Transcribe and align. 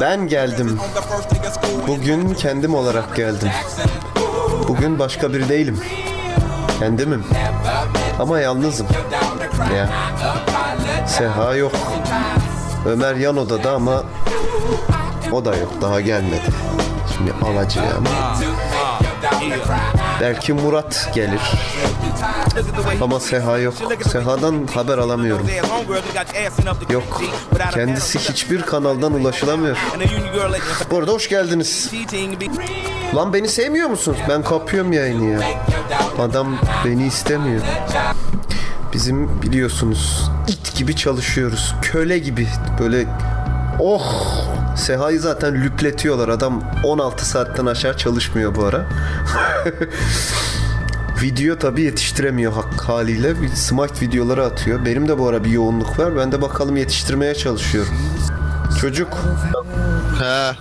Ben 0.00 0.28
geldim. 0.28 0.78
Bugün 1.88 2.34
kendim 2.34 2.74
olarak 2.74 3.16
geldim. 3.16 3.50
Bugün 4.68 4.98
başka 4.98 5.32
biri 5.32 5.48
değilim. 5.48 5.80
Kendimim. 6.78 7.24
Ama 8.18 8.40
yalnızım. 8.40 8.86
Ya. 9.76 9.88
Seha 11.06 11.54
yok. 11.54 11.72
Ömer 12.86 13.14
yan 13.14 13.36
odada 13.36 13.72
ama 13.72 14.02
o 15.32 15.44
da 15.44 15.56
yok. 15.56 15.72
Daha 15.82 16.00
gelmedi. 16.00 16.50
Şimdi 17.16 17.32
alacağım. 17.32 18.04
Belki 20.20 20.52
Murat 20.52 21.10
gelir. 21.14 21.40
Ama 23.02 23.20
Seha 23.20 23.58
yok. 23.58 23.74
Seha'dan 24.12 24.66
haber 24.74 24.98
alamıyorum. 24.98 25.46
Yok. 26.92 27.22
Kendisi 27.74 28.18
hiçbir 28.18 28.62
kanaldan 28.62 29.12
ulaşılamıyor. 29.12 29.76
Bu 30.90 30.98
arada 30.98 31.12
hoş 31.12 31.28
geldiniz. 31.28 31.90
Lan 33.14 33.32
beni 33.32 33.48
sevmiyor 33.48 33.88
musun? 33.88 34.16
Ben 34.28 34.42
kapıyorum 34.42 34.92
yayını 34.92 35.24
ya. 35.24 35.40
Adam 36.18 36.58
beni 36.84 37.06
istemiyor. 37.06 37.62
Bizim 38.92 39.42
biliyorsunuz 39.42 40.30
it 40.48 40.76
gibi 40.76 40.96
çalışıyoruz. 40.96 41.74
Köle 41.82 42.18
gibi 42.18 42.48
böyle 42.80 43.06
oh 43.80 44.14
Seha'yı 44.76 45.20
zaten 45.20 45.54
lüpletiyorlar. 45.54 46.28
Adam 46.28 46.62
16 46.84 47.26
saatten 47.26 47.66
aşağı 47.66 47.96
çalışmıyor 47.96 48.54
bu 48.54 48.64
ara. 48.64 48.86
Video 51.22 51.58
tabii 51.58 51.82
yetiştiremiyor 51.82 52.52
hak 52.52 52.80
haliyle. 52.80 53.42
Bir 53.42 53.48
smart 53.48 54.02
videoları 54.02 54.44
atıyor. 54.44 54.84
Benim 54.84 55.08
de 55.08 55.18
bu 55.18 55.28
ara 55.28 55.44
bir 55.44 55.50
yoğunluk 55.50 55.98
var. 55.98 56.16
Ben 56.16 56.32
de 56.32 56.42
bakalım 56.42 56.76
yetiştirmeye 56.76 57.34
çalışıyorum. 57.34 57.94
Çocuk 58.80 59.18
He. 60.18 60.52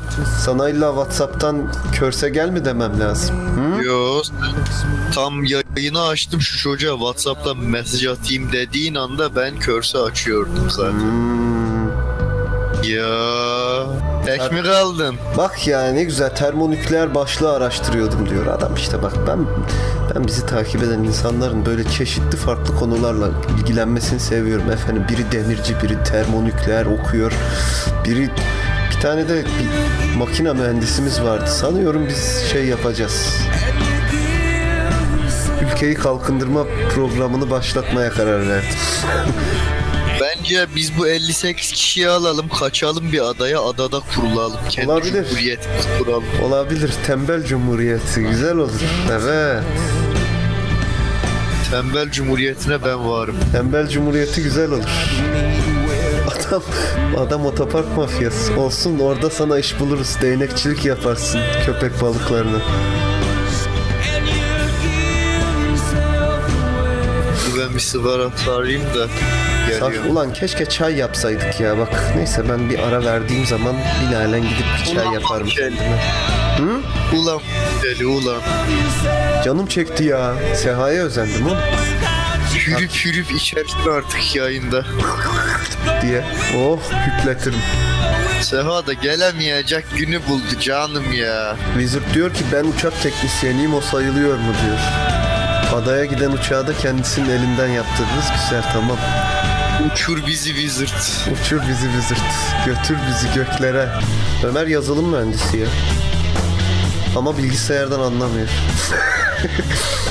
sana 0.45 0.70
illa 0.70 0.90
Whatsapp'tan 0.90 1.73
körse 1.94 2.30
gel 2.30 2.50
mi 2.50 2.66
demem 2.66 3.00
lazım? 3.00 3.36
Hı? 3.36 3.83
Yo. 3.83 4.22
Tam 5.16 5.44
yayını 5.44 6.02
açtım 6.02 6.42
şu 6.42 6.58
çocuğa 6.58 6.98
Whatsapp'tan 6.98 7.58
mesaj 7.58 8.05
atayım 8.05 8.52
dediğin 8.52 8.95
anda 8.95 9.36
ben 9.36 9.59
körse 9.59 9.98
açıyordum 9.98 10.70
zaten. 10.70 11.00
Hmm. 11.00 11.89
Ya. 12.83 14.08
Tek 14.38 14.52
mi 14.52 14.63
kaldın? 14.63 15.16
Bak 15.38 15.67
ya 15.67 15.91
ne 15.91 16.03
güzel 16.03 16.35
termonükleer 16.35 17.16
başlığı 17.16 17.53
araştırıyordum 17.53 18.30
diyor 18.30 18.47
adam. 18.47 18.75
İşte 18.75 19.03
bak 19.03 19.13
ben 19.27 19.39
ben 20.16 20.27
bizi 20.27 20.45
takip 20.45 20.83
eden 20.83 20.99
insanların 20.99 21.66
böyle 21.66 21.83
çeşitli 21.83 22.38
farklı 22.38 22.75
konularla 22.75 23.30
ilgilenmesini 23.58 24.19
seviyorum. 24.19 24.71
Efendim 24.71 25.05
biri 25.09 25.31
demirci 25.31 25.75
biri 25.83 26.03
termonükleer 26.03 26.86
okuyor. 26.86 27.33
Biri 28.05 28.30
bir 28.91 29.02
tane 29.02 29.30
de 29.30 29.45
bir 29.45 30.17
makine 30.17 30.53
mühendisimiz 30.53 31.23
vardı. 31.23 31.47
Sanıyorum 31.47 32.08
biz 32.08 32.43
şey 32.52 32.66
yapacağız. 32.66 33.38
Ülkeyi 35.61 35.95
kalkındırma 35.95 36.64
programını 36.95 37.49
başlatmaya 37.49 38.09
karar 38.09 38.49
verdim. 38.49 38.69
Bence 40.40 40.68
biz 40.76 40.98
bu 40.98 41.08
58 41.08 41.72
kişiyi 41.72 42.09
alalım, 42.09 42.50
kaçalım 42.50 43.12
bir 43.12 43.30
adaya, 43.30 43.62
adada 43.62 44.00
kurulalım. 44.16 44.58
Kendi 44.70 44.92
Olabilir. 44.92 45.26
cumhuriyetimizi 45.26 45.88
kuralım. 46.00 46.23
Olabilir 46.44 46.92
tembel 47.08 47.45
cumhuriyeti 47.45 48.22
güzel 48.22 48.56
olur. 48.58 48.72
Evet. 49.12 49.64
Tembel 51.72 52.12
cumhuriyetine 52.12 52.86
ben 52.86 53.10
varım. 53.10 53.36
Tembel 53.52 53.88
Cumhuriyeti 53.88 54.44
güzel 54.44 54.72
olur. 54.72 54.84
Adam, 56.48 56.62
adam 57.17 57.45
otopark 57.45 57.98
mafyası. 57.98 58.60
Olsun 58.60 59.00
orada 59.00 59.30
sana 59.30 59.60
iş 59.60 59.80
buluruz. 59.80 60.16
Değnekçilik 60.22 60.86
yaparsın 60.86 61.42
köpek 61.66 62.02
balıklarını. 62.02 62.60
Ben 67.60 67.76
bir 67.76 67.80
sigara 67.80 68.30
sarayım 68.45 68.82
da 68.83 69.08
Saf, 69.80 69.93
ulan 70.09 70.33
keşke 70.33 70.65
çay 70.65 70.95
yapsaydık 70.95 71.59
ya 71.59 71.77
bak. 71.77 72.13
Neyse 72.15 72.49
ben 72.49 72.69
bir 72.69 72.80
ara 72.80 73.05
verdiğim 73.05 73.45
zaman 73.45 73.75
bilalen 74.02 74.41
gidip 74.41 74.65
bir 74.80 74.85
çay 74.95 75.05
Ulan 75.05 75.13
yaparım 75.13 75.47
kendime. 75.47 75.99
Ulan 77.13 77.39
deli 77.83 78.05
ulan. 78.05 78.41
Canım 79.45 79.67
çekti 79.67 80.03
ya. 80.03 80.33
Seha'ya 80.55 81.03
özendim 81.03 81.47
oğlum 81.47 81.57
Hürüp 82.67 82.91
hürüp 83.05 83.31
içersin 83.31 83.89
artık 83.97 84.35
yayında. 84.35 84.85
diye. 86.01 86.23
Oh 86.57 86.80
kütletirim. 87.05 87.59
Seha 88.41 88.87
da 88.87 88.93
gelemeyecek 88.93 89.86
günü 89.97 90.27
buldu 90.27 90.59
canım 90.61 91.13
ya. 91.13 91.55
Wizard 91.73 92.13
diyor 92.13 92.33
ki 92.33 92.43
ben 92.53 92.63
uçak 92.63 93.01
teknisyeniyim 93.03 93.73
o 93.73 93.81
sayılıyor 93.81 94.37
mu 94.37 94.53
diyor. 94.65 94.80
Adaya 95.81 96.05
giden 96.05 96.31
uçağı 96.31 96.67
da 96.67 96.73
kendisinin 96.77 97.30
elinden 97.30 97.67
yaptırırız. 97.67 98.25
Güzel 98.43 98.63
tamam. 98.73 98.97
Uçur 99.86 100.26
bizi 100.28 100.50
wizard. 100.50 100.90
Uçur 101.34 101.62
bizi 101.70 101.88
Wizard. 101.92 102.30
Götür 102.66 102.98
bizi 103.10 103.34
göklere. 103.36 103.90
Ömer 104.44 104.67
yazılım 104.67 105.06
mühendisi 105.10 105.58
ya. 105.58 105.67
Ama 107.16 107.38
bilgisayardan 107.38 108.00
anlamıyor. 108.00 108.48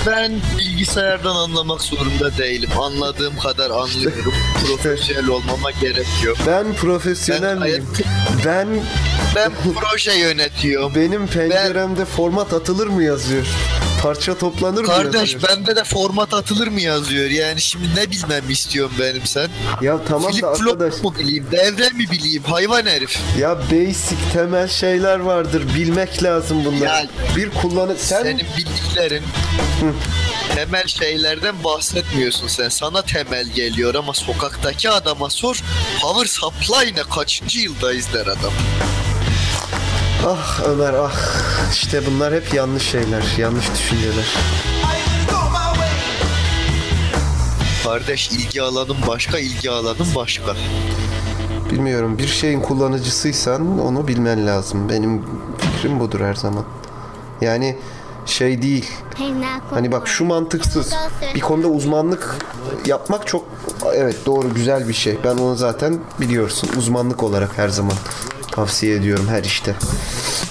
Ben 0.06 0.32
bilgisayardan 0.58 1.36
anlamak 1.36 1.80
zorunda 1.82 2.36
değilim. 2.38 2.70
Anladığım 2.80 3.38
kadar 3.38 3.70
anlıyorum. 3.70 4.34
Profesyonel 4.66 5.28
olmama 5.28 5.70
gerek 5.70 6.06
yok. 6.24 6.36
Ben 6.46 6.74
profesyonel 6.74 7.60
Ben 7.60 7.68
miyim? 7.68 7.86
Ben 8.44 8.68
Ben 9.36 9.52
proje 9.80 10.12
yönetiyorum. 10.12 10.94
benim 10.94 11.26
penceremde 11.26 12.04
format 12.04 12.52
atılır 12.52 12.86
mı 12.86 13.02
yazıyor? 13.02 13.46
Parça 14.02 14.38
toplanır 14.38 14.80
mı 14.80 14.86
Kardeş 14.86 15.36
bende 15.48 15.76
de 15.76 15.84
format 15.84 16.34
atılır 16.34 16.68
mı 16.68 16.80
yazıyor 16.80 17.30
yani 17.30 17.60
şimdi 17.60 17.86
ne 17.96 18.10
bilmem 18.10 18.50
istiyorum 18.50 18.94
benim 19.00 19.26
sen. 19.26 19.48
Ya 19.80 19.98
tamam 20.08 20.32
Flip 20.32 20.42
da 20.42 20.48
arkadaş 20.48 20.94
flop 20.94 21.04
mu 21.04 21.14
bileyim 21.18 21.46
devre 21.52 21.88
mi 21.88 22.10
bileyim 22.10 22.42
hayvan 22.42 22.86
herif. 22.86 23.20
ya 23.38 23.58
basic 23.58 24.16
temel 24.32 24.68
şeyler 24.68 25.18
vardır 25.18 25.62
bilmek 25.74 26.22
lazım 26.22 26.64
bunlar. 26.64 26.86
Ya, 26.86 27.06
bir 27.36 27.50
kullanı 27.50 27.94
sen 27.96 28.22
Senin 28.22 28.38
bildiklerin 28.56 29.22
temel 30.54 30.86
şeylerden 30.86 31.64
bahsetmiyorsun 31.64 32.48
sen. 32.48 32.68
Sana 32.68 33.02
temel 33.02 33.48
geliyor 33.48 33.94
ama 33.94 34.14
sokaktaki 34.14 34.90
adama 34.90 35.30
sor. 35.30 35.62
Power 36.02 36.26
supply 36.26 36.94
ne 36.96 37.02
kaçıncı 37.02 37.58
yıldayız 37.60 38.12
der 38.14 38.26
adam. 38.26 38.52
Ah 40.26 40.60
Ömer 40.68 40.94
ah 40.94 41.16
işte 41.72 42.06
bunlar 42.06 42.34
hep 42.34 42.54
yanlış 42.54 42.82
şeyler, 42.90 43.22
yanlış 43.38 43.72
düşünceler. 43.72 44.34
Kardeş 47.84 48.30
ilgi 48.30 48.62
alanın 48.62 48.96
başka 49.06 49.38
ilgi 49.38 49.70
alanın 49.70 50.14
başka. 50.14 50.54
Bilmiyorum 51.70 52.18
bir 52.18 52.26
şeyin 52.26 52.60
kullanıcısıysan 52.60 53.80
onu 53.80 54.08
bilmen 54.08 54.46
lazım. 54.46 54.88
Benim 54.88 55.24
fikrim 55.58 56.00
budur 56.00 56.20
her 56.20 56.34
zaman. 56.34 56.64
Yani 57.40 57.78
şey 58.26 58.62
değil. 58.62 58.90
Hani 59.70 59.92
bak 59.92 60.08
şu 60.08 60.24
mantıksız. 60.24 60.94
Bir 61.34 61.40
konuda 61.40 61.68
uzmanlık 61.68 62.36
yapmak 62.86 63.26
çok 63.26 63.44
evet 63.94 64.16
doğru 64.26 64.54
güzel 64.54 64.88
bir 64.88 64.94
şey. 64.94 65.18
Ben 65.24 65.36
onu 65.36 65.56
zaten 65.56 66.00
biliyorsun 66.20 66.70
uzmanlık 66.78 67.22
olarak 67.22 67.58
her 67.58 67.68
zaman 67.68 67.94
tavsiye 68.58 68.96
ediyorum 68.96 69.28
her 69.28 69.44
işte. 69.44 69.74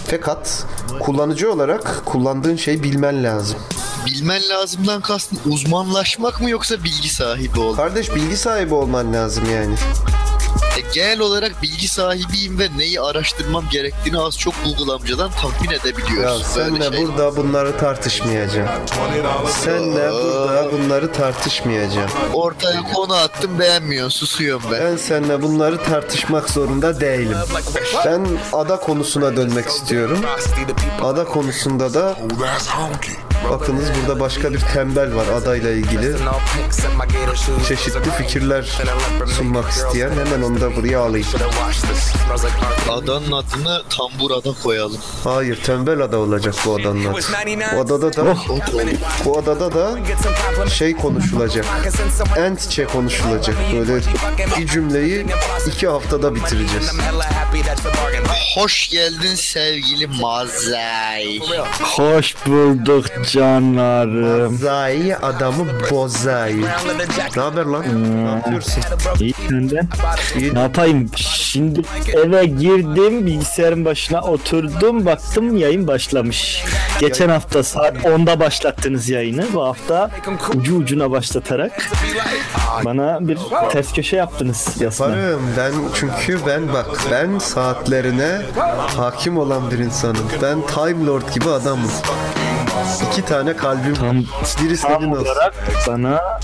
Fakat 0.07 0.65
kullanıcı 0.99 1.53
olarak 1.53 2.01
kullandığın 2.05 2.55
şeyi 2.55 2.83
bilmen 2.83 3.23
lazım. 3.23 3.57
Bilmen 4.05 4.41
lazımdan 4.49 5.01
kastın 5.01 5.39
uzmanlaşmak 5.45 6.41
mı 6.41 6.49
yoksa 6.49 6.83
bilgi 6.83 7.09
sahibi 7.09 7.59
olmak? 7.59 7.75
Kardeş 7.75 8.15
bilgi 8.15 8.37
sahibi 8.37 8.73
olman 8.73 9.13
lazım 9.13 9.43
yani. 9.53 9.75
E, 10.77 10.81
genel 10.93 11.19
olarak 11.19 11.61
bilgi 11.61 11.87
sahibiyim 11.87 12.59
ve 12.59 12.67
neyi 12.77 13.01
araştırmam 13.01 13.65
gerektiğini 13.71 14.19
az 14.19 14.37
çok 14.39 14.53
Google 14.65 14.93
amcadan 14.93 15.31
tahmin 15.31 15.69
Ya 15.69 15.75
edebiliyoruz. 15.77 16.43
senle 16.43 16.79
Böyle 16.79 16.97
şey. 16.97 17.07
burada 17.07 17.37
bunları 17.37 17.77
tartışmayacağım. 17.77 18.69
Senle 19.63 20.11
burada 20.11 20.71
bunları 20.71 21.11
tartışmayacağım. 21.13 22.09
Ortaya 22.33 22.83
konu 22.93 23.13
attım 23.13 23.59
beğenmiyorsun 23.59 24.19
susuyorum 24.25 24.63
ben. 24.71 24.81
Ben 24.85 24.95
seninle 24.97 25.41
bunları 25.41 25.83
tartışmak 25.83 26.49
zorunda 26.49 26.99
değilim. 27.01 27.37
Ben 28.05 28.27
ada 28.53 28.79
konusuna 28.79 29.37
dönmek 29.37 29.65
istiyorum. 29.65 30.19
Ada 31.03 31.25
konusunda 31.25 31.93
da 31.93 32.15
bakınız 33.51 33.85
burada 34.01 34.19
başka 34.19 34.53
bir 34.53 34.59
tembel 34.59 35.15
var 35.15 35.25
adayla 35.27 35.71
ilgili. 35.71 36.15
Çeşitli 37.67 38.11
fikirler 38.17 38.79
sunmak 39.37 39.69
isteyen 39.71 40.11
hemen 40.11 40.41
onu 40.41 40.61
da 40.61 40.75
buraya 40.75 40.99
alayım. 40.99 41.27
Adanın 42.89 43.31
adını 43.31 43.83
Tambura'da 43.89 44.53
koyalım. 44.63 44.97
Hayır 45.23 45.63
tembel 45.63 46.01
ada 46.01 46.17
olacak 46.17 46.55
bu 46.65 46.75
adanın 46.75 47.05
adı. 47.05 47.19
Bu 47.75 47.81
adada 47.81 48.13
da 48.13 48.35
bu 49.25 49.37
adada 49.37 49.73
da 49.73 49.97
şey 50.69 50.95
konuşulacak. 50.95 51.65
Entçe 52.37 52.85
konuşulacak. 52.85 53.55
Böyle 53.73 54.01
bir 54.57 54.67
cümleyi 54.67 55.25
iki 55.67 55.87
haftada 55.87 56.35
bitireceğiz. 56.35 56.91
Hoş 58.55 58.89
geldin 58.89 59.35
sevgili 59.35 60.07
Mazay. 60.07 61.39
Hoş 61.81 62.35
bulduk 62.45 63.05
canlarım. 63.37 64.57
Zai 64.57 65.15
adamı 65.15 65.65
bozay. 65.91 66.55
Ne 67.35 67.41
haber 67.41 67.65
lan? 67.65 67.83
Ne 68.25 68.29
yapıyorsun? 68.29 68.83
İyi 69.19 69.33
senden. 69.49 69.87
Ne 70.53 70.59
yapayım? 70.59 71.09
Şimdi 71.15 71.81
eve 72.13 72.45
girdim, 72.45 73.25
bilgisayarın 73.25 73.85
başına 73.85 74.21
oturdum, 74.21 75.05
baktım 75.05 75.57
yayın 75.57 75.87
başlamış. 75.87 76.63
Geçen 76.99 77.29
hafta 77.29 77.63
saat 77.63 77.97
10'da 77.97 78.39
başlattınız 78.39 79.09
yayını. 79.09 79.45
Bu 79.53 79.63
hafta 79.63 80.11
ucu 80.55 80.75
ucuna 80.75 81.11
başlatarak 81.11 81.89
bana 82.85 83.27
bir 83.27 83.37
ters 83.71 83.93
köşe 83.93 84.15
yaptınız. 84.15 84.81
Yaparım 84.81 85.41
ben 85.57 85.71
çünkü 85.95 86.39
ben 86.47 86.73
bak 86.73 86.87
ben 87.11 87.39
saatlerine 87.39 88.41
hakim 88.97 89.37
olan 89.37 89.71
bir 89.71 89.79
insanım. 89.79 90.25
Ben 90.41 90.57
Time 90.67 91.05
Lord 91.05 91.33
gibi 91.33 91.49
adamım. 91.49 91.91
İki 93.17 93.25
tane 93.25 93.55
kalbim 93.55 93.93
Tam, 93.93 94.17
biri 94.63 94.77
tam 94.81 95.11
olsun. 95.11 95.25
olarak 95.25 95.53
bana 95.87 96.39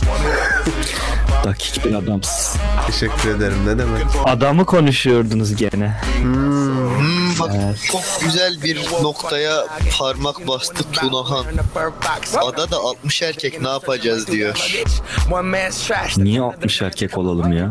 dakik 1.43 1.85
bir 1.85 1.93
adamsın. 1.93 2.61
Teşekkür 2.87 3.29
ederim 3.29 3.57
ne 3.65 3.77
demek. 3.77 4.03
Adamı 4.25 4.65
konuşuyordunuz 4.65 5.55
gene. 5.55 5.97
Hmm, 6.21 7.39
bak 7.39 7.51
çok 7.91 8.01
güzel 8.21 8.61
bir 8.63 8.77
noktaya 9.01 9.67
parmak 9.99 10.47
bastı 10.47 10.91
Tunahan. 10.91 11.45
Ada 12.45 12.71
da 12.71 12.77
60 12.77 13.21
erkek 13.21 13.61
ne 13.61 13.69
yapacağız 13.69 14.27
diyor. 14.27 14.71
Niye 16.17 16.41
60 16.41 16.81
erkek 16.81 17.17
olalım 17.17 17.53
ya? 17.53 17.69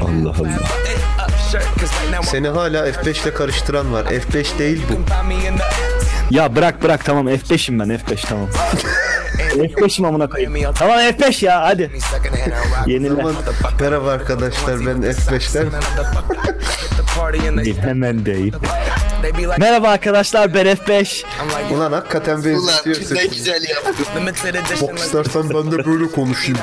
Allah 0.00 0.30
Allah. 0.30 0.48
Seni 2.22 2.48
hala 2.48 2.88
F5 2.88 3.22
ile 3.22 3.34
karıştıran 3.34 3.92
var. 3.92 4.04
F5 4.04 4.58
değil 4.58 4.82
bu. 4.90 5.02
Ya 6.30 6.56
bırak 6.56 6.82
bırak 6.82 7.04
tamam 7.04 7.28
F5'im 7.28 7.78
ben 7.80 7.88
F5 7.88 8.26
tamam. 8.28 8.48
F5'im 9.52 10.04
amına 10.04 10.28
koyayım. 10.30 10.54
Tamam 10.78 10.98
F5 10.98 11.44
ya 11.44 11.60
hadi. 11.62 11.90
Yenile. 12.86 13.22
Merhaba 13.80 14.10
arkadaşlar 14.10 14.86
ben 14.86 15.02
F5'ten. 15.02 15.66
Değil, 17.64 17.78
hemen 17.78 18.26
değil. 18.26 18.52
Merhaba 19.58 19.88
arkadaşlar 19.88 20.54
ben 20.54 20.66
F5. 20.66 21.24
Ulan 21.74 21.92
hakikaten 21.92 22.42
Ulan 22.58 22.74
ne 22.86 22.94
sesin. 22.94 23.30
güzel 23.30 23.62
yaptın. 23.68 23.94
Bok 24.80 24.98
istersen 24.98 25.50
ben 25.50 25.72
de 25.72 25.84
böyle 25.86 26.10
konuşayım. 26.10 26.58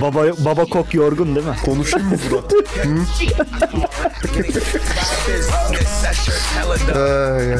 Baba 0.00 0.24
baba 0.38 0.64
kok 0.64 0.94
yorgun 0.94 1.34
değil 1.36 1.46
mi? 1.46 1.56
Konuşayım 1.64 2.08
mı 2.08 2.16
Fırat? 2.16 2.52
Ay, 6.96 7.52
ay. 7.52 7.58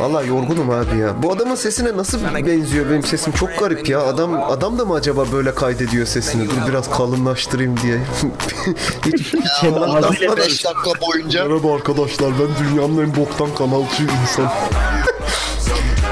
Valla 0.00 0.22
yorgunum 0.22 0.70
abi 0.70 0.98
ya. 0.98 1.22
Bu 1.22 1.32
adamın 1.32 1.54
sesine 1.54 1.96
nasıl 1.96 2.18
benziyor 2.46 2.90
benim 2.90 3.02
sesim 3.02 3.32
çok 3.32 3.58
garip 3.58 3.88
ya. 3.88 4.00
Adam 4.00 4.34
adam 4.50 4.78
da 4.78 4.84
mı 4.84 4.94
acaba 4.94 5.32
böyle 5.32 5.54
kaydediyor 5.54 6.06
sesini? 6.06 6.50
Dur 6.50 6.56
biraz 6.68 6.90
kalınlaştırayım 6.90 7.76
diye. 7.80 7.96
Hiç 9.06 9.32
Kendi 9.60 9.78
ağzıyla 9.80 10.36
5 10.36 10.64
dakika 10.64 11.00
boyunca 11.00 11.44
Merhaba 11.44 11.74
arkadaşlar 11.74 12.30
ben 12.30 12.66
dünyanın 12.66 12.98
en 12.98 13.16
boktan 13.16 13.54
kanalcı 13.54 14.02
insan. 14.22 14.52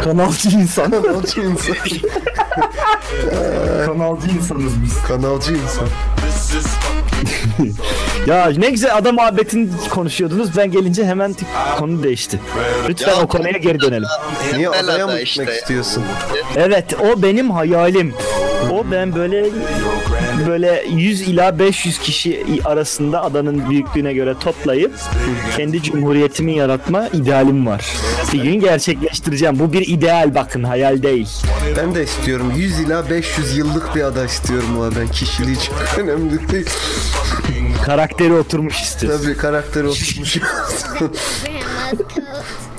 kanalcı 0.05 0.49
insan. 0.49 0.91
Kanalcı 0.91 1.41
insan. 1.41 1.77
kanalcı 3.87 4.29
insanız 4.29 4.83
biz. 4.83 5.03
Kanalcı 5.09 5.53
insan. 5.53 5.89
Ya 8.27 8.51
ne 8.57 8.71
güzel 8.71 8.97
adam 8.97 9.15
muhabbetin 9.15 9.73
konuşuyordunuz. 9.91 10.57
Ben 10.57 10.71
gelince 10.73 11.05
hemen 11.07 11.33
tık 11.33 11.49
konu 11.79 12.03
değişti. 12.03 12.41
Lütfen 12.89 13.13
Ya- 13.13 13.21
o 13.23 13.27
konuya 13.29 13.51
geri 13.59 13.81
dönelim. 13.81 14.09
Niye 14.57 14.69
adaya 14.69 15.07
mı 15.07 15.13
gitmek 15.21 15.49
işte. 15.49 15.59
istiyorsun? 15.59 16.03
Evet 16.57 16.95
o 17.01 17.23
benim 17.23 17.51
hayalim. 17.51 18.15
O 18.73 18.85
ben 18.91 19.15
böyle 19.15 19.45
böyle 20.49 20.85
100 20.91 21.23
ila 21.23 21.59
500 21.59 21.99
kişi 21.99 22.45
arasında 22.65 23.25
adanın 23.25 23.71
büyüklüğüne 23.71 24.13
göre 24.13 24.35
toplayıp 24.41 24.93
kendi 25.57 25.83
cumhuriyetimi 25.83 26.57
yaratma 26.57 27.09
idealim 27.09 27.67
var. 27.67 27.85
Bir 28.33 28.43
gün 28.43 28.61
gerçekleştireceğim. 28.61 29.59
Bu 29.59 29.73
bir 29.73 29.89
ideal 29.89 30.35
bakın 30.35 30.65
hayal 30.65 31.03
değil. 31.03 31.29
Ben 31.77 31.95
de 31.95 32.05
istiyorum. 32.05 32.53
100 32.57 32.81
ila 32.81 33.11
500 33.11 33.57
yıllık 33.57 33.95
bir 33.97 34.03
ada 34.03 34.25
istiyorum 34.25 34.91
ben 35.01 35.09
kişiliği 35.09 35.57
çok 35.61 35.99
önemli 35.99 36.49
değil. 36.53 36.67
Karakteri 37.85 38.33
oturmuş 38.33 38.83
istiyorsun. 38.83 39.25
Tabii 39.25 39.37
karakteri 39.37 39.87
oturmuş. 39.87 40.39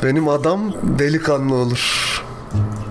Benim 0.03 0.29
adam 0.29 0.73
delikanlı 0.99 1.55
olur. 1.55 2.05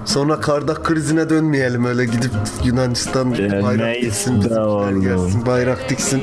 Sonra 0.05 0.41
kardak 0.41 0.85
krizine 0.85 1.31
dönmeyelim 1.31 1.85
öyle 1.85 2.05
gidip 2.05 2.31
Yunanistan 2.65 3.33
bayrak 3.63 4.03
diksin 4.03 4.41
gelsin 4.41 5.47
bayrak 5.47 5.91
diksin 5.91 6.23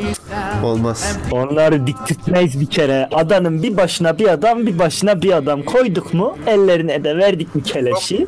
olmaz. 0.64 1.18
Onları 1.32 1.88
diktirtmeyiz 1.88 2.60
bir 2.60 2.66
kere. 2.66 3.10
Adanın 3.12 3.64
bir 3.64 3.78
başına 3.78 4.20
bir 4.20 4.28
adam, 4.28 4.66
bir 4.66 4.80
başına 4.80 5.22
bir 5.22 5.32
adam 5.32 5.64
koyduk 5.64 6.14
mu? 6.14 6.38
Ellerine 6.48 7.04
de 7.04 7.18
verdik 7.18 7.56
mi 7.56 7.64
keleşi? 7.64 8.28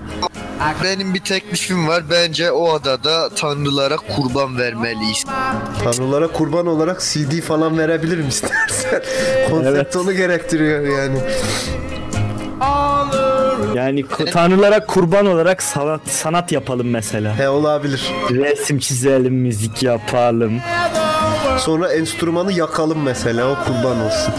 Benim 0.83 1.13
bir 1.13 1.19
teklifim 1.19 1.87
var. 1.87 2.03
Bence 2.09 2.51
o 2.51 2.73
adada 2.73 3.29
tanrılara 3.29 3.95
kurban 3.97 4.57
vermeliyiz. 4.57 5.25
Tanrılara 5.83 6.27
kurban 6.27 6.67
olarak 6.67 7.01
CD 7.01 7.41
falan 7.41 7.77
verebilirim 7.77 8.27
istersen. 8.27 9.03
Konsept 9.49 9.75
Evet. 9.75 9.95
onu 9.95 10.13
gerektiriyor 10.13 10.99
yani. 10.99 11.17
Yani 13.75 14.05
tanrılara 14.31 14.85
kurban 14.85 15.25
olarak 15.25 15.63
sanat, 15.63 16.01
sanat 16.07 16.51
yapalım 16.51 16.89
mesela. 16.89 17.39
He 17.39 17.49
olabilir. 17.49 18.11
Resim 18.29 18.79
çizelim, 18.79 19.33
müzik 19.33 19.83
yapalım. 19.83 20.59
Sonra 21.59 21.93
enstrümanı 21.93 22.51
yakalım 22.53 23.03
mesela 23.03 23.51
o 23.51 23.55
kurban 23.65 24.01
olsun. 24.01 24.33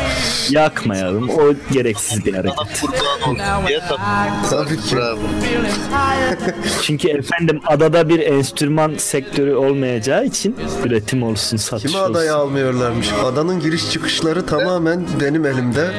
Yakmayalım. 0.51 1.31
O 1.31 1.43
gereksiz 1.73 2.25
bir 2.27 2.35
hareket. 2.35 2.81
Kurban 2.81 3.31
olsun 3.31 3.39
diye 3.67 3.81
tabii. 3.89 4.77
Ki. 4.77 4.97
Bravo. 4.97 5.19
Çünkü 6.83 7.09
efendim 7.09 7.61
adada 7.67 8.09
bir 8.09 8.21
enstrüman 8.21 8.95
sektörü 8.97 9.55
olmayacağı 9.55 10.25
için 10.25 10.57
üretim 10.85 11.23
olsun, 11.23 11.57
satış 11.57 11.93
Kimi 11.93 12.03
olsun. 12.03 12.13
adaya 12.15 12.37
almıyorlarmış? 12.37 13.09
Adanın 13.25 13.61
giriş 13.61 13.91
çıkışları 13.91 14.47
tamamen 14.47 15.05
benim 15.21 15.47
elimde. 15.47 15.91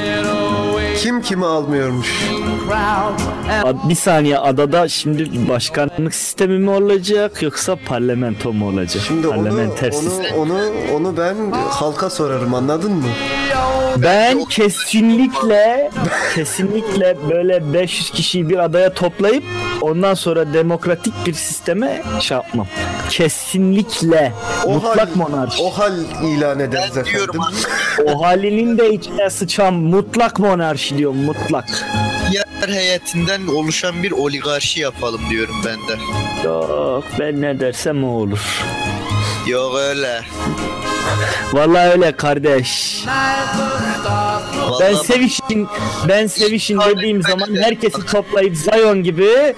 Kim 0.97 1.21
kimi 1.21 1.45
almıyormuş? 1.45 2.25
Bir 3.89 3.95
saniye 3.95 4.37
adada 4.37 4.87
şimdi 4.87 5.49
başkanlık 5.49 6.15
sistemi 6.15 6.59
mi 6.59 6.69
olacak 6.69 7.41
yoksa 7.41 7.75
parlamento 7.85 8.53
mu 8.53 8.67
olacak? 8.67 9.03
Şimdi 9.07 9.27
onu, 9.27 9.35
Parlamenter 9.35 9.91
onu, 9.91 10.01
sistem. 10.09 10.37
onu, 10.37 10.57
onu 10.95 11.17
ben 11.17 11.35
halka 11.69 12.09
sorarım 12.09 12.53
anladın 12.53 12.91
mı? 12.91 13.07
Ben 13.97 14.45
kesinlikle 14.45 15.91
kesinlikle 16.35 17.17
böyle 17.29 17.73
500 17.73 18.09
kişiyi 18.11 18.49
bir 18.49 18.57
adaya 18.57 18.93
toplayıp 18.93 19.43
ondan 19.81 20.13
sonra 20.13 20.53
demokratik 20.53 21.13
bir 21.25 21.33
sisteme 21.33 22.03
şey 22.19 22.35
yapmam. 22.37 22.67
Kesinlikle 23.09 24.33
mutlak 24.67 24.97
hal, 25.09 25.15
monarşi. 25.15 25.63
O 25.63 25.69
hal 25.69 25.93
ilan 26.23 26.59
ederiz 26.59 26.97
efendim. 26.97 27.41
O 28.05 28.21
halinin 28.25 28.77
de 28.77 28.93
içine 28.93 29.29
sıçan 29.29 29.73
mutlak 29.73 30.39
monarşi 30.39 30.84
diyorum 30.97 31.17
mutlak. 31.17 31.85
yer 32.31 32.69
heyetinden 32.69 33.47
oluşan 33.47 34.03
bir 34.03 34.11
oligarşi 34.11 34.81
yapalım 34.81 35.21
diyorum 35.29 35.55
ben 35.65 35.79
de. 35.87 36.01
Yok 36.47 37.03
ben 37.19 37.41
ne 37.41 37.59
dersem 37.59 38.03
o 38.03 38.07
olur. 38.07 38.63
Yok 39.47 39.75
öyle. 39.77 40.21
Vallahi 41.53 41.89
öyle 41.89 42.11
kardeş. 42.11 43.03
Ben 44.81 44.93
sevişin 44.93 45.67
ben 46.07 46.27
sevişin 46.27 46.79
dediğim 46.79 47.21
zaman 47.23 47.55
herkesi 47.61 48.05
toplayıp 48.05 48.55
Zion 48.57 49.03
gibi 49.03 49.55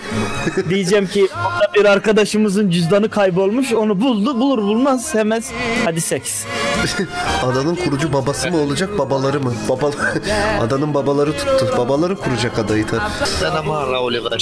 diyeceğim 0.70 1.08
ki 1.08 1.28
bir 1.76 1.86
arkadaşımızın 1.86 2.70
cüzdanı 2.70 3.10
kaybolmuş 3.10 3.74
onu 3.74 4.02
buldu 4.02 4.40
bulur 4.40 4.58
bulmaz 4.58 5.16
hemen 5.16 5.44
hadi 5.86 6.02
seks. 6.02 6.44
Adanın 7.44 7.76
kurucu 7.76 8.14
babası 8.14 8.52
mı 8.52 8.58
olacak 8.58 8.98
babaları 8.98 9.40
mı? 9.40 9.54
Baba, 9.70 9.92
adanın 10.62 10.94
babaları 10.94 11.32
tuttu. 11.38 11.74
Babaları 11.78 12.16
kuracak 12.16 12.60
adayı 12.60 12.86
tabii. 12.88 13.02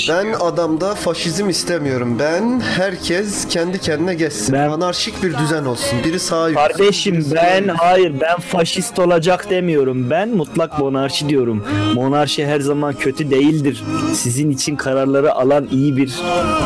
Ben 0.10 0.34
adamda 0.34 0.96
faşizm 0.96 1.50
istemiyorum. 1.50 2.20
Ben 2.20 2.60
herkes 2.78 3.48
kendi 3.48 3.80
kendine 3.82 4.14
geçsin. 4.14 4.54
Ben- 4.54 4.70
Anarşik 4.70 5.24
bir 5.24 5.38
düzen 5.38 5.66
olsun. 5.66 6.04
Biri 6.04 6.20
sağa 6.20 6.50
yürüsün, 6.50 6.66
Kardeşim 6.96 7.32
ben 7.36 7.68
hayır 7.68 8.14
ben 8.22 8.40
faşist 8.40 9.00
olacak 9.00 9.50
demiyorum. 9.50 10.10
Ben 10.10 10.30
mutlak 10.30 10.80
monarşi 10.80 11.30
diyorum. 11.30 11.64
Monarşi 11.94 12.46
her 12.48 12.60
zaman 12.60 12.94
kötü 12.94 13.32
değildir. 13.32 13.84
Sizin 14.14 14.50
için 14.50 14.76
kararları 14.76 15.34
alan 15.34 15.68
iyi 15.72 15.98
bir 15.98 16.14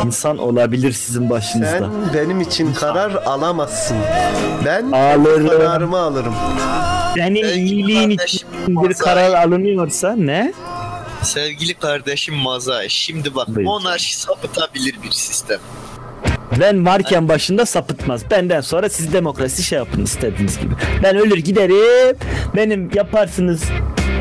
insan 0.06 0.38
olabilir 0.38 0.92
sizin 0.92 1.30
başınızda. 1.30 1.72
Sen 1.80 1.90
benim 2.14 2.42
için 2.42 2.74
karar 2.74 3.12
alamazsın. 3.26 3.98
Ben 4.66 4.92
Alırım. 4.92 5.48
kararımı 5.48 5.98
alırım. 5.98 6.34
Senin 7.16 7.44
Belki 7.44 7.60
iyiliğin 7.60 8.10
için 8.10 8.42
bir 8.68 8.94
karar 8.94 9.34
alınıyorsa 9.34 10.16
ne? 10.16 10.54
Sevgili 11.24 11.74
kardeşim 11.74 12.36
Mazai 12.36 12.90
şimdi 12.90 13.36
bak 13.36 13.48
Buyur. 13.48 13.66
monarşi 13.68 14.20
sapıtabilir 14.20 14.96
bir 15.04 15.12
sistem. 15.12 15.60
Ben 16.60 16.86
varken 16.86 17.30
başında 17.30 17.66
sapıtmaz. 17.66 18.22
Benden 18.32 18.62
sonra 18.62 18.90
siz 18.90 19.14
demokrasi 19.14 19.64
şey 19.64 19.78
yapın 19.80 20.04
istediğiniz 20.04 20.60
gibi. 20.60 20.74
Ben 21.04 21.16
ölür 21.18 21.38
giderim. 21.38 22.18
Benim 22.56 22.90
yaparsınız 22.96 23.64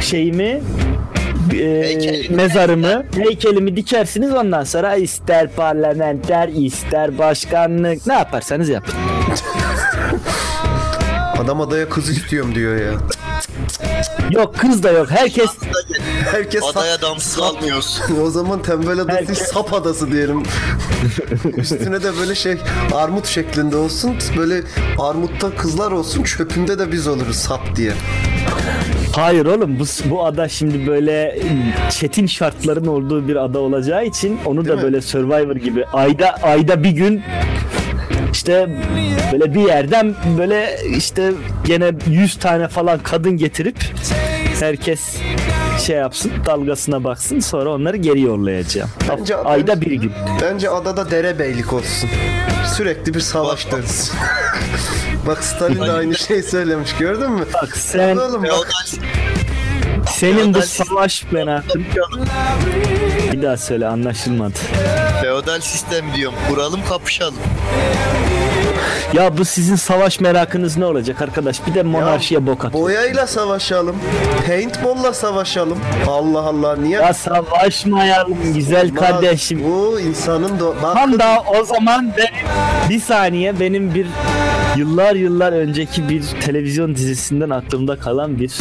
şeyimi 0.00 0.60
e, 1.60 1.96
mezarımı, 2.30 3.04
heykelimi 3.16 3.76
dikersiniz 3.76 4.34
ondan 4.34 4.64
sonra 4.64 4.96
ister 4.96 5.50
parlamenter, 5.50 6.48
ister 6.48 7.18
başkanlık 7.18 8.06
ne 8.06 8.12
yaparsanız 8.14 8.68
yapın. 8.68 8.94
Adam 11.42 11.60
adaya 11.60 11.88
kız 11.88 12.10
istiyorum 12.10 12.54
diyor 12.54 12.76
ya. 12.76 12.92
Yok 14.30 14.58
kız 14.58 14.82
da 14.82 14.90
yok. 14.90 15.10
Herkes 15.10 15.50
Herkes 16.32 16.62
Adaya 16.64 17.02
damsız 17.02 17.42
almıyorsun. 17.42 18.20
O 18.22 18.30
zaman 18.30 18.62
tembel 18.62 18.92
adası 18.92 19.08
değil, 19.08 19.28
Herkes- 19.28 19.48
sap 19.48 19.72
adası 19.74 20.12
diyelim. 20.12 20.42
Üstüne 21.56 22.02
de 22.02 22.16
böyle 22.20 22.34
şey 22.34 22.56
armut 22.94 23.26
şeklinde 23.26 23.76
olsun. 23.76 24.16
Böyle 24.36 24.62
armutta 24.98 25.50
kızlar 25.56 25.92
olsun. 25.92 26.22
Çöpünde 26.22 26.78
de 26.78 26.92
biz 26.92 27.06
oluruz 27.08 27.36
sap 27.36 27.76
diye. 27.76 27.92
Hayır 29.12 29.46
oğlum 29.46 29.78
bu, 29.80 29.84
bu 30.10 30.24
ada 30.24 30.48
şimdi 30.48 30.86
böyle 30.86 31.38
çetin 31.90 32.26
şartların 32.26 32.86
olduğu 32.86 33.28
bir 33.28 33.36
ada 33.36 33.58
olacağı 33.58 34.06
için 34.06 34.38
onu 34.44 34.64
Değil 34.64 34.68
da 34.72 34.76
mi? 34.76 34.82
böyle 34.82 35.00
Survivor 35.00 35.56
gibi 35.56 35.84
ayda 35.84 36.34
ayda 36.42 36.82
bir 36.84 36.90
gün 36.90 37.22
işte 38.32 38.68
böyle 39.32 39.54
bir 39.54 39.60
yerden 39.60 40.14
böyle 40.38 40.78
işte 40.96 41.32
gene 41.66 41.92
100 42.10 42.38
tane 42.38 42.68
falan 42.68 42.98
kadın 42.98 43.36
getirip 43.36 43.76
herkes 44.60 45.16
şey 45.78 45.96
yapsın 45.96 46.32
dalgasına 46.46 47.04
baksın 47.04 47.40
sonra 47.40 47.70
onları 47.70 47.96
geri 47.96 48.20
yollayacağım. 48.20 48.90
Bence- 49.08 49.36
ayda 49.36 49.80
bir 49.80 49.92
gün. 49.92 50.12
Bence 50.42 50.70
adada 50.70 51.10
derebeylik 51.10 51.72
olsun. 51.72 52.10
Sürekli 52.76 53.14
bir 53.14 53.20
savaş 53.20 53.72
dönsün. 53.72 54.16
Bak 55.26 55.44
Stalin 55.44 55.80
de 55.80 55.92
aynı 55.92 56.14
şey 56.14 56.42
söylemiş 56.42 56.94
gördün 56.96 57.30
mü? 57.32 57.44
Bak 57.54 57.76
sen 57.76 58.16
Oğlum 58.16 58.42
bak 58.42 58.74
senin 60.08 60.54
bu 60.54 60.62
savaş 60.62 61.24
merakın 61.32 61.84
bir 63.32 63.42
daha 63.42 63.56
söyle 63.56 63.86
anlaşılmadı. 63.86 64.58
feodal 65.20 65.60
sistem 65.60 66.04
diyorum. 66.16 66.38
Kuralım 66.48 66.80
kapışalım. 66.88 67.34
Ya 69.14 69.38
bu 69.38 69.44
sizin 69.44 69.76
savaş 69.76 70.20
merakınız 70.20 70.76
ne 70.76 70.84
olacak 70.84 71.22
arkadaş? 71.22 71.66
Bir 71.66 71.74
de 71.74 71.82
monarşiye 71.82 72.46
bok 72.46 72.64
atın. 72.64 72.80
boyayla 72.80 73.26
savaşalım. 73.26 73.96
Paintball'la 74.46 75.12
savaşalım. 75.14 75.78
Allah 76.06 76.40
Allah 76.40 76.76
niye? 76.76 76.98
Ya 76.98 77.14
savaşmayalım 77.14 78.36
güzel 78.54 78.94
kardeşim. 78.94 79.64
Bu 79.64 80.00
insanın 80.00 80.60
da 80.60 80.82
bak 80.82 80.94
Tam 80.94 81.18
da 81.18 81.42
o 81.60 81.64
zaman 81.64 82.12
benim, 82.16 82.30
bir 82.90 83.00
saniye 83.00 83.60
benim 83.60 83.94
bir 83.94 84.06
yıllar 84.76 85.14
yıllar 85.14 85.52
önceki 85.52 86.08
bir 86.08 86.22
televizyon 86.40 86.94
dizisinden 86.94 87.50
aklımda 87.50 87.96
kalan 87.98 88.38
bir 88.38 88.52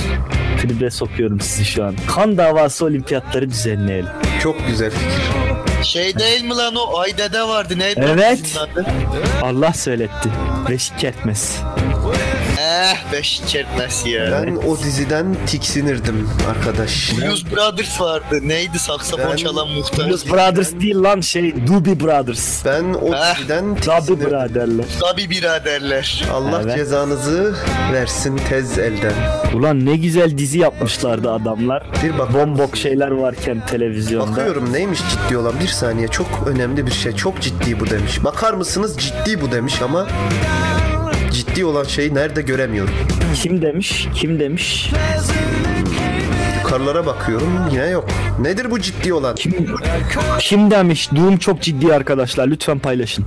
tribe 0.62 0.90
sokuyorum 0.92 1.40
sizi 1.42 1.66
şu 1.66 1.84
an. 1.86 1.96
Kan 2.16 2.38
davası 2.38 2.86
olimpiyatları 2.86 3.50
düzenleyelim. 3.50 4.10
çok 4.44 4.68
güzel 4.68 4.92
fikir. 4.92 5.47
Şey 5.84 6.20
değil 6.20 6.44
mi 6.44 6.56
lan 6.56 6.76
o 6.76 6.98
Aydede 6.98 7.44
vardı 7.44 7.80
neydi? 7.80 8.06
Evet. 8.14 8.58
Allah 9.44 9.74
söyletti. 9.74 10.30
Beşik 10.70 11.04
etmez. 11.04 11.58
Eh 12.78 13.12
beş 13.14 13.42
çertmesi 13.48 14.10
ya. 14.10 14.44
Ben 14.46 14.56
o 14.56 14.78
diziden 14.78 15.36
tiksinirdim 15.48 16.30
arkadaş. 16.50 17.12
Blues 17.18 17.46
Brothers 17.46 18.02
vardı. 18.02 18.40
Neydi 18.44 18.80
saksafon 18.80 19.32
Ben- 19.32 19.36
çalan 19.36 19.70
muhtar? 19.70 20.10
Blues 20.10 20.26
Brothers 20.30 20.72
değil 20.74 20.96
lan 20.96 21.22
şey 21.22 21.68
Doobie 21.68 22.00
Brothers. 22.00 22.66
Ben 22.66 22.84
o 22.94 23.16
Eh. 23.16 23.36
diziden 23.38 23.76
tiksinirdim. 23.76 24.20
Brother'ler. 24.32 24.86
Tabi 25.02 25.30
biraderler. 25.30 26.24
Allah 26.34 26.62
Evet. 26.64 26.76
cezanızı 26.76 27.56
versin 27.94 28.40
tez 28.50 28.80
elden. 28.80 29.14
Ulan 29.54 29.86
ne 29.86 29.96
güzel 29.98 30.38
dizi 30.38 30.60
yapmışlardı 30.60 31.32
adamlar. 31.32 31.84
Bir 32.04 32.18
bakar 32.20 32.34
Bombok 32.34 32.78
şeyler 32.78 33.12
varken 33.12 33.66
televizyonda. 33.66 34.32
Bakıyorum 34.32 34.74
neymiş 34.74 35.00
ciddi 35.10 35.38
olan 35.38 35.54
bir 35.60 35.68
saniye 35.68 36.08
çok 36.08 36.28
önemli 36.48 36.86
bir 36.88 36.92
şey 36.92 37.12
çok 37.16 37.42
ciddi 37.42 37.80
bu 37.80 37.90
demiş. 37.90 38.24
Bakar 38.24 38.54
mısınız 38.54 38.98
ciddi 38.98 39.42
bu 39.42 39.52
demiş 39.52 39.82
ama 39.82 40.08
ciddi 41.48 41.66
olan 41.66 41.84
şeyi 41.84 42.16
nerede 42.16 42.42
göremiyorum. 42.42 42.94
Kim 43.36 43.62
demiş? 43.62 44.08
Kim 44.16 44.40
demiş? 44.40 44.92
Yukarılara 46.64 47.06
bakıyorum 47.06 47.50
yine 47.72 47.86
yok. 47.86 48.06
Nedir 48.40 48.72
bu 48.72 48.80
ciddi 48.80 49.14
olan? 49.14 49.36
Kim 50.40 50.72
demiş? 50.72 51.10
Durum 51.16 51.38
çok 51.38 51.62
ciddi 51.62 51.94
arkadaşlar. 51.94 52.48
Lütfen 52.48 52.80
paylaşın. 52.80 53.26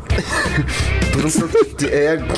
Durum 1.15 1.31
çok 1.31 1.53
ciddi. 1.53 1.87
Eğer 1.93 2.21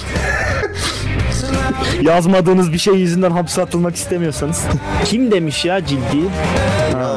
Yazmadığınız 2.02 2.72
bir 2.72 2.78
şey 2.78 2.94
yüzünden 2.94 3.30
hapse 3.30 3.62
atılmak 3.62 3.96
istemiyorsanız. 3.96 4.62
Kim 5.04 5.30
demiş 5.32 5.64
ya 5.64 5.86
ciddi? 5.86 6.16
Ya, 6.92 7.16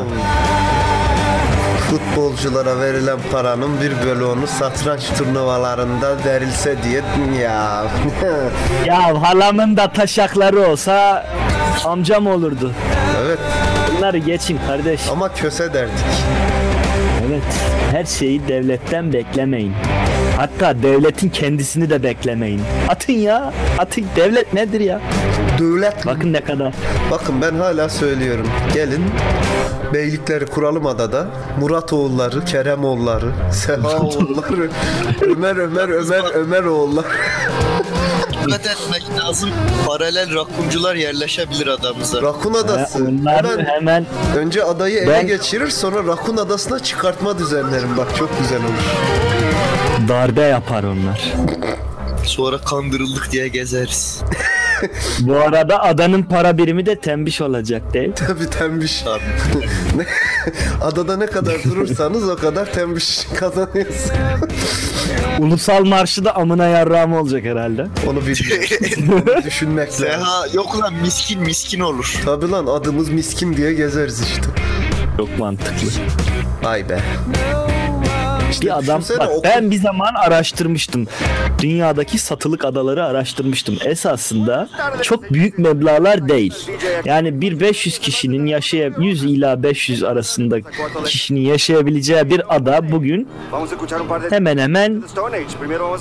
futbolculara 2.00 2.80
verilen 2.80 3.18
paranın 3.32 3.82
bir 3.82 4.06
bölümünü 4.06 4.48
satranç 4.48 5.02
turnuvalarında 5.18 6.16
verilse 6.26 6.84
diye 6.84 7.02
ya. 7.44 7.84
Ya 8.86 9.22
halamın 9.22 9.78
da 9.78 9.92
taşakları 9.92 10.60
olsa 10.72 11.26
amcam 11.86 12.28
olurdu. 12.28 12.72
evet 13.26 13.40
Bunları 13.98 14.18
geçin 14.18 14.60
kardeş. 14.68 15.02
ama 15.12 15.34
köse 15.34 15.74
derdik. 15.74 15.94
Evet. 17.36 17.44
Her 17.92 18.06
şeyi 18.06 18.48
devletten 18.48 19.14
beklemeyin. 19.14 19.74
Hatta 20.38 20.84
devletin 20.84 21.30
kendisini 21.30 21.90
de 21.90 22.04
beklemeyin. 22.04 22.62
Atın 22.90 23.14
ya. 23.14 23.54
Atın. 23.78 24.06
Devlet 24.16 24.54
nedir 24.54 24.80
ya? 24.80 25.02
Devlet 25.60 26.06
Bakın 26.06 26.34
ne 26.34 26.42
kadar. 26.42 26.74
Bakın 27.12 27.36
ben 27.42 27.56
hala 27.56 27.90
söylüyorum. 27.90 28.48
Gelin 28.74 29.04
beylikleri 29.94 30.46
kuralım 30.46 30.86
adada. 30.86 31.28
Murat 31.60 31.94
oğulları, 31.94 32.46
Kerem 32.46 32.86
oğulları, 32.86 33.32
Seha 33.52 33.98
oğulları, 34.00 34.70
Ömer 35.22 35.56
Ömer 35.56 35.90
Ömer 35.90 36.36
Ömer 36.36 36.64
oğulları. 36.64 37.08
Dikkat 38.48 38.66
etmek 38.68 39.04
lazım. 39.20 39.50
Paralel 39.88 40.36
rakuncular 40.36 40.96
yerleşebilir 40.96 41.68
adamıza. 41.68 42.22
Rakun 42.22 42.54
adası. 42.54 43.00
Onlar 43.04 43.46
Hemen 43.46 43.66
hemen 43.66 44.06
önce 44.38 44.64
adayı 44.64 44.98
ele 44.98 45.08
Ben- 45.08 45.28
geçirir 45.28 45.70
sonra 45.70 46.08
Rakun 46.08 46.38
adasına 46.38 46.80
çıkartma 46.80 47.40
düzenlerim. 47.40 47.98
Bak 47.98 48.08
çok 48.18 48.30
güzel 48.40 48.60
olur. 48.60 50.10
darbe 50.10 50.42
yapar 50.42 50.84
onlar. 50.84 51.34
Sonra 52.26 52.58
kandırıldık 52.58 53.32
diye 53.32 53.48
gezeriz. 53.48 54.22
Bu 55.20 55.36
arada 55.38 55.84
adanın 55.84 56.24
para 56.24 56.58
birimi 56.58 56.86
de 56.86 57.00
tembiş 57.00 57.42
olacak 57.42 57.94
değil. 57.94 58.12
Tabii 58.28 58.50
tembiş. 58.50 59.02
Tabii. 59.02 59.22
Ne- 59.98 60.06
Adada 60.82 61.18
ne 61.18 61.26
kadar 61.26 61.64
durursanız 61.64 62.30
o 62.30 62.36
kadar 62.36 62.74
tembiş 62.74 63.28
kazanıyorsun. 63.40 64.12
Ulusal 65.40 65.86
marşı 65.86 66.26
da 66.26 66.36
amına 66.36 66.66
yarrağım 66.68 67.14
olacak 67.14 67.44
herhalde. 67.44 67.86
Onu. 68.08 68.20
Onu 68.20 68.26
düşünmek 69.46 69.88
lazım. 69.90 70.06
Seha 70.08 70.48
yok 70.54 70.80
lan 70.82 70.94
miskin 71.02 71.42
miskin 71.42 71.80
olur. 71.80 72.22
Tabii 72.26 72.52
lan 72.52 72.66
adımız 72.68 73.10
miskin 73.10 73.58
diye 73.58 73.74
gezeriz 73.74 74.22
işte. 74.22 74.44
Çok 75.18 75.40
mantıklı. 75.40 75.88
Vay 76.64 76.90
be. 76.90 77.00
İşte 78.56 78.66
Bir 78.68 78.78
adam 78.78 79.02
bak 79.20 79.30
okul- 79.30 79.44
ben 79.44 79.72
bir 79.72 79.76
zaman 79.82 80.14
araştırmıştım. 80.14 81.08
Dünyadaki 81.62 82.18
satılık 82.18 82.66
adaları 82.66 83.06
araştırmıştım. 83.06 83.78
Esasında 83.86 84.70
çok 85.02 85.34
büyük 85.34 85.58
meblağlar 85.60 86.30
değil. 86.30 86.54
Yani 87.06 87.42
bir 87.42 87.60
500 87.60 88.00
kişinin 88.00 88.46
yaşaya 88.46 88.92
100 89.00 89.24
ila 89.24 89.64
500 89.64 90.04
arasında 90.04 90.58
kişinin 91.06 91.40
yaşayabileceği 91.40 92.30
bir 92.30 92.56
ada 92.56 92.92
bugün 92.92 93.28
hemen 94.30 94.58
hemen 94.58 95.04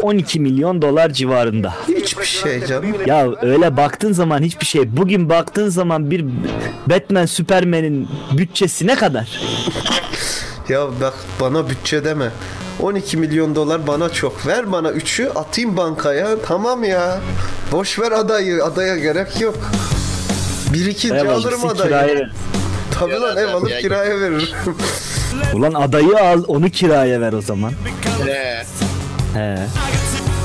12 0.02 0.40
milyon 0.40 0.82
dolar 0.82 1.10
civarında. 1.12 1.74
Hiçbir 1.88 2.24
şey 2.24 2.66
canım. 2.66 2.86
Ya 3.06 3.26
öyle 3.42 3.76
baktığın 3.76 4.12
zaman 4.12 4.42
hiçbir 4.42 4.66
şey. 4.66 4.96
Bugün 4.96 5.28
baktığın 5.28 5.68
zaman 5.68 6.10
bir 6.10 6.24
Batman 6.86 7.26
Superman'in 7.26 8.08
bütçesi 8.32 8.86
ne 8.86 8.94
kadar? 8.94 9.40
Ya 10.68 10.86
bak 11.00 11.14
bana 11.40 11.68
bütçe 11.70 12.04
deme. 12.04 12.30
12 12.80 13.16
milyon 13.16 13.54
dolar 13.54 13.86
bana 13.86 14.08
çok. 14.08 14.46
Ver 14.46 14.72
bana 14.72 14.88
3'ü 14.90 15.28
atayım 15.28 15.76
bankaya. 15.76 16.28
Tamam 16.46 16.84
ya. 16.84 17.18
Boş 17.72 17.98
ver 17.98 18.12
adayı. 18.12 18.64
Adaya 18.64 18.96
gerek 18.96 19.40
yok. 19.40 19.56
Bir 20.72 20.86
ikinci 20.86 21.14
Ev 21.14 21.28
alırım 21.28 21.64
adayı. 21.66 21.88
kiraya. 21.88 22.30
Tabii 22.98 23.20
lan 23.20 23.36
ev 23.36 23.48
alıp 23.54 23.70
Ya- 23.70 23.80
kiraya 23.80 24.20
veririm. 24.20 24.48
Ulan 25.54 25.74
adayı 25.74 26.16
al 26.18 26.42
onu 26.46 26.70
kiraya 26.70 27.20
ver 27.20 27.32
o 27.32 27.40
zaman. 27.42 27.72
He. 28.26 28.62
He. 29.34 29.58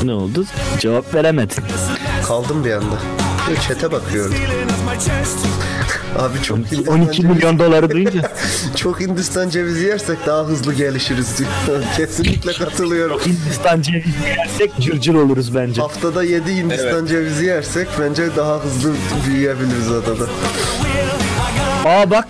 Ne 0.04 0.14
oldu? 0.14 0.46
Cevap 0.80 1.14
veremedin. 1.14 1.64
Kaldım 2.28 2.66
bir 2.66 2.72
anda. 2.72 2.96
Çete 3.68 3.92
bakıyorum. 3.92 4.36
Abi 6.18 6.42
çok 6.44 6.58
Hindistan 6.58 6.94
12 7.02 7.22
cevizi- 7.22 7.28
milyon 7.28 7.60
doları 7.60 7.90
duyunca 7.92 8.32
Çok 8.76 9.00
Hindistan 9.00 9.50
cevizi 9.50 9.86
yersek 9.86 10.18
daha 10.26 10.44
hızlı 10.44 10.74
gelişiriz 10.74 11.38
diyor. 11.38 11.50
Kesinlikle 11.98 12.54
katılıyorum. 12.54 13.20
Hindistan 13.26 13.82
cevizi 13.82 14.10
yersek 14.38 14.72
cırcır 14.80 15.14
oluruz 15.14 15.56
bence. 15.56 15.82
Haftada 15.82 16.24
7 16.24 16.56
Hindistan 16.56 17.06
cevizi 17.06 17.46
yersek 17.46 17.88
bence 18.00 18.36
daha 18.38 18.60
hızlı 18.64 18.94
büyüyebiliriz 19.28 19.92
adada. 19.92 20.26
Aa 21.86 22.10
bak. 22.12 22.28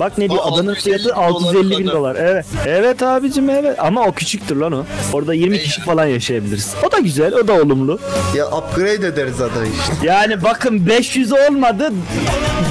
Bak 0.00 0.18
ne 0.18 0.30
diyor? 0.30 0.40
Adanın 0.44 0.68
650 0.74 0.82
fiyatı 0.82 1.04
bin 1.04 1.22
650 1.22 1.78
bin 1.78 1.86
dolar. 1.86 1.94
dolar. 1.94 2.16
Evet. 2.18 2.46
Evet 2.66 3.02
abicim 3.02 3.50
evet. 3.50 3.76
Ama 3.78 4.06
o 4.06 4.12
küçüktür 4.12 4.56
lan 4.56 4.72
o. 4.72 4.84
Orada 5.12 5.34
20 5.34 5.58
kişi 5.58 5.80
falan 5.80 6.06
yaşayabiliriz. 6.06 6.74
O 6.88 6.92
da 6.92 6.98
güzel. 6.98 7.34
O 7.34 7.48
da 7.48 7.52
olumlu. 7.52 7.98
Ya 8.36 8.46
upgrade 8.46 9.06
ederiz 9.06 9.40
adayı 9.40 9.70
işte. 9.80 9.92
Yani 10.06 10.42
bakın 10.42 10.86
500 10.86 11.32
olmadı. 11.32 11.92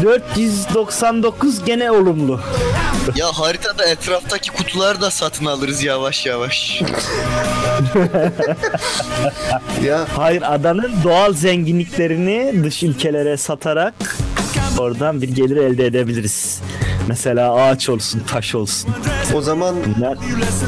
499 0.03 1.65
gene 1.65 1.91
olumlu. 1.91 2.39
Ya 3.15 3.27
haritada 3.27 3.85
etraftaki 3.85 4.51
kutuları 4.51 5.01
da 5.01 5.11
satın 5.11 5.45
alırız 5.45 5.83
yavaş 5.83 6.25
yavaş. 6.25 6.81
Ya 9.83 10.05
Hayır 10.15 10.43
adanın 10.45 10.91
doğal 11.03 11.33
zenginliklerini 11.33 12.63
dış 12.63 12.83
ülkelere 12.83 13.37
satarak 13.37 13.93
oradan 14.77 15.21
bir 15.21 15.29
gelir 15.29 15.57
elde 15.57 15.85
edebiliriz. 15.85 16.61
Mesela 17.07 17.53
ağaç 17.53 17.89
olsun, 17.89 18.21
taş 18.27 18.55
olsun. 18.55 18.91
o 19.35 19.41
zaman 19.41 19.75
Bunlar 19.97 20.17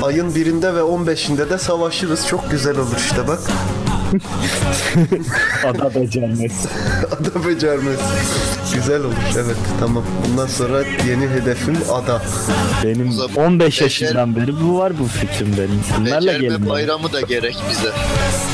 ayın 0.03 0.35
birinde 0.35 0.75
ve 0.75 0.79
15'inde 0.79 1.49
de 1.49 1.57
savaşırız. 1.57 2.27
Çok 2.27 2.51
güzel 2.51 2.77
olur 2.77 2.95
işte 2.97 3.27
bak. 3.27 3.39
ada 5.65 5.95
becermez. 5.95 6.65
Ada 7.11 7.47
becermez. 7.47 7.99
Güzel 8.73 8.99
olur 9.03 9.13
evet 9.35 9.55
tamam. 9.79 10.03
Bundan 10.27 10.47
sonra 10.47 10.83
yeni 11.07 11.27
hedefim 11.27 11.77
ada. 11.93 12.21
Benim 12.83 13.11
zaman 13.11 13.35
15 13.35 13.81
becer- 13.81 13.83
yaşından 13.83 14.35
beri 14.35 14.61
bu 14.61 14.77
var 14.77 14.99
bu 14.99 15.05
fikrim 15.05 15.55
benim. 15.57 15.83
Bunlarla 15.99 16.37
gelin. 16.37 16.69
bayramı 16.69 17.13
da 17.13 17.21
gerek 17.21 17.55
bize. 17.69 17.89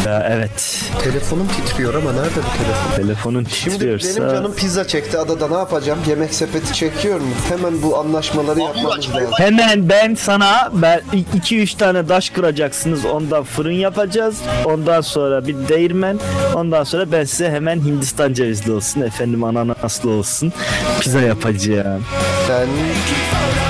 Ya, 0.06 0.28
evet. 0.32 0.82
Telefonum 1.04 1.48
titriyor 1.48 1.94
ama 1.94 2.12
nerede 2.12 2.30
bu 2.30 2.64
telefon? 2.64 2.96
Telefonun 2.96 3.46
Şimdi 3.50 3.76
titriyorsa 3.76 4.22
benim 4.22 4.30
canım 4.36 4.54
pizza 4.56 4.88
çekti 4.88 5.18
adada 5.18 5.48
ne 5.48 5.58
yapacağım? 5.58 6.00
Yemek 6.08 6.34
sepeti 6.34 6.74
çekiyor 6.74 7.20
mu? 7.20 7.28
Hemen 7.50 7.82
bu 7.84 7.98
anlaşmaları 7.98 8.60
yapmamız 8.60 9.10
lazım. 9.10 9.32
Hemen 9.38 9.90
ben 9.90 10.16
sana 10.16 10.70
ben 10.74 11.02
2-3 11.44 11.78
tane 11.78 12.10
daş 12.10 12.30
kıracaksınız. 12.30 13.06
Ondan 13.06 13.44
fırın 13.44 13.72
yapacağız. 13.72 14.38
Ondan 14.66 15.02
sonra 15.02 15.47
bir 15.48 15.68
değirmen. 15.68 16.20
Ondan 16.56 16.84
sonra 16.84 17.12
ben 17.12 17.24
size 17.24 17.50
hemen 17.50 17.80
Hindistan 17.80 18.34
cevizli 18.34 18.72
olsun. 18.72 19.02
Efendim 19.02 19.44
ananaslı 19.44 20.10
olsun. 20.10 20.54
Pizza 21.00 21.22
yapacağım. 21.22 22.04
Sen 22.48 22.68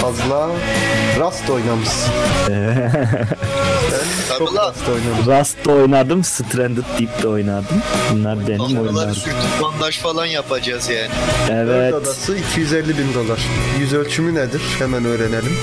fazla 0.02 0.50
Rast 1.20 1.50
oynamışsın. 1.50 2.12
Sen 4.30 4.38
çok. 4.38 4.56
Rast 4.56 4.88
oynamışsın. 4.90 5.40
Rust 5.40 5.66
da 5.66 5.72
oynadım. 5.72 6.24
Stranded 6.24 6.84
Deep 7.00 7.24
de 7.24 7.28
oynadım. 7.28 7.82
Bunlar 8.12 8.48
benim 8.48 8.62
oyunlarım. 8.62 9.16
sürtüp 9.16 9.62
bandaj 9.62 9.98
falan 10.00 10.26
yapacağız 10.26 10.90
yani. 10.90 11.10
Dört 11.48 11.70
Evet. 11.70 11.94
adası 11.94 12.36
250 12.38 12.88
bin 12.98 13.14
dolar. 13.14 13.40
Yüz 13.80 13.94
ölçümü 13.94 14.36
nedir? 14.36 14.62
Hemen 14.80 15.06
öğrenelim. 15.06 15.58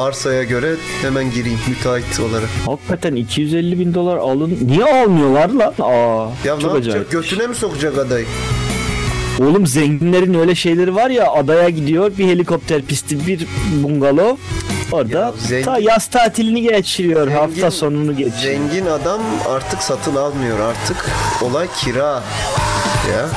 Arsaya 0.00 0.42
göre 0.44 0.74
hemen 1.02 1.30
gireyim 1.30 1.58
müteahhit 1.68 2.20
olarak. 2.20 2.48
Hakikaten 2.66 3.14
250 3.16 3.78
bin 3.78 3.94
dolar 3.94 4.16
alın. 4.16 4.58
Niye 4.66 4.84
almıyorlar 4.84 5.48
lan? 5.48 5.74
Aa, 5.80 6.28
Ya 6.44 6.52
çok 6.60 6.62
ne 6.62 6.66
yapacak? 6.68 7.10
Götüne 7.10 7.46
mi 7.46 7.54
sokacak 7.54 7.98
adayı? 7.98 8.26
Oğlum 9.40 9.66
zenginlerin 9.66 10.34
öyle 10.34 10.54
şeyleri 10.54 10.94
var 10.94 11.10
ya 11.10 11.30
adaya 11.32 11.68
gidiyor 11.68 12.12
bir 12.18 12.26
helikopter 12.26 12.82
pisti 12.82 13.26
bir 13.26 13.46
bungalov 13.82 14.36
orada 14.92 15.18
Ya 15.18 15.32
zengin- 15.48 15.64
ta 15.64 15.78
yaz 15.78 16.06
tatilini 16.06 16.62
geçiriyor 16.62 17.26
Zengin- 17.28 17.34
hafta 17.36 17.70
sonunu 17.70 18.16
geçiriyor. 18.16 18.58
Zengin 18.70 18.86
adam 18.86 19.20
artık 19.48 19.82
satın 19.82 20.16
almıyor. 20.16 20.58
Artık 20.60 21.06
olay 21.42 21.66
kira. 21.84 22.22
Ya. 23.12 23.28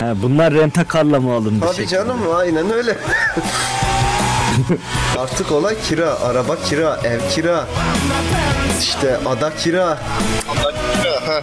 Ha, 0.00 0.14
bunlar 0.22 0.54
rentakarla 0.54 1.20
mı 1.20 1.32
alındı? 1.32 1.64
Tabii 1.66 1.76
şey? 1.76 1.86
canım 1.86 2.18
aynen 2.36 2.72
öyle. 2.72 2.96
Artık 5.18 5.52
olay 5.52 5.76
kira. 5.88 6.20
Araba 6.20 6.56
kira, 6.56 7.00
ev 7.04 7.20
kira. 7.34 7.64
İşte 8.82 9.16
ada 9.26 9.56
kira. 9.56 9.98
Ha, 11.26 11.42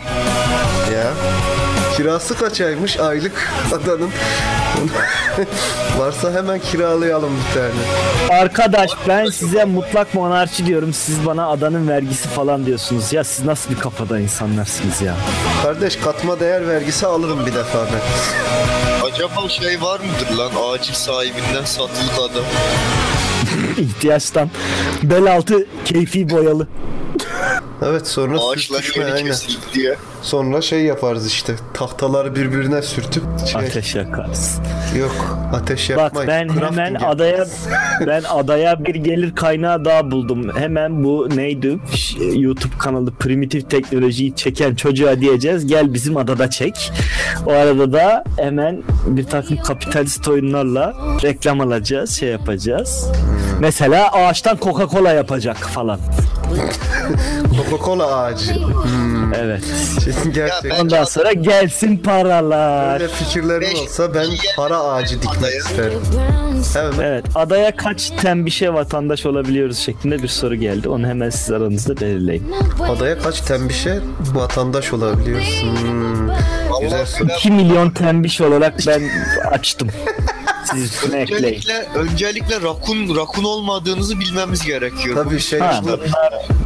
Ya. 0.93 1.13
Kirası 1.97 2.37
kaçaymış 2.37 2.99
aylık 2.99 3.51
adanın? 3.73 4.09
Varsa 5.97 6.31
hemen 6.31 6.59
kiralayalım 6.59 7.31
bir 7.37 7.53
tane. 7.53 8.39
Arkadaş 8.41 8.91
ben 9.07 9.25
size 9.25 9.65
mutlak 9.65 10.13
monarşi 10.13 10.65
diyorum 10.65 10.93
siz 10.93 11.25
bana 11.25 11.47
adanın 11.47 11.87
vergisi 11.87 12.29
falan 12.29 12.65
diyorsunuz 12.65 13.13
ya 13.13 13.23
siz 13.23 13.45
nasıl 13.45 13.73
bir 13.75 13.79
kafada 13.79 14.19
insanlarsınız 14.19 15.01
ya. 15.01 15.15
Kardeş 15.63 15.95
katma 15.95 16.39
değer 16.39 16.67
vergisi 16.67 17.07
alırım 17.07 17.45
bir 17.45 17.53
defa 17.53 17.79
ben. 17.79 19.07
Acaba 19.07 19.49
şey 19.49 19.81
var 19.81 19.99
mıdır 19.99 20.37
lan 20.37 20.51
acil 20.73 20.93
sahibinden 20.93 21.63
satılık 21.65 22.13
adam? 22.19 22.43
İhtiyaçtan 23.77 24.49
bel 25.03 25.35
altı 25.35 25.65
keyfi 25.85 26.29
boyalı. 26.29 26.67
Evet 27.85 28.07
sonra 28.07 28.37
Ağaçlar 28.39 28.91
yeni 28.95 29.05
aynen. 29.05 29.25
kesildi 29.27 29.55
diye. 29.73 29.95
Sonra 30.21 30.61
şey 30.61 30.81
yaparız 30.81 31.27
işte. 31.27 31.55
Tahtaları 31.73 32.35
birbirine 32.35 32.81
sürtüp 32.81 33.23
şey, 33.51 33.61
Ateş 33.61 33.95
yakarız. 33.95 34.59
yok 34.99 35.37
ateş 35.53 35.89
Bak 35.89 35.97
yakmayın. 35.97 36.27
ben 36.29 36.47
Crafting 36.47 36.71
hemen 36.71 36.93
yap- 36.93 37.03
adaya 37.05 37.45
ben 38.07 38.23
adaya 38.29 38.85
bir 38.85 38.95
gelir 38.95 39.35
kaynağı 39.35 39.85
daha 39.85 40.11
buldum. 40.11 40.49
Hemen 40.57 41.03
bu 41.03 41.29
neydi? 41.35 41.79
YouTube 42.33 42.77
kanalı 42.79 43.11
primitif 43.15 43.69
teknolojiyi 43.69 44.35
çeken 44.35 44.75
çocuğa 44.75 45.19
diyeceğiz. 45.19 45.65
Gel 45.67 45.93
bizim 45.93 46.17
adada 46.17 46.49
çek. 46.49 46.91
O 47.45 47.51
arada 47.51 47.93
da 47.93 48.23
hemen 48.39 48.83
bir 49.07 49.23
takım 49.23 49.57
kapitalist 49.57 50.27
oyunlarla 50.27 50.93
reklam 51.23 51.61
alacağız, 51.61 52.11
şey 52.11 52.29
yapacağız. 52.29 53.07
Mesela 53.59 54.11
ağaçtan 54.11 54.57
Coca-Cola 54.57 55.15
yapacak 55.15 55.57
falan. 55.57 55.99
Coca-Cola 57.71 58.15
ağacı. 58.15 58.51
Evet. 59.37 59.63
Şimdi 60.03 60.33
gerçekten 60.35 60.71
ben- 60.71 60.79
Ondan 60.79 61.03
sonra 61.03 61.33
gelsin 61.33 61.97
paralar. 61.97 62.99
böyle 62.99 63.11
fikirlerim 63.13 63.61
Beş- 63.61 63.79
olsa 63.81 64.13
ben 64.13 64.27
para 64.57 64.77
ağacı 64.79 65.21
dikmek 65.21 65.53
isterim. 65.53 65.99
Hemen 66.73 66.99
Evet. 67.01 67.25
Adaya 67.35 67.75
kaç 67.75 68.09
tembişe 68.09 68.73
vatandaş 68.73 69.25
olabiliyoruz 69.25 69.77
şeklinde 69.77 70.23
bir 70.23 70.27
soru 70.27 70.55
geldi. 70.55 70.89
Onu 70.89 71.07
hemen 71.07 71.29
siz 71.29 71.51
aranızda 71.51 71.97
belirleyin. 71.97 72.51
adaya 72.89 73.19
kaç 73.19 73.41
tembişe 73.41 73.99
vatandaş 74.33 74.93
olabiliyorsun? 74.93 75.75
Hmm, 75.77 76.29
güzel 76.81 77.05
soru. 77.05 77.27
2 77.37 77.51
milyon 77.51 77.89
tembiş 77.89 78.41
olarak 78.41 78.73
ben 78.87 79.01
açtım. 79.51 79.87
Öncelikle, 81.13 81.87
öncelikle 81.95 82.61
rakun 82.61 83.15
rakun 83.15 83.43
olmadığınızı 83.43 84.19
bilmemiz 84.19 84.61
gerekiyor. 84.65 85.15
Tabii 85.15 85.39
şey 85.39 85.59
Ha. 85.59 85.71
işte, 85.83 85.99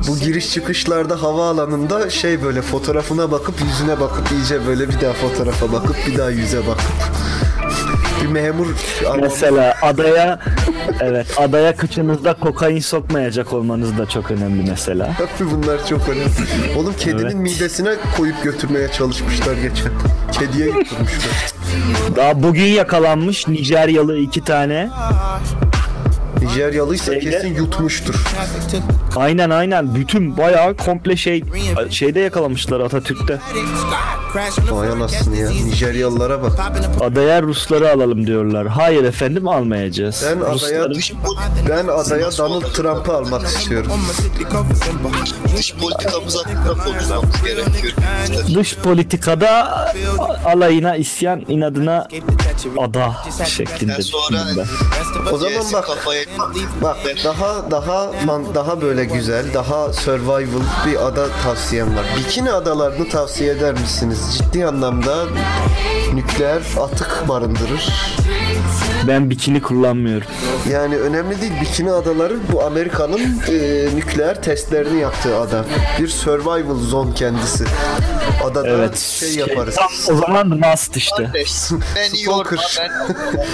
bu 0.08 0.20
giriş 0.20 0.52
çıkışlarda 0.54 1.22
havaalanında 1.24 2.10
şey 2.10 2.44
böyle 2.44 2.62
fotoğrafına 2.62 3.32
bakıp 3.32 3.56
yüzüne 3.62 4.00
bakıp 4.00 4.32
iyice 4.32 4.68
böyle 4.68 4.90
bir 4.90 5.02
daha 5.02 5.14
fotoğrafa 5.14 5.72
bakıp 5.72 5.96
bir 6.08 6.18
daha 6.18 6.30
yüze 6.30 6.68
bakıp 6.68 6.92
bir 8.24 8.28
memur 8.28 8.68
Mesela 9.22 9.76
adaya 9.82 10.40
evet 11.02 11.28
adaya 11.38 11.76
kıçınızda 11.76 12.34
kokain 12.34 12.80
sokmayacak 12.80 13.54
olmanız 13.54 13.98
da 13.98 14.06
çok 14.10 14.32
önemli 14.32 14.70
mesela. 14.70 15.16
Tabii 15.18 15.52
bunlar 15.52 15.88
çok 15.88 16.10
önemli. 16.10 16.30
Oğlum 16.78 16.94
kedinin 17.00 17.24
Evet. 17.24 17.36
midesine 17.36 17.96
koyup 18.18 18.44
götürmeye 18.44 18.92
çalışmışlar 18.92 19.54
geçen. 19.54 19.92
Kediye 20.32 20.66
götürmüşler. 20.66 21.57
Daha 22.16 22.44
bugün 22.44 22.64
yakalanmış 22.64 23.48
Nijeryalı 23.48 24.18
iki 24.18 24.44
tane. 24.44 24.90
Nijeryalıysa 26.42 27.20
kesin 27.20 27.56
yutmuştur. 27.56 28.16
Aynen 29.16 29.50
aynen. 29.50 29.96
Bütün 29.96 30.38
bayağı 30.38 30.78
komple 30.78 31.16
şey 31.18 31.44
şeyde 31.90 32.20
yakalamışlar 32.20 32.80
Atatürk'te. 32.80 33.40
Vay 34.70 34.90
anasını 34.90 35.38
ya. 35.38 35.50
Nijeryalılara 35.50 36.44
bak. 36.44 36.52
Adaya 37.02 37.42
Rusları 37.42 37.90
alalım 37.92 38.28
diyorlar. 38.28 38.68
Hayır 38.68 39.04
efendim 39.04 39.48
almayacağız. 39.48 40.26
Ben 40.30 40.38
adaya 40.42 40.90
Rusları- 40.90 40.94
ben 41.70 41.88
adaya 41.88 42.38
Donald 42.38 42.62
Trump'ı 42.74 43.14
almak 43.14 43.48
istiyorum. 43.48 43.92
dış 45.58 45.74
politikamız 45.76 46.36
hakkında 46.38 46.84
konuşmamız 46.84 47.44
gerekiyor. 47.44 47.94
dış 48.56 48.76
politikada 48.76 49.78
alayına 50.46 50.96
isyan 50.96 51.44
inadına 51.48 52.08
ada 52.80 53.16
şeklinde. 53.46 53.98
O 55.32 55.38
zaman 55.38 55.64
bak 55.74 55.86
kafaya 55.86 56.24
bak 56.82 56.98
daha 57.24 57.72
daha 57.72 58.12
man- 58.26 58.56
daha 58.56 58.82
böyle 58.82 59.06
güzel, 59.06 59.54
daha 59.54 59.94
survival 59.94 60.62
bir 60.88 61.06
ada 61.08 61.28
tavsiyem 61.44 61.96
var. 61.96 62.06
Bikini 62.18 62.52
adalarını 62.52 63.10
tavsiye 63.10 63.52
eder 63.54 63.74
misiniz? 63.74 64.20
Ciddi 64.38 64.66
anlamda 64.66 65.26
nükleer 66.14 66.62
atık 66.82 67.24
barındırır. 67.28 67.90
Ben 69.08 69.30
bikini 69.30 69.62
kullanmıyorum. 69.62 70.28
Yani 70.72 70.98
önemli 70.98 71.42
değil. 71.42 71.54
Bikini 71.62 71.92
adaları 71.92 72.38
bu 72.54 72.64
Amerika'nın 72.64 73.20
e, 73.50 73.88
nükleer 73.96 74.42
testlerini 74.44 75.02
yaptığı 75.02 75.38
ada. 75.40 75.66
Bir 76.00 76.08
survival 76.08 76.76
zone 76.76 77.14
kendisi. 77.14 77.66
Adada 78.44 78.70
Evet. 78.70 78.98
şey 79.00 79.36
yaparız. 79.36 79.76
Tam 79.76 80.16
o 80.16 80.20
zaman 80.20 80.62
Rust 80.74 80.98
işte. 80.98 81.24
Kardeş, 81.24 81.52
beni 81.96 82.24
yorma 82.24 82.44
Stalker. 82.44 82.92
ben, 83.00 83.46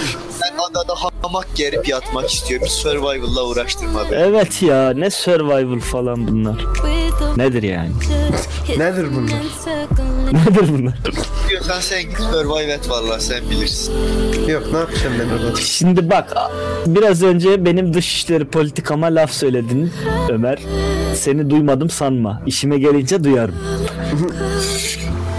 ben 0.42 0.58
adada 0.72 0.94
hamak 1.22 1.48
gerip 1.56 1.88
yatmak 1.88 2.30
istiyorum. 2.34 2.68
Survival'la 2.68 3.44
uğraştırma 3.44 4.12
beni. 4.12 4.20
Evet 4.22 4.62
ya 4.62 4.94
ne 4.94 5.10
survival 5.10 5.80
falan 5.80 6.28
bunlar. 6.28 6.66
Nedir 7.38 7.64
yani? 7.64 7.92
Nedir 8.78 9.08
bunlar? 9.16 9.38
Nedir 10.48 10.66
bunlar? 10.80 10.94
Diyorsan 11.50 11.80
sen 11.80 12.04
git 12.04 12.18
survive 12.20 12.72
et 12.72 12.90
valla 12.90 13.20
sen 13.20 13.50
bilirsin. 13.50 13.94
Yok 14.48 14.64
ne 14.74 14.78
yapacağım 14.80 15.14
ben 15.20 15.46
orada? 15.46 15.56
Şimdi 15.62 16.10
bak 16.10 16.34
biraz 16.88 17.24
önce 17.24 17.66
benim 17.66 17.94
dışişleri 17.94 18.46
politikama 18.46 19.08
laf 19.08 19.32
söyledin 19.32 19.92
Ömer. 20.30 20.60
Seni 21.16 21.50
duymadım 21.50 21.90
sanma. 21.90 22.42
İşime 22.46 22.78
gelince 22.78 23.24
duyarım. 23.24 23.56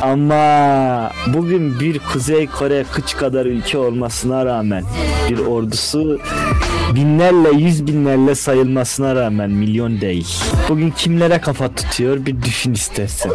Ama 0.02 1.10
bugün 1.26 1.80
bir 1.80 1.98
Kuzey 2.12 2.46
Kore 2.46 2.84
kıç 2.92 3.16
kadar 3.16 3.46
ülke 3.46 3.78
olmasına 3.78 4.46
rağmen 4.46 4.84
bir 5.30 5.38
ordusu 5.38 6.20
binlerle 6.94 7.50
yüz 7.50 7.86
binlerle 7.86 8.34
sayılmasına 8.34 9.14
rağmen 9.16 9.50
milyon 9.50 10.00
değil. 10.00 10.28
Bugün 10.68 10.90
kimlere 10.90 11.40
kafa 11.40 11.74
tutuyor 11.74 12.26
bir 12.26 12.42
düşün 12.42 12.72
istersen. 12.74 13.30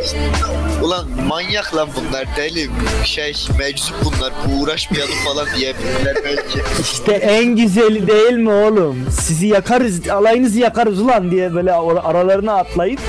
Ulan 0.83 1.05
manyak 1.27 1.75
lan 1.75 1.89
bunlar 1.95 2.25
deli 2.37 2.69
şey 3.03 3.33
meczup 3.59 3.95
bunlar 4.05 4.33
bu 4.47 4.61
uğraşmayalım 4.63 5.13
falan 5.25 5.47
diyebilirler 5.57 6.15
belki. 6.25 6.59
İşte 6.81 7.11
en 7.11 7.55
güzeli 7.55 8.07
değil 8.07 8.33
mi 8.33 8.49
oğlum? 8.51 9.07
Sizi 9.11 9.47
yakarız, 9.47 10.09
alayınızı 10.09 10.59
yakarız 10.59 11.01
ulan 11.01 11.31
diye 11.31 11.53
böyle 11.55 11.73
aralarına 11.73 12.53
atlayıp 12.53 12.99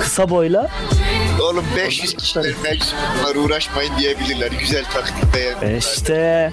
kısa 0.00 0.30
boyla. 0.30 0.70
Oğlum 1.42 1.64
500 1.76 2.14
kişiler 2.14 2.46
meczup 2.64 2.94
bunlar 3.18 3.36
uğraşmayın 3.44 3.92
diyebilirler. 3.98 4.50
Güzel 4.60 4.84
taktik 4.84 5.34
beğendim. 5.34 5.78
İşte 5.78 6.52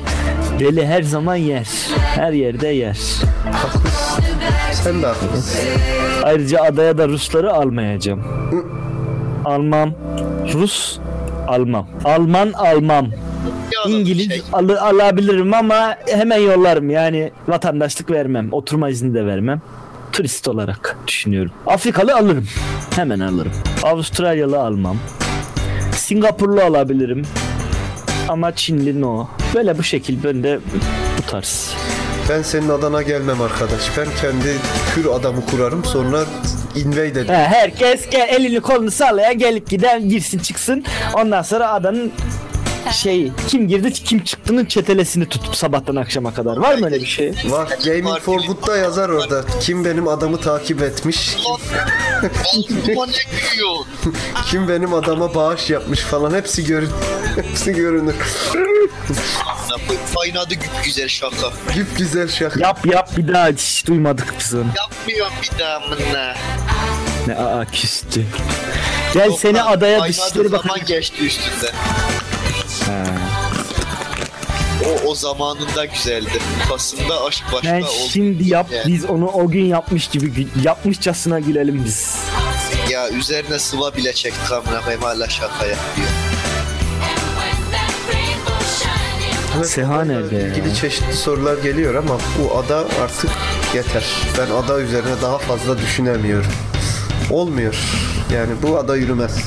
deli 0.59 0.87
her 0.87 1.01
zaman 1.03 1.35
yer. 1.35 1.67
Her 2.15 2.31
yerde 2.31 2.67
yer. 2.67 2.97
Sen 4.83 5.01
de 5.01 5.07
haklısın. 5.07 5.59
Ayrıca 6.23 6.61
adaya 6.63 6.97
da 6.97 7.07
Rusları 7.07 7.53
almayacağım. 7.53 8.23
Almam. 9.45 9.93
Rus 10.53 10.99
almam. 11.47 11.87
Alman 12.05 12.51
almam. 12.53 13.07
İngiliz 13.87 14.27
Şey, 14.29 14.41
alı- 14.53 14.81
alabilirim 14.81 15.53
ama 15.53 15.95
hemen 16.07 16.37
yollarım. 16.39 16.89
Yani 16.89 17.31
vatandaşlık 17.47 18.11
vermem. 18.11 18.53
Oturma 18.53 18.89
izni 18.89 19.13
de 19.13 19.25
vermem. 19.25 19.61
Turist 20.11 20.47
olarak 20.47 20.97
düşünüyorum. 21.07 21.51
Afrikalı 21.67 22.15
alırım. 22.15 22.47
Hemen 22.95 23.19
alırım. 23.19 23.51
Avustralyalı 23.83 24.59
almam. 24.59 24.97
Singapurlu 25.95 26.61
alabilirim. 26.61 27.21
Ama 28.29 28.55
Çinli 28.55 29.01
no. 29.01 29.27
Böyle 29.55 29.77
bu 29.77 29.83
şekil 29.83 30.23
ben 30.23 30.43
de 30.43 30.59
bu 31.17 31.31
tarz. 31.31 31.75
Ben 32.31 32.41
senin 32.41 32.69
adana 32.69 33.01
gelmem 33.01 33.41
arkadaş. 33.41 33.97
Ben 33.97 34.07
kendi 34.21 34.57
kür 34.95 35.05
adamı 35.05 35.45
kurarım 35.45 35.85
sonra 35.85 36.23
invade 36.75 37.07
ederim. 37.07 37.29
He, 37.29 37.33
herkes 37.33 38.09
gel, 38.09 38.27
elini 38.29 38.61
kolunu 38.61 38.91
sallaya 38.91 39.31
gelip 39.31 39.69
giden 39.69 40.09
girsin 40.09 40.39
çıksın. 40.39 40.83
Ondan 41.13 41.41
sonra 41.41 41.69
adanın 41.69 42.11
şey 42.93 43.31
kim 43.47 43.67
girdi 43.67 43.93
kim 43.93 44.23
çıktığının 44.23 44.65
çetelesini 44.65 45.25
tutup 45.29 45.55
sabahtan 45.55 45.95
akşama 45.95 46.33
kadar. 46.33 46.57
Var 46.57 46.75
mı 46.75 46.85
öyle 46.85 47.01
bir 47.01 47.05
şey? 47.05 47.33
Var. 47.45 47.69
Gaming 47.85 48.19
for 48.19 48.39
Good'da 48.39 48.77
yazar 48.77 49.09
orada. 49.09 49.43
Kim 49.61 49.85
benim 49.85 50.07
adamı 50.07 50.41
takip 50.41 50.81
etmiş, 50.81 51.35
kim 54.45 54.67
benim 54.67 54.93
adama 54.93 55.35
bağış 55.35 55.69
yapmış 55.69 55.99
falan 55.99 56.33
hepsi 56.33 56.65
görün. 56.65 56.89
hepsi 57.35 57.73
görünür. 57.73 58.15
Kaynadı 60.15 60.53
güp 60.53 60.83
güzel 60.83 61.07
şaka. 61.07 61.51
Güp 61.75 61.97
güzel 61.97 62.27
şaka. 62.27 62.59
Yap 62.59 62.85
yap 62.85 63.17
bir 63.17 63.33
daha 63.33 63.47
hiç 63.47 63.87
duymadık 63.87 64.33
biz 64.39 64.53
onu. 64.53 64.65
Yapmıyorum 64.77 65.33
bir 65.43 65.59
daha 65.59 65.79
mına. 65.79 66.35
Ne 67.27 67.35
aa 67.35 67.65
küstü. 67.65 68.25
Gel 69.13 69.31
seni 69.31 69.63
adaya 69.63 70.03
dışişleri 70.03 70.51
bak. 70.51 70.61
zaman 70.65 70.79
geçti 70.85 71.25
üstünde. 71.25 71.71
O 74.85 75.09
o 75.09 75.15
zamanında 75.15 75.85
güzeldi. 75.85 76.39
Kasım'da 76.69 77.23
aşk 77.25 77.43
başka 77.53 77.67
Ben 77.73 77.81
oldu. 77.81 77.91
şimdi 78.09 78.49
yap 78.49 78.67
Yani. 78.71 78.87
biz 78.87 79.05
onu 79.05 79.27
o 79.27 79.47
gün 79.49 79.65
yapmış 79.65 80.07
gibi 80.07 80.47
yapmışçasına 80.63 81.39
gülelim 81.39 81.81
biz. 81.85 82.15
Ya 82.89 83.09
üzerine 83.09 83.59
sıva 83.59 83.95
bile 83.95 84.13
çektik 84.13 84.51
amına 84.51 84.81
koyayım 84.81 85.01
hala 85.03 85.29
şaka 85.29 85.65
yapıyor. 85.65 86.07
Seha 89.63 90.03
nerede 90.05 90.35
ya? 90.35 90.47
ilgili 90.47 90.75
çeşitli 90.75 91.13
sorular 91.13 91.57
geliyor 91.57 91.95
ama 91.95 92.17
bu 92.39 92.57
ada 92.57 92.77
artık 93.03 93.29
yeter. 93.75 94.03
Ben 94.37 94.63
ada 94.63 94.79
üzerine 94.81 95.21
daha 95.21 95.37
fazla 95.37 95.77
düşünemiyorum. 95.77 96.51
Olmuyor. 97.31 97.75
Yani 98.33 98.51
bu 98.63 98.77
ada 98.77 98.95
yürümez. 98.95 99.37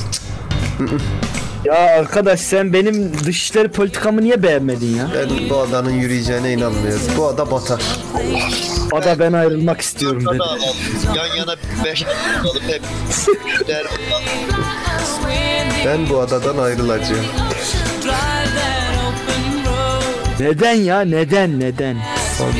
Ya 1.65 1.73
arkadaş 1.73 2.39
sen 2.39 2.73
benim 2.73 3.13
dışişleri 3.25 3.67
politikamı 3.67 4.21
niye 4.21 4.43
beğenmedin 4.43 4.95
ya? 4.97 5.07
Ben 5.15 5.49
bu 5.49 5.57
adanın 5.59 5.91
yürüyeceğine 5.91 6.53
inanmıyorum. 6.53 7.01
Bu 7.17 7.27
ada 7.27 7.51
batar. 7.51 7.83
Ada 8.91 9.19
ben 9.19 9.33
ayrılmak 9.33 9.81
istiyorum 9.81 10.23
dedi. 10.25 10.37
Yan 11.17 11.35
yana 11.35 11.55
beş 11.85 12.05
alıp 12.43 12.63
hep. 12.67 12.81
Ben 15.85 16.09
bu 16.09 16.19
adadan 16.19 16.57
ayrılacağım. 16.57 17.25
Neden 20.39 20.73
ya 20.73 21.01
neden 21.01 21.59
neden? 21.59 21.97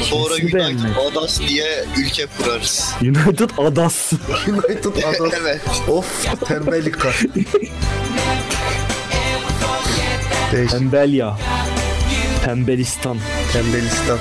Sonra 0.09 0.33
United 0.33 0.53
beğenmedin? 0.53 0.93
Adas 1.11 1.39
diye 1.39 1.85
ülke 1.97 2.25
kurarız. 2.37 2.91
United 3.01 3.49
Adas. 3.57 4.13
United 4.47 5.03
Ada. 5.03 5.37
evet. 5.41 5.61
of 5.89 6.25
tembelika. 6.47 7.09
Değişik 10.55 10.79
Tembel 10.79 11.13
ya. 11.13 11.37
Tembelistan. 12.45 13.17
tembelistan. 13.53 14.19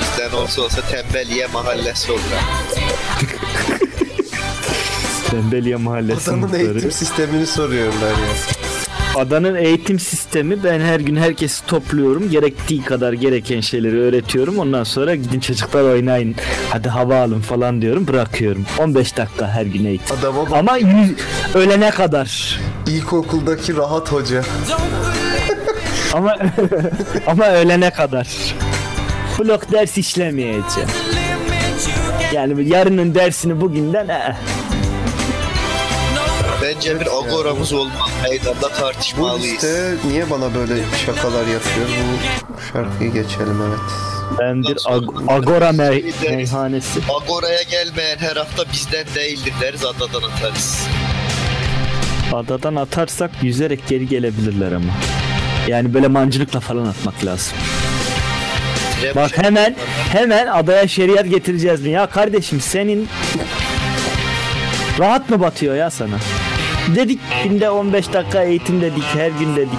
Bizden 0.00 0.36
olsa 0.36 0.62
olsa 0.62 0.80
tembeliye 0.80 1.46
mahallesi 1.46 2.12
olur. 2.12 2.20
Tembeliye 5.30 5.76
mahallesi 5.76 6.30
muhtarı. 6.30 6.62
eğitim 6.62 6.92
sistemini 6.92 7.46
soruyorlar 7.46 8.10
ya. 8.10 8.63
Adanın 9.16 9.54
eğitim 9.54 9.98
sistemi 9.98 10.64
ben 10.64 10.80
her 10.80 11.00
gün 11.00 11.16
herkesi 11.16 11.66
topluyorum. 11.66 12.30
Gerektiği 12.30 12.82
kadar 12.82 13.12
gereken 13.12 13.60
şeyleri 13.60 14.00
öğretiyorum. 14.00 14.58
Ondan 14.58 14.84
sonra 14.84 15.14
gidin 15.14 15.40
çocuklar 15.40 15.82
oynayın. 15.82 16.34
Hadi 16.70 16.88
hava 16.88 17.16
alın 17.20 17.40
falan 17.40 17.82
diyorum. 17.82 18.08
Bırakıyorum. 18.08 18.66
15 18.78 19.16
dakika 19.16 19.48
her 19.48 19.66
gün 19.66 19.84
eğitim. 19.84 20.16
Adama 20.16 20.42
bak. 20.42 20.52
Ama 20.52 20.76
yüz, 20.76 21.12
ölene 21.54 21.90
kadar. 21.90 22.60
İlkokuldaki 22.86 23.76
rahat 23.76 24.12
hoca. 24.12 24.42
Ama 26.12 26.36
ama 27.26 27.46
ölene 27.48 27.90
kadar. 27.90 28.28
Blok 29.38 29.72
ders 29.72 29.98
işlemeyeceğim. 29.98 30.88
Yani 32.32 32.68
yarının 32.68 33.14
dersini 33.14 33.60
bugünden 33.60 34.08
eh. 34.08 34.34
Bence 36.64 37.00
bir 37.00 37.06
agoramız 37.06 37.72
olmalı. 37.72 38.10
Meydanda 38.22 38.62
Bu 38.62 38.68
tartışmalıyız. 38.80 39.44
liste 39.54 39.94
niye 40.08 40.30
bana 40.30 40.54
böyle 40.54 40.74
şakalar 41.06 41.46
yapıyor? 41.46 41.86
Bu 42.48 42.60
şarkıyı 42.72 43.12
geçelim 43.12 43.62
evet. 43.68 43.78
Ben 44.38 44.62
bir 44.62 44.76
ag- 44.76 45.32
Agora 45.32 45.68
me- 45.70 46.30
meyhanesi. 46.36 47.00
Agora'ya 47.22 47.62
gelmeyen 47.62 48.18
her 48.18 48.36
hafta 48.36 48.64
bizden 48.72 49.04
değildir 49.14 49.52
deriz 49.60 49.84
adadan 49.84 50.22
atarız. 50.30 50.86
Adadan 52.32 52.74
atarsak 52.76 53.30
yüzerek 53.42 53.88
geri 53.88 54.08
gelebilirler 54.08 54.72
ama. 54.72 54.92
Yani 55.68 55.94
böyle 55.94 56.08
mancınıkla 56.08 56.60
falan 56.60 56.86
atmak 56.86 57.24
lazım. 57.24 57.52
Bak 59.14 59.38
hemen 59.38 59.74
hemen 60.12 60.46
adaya 60.46 60.88
şeriat 60.88 61.30
getireceğiz 61.30 61.80
mi? 61.82 61.90
Ya 61.90 62.06
kardeşim 62.06 62.60
senin 62.60 63.08
rahat 64.98 65.30
mı 65.30 65.40
batıyor 65.40 65.74
ya 65.76 65.90
sana? 65.90 66.14
Dedik 66.96 67.20
günde 67.44 67.70
15 67.70 68.12
dakika 68.12 68.42
eğitim 68.42 68.80
dedik 68.80 69.04
her 69.14 69.30
gün 69.30 69.56
dedik. 69.56 69.78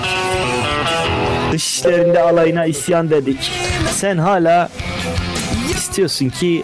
Dış 1.51 1.73
işlerinde 1.73 2.21
alayına 2.21 2.65
isyan 2.65 3.09
dedik. 3.09 3.51
Sen 3.91 4.17
hala 4.17 4.69
istiyorsun 5.77 6.29
ki 6.29 6.63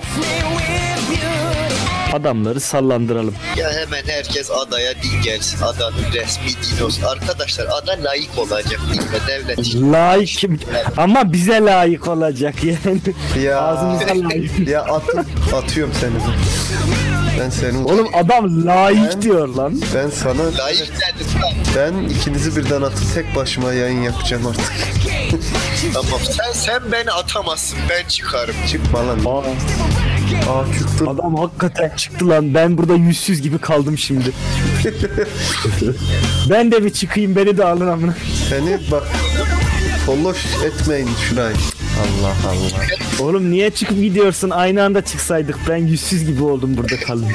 adamları 2.14 2.60
sallandıralım. 2.60 3.36
Ya 3.58 3.72
hemen 3.72 4.04
herkes 4.08 4.52
adaya 4.52 4.94
din 4.96 5.22
gelsin. 5.24 5.62
Adanın 5.62 6.06
resmi 6.14 6.50
din 6.50 6.84
olsun. 6.86 7.04
Arkadaşlar 7.04 7.66
ada 7.66 8.04
layık 8.04 8.38
olacak 8.38 8.80
değil 8.90 9.02
mi? 9.02 9.08
Devlet 9.28 9.76
Layık 9.76 10.62
ama 10.98 11.34
bize 11.34 11.62
layık 11.62 12.08
olacak 12.08 12.56
yani. 12.64 13.02
Ya, 13.46 13.62
Ağzımıza 13.62 14.30
layık. 14.30 14.68
ya 14.68 14.82
atın, 14.84 15.26
atıyorum 15.56 15.94
seni. 16.02 16.14
Ben 17.42 17.50
senin 17.50 17.84
Oğlum 17.84 18.08
adam 18.14 18.66
layık 18.66 19.14
Ben- 19.14 19.22
diyor 19.22 19.48
lan. 19.48 19.82
ben 19.96 20.10
sana 20.10 20.58
layık 20.58 20.82
dedim 20.82 21.42
lan. 21.42 21.54
ben 21.76 22.10
ikinizi 22.10 22.56
birden 22.56 22.82
atıp 22.82 23.14
tek 23.16 23.36
başıma 23.36 23.74
yayın 23.74 24.02
yapacağım 24.02 24.48
artık. 24.48 24.74
Tamam 25.94 26.20
sen 26.24 26.52
sen 26.54 26.92
beni 26.92 27.12
atamazsın 27.12 27.80
ben 27.90 28.08
çıkarım. 28.08 28.56
Çıkma 28.72 29.08
lan. 29.08 29.20
Aa, 29.26 29.40
Aa 30.52 30.66
çıktı. 30.80 31.06
adam 31.10 31.36
hakikaten 31.36 31.90
çıktı 31.96 32.30
lan. 32.30 32.54
Ben 32.54 32.78
burada 32.78 32.94
yüzsüz 32.96 33.42
gibi 33.42 33.58
kaldım 33.58 33.98
şimdi. 33.98 34.32
ben 36.50 36.72
de 36.72 36.84
bir 36.86 36.90
çıkayım 36.94 37.36
beni 37.36 37.58
de 37.58 37.66
alın 37.66 37.88
amına. 37.88 38.14
Seni 38.50 38.80
bak 38.92 39.04
follow 40.06 40.68
etmeyin 40.68 41.10
şurayı. 41.30 41.56
Allah 42.00 42.34
Allah. 42.50 42.86
Oğlum 43.20 43.52
niye 43.52 43.70
çıkıp 43.72 43.98
gidiyorsun? 43.98 44.50
Aynı 44.50 44.84
anda 44.84 45.02
çıksaydık. 45.06 45.58
Ben 45.70 45.76
yüzsüz 45.78 46.26
gibi 46.26 46.44
oldum 46.44 46.78
burada 46.78 47.00
kaldım. 47.00 47.30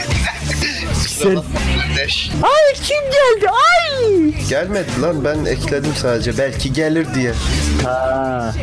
Sen... 1.09 1.37
Ay 2.42 2.75
kim 2.75 3.05
geldi? 3.05 3.51
Ay! 3.51 4.49
Gelmedi 4.49 5.01
lan 5.03 5.25
ben 5.25 5.45
ekledim 5.45 5.92
sadece 5.97 6.38
belki 6.38 6.73
gelir 6.73 7.07
diye. 7.14 7.33
Ha. 7.85 8.55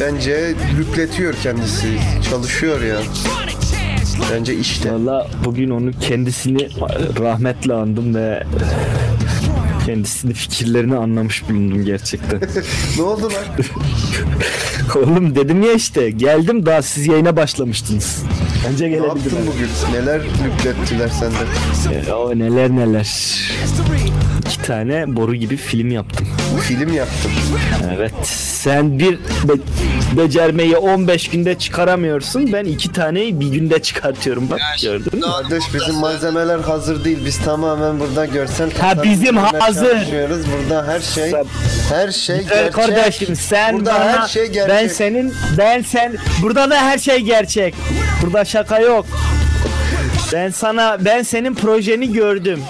Bence 0.00 0.54
lüpletiyor 0.78 1.34
kendisi. 1.42 1.88
Çalışıyor 2.30 2.82
ya. 2.82 2.96
Bence 4.32 4.54
işte. 4.54 4.92
Valla 4.92 5.26
bugün 5.44 5.70
onun 5.70 5.92
kendisini 5.92 6.68
rahmetle 7.20 7.74
andım 7.74 8.14
ve 8.14 8.42
kendisini 9.86 10.34
fikirlerini 10.34 10.96
anlamış 10.96 11.48
bulundum 11.48 11.84
gerçekten. 11.84 12.40
ne 12.96 13.02
oldu 13.02 13.22
lan? 13.22 13.64
Oğlum 15.02 15.34
dedim 15.34 15.62
ya 15.62 15.72
işte 15.72 16.10
geldim 16.10 16.66
daha 16.66 16.82
siz 16.82 17.06
yayına 17.06 17.36
başlamıştınız. 17.36 18.22
Bence 18.70 18.90
Ne 18.90 18.96
yaptın 18.96 19.22
gelebildim. 19.22 19.46
bugün? 19.46 19.68
Neler 20.00 20.20
lüplettiler 20.24 21.08
sende? 21.08 22.06
E, 22.08 22.12
o 22.12 22.38
neler 22.38 22.70
neler. 22.70 23.08
İki 24.46 24.62
tane 24.62 25.16
boru 25.16 25.34
gibi 25.34 25.56
film 25.56 25.90
yaptım. 25.90 26.28
Film 26.62 26.92
yaptım. 26.92 27.30
Evet. 27.96 28.12
Sen 28.26 28.98
bir 28.98 29.14
be- 29.18 30.16
becermeyi 30.16 30.76
15 30.76 31.28
günde 31.30 31.58
çıkaramıyorsun. 31.58 32.52
Ben 32.52 32.64
iki 32.64 32.92
taneyi 32.92 33.40
bir 33.40 33.46
günde 33.48 33.82
çıkartıyorum. 33.82 34.50
Bak 34.50 34.60
gördün 34.82 35.14
mü? 35.14 35.20
Kardeş 35.20 35.64
bizim 35.74 35.94
malzemeler 35.94 36.58
hazır 36.58 37.04
değil. 37.04 37.18
Biz 37.24 37.38
tamamen 37.38 38.00
burada 38.00 38.26
görsel 38.26 38.70
Ha, 38.80 39.02
bizim 39.02 39.36
hazır. 39.36 39.98
Burada 40.68 40.86
her 40.86 41.00
şey 41.00 41.30
Sen- 41.30 41.44
her 41.90 42.10
şey 42.12 42.36
gerçek. 42.42 42.72
kardeşim 42.72 43.36
sen 43.36 43.76
Burada 43.76 43.94
bana 43.94 44.22
her 44.22 44.28
şey 44.28 44.46
gerçek. 44.46 44.68
ben 44.76 44.88
senin 44.88 45.34
ben 45.58 45.82
sen 45.82 46.12
burada 46.42 46.70
da 46.70 46.76
her 46.82 46.98
şey 46.98 47.18
gerçek. 47.20 47.74
Burada 48.22 48.44
şaka 48.52 48.80
yok. 48.80 49.06
Ben 50.32 50.50
sana 50.50 51.04
ben 51.04 51.22
senin 51.22 51.54
projeni 51.54 52.12
gördüm. 52.12 52.60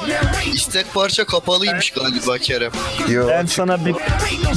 İstek 0.55 0.95
parça 0.95 1.25
kapalıymış 1.25 1.91
galiba 1.91 2.39
Kerem. 2.39 2.73
Yo, 3.09 3.29
Ben 3.29 3.47
sana 3.47 3.87
bir 3.87 3.95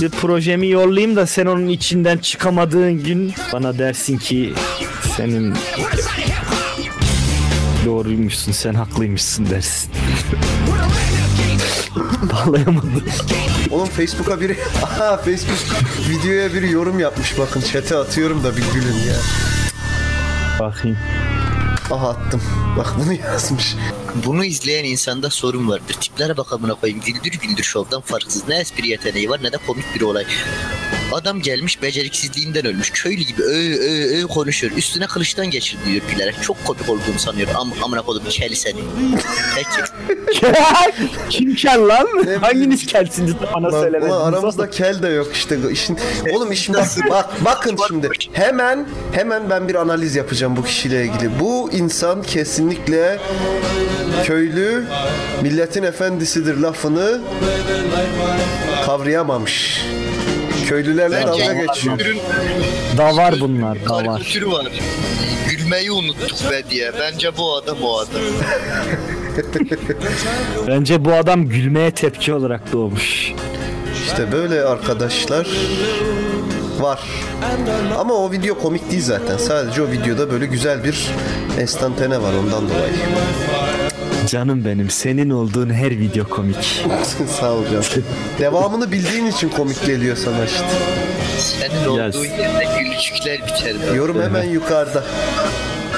bir 0.01 0.09
projemi 0.09 0.69
yollayayım 0.69 1.15
da 1.15 1.27
sen 1.27 1.45
onun 1.45 1.67
içinden 1.67 2.17
çıkamadığın 2.17 3.03
gün 3.03 3.33
bana 3.53 3.77
dersin 3.77 4.17
ki 4.17 4.53
senin 5.17 5.55
doğruymuşsun 7.85 8.51
sen 8.51 8.73
haklıymışsın 8.73 9.49
dersin. 9.49 9.91
Bağlayamadım. 12.33 13.03
Oğlum 13.71 13.87
Facebook'a 13.87 14.41
biri 14.41 14.57
Aha 14.83 15.17
Facebook 15.17 15.59
videoya 16.09 16.53
biri 16.53 16.71
yorum 16.71 16.99
yapmış 16.99 17.37
bakın 17.39 17.61
chat'e 17.61 17.95
atıyorum 17.97 18.43
da 18.43 18.57
bir 18.57 18.63
gülün 18.73 18.95
ya. 19.07 19.15
Bakayım. 20.59 20.97
Aha 21.91 22.09
attım. 22.09 22.41
Bak 22.77 22.93
bunu 22.99 23.13
yazmış. 23.13 23.75
Bunu 24.25 24.45
izleyen 24.45 24.83
insanda 24.83 25.29
sorun 25.29 25.69
vardır. 25.69 25.93
Tiplere 25.93 26.37
bak 26.37 26.53
amına 26.53 26.73
koyayım. 26.73 27.01
Güldür 27.05 27.39
güldür 27.39 27.63
şovdan 27.63 28.01
farksız. 28.01 28.47
Ne 28.47 28.55
espri 28.55 28.87
yeteneği 28.87 29.29
var 29.29 29.39
ne 29.43 29.51
de 29.51 29.57
komik 29.67 29.95
bir 29.95 30.01
olay. 30.01 30.25
Adam 31.11 31.41
gelmiş 31.41 31.81
beceriksizliğinden 31.81 32.65
ölmüş. 32.65 32.89
Köylü 32.91 33.21
gibi 33.21 33.41
ö 33.41 33.73
ö 33.75 34.21
ö 34.23 34.27
konuşuyor. 34.27 34.73
Üstüne 34.77 35.07
kılıçtan 35.07 35.49
geçir 35.49 35.77
diyor 35.85 36.01
gülerek. 36.13 36.35
Çok 36.43 36.65
komik 36.65 36.89
olduğunu 36.89 37.19
sanıyor. 37.19 37.47
Am 37.55 37.73
amına 37.83 38.01
koydum 38.01 38.23
keli 38.29 38.55
seni. 38.55 38.79
Peki. 39.55 39.91
Kim 41.29 41.55
kel 41.55 41.87
lan? 41.87 42.07
Hanginiz 42.41 42.85
kelsiniz 42.85 43.33
bana 43.55 43.63
Bak, 43.67 43.71
söylemediniz? 43.71 44.13
ulan 44.15 44.33
aramızda 44.33 44.69
kel 44.69 45.03
de 45.03 45.07
yok 45.07 45.27
işte 45.33 45.57
işin. 45.71 45.97
Oğlum 46.31 46.51
işin 46.51 46.75
bak, 46.75 46.87
bak 47.09 47.45
bakın 47.45 47.77
şimdi 47.87 48.09
hemen 48.33 48.87
hemen 49.11 49.49
ben 49.49 49.67
bir 49.67 49.75
analiz 49.75 50.15
yapacağım 50.15 50.55
bu 50.57 50.63
kişiyle 50.63 51.05
ilgili. 51.05 51.39
Bu 51.39 51.69
insan 51.71 52.23
kesinlikle 52.23 53.19
köylü 54.25 54.85
milletin 55.41 55.83
efendisidir 55.83 56.57
lafını 56.57 57.21
kavrayamamış. 58.85 59.81
Köylülerle 60.67 61.21
dalga 61.27 61.53
geçiyor. 61.53 61.99
Ürün 61.99 62.19
Da 62.97 63.15
var 63.17 63.35
bunlar 63.39 63.85
da 63.85 63.95
var. 63.95 64.05
karikatürü 64.05 64.47
var. 64.51 64.67
Gülmeyi 65.49 65.91
unuttuk 65.91 66.51
be 66.51 66.63
diye. 66.69 66.91
Bence 66.99 67.37
bu 67.37 67.55
adam 67.55 67.77
o 67.83 67.97
adam. 67.97 68.21
Bence 70.67 71.05
bu 71.05 71.13
adam 71.13 71.49
gülmeye 71.49 71.91
tepki 71.91 72.33
olarak 72.33 72.71
doğmuş. 72.73 73.31
İşte 74.05 74.31
böyle 74.31 74.61
arkadaşlar 74.61 75.47
var. 76.79 76.99
Ama 77.97 78.13
o 78.13 78.31
video 78.31 78.57
komik 78.59 78.91
değil 78.91 79.03
zaten. 79.03 79.37
Sadece 79.37 79.81
o 79.81 79.87
videoda 79.91 80.31
böyle 80.31 80.45
güzel 80.45 80.83
bir 80.83 81.07
enstantane 81.59 82.21
var 82.21 82.33
ondan 82.33 82.69
dolayı. 82.69 82.93
Canım 84.27 84.65
benim 84.65 84.89
senin 84.89 85.29
olduğun 85.29 85.69
her 85.69 85.91
video 85.91 86.29
komik. 86.29 86.85
Sağ 87.39 87.51
ol 87.53 87.63
canım. 87.65 87.83
Devamını 88.39 88.91
bildiğin 88.91 89.25
için 89.25 89.49
komik 89.49 89.85
geliyor 89.85 90.15
sana 90.17 90.45
işte. 90.45 90.65
Senin 91.39 91.93
Yes. 91.97 92.15
olduğun 92.15 92.25
yerde 92.25 92.65
gülücükler 92.79 93.37
biter. 93.47 93.95
Yorum 93.95 94.21
hemen 94.21 94.43
yukarıda. 94.43 95.03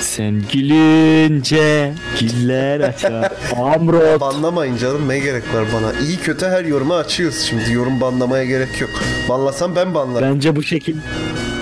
Sen 0.02 0.44
gülünce 0.54 1.94
güller 2.20 2.80
açar. 2.80 3.32
Amrot. 3.76 4.20
Banlamayın 4.22 4.78
canım 4.78 5.10
ne 5.10 5.20
gerek 5.20 5.44
var 5.54 5.66
bana. 5.74 6.00
İyi 6.08 6.18
kötü 6.18 6.46
her 6.46 6.66
yoruma 6.66 6.96
açıyoruz 6.98 7.40
şimdi. 7.40 7.72
Yorum 7.74 8.02
banlamaya 8.02 8.46
gerek 8.46 8.82
yok. 8.82 8.90
Banlasam 9.30 9.76
ben 9.76 9.94
banlarım. 9.96 10.36
Bence 10.36 10.56
bu 10.56 10.64
şekil 10.64 10.96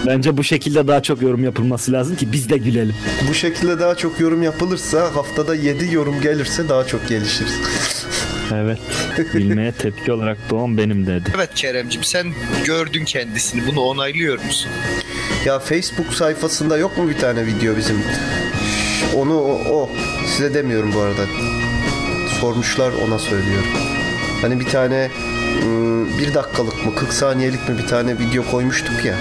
Bence 0.06 0.38
bu 0.38 0.44
şekilde 0.44 0.88
daha 0.88 1.04
çok 1.04 1.22
yorum 1.22 1.44
yapılması 1.44 1.92
lazım 1.92 2.16
ki 2.16 2.32
biz 2.32 2.50
de 2.50 2.58
gülelim. 2.58 2.96
Bu 3.30 3.34
şekilde 3.34 3.80
daha 3.80 3.96
çok 3.96 4.20
yorum 4.20 4.44
yapılırsa 4.44 5.16
haftada 5.16 5.56
7 5.56 5.94
yorum 5.94 6.22
gelirse 6.22 6.70
daha 6.70 6.88
çok 6.88 7.08
gelişiriz. 7.08 7.60
Evet. 8.54 8.80
Gülmeye 9.34 9.72
tepki 9.72 10.12
olarak 10.12 10.38
doğan 10.50 10.78
benim 10.78 11.08
dedi. 11.08 11.34
Evet 11.36 11.50
Keremcim 11.56 12.04
sen 12.04 12.34
gördün 12.66 13.06
kendisini. 13.06 13.68
Bunu 13.68 13.82
onaylıyor 13.82 14.44
musun? 14.46 14.72
Ya 15.46 15.60
Facebook 15.60 16.14
sayfasında 16.14 16.78
yok 16.78 16.98
mu 16.98 17.10
bir 17.10 17.18
tane 17.18 17.46
video 17.46 17.78
bizim? 17.78 18.04
Onu 19.16 19.38
o, 19.40 19.62
o. 19.70 19.90
size 20.28 20.54
demiyorum 20.54 20.94
bu 20.96 21.00
arada. 21.00 21.26
Sormuşlar 22.42 22.92
ona 23.08 23.20
söylüyorum. 23.20 23.70
Hani 24.42 24.60
bir 24.60 24.66
tane 24.66 25.10
ım, 25.64 26.18
bir 26.18 26.34
dakikalık 26.34 26.86
mı 26.86 26.96
40 26.96 27.14
saniyelik 27.14 27.70
mi 27.70 27.78
bir 27.78 27.88
tane 27.88 28.20
video 28.20 28.52
koymuştuk 28.52 29.06
ya. 29.06 29.16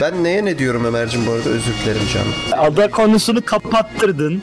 Ben 0.00 0.24
neye 0.24 0.44
ne 0.44 0.58
diyorum 0.58 0.84
Ömer'cim 0.84 1.26
bu 1.26 1.30
arada 1.30 1.48
özür 1.48 1.72
dilerim 1.84 2.02
canım. 2.14 2.34
Ada 2.52 2.90
konusunu 2.90 3.44
kapattırdın. 3.44 4.42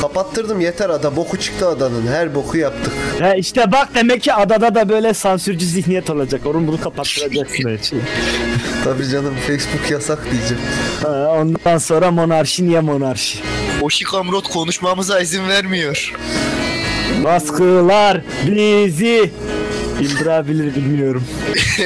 Kapattırdım 0.00 0.60
yeter 0.60 0.90
ada 0.90 1.16
boku 1.16 1.38
çıktı 1.38 1.68
adanın 1.68 2.06
her 2.06 2.34
boku 2.34 2.56
yaptık. 2.58 2.92
He 3.18 3.38
işte 3.38 3.72
bak 3.72 3.88
demek 3.94 4.22
ki 4.22 4.32
adada 4.34 4.74
da 4.74 4.88
böyle 4.88 5.14
sansürcü 5.14 5.66
zihniyet 5.66 6.10
olacak. 6.10 6.40
Onun 6.46 6.66
bunu 6.66 6.80
kapattıracaksın 6.80 7.68
her 7.68 7.78
şeyi. 7.78 8.02
Tabii 8.84 9.08
canım 9.08 9.34
Facebook 9.46 9.90
yasak 9.90 10.18
diyeceğim. 10.32 10.62
Ha, 11.02 11.36
Ondan 11.40 11.78
sonra 11.78 12.10
monarşi 12.10 12.66
niye 12.68 12.80
monarşi? 12.80 13.38
Oşi 13.82 14.04
Kamrot 14.04 14.48
konuşmamıza 14.48 15.20
izin 15.20 15.48
vermiyor. 15.48 16.14
Baskılar 17.24 18.20
bizi 18.46 19.30
İndirabilir 20.00 20.74
bilmiyorum. 20.74 21.24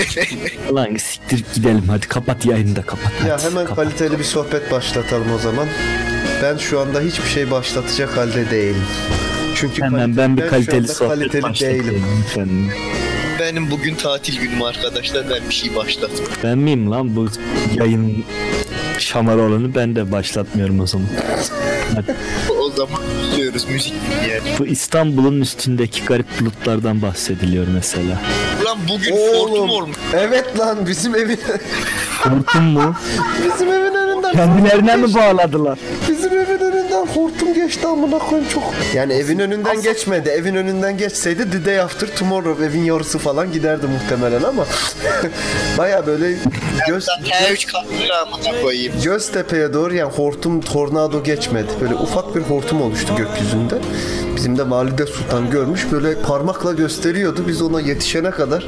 Ulan 0.71 0.97
siktir 0.97 1.45
gidelim 1.55 1.85
hadi 1.89 2.09
kapat 2.09 2.47
yayını 2.47 2.77
da 2.77 2.83
kapat. 2.83 3.13
Ya 3.29 3.35
hadi, 3.35 3.45
hemen 3.45 3.67
kapat. 3.67 3.85
kaliteli 3.85 4.19
bir 4.19 4.25
sohbet 4.25 4.71
başlatalım 4.71 5.33
o 5.35 5.39
zaman. 5.39 5.67
Ben 6.43 6.57
şu 6.57 6.81
anda 6.81 7.01
hiçbir 7.01 7.29
şey 7.29 7.51
başlatacak 7.51 8.17
halde 8.17 8.51
değilim. 8.51 8.83
Çünkü 9.55 9.83
Hemen 9.83 10.17
ben 10.17 10.37
bir 10.37 10.49
kaliteli 10.49 10.79
anda 10.79 10.95
sohbet 10.95 11.41
kaliteli 11.43 11.85
değilim. 11.85 12.03
lütfen. 12.25 12.49
Benim 13.41 13.71
bugün 13.71 13.95
tatil 13.95 14.41
günüm 14.41 14.63
arkadaşlar. 14.63 15.31
Ben 15.31 15.49
bir 15.49 15.55
şey 15.55 15.77
başlatmam. 15.77 16.27
Ben 16.45 16.59
miyim 16.59 16.91
lan 16.91 17.17
bu 17.17 17.29
yayın 17.75 18.25
şamar 18.99 19.37
olanı 19.37 19.75
ben 19.75 19.97
de 19.97 20.13
başlatmıyorum 20.13 20.81
o 20.81 20.87
zaman. 20.87 21.07
O 22.48 22.48
zaman 22.79 23.01
gidiyoruz 23.31 23.65
müzik 23.69 23.95
dinleyelim. 24.11 24.45
Bu 24.59 24.67
İstanbul'un 24.67 25.41
üstündeki 25.41 26.05
garip 26.05 26.27
bulutlardan 26.41 27.03
bahsediliyor 27.03 27.67
mesela. 27.75 28.21
Ulan 28.63 28.79
bugün 28.89 29.13
Oğlum. 29.13 29.49
Fortum 29.49 29.71
olmuş. 29.71 29.97
Evet 30.15 30.59
lan 30.59 30.87
bizim 30.87 31.15
evin 31.15 31.41
Hortum 32.23 32.65
mu? 32.65 32.95
bizim 33.45 33.69
evin 33.69 33.95
önünden 33.95 34.33
Kendilerine 34.33 34.97
mi 34.97 35.15
bağladılar? 35.15 35.79
hortum 35.79 36.18
geçti 37.59 37.87
amına 37.87 38.19
koyayım 38.19 38.51
çok. 38.51 38.63
Yani 38.95 39.13
evin 39.13 39.39
önünden 39.39 39.83
geçmedi. 39.83 40.29
Evin 40.29 40.55
önünden 40.55 40.99
geçseydi 40.99 41.51
the 41.51 41.65
day 41.65 41.81
after 41.81 42.17
tomorrow 42.17 42.65
evin 42.65 42.85
yarısı 42.85 43.19
falan 43.19 43.53
giderdi 43.53 43.87
muhtemelen 43.87 44.43
ama 44.43 44.67
baya 45.79 46.07
böyle 46.07 46.37
göz 46.89 47.07
T3 47.07 47.73
katlı 47.73 48.19
amına 48.23 48.63
koyayım. 48.63 48.95
Göztepe'ye 49.05 49.73
doğru 49.73 49.95
yani 49.95 50.13
hortum 50.13 50.61
tornado 50.61 51.23
geçmedi. 51.23 51.69
Böyle 51.81 51.95
ufak 51.95 52.35
bir 52.37 52.41
hortum 52.41 52.83
oluştu 52.83 53.17
gökyüzünde. 53.17 53.79
Bizim 54.37 54.59
de 54.59 54.71
Valide 54.71 55.07
Sultan 55.07 55.51
görmüş 55.51 55.87
böyle 55.93 56.23
parmakla 56.23 56.73
gösteriyordu. 56.73 57.45
Biz 57.49 57.63
ona 57.63 57.81
yetişene 57.81 58.31
kadar 58.31 58.67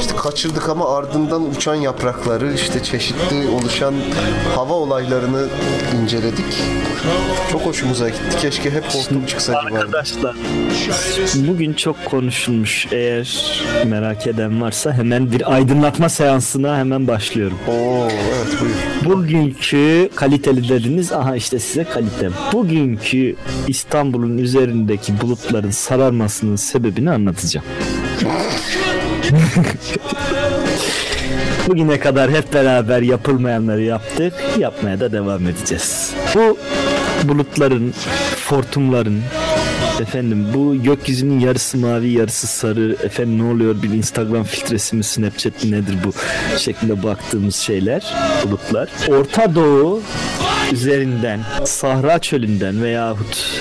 işte 0.00 0.16
kaçırdık 0.16 0.68
ama 0.68 0.96
ardından 0.96 1.50
uçan 1.50 1.74
yaprakları 1.74 2.52
işte 2.54 2.82
çeşitli 2.82 3.48
oluşan 3.48 3.94
hava 4.54 4.74
olaylarını 4.74 5.46
inceledik. 6.02 6.62
Çok 7.52 7.63
hoşumuza 7.64 8.08
gitti. 8.08 8.38
Keşke 8.40 8.70
hep 8.70 8.84
hortum 8.84 9.26
çıksaydı 9.26 9.58
bari. 9.64 9.74
Arkadaşlar 9.74 10.36
bugün 11.34 11.72
çok 11.72 12.04
konuşulmuş. 12.04 12.86
Eğer 12.92 13.54
merak 13.86 14.26
eden 14.26 14.60
varsa 14.60 14.92
hemen 14.92 15.32
bir 15.32 15.54
aydınlatma 15.54 16.08
seansına 16.08 16.78
hemen 16.78 17.08
başlıyorum. 17.08 17.58
Oo 17.68 18.08
evet 18.08 18.60
buyur. 18.60 18.74
Bugünkü 19.04 20.08
kaliteli 20.14 20.68
dediniz. 20.68 21.12
Aha 21.12 21.36
işte 21.36 21.58
size 21.58 21.84
kalite. 21.84 22.30
Bugünkü 22.52 23.36
İstanbul'un 23.68 24.38
üzerindeki 24.38 25.20
bulutların 25.20 25.70
sararmasının 25.70 26.56
sebebini 26.56 27.10
anlatacağım. 27.10 27.66
Bugüne 31.68 32.00
kadar 32.00 32.30
hep 32.30 32.54
beraber 32.54 33.02
yapılmayanları 33.02 33.82
yaptık. 33.82 34.32
Yapmaya 34.58 35.00
da 35.00 35.12
devam 35.12 35.46
edeceğiz. 35.46 36.10
Bu 36.34 36.58
bulutların, 37.28 37.94
fortumların, 38.36 39.22
efendim 40.00 40.46
bu 40.54 40.82
gökyüzünün 40.82 41.40
yarısı 41.40 41.78
mavi 41.78 42.10
yarısı 42.10 42.46
sarı 42.46 42.96
efendim 43.02 43.38
ne 43.38 43.52
oluyor 43.52 43.82
bir 43.82 43.90
Instagram 43.90 44.44
filtresi 44.44 44.96
mi 44.96 45.04
Snapchat 45.04 45.64
mi 45.64 45.70
nedir 45.70 45.96
bu 46.04 46.12
şeklinde 46.58 47.02
baktığımız 47.02 47.56
şeyler 47.56 48.14
bulutlar. 48.44 48.88
Orta 49.08 49.54
Doğu 49.54 50.02
üzerinden 50.72 51.40
Sahra 51.64 52.18
çölünden 52.18 52.82
veyahut 52.82 53.60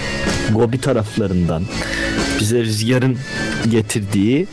Gobi 0.54 0.82
taraflarından 0.82 1.64
bize 2.40 2.60
rüzgarın 2.60 3.18
getirdiği 3.72 4.48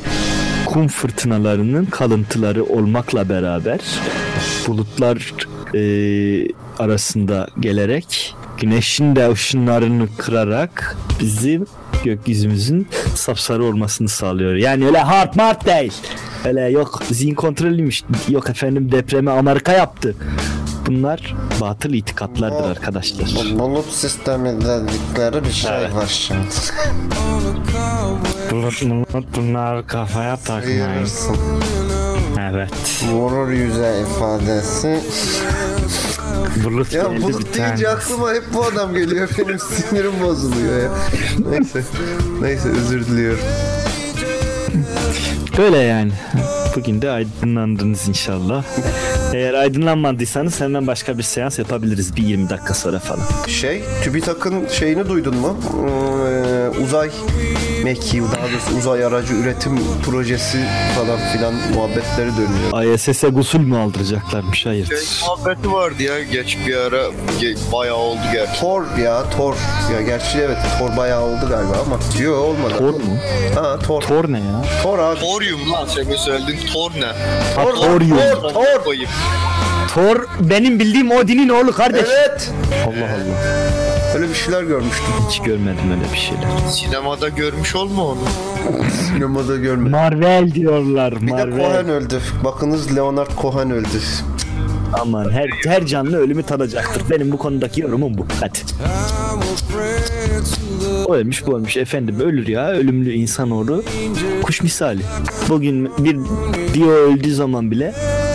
kum 0.67 0.89
fırtınalarının 0.89 1.85
kalıntıları 1.85 2.65
olmakla 2.65 3.29
beraber 3.29 3.81
bulutlar 4.67 5.35
e, 5.75 5.81
arasında 6.79 7.49
gelerek 7.61 8.35
güneşin 8.61 9.17
de 9.17 9.31
ışınlarını 9.31 10.07
kırarak 10.19 10.97
bizim 11.21 11.67
gökyüzümüzün 12.05 12.89
sapsarı 13.15 13.65
olmasını 13.65 14.09
sağlıyor. 14.09 14.55
Yani 14.55 14.87
öyle 14.87 14.99
hard 14.99 15.35
mart 15.37 15.67
değil. 15.67 15.93
Öyle 16.45 16.61
yok 16.61 17.03
zihin 17.11 17.35
kontrolüymüş. 17.35 18.03
Yok 18.29 18.51
efendim 18.51 18.93
depremi 18.93 19.31
Amerika 19.31 19.73
yaptı. 19.73 20.15
Bunlar 20.87 21.35
batıl 21.61 21.93
itikatlardır 21.93 22.71
arkadaşlar. 22.71 23.59
Bulut 23.59 23.87
sistemi 23.93 24.49
dedikleri 24.49 25.45
bir 25.45 25.53
şey 25.53 25.71
Evet. 25.75 25.95
var 25.95 26.07
şimdi. 26.07 26.47
Bulut 28.51 28.83
bulut 28.83 29.27
bunlar 29.37 29.87
kafaya 29.87 30.37
takmayın. 30.37 31.07
Evet. 32.53 33.05
Vurur 33.13 33.49
yüze 33.51 33.95
ifadesi. 34.03 35.01
Bulut 36.65 36.93
Ya 36.93 37.11
bulut 37.23 37.59
deyince 37.59 37.89
aklıma 37.89 38.33
hep 38.35 38.43
bu 38.55 38.65
adam 38.65 38.95
geliyor. 38.95 39.29
Benim 39.39 39.59
sinirim 39.59 40.13
bozuluyor 40.23 40.83
ya. 40.83 40.91
Neyse. 41.51 41.83
Neyse 42.41 42.69
özür 42.69 43.07
diliyorum. 43.07 43.41
Böyle 45.59 45.79
yani. 45.79 46.13
Bugün 46.77 47.03
de 47.03 47.11
aydınlandınız 47.11 48.09
inşallah. 48.09 48.65
Eğer 49.35 49.55
aydınlanmadıysanız 49.55 50.61
hemen 50.61 50.87
başka 50.87 51.19
bir 51.19 51.23
seans 51.23 51.59
yapabiliriz 51.59 52.17
bir 52.17 52.23
20 52.23 52.51
dakika 52.51 52.75
sonra 52.75 52.99
falan. 52.99 53.23
Şey, 53.47 53.83
TÜBİTAK'ın 54.05 54.69
şeyini 54.69 55.09
duydun 55.09 55.37
mu? 55.37 55.57
Ee, 56.29 56.69
uzay 56.85 57.11
mekiği, 57.85 58.23
uzay 58.79 59.05
aracı 59.05 59.35
üretim 59.35 59.81
projesi 60.05 60.59
falan 60.97 61.19
filan 61.33 61.55
muhabbetleri 61.75 62.31
dönüyor. 62.37 62.95
ISS'e 62.95 63.29
gusül 63.29 63.61
mü 63.61 63.79
aldıracaklarmış? 63.79 64.67
Hayır. 64.67 64.87
Şey 64.87 64.99
muhabbeti 65.29 65.73
vardı 65.73 66.03
ya 66.03 66.23
geç 66.23 66.59
bir 66.67 66.77
ara 66.77 67.03
ge- 67.41 67.73
bayağı 67.73 67.97
oldu 67.97 68.21
gerçi. 68.33 68.61
Thor 68.61 68.83
ya, 69.05 69.23
Thor. 69.31 69.55
Ya 69.95 70.03
gerçi 70.03 70.39
evet 70.39 70.57
Thor 70.79 70.97
bayağı 70.97 71.23
oldu 71.23 71.41
galiba 71.51 71.77
ama. 71.87 71.99
Yok 72.25 72.39
olmadı. 72.45 72.75
Thor 72.79 72.95
mu? 72.95 73.19
Ha 73.55 73.79
Thor. 73.79 74.03
Thor 74.03 74.33
ne 74.33 74.39
ya? 74.39 74.63
Thor 74.83 74.99
abi. 74.99 75.21
Thorium 75.21 75.73
lan 75.73 75.87
senin 75.87 76.17
söylediğin 76.17 76.61
Thor 76.67 76.91
ne? 76.91 77.13
Thor, 77.55 77.75
Thorium. 77.75 78.19
Thor, 78.19 78.51
Thor. 78.51 78.65
Thor 79.95 80.27
benim 80.41 80.79
bildiğim 80.81 81.11
Odin'in 81.11 81.49
oğlu 81.49 81.73
kardeş. 81.73 82.07
Evet. 82.09 82.51
Allah 82.87 83.05
Allah. 83.05 83.90
Öyle 84.15 84.29
bir 84.29 84.35
şeyler 84.35 84.63
görmüştüm. 84.63 85.07
Hiç 85.31 85.41
görmedim 85.43 85.91
öyle 85.91 86.13
bir 86.13 86.19
şeyler. 86.19 86.45
Sinemada 86.71 87.29
görmüş 87.29 87.77
olma 87.77 88.05
onu. 88.07 88.19
Sinemada 89.09 89.57
görmedim. 89.57 89.91
Marvel 89.93 90.51
diyorlar. 90.55 91.23
Bir 91.23 91.27
de 91.27 91.31
Marvel. 91.33 91.57
Cohen 91.73 91.89
öldü. 91.89 92.21
Bakınız 92.45 92.97
Leonard 92.97 93.31
Cohen 93.43 93.71
öldü. 93.71 93.89
Aman 95.01 95.31
her 95.31 95.49
her 95.67 95.87
canlı 95.87 96.17
ölümü 96.19 96.43
tadacaktır. 96.43 97.03
Benim 97.11 97.33
bu 97.33 97.39
konudaki 97.39 97.81
yorumum 97.81 98.19
bu. 98.19 98.27
Hadi. 98.41 98.59
O 101.07 101.15
ölmüş 101.15 101.47
bu 101.47 101.57
ölmüş 101.57 101.77
efendim 101.77 102.21
ölür 102.21 102.47
ya 102.49 102.69
ölümlü 102.71 103.13
insanoğlu 103.13 103.85
kuş 104.43 104.63
misali. 104.63 105.03
Bugün 105.49 105.91
bir 105.99 106.17
Dio 106.75 106.89
öldüğü 106.91 107.35
zaman 107.35 107.71
bile 107.71 107.95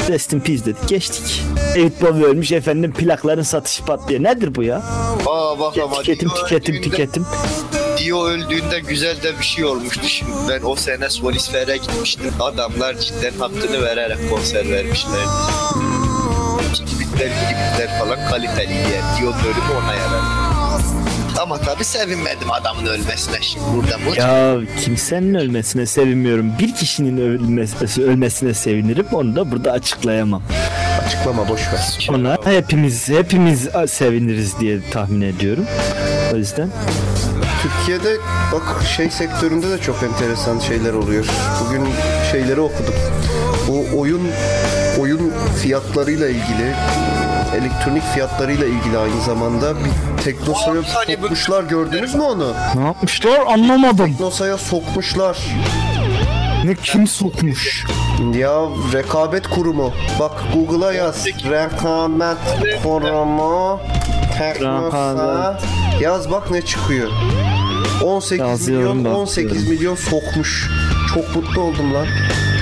rest 0.10 0.34
in 0.34 0.40
peace 0.40 0.66
dedik 0.66 0.88
geçtik. 0.88 1.44
David 1.76 1.92
Bowie 2.02 2.26
ölmüş 2.26 2.52
efendim 2.52 2.94
plakların 2.94 3.42
satışı 3.42 3.86
patlıyor. 3.86 4.24
Nedir 4.24 4.56
bu 4.56 4.64
ya? 4.64 4.78
Aa 5.26 5.60
bak 5.60 5.78
ama 5.78 5.96
Tüketim 5.98 6.30
Dio 6.30 6.36
tüketim 6.36 6.76
öldüğünde- 6.76 6.82
tüketim. 6.84 7.26
Dio 7.98 8.26
öldüğünde 8.26 8.80
güzel 8.80 9.24
de 9.24 9.40
bir 9.40 9.46
şey 9.46 9.66
olmuştu 9.66 10.08
şimdi. 10.08 10.32
Ben 10.50 10.62
o 10.64 10.76
sene 10.76 11.10
Solisfer'e 11.10 11.78
gitmiştim. 11.78 12.34
Adamlar 12.40 12.94
cidden 13.00 13.34
hakkını 13.40 13.82
vererek 13.82 14.30
konser 14.30 14.70
vermişler. 14.72 15.20
Gibitler 16.74 17.28
gibitler 17.28 18.00
falan 18.00 18.30
kaliteliydi 18.30 18.74
yani. 18.96 19.20
Dio'nun 19.22 19.40
ölümü 19.40 19.84
ona 19.84 19.94
yaradı. 19.94 20.45
Ama 21.42 21.58
tabii 21.58 21.84
sevinmedim 21.84 22.52
adamın 22.52 22.86
ölmesine 22.86 23.42
şimdi 23.42 23.66
burada 23.76 23.98
bu. 24.06 24.16
Ya 24.16 24.58
kimsenin 24.84 25.34
ölmesine 25.34 25.86
sevinmiyorum. 25.86 26.52
Bir 26.60 26.76
kişinin 26.76 27.18
ölmesi, 27.18 28.04
ölmesine 28.04 28.54
sevinirim. 28.54 29.06
Onu 29.12 29.36
da 29.36 29.52
burada 29.52 29.72
açıklayamam. 29.72 30.42
Açıklama 31.06 31.50
boş 31.50 31.62
ver. 31.74 32.08
Ona 32.12 32.38
hepimiz 32.44 33.10
hepimiz 33.10 33.70
seviniriz 33.88 34.60
diye 34.60 34.90
tahmin 34.92 35.22
ediyorum. 35.22 35.66
O 36.34 36.36
yüzden 36.38 36.70
Türkiye'de 37.62 38.18
bak 38.52 38.84
şey 38.98 39.10
sektöründe 39.10 39.70
de 39.70 39.78
çok 39.78 40.04
enteresan 40.04 40.60
şeyler 40.60 40.94
oluyor. 40.94 41.26
Bugün 41.66 41.84
şeyleri 42.32 42.60
okudum. 42.60 42.94
Bu 43.68 44.00
oyun 44.00 44.22
oyun 45.00 45.32
fiyatlarıyla 45.62 46.30
ilgili 46.30 46.74
elektronik 47.56 48.04
fiyatlarıyla 48.14 48.66
ilgili 48.66 48.98
aynı 48.98 49.22
zamanda 49.26 49.74
bir 49.76 50.24
Teknosa'ya 50.24 50.84
sokmuşlar 50.84 51.64
gördünüz 51.64 52.16
mü 52.16 52.22
onu? 52.22 52.54
Ne 52.76 52.84
yapmışlar 52.86 53.40
anlamadım. 53.48 54.12
Teknosa'ya 54.12 54.58
sokmuşlar. 54.58 55.38
Ne 56.64 56.76
kim 56.76 57.08
sokmuş? 57.08 57.86
Ya 58.34 58.60
rekabet 58.94 59.48
kurumu. 59.48 59.94
Bak 60.20 60.32
Google'a 60.54 60.94
yaz. 60.94 61.26
Rekabet 61.26 62.38
kurumu. 62.84 63.80
Teknosa. 64.38 65.60
Yaz 66.02 66.32
bak 66.32 66.52
ne 66.52 66.62
çıkıyor. 66.62 67.10
18 68.04 68.40
Yazıyorum 68.48 68.98
milyon 68.98 69.14
bak, 69.14 69.20
18 69.20 69.52
diyorum. 69.52 69.70
milyon 69.70 69.96
sokmuş. 69.96 70.70
Çok 71.14 71.36
mutlu 71.36 71.62
oldum 71.62 71.94
lan. 71.94 72.06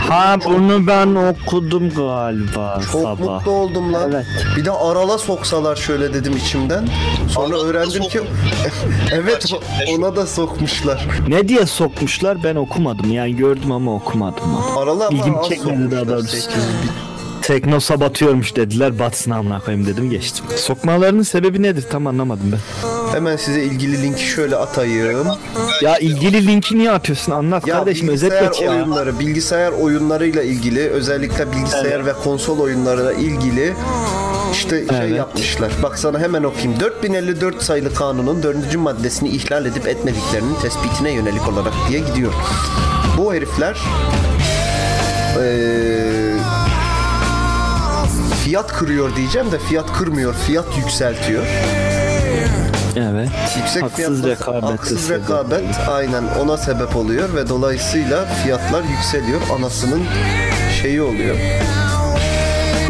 Ha 0.10 0.38
bunu 0.45 0.88
ben 0.88 1.16
okudum 1.16 1.89
galiba 1.89 2.82
Çok 2.91 3.01
sabah. 3.01 3.20
mutlu 3.20 3.51
oldum 3.51 3.93
lan. 3.93 4.12
Evet. 4.12 4.26
Bir 4.58 4.66
de 4.66 4.72
arala 4.72 5.18
soksalar 5.18 5.76
şöyle 5.76 6.14
dedim 6.14 6.38
içimden. 6.38 6.88
Sonra 7.30 7.56
Arala 7.56 7.66
öğrendim 7.66 8.04
ki 8.04 8.22
evet 9.12 9.54
ona 9.97 10.16
da 10.16 10.28
sokmuşlar. 10.28 11.08
Ne 11.28 11.47
diye 11.47 11.66
sokmuşlar 11.66 12.43
ben 12.43 12.56
okumadım 12.56 13.12
yani 13.12 13.36
gördüm 13.36 13.72
ama 13.72 13.93
okumadım. 13.95 14.58
Arala 14.78 15.08
ama 15.08 15.18
İlgimi 15.18 15.38
az 15.38 15.49
çekmedi 15.49 15.91
daha 15.91 15.99
sokmuşlar, 15.99 16.08
doğrusu. 16.08 16.28
800 16.28 16.56
bin. 16.66 17.12
Teknosa 17.43 17.99
batıyormuş 17.99 18.55
dediler 18.55 18.99
batsın 18.99 19.31
amına 19.31 19.59
koyayım 19.59 19.85
dedim 19.87 20.09
geçtim. 20.09 20.45
Sokmalarının 20.55 21.23
sebebi 21.23 21.61
nedir 21.63 21.85
tam 21.91 22.07
anlamadım 22.07 22.51
ben. 22.51 22.59
Hemen 23.15 23.35
size 23.35 23.63
ilgili 23.63 24.01
linki 24.03 24.23
şöyle 24.25 24.55
atayım. 24.55 25.27
Ya 25.81 25.97
ilgili 25.97 26.47
linki 26.47 26.77
niye 26.77 26.91
atıyorsun 26.91 27.31
anlat 27.31 27.67
Ya 27.67 27.75
kardeşim 27.77 28.07
özet 28.07 28.31
bilgisayar 28.31 28.65
ya. 28.65 28.71
oyunları, 28.71 29.19
bilgisayar 29.19 29.71
oyunlarıyla 29.71 30.43
ilgili, 30.43 30.89
özellikle 30.89 31.51
bilgisayar 31.51 32.05
ve 32.05 32.13
konsol 32.13 32.59
oyunlarıyla 32.59 33.13
ilgili 33.13 33.73
işte 34.51 34.87
şey 34.87 34.97
Evet. 34.99 35.17
yapmışlar. 35.17 35.71
Bak 35.83 35.99
sana 35.99 36.19
hemen 36.19 36.43
okuyayım. 36.43 36.79
4054 36.79 37.61
sayılı 37.63 37.93
kanunun 37.93 38.43
4. 38.43 38.75
maddesini 38.75 39.29
ihlal 39.29 39.65
edip 39.65 39.87
etmediklerinin 39.87 40.55
tespitine 40.61 41.11
yönelik 41.11 41.47
olarak 41.47 41.73
diye 41.89 41.99
gidiyor. 41.99 42.33
Bu 43.17 43.33
herifler 43.33 43.77
eee, 45.39 45.82
fiyat 48.54 48.74
kırıyor 48.74 49.16
diyeceğim 49.16 49.51
de 49.51 49.60
fiyat 49.60 49.93
kırmıyor, 49.93 50.34
fiyat 50.34 50.78
yükseltiyor. 50.78 51.43
Evet. 52.95 53.30
Yüksek 53.58 53.84
Haksız 53.84 53.97
fiyatlar- 54.24 54.30
rekabet 54.30 54.64
haksız 54.64 55.10
rekabet 55.10 55.64
aynen 55.89 56.24
ona 56.41 56.58
sebep 56.58 56.95
oluyor 56.95 57.36
ve 57.36 57.49
dolayısıyla 57.49 58.26
fiyatlar 58.26 58.84
yükseliyor. 58.84 59.41
Anasının 59.60 60.01
şeyi 60.82 61.01
oluyor. 61.01 61.36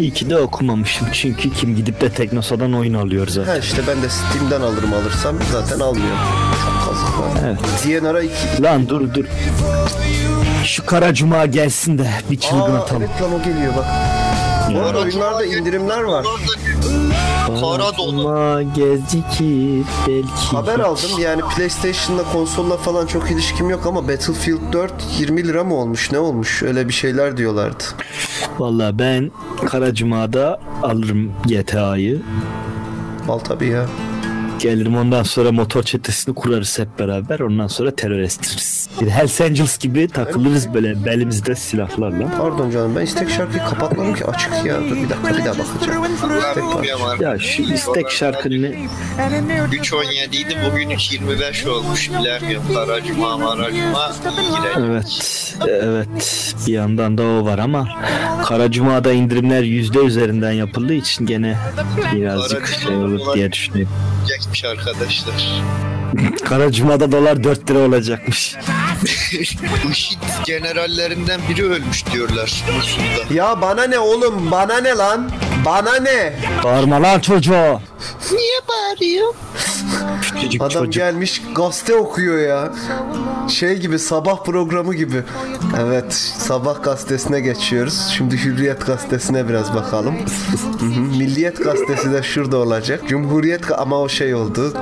İyi 0.00 0.10
ki 0.12 0.30
de 0.30 0.36
okumamışım 0.38 1.08
çünkü 1.12 1.52
kim 1.52 1.76
gidip 1.76 2.00
de 2.00 2.10
Teknosa'dan 2.10 2.72
oyun 2.74 2.94
alıyor 2.94 3.26
zaten. 3.28 3.52
Ha 3.52 3.58
işte 3.58 3.82
ben 3.88 4.02
de 4.02 4.06
Steam'den 4.08 4.60
alırım 4.60 4.92
alırsam 4.94 5.36
zaten 5.52 5.80
almıyorum. 5.80 6.18
Çok 6.64 6.88
kazık 6.88 7.18
var. 7.18 7.28
Evet. 7.46 7.58
DNR'a 8.02 8.22
2 8.22 8.62
Lan 8.62 8.88
dur 8.88 9.14
dur. 9.14 9.24
Şu 10.64 10.86
kara 10.86 11.14
cuma 11.14 11.46
gelsin 11.46 11.98
de 11.98 12.06
bir 12.30 12.40
çılgın 12.40 12.74
Aa, 12.74 12.78
atalım. 12.78 13.02
evet 13.02 13.22
lan 13.22 13.32
o 13.34 13.38
geliyor 13.44 13.72
bak. 13.76 13.84
Bu 14.72 14.78
arada 14.80 14.98
oyunlarda 14.98 15.44
indirimler 15.44 16.02
var. 16.02 16.26
Kara 17.46 17.96
dolu. 17.98 18.22
Cuma 18.22 18.62
gecikir 18.62 19.84
belki. 20.08 20.28
Haber 20.50 20.78
aldım 20.78 21.10
yani 21.20 21.40
PlayStation'la 21.56 22.22
konsolla 22.32 22.76
falan 22.76 23.06
çok 23.06 23.30
ilişkim 23.30 23.70
yok 23.70 23.86
ama 23.86 24.08
Battlefield 24.08 24.72
4 24.72 24.92
20 25.18 25.44
lira 25.48 25.64
mı 25.64 25.74
olmuş 25.74 26.12
ne 26.12 26.18
olmuş 26.18 26.62
öyle 26.62 26.88
bir 26.88 26.92
şeyler 26.92 27.36
diyorlardı. 27.36 27.84
Valla 28.58 28.98
ben 28.98 29.30
Kara 29.66 29.94
Cuma'da 29.94 30.60
alırım 30.82 31.32
GTA'yı. 31.46 32.22
Al 33.28 33.38
tabii 33.38 33.68
ya. 33.68 33.86
Gelirim 34.64 34.96
ondan 34.96 35.22
sonra 35.22 35.52
motor 35.52 35.82
çetesini 35.82 36.34
kurarız 36.34 36.78
hep 36.78 36.98
beraber. 36.98 37.40
Ondan 37.40 37.66
sonra 37.66 37.90
terör 37.96 38.18
estiririz. 38.18 38.88
Bir 39.00 39.06
Hells 39.10 39.40
Angels 39.40 39.78
gibi 39.78 40.08
takılırız 40.08 40.74
böyle 40.74 41.04
belimizde 41.04 41.54
silahlarla. 41.54 42.30
Pardon 42.38 42.70
canım 42.70 42.96
ben 42.96 43.00
istek 43.00 43.30
şarkıyı 43.30 43.62
kapatmadım 43.64 44.14
ki 44.14 44.24
açık 44.24 44.52
ya. 44.64 44.80
Dur 44.80 44.96
bir 44.96 45.08
dakika 45.10 45.28
bir 45.38 45.44
daha 45.44 45.54
bakacağım. 45.58 46.04
İstek. 46.14 47.20
Ya 47.20 47.38
şu 47.38 47.62
istek 47.62 48.10
şarkını 48.10 48.66
3.17 48.66 50.36
idi 50.36 50.56
bugün 50.72 50.90
3.25 50.90 51.68
olmuş 51.68 52.10
bilemiyorum. 52.10 52.62
Kara 52.74 53.04
Cuma, 53.04 53.36
Mara 53.38 53.70
Cuma. 53.70 54.10
ilgilen- 54.40 54.90
Evet, 54.90 55.54
evet. 55.68 56.54
Bir 56.66 56.72
yandan 56.72 57.18
da 57.18 57.22
o 57.22 57.44
var 57.44 57.58
ama 57.58 57.88
Kara 58.44 58.70
Cuma'da 58.70 59.12
indirimler 59.12 59.62
yüzde 59.62 59.98
üzerinden 59.98 60.52
yapıldığı 60.52 60.94
için 60.94 61.26
gene 61.26 61.56
birazcık 62.14 62.66
şey 62.66 62.96
olur 62.96 63.34
diye 63.34 63.52
düşünüyorum. 63.52 63.92
Çekmiş 64.54 64.64
arkadaşlar. 64.64 65.62
Kara 66.44 66.72
Cuma'da 66.72 67.12
dolar 67.12 67.44
4 67.44 67.70
lira 67.70 67.78
olacakmış. 67.78 68.56
IŞİD 69.90 70.18
generallerinden 70.46 71.40
biri 71.48 71.64
ölmüş 71.64 72.06
diyorlar 72.12 72.64
Musul'da. 72.76 73.34
Ya 73.34 73.60
bana 73.60 73.84
ne 73.84 73.98
oğlum 73.98 74.50
bana 74.50 74.80
ne 74.80 74.90
lan? 74.94 75.30
Bana 75.64 75.94
ne? 75.96 76.32
Bağırma 76.64 77.02
lan 77.02 77.20
çocuğu. 77.20 77.80
Niye 78.32 78.60
bağırıyor? 78.68 79.34
Küçücük 80.22 80.62
Adam 80.62 80.70
çocuk. 80.70 80.92
gelmiş 80.92 81.42
gazete 81.54 81.94
okuyor 81.96 82.38
ya. 82.38 82.72
Şey 83.48 83.76
gibi 83.78 83.98
sabah 83.98 84.44
programı 84.44 84.94
gibi. 84.94 85.22
Evet 85.80 86.12
sabah 86.38 86.82
gazetesine 86.82 87.40
geçiyoruz. 87.40 88.12
Şimdi 88.16 88.44
Hürriyet 88.44 88.86
gazetesine 88.86 89.48
biraz 89.48 89.74
bakalım. 89.74 90.14
Milliyet 91.18 91.64
gazetesi 91.64 92.12
de 92.12 92.22
şurada 92.22 92.56
olacak. 92.56 93.00
Cumhuriyet 93.08 93.72
ama 93.78 94.00
o 94.00 94.08
şey 94.08 94.34
oldu. 94.34 94.72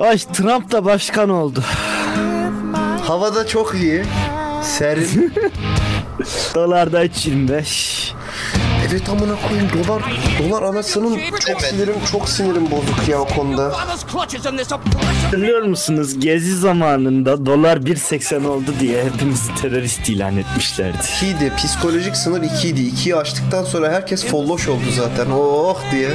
Ay 0.00 0.18
Trump 0.18 0.72
da 0.72 0.84
başkan 0.84 1.28
oldu. 1.28 1.64
Havada 3.04 3.46
çok 3.46 3.74
iyi. 3.74 4.04
Serin. 4.62 5.34
Dolar 6.54 6.92
da 6.92 7.04
3.25. 7.04 8.12
Evet 8.88 9.08
amına 9.08 9.34
koyayım 9.48 9.68
dolar 9.84 10.02
dolar 10.42 10.62
anasının 10.62 11.18
çok 11.46 11.62
sinirim 11.62 11.94
çok 12.12 12.28
sinirim 12.28 12.70
bozuk 12.70 13.08
ya 13.08 13.18
o 13.20 13.28
konuda. 13.28 13.72
Biliyor 15.32 15.62
musunuz 15.62 16.20
gezi 16.20 16.56
zamanında 16.56 17.46
dolar 17.46 17.76
1.80 17.76 18.46
oldu 18.46 18.74
diye 18.80 19.04
hepimizi 19.04 19.54
terörist 19.54 20.08
ilan 20.08 20.36
etmişlerdi. 20.36 20.96
2'ydi. 20.98 21.56
Psikolojik 21.56 22.16
sınır 22.16 22.42
2'ydi. 22.42 22.80
2'yi 22.94 23.16
aştıktan 23.16 23.64
sonra 23.64 23.92
herkes 23.92 24.24
folloş 24.26 24.68
oldu 24.68 24.84
zaten. 24.96 25.26
Oh 25.30 25.76
diye 25.92 26.08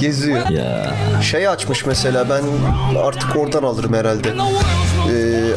geziyor. 0.00 0.48
Ya 0.50 0.94
Şey 1.22 1.48
açmış 1.48 1.86
mesela 1.86 2.26
ben 2.30 2.42
artık 2.98 3.36
oradan 3.36 3.62
alırım 3.62 3.94
herhalde. 3.94 4.28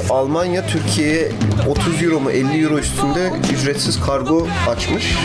Almanya 0.09 0.67
Türkiye'ye 0.67 1.31
30 1.69 2.03
euro 2.03 2.19
mu 2.19 2.31
50 2.31 2.63
euro 2.63 2.77
üstünde 2.79 3.31
ücretsiz 3.53 4.01
kargo 4.05 4.47
açmış. 4.69 5.15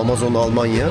Amazon 0.00 0.34
Almanya. 0.34 0.86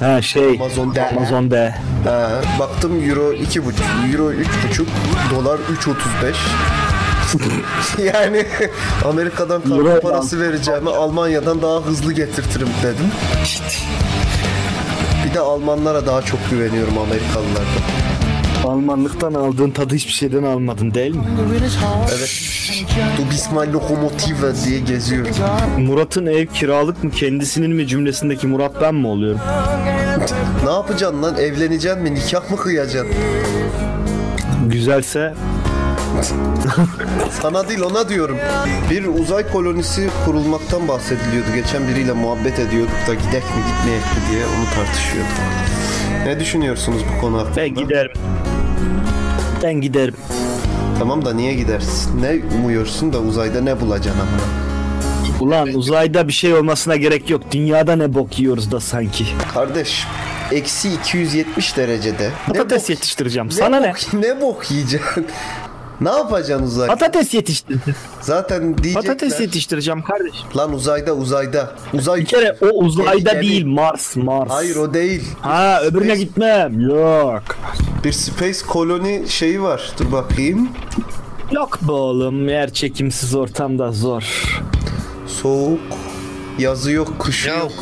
ha 0.00 0.22
şey 0.22 0.48
Amazon 0.60 0.94
de. 0.94 1.08
Amazon 1.08 1.50
de. 1.50 1.74
Ha, 2.04 2.30
baktım 2.60 3.08
euro 3.10 3.32
2,5 3.32 4.12
euro 4.12 4.32
3,5 4.32 4.44
dolar 5.30 5.58
3,35 5.58 6.34
yani 8.14 8.46
Amerika'dan 9.04 9.62
kargo 9.62 10.00
parası 10.00 10.40
vereceğime 10.40 10.90
Almanya'dan 10.90 11.62
daha 11.62 11.80
hızlı 11.80 12.12
getirtirim 12.12 12.68
dedim. 12.82 13.06
Bir 15.24 15.34
de 15.34 15.40
Almanlara 15.40 16.06
daha 16.06 16.22
çok 16.22 16.50
güveniyorum 16.50 16.98
Amerikalılardan. 16.98 18.03
Almanlıktan 18.64 19.34
aldığın 19.34 19.70
tadı 19.70 19.94
hiçbir 19.94 20.12
şeyden 20.12 20.42
almadın 20.42 20.94
değil 20.94 21.14
mi? 21.14 21.24
Evet. 22.18 22.42
Du 23.18 23.30
bist 23.30 23.52
mein 23.52 23.72
Lokomotive 23.72 24.54
diye 24.64 24.80
geziyor. 24.80 25.26
Murat'ın 25.78 26.26
ev 26.26 26.46
kiralık 26.46 27.04
mı 27.04 27.10
kendisinin 27.10 27.70
mi 27.70 27.86
cümlesindeki 27.86 28.46
Murat 28.46 28.72
ben 28.80 28.94
mi 28.94 29.06
oluyorum? 29.06 29.40
Ne 30.64 30.70
yapacaksın 30.70 31.22
lan? 31.22 31.36
Evleneceksin 31.38 32.02
mi? 32.02 32.14
Nikah 32.14 32.50
mı 32.50 32.56
kıyacaksın? 32.56 33.14
Güzelse 34.66 35.34
Sana 37.42 37.68
değil 37.68 37.80
ona 37.80 38.08
diyorum. 38.08 38.36
Bir 38.90 39.04
uzay 39.06 39.48
kolonisi 39.52 40.08
kurulmaktan 40.24 40.88
bahsediliyordu. 40.88 41.48
Geçen 41.54 41.88
biriyle 41.88 42.12
muhabbet 42.12 42.58
ediyorduk 42.58 42.94
da 43.08 43.14
gidek 43.14 43.42
mi 43.42 43.62
gitmeyek 43.68 44.02
mi 44.02 44.30
diye 44.30 44.44
onu 44.46 44.64
tartışıyorduk. 44.74 45.32
Ne 46.26 46.40
düşünüyorsunuz 46.40 47.02
bu 47.16 47.20
konu 47.20 47.38
hakkında? 47.38 47.56
ben 47.56 47.74
giderim. 47.74 48.10
Ben 49.64 49.80
giderim. 49.80 50.14
Tamam 50.98 51.24
da 51.24 51.34
niye 51.34 51.54
gidersin? 51.54 52.22
Ne 52.22 52.56
umuyorsun 52.58 53.12
da 53.12 53.18
uzayda 53.18 53.60
ne 53.60 53.80
bulacaksın 53.80 54.20
ama? 54.20 54.30
Ulan 55.40 55.68
uzayda 55.74 56.28
bir 56.28 56.32
şey 56.32 56.54
olmasına 56.54 56.96
gerek 56.96 57.30
yok. 57.30 57.42
Dünyada 57.52 57.96
ne 57.96 58.14
bok 58.14 58.38
yiyoruz 58.38 58.72
da 58.72 58.80
sanki. 58.80 59.24
Kardeş 59.54 60.06
eksi 60.52 60.92
270 60.94 61.76
derecede. 61.76 62.30
Ne 62.48 62.58
Patates 62.58 62.84
bok- 62.88 62.90
yetiştireceğim. 62.90 63.50
Sana 63.50 63.80
ne? 63.80 63.88
bok, 63.90 64.12
ne 64.14 64.40
bok 64.40 64.70
yiyeceksin? 64.70 65.26
Ne 66.04 66.10
yapacaksın 66.10 66.66
uzay? 66.66 66.86
Patates 66.88 67.34
yetiştir. 67.34 67.76
Zaten 68.20 68.78
diyecekler. 68.78 69.02
Patates 69.02 69.40
yetiştireceğim 69.40 70.02
kardeşim. 70.02 70.46
Lan 70.56 70.72
uzayda 70.72 71.12
uzayda. 71.14 71.72
Uzay. 71.94 72.20
Bir 72.20 72.24
kere 72.26 72.56
o 72.60 72.66
uzayda 72.84 73.32
Gemi. 73.32 73.42
değil 73.42 73.66
Mars 73.66 74.16
Mars. 74.16 74.50
Hayır 74.50 74.76
o 74.76 74.94
değil. 74.94 75.22
Ha 75.40 75.82
öbürüne 75.84 76.12
Space- 76.12 76.16
gitmem. 76.18 76.80
Yok. 76.80 77.42
Bir 78.04 78.12
space 78.12 78.58
koloni 78.68 79.24
şeyi 79.28 79.62
var. 79.62 79.92
Dur 79.98 80.12
bakayım. 80.12 80.68
Yok 81.52 81.78
be 81.88 81.92
oğlum 81.92 82.48
yer 82.48 82.72
çekimsiz 82.72 83.34
ortamda 83.34 83.92
zor. 83.92 84.22
Soğuk. 85.26 85.80
Yazı 86.58 86.90
yok, 86.92 87.18
kışı 87.20 87.48
Ya 87.48 87.54
yok. 87.58 87.72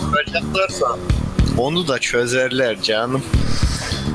onu 1.58 1.88
da 1.88 1.98
çözerler 1.98 2.82
canım. 2.82 3.22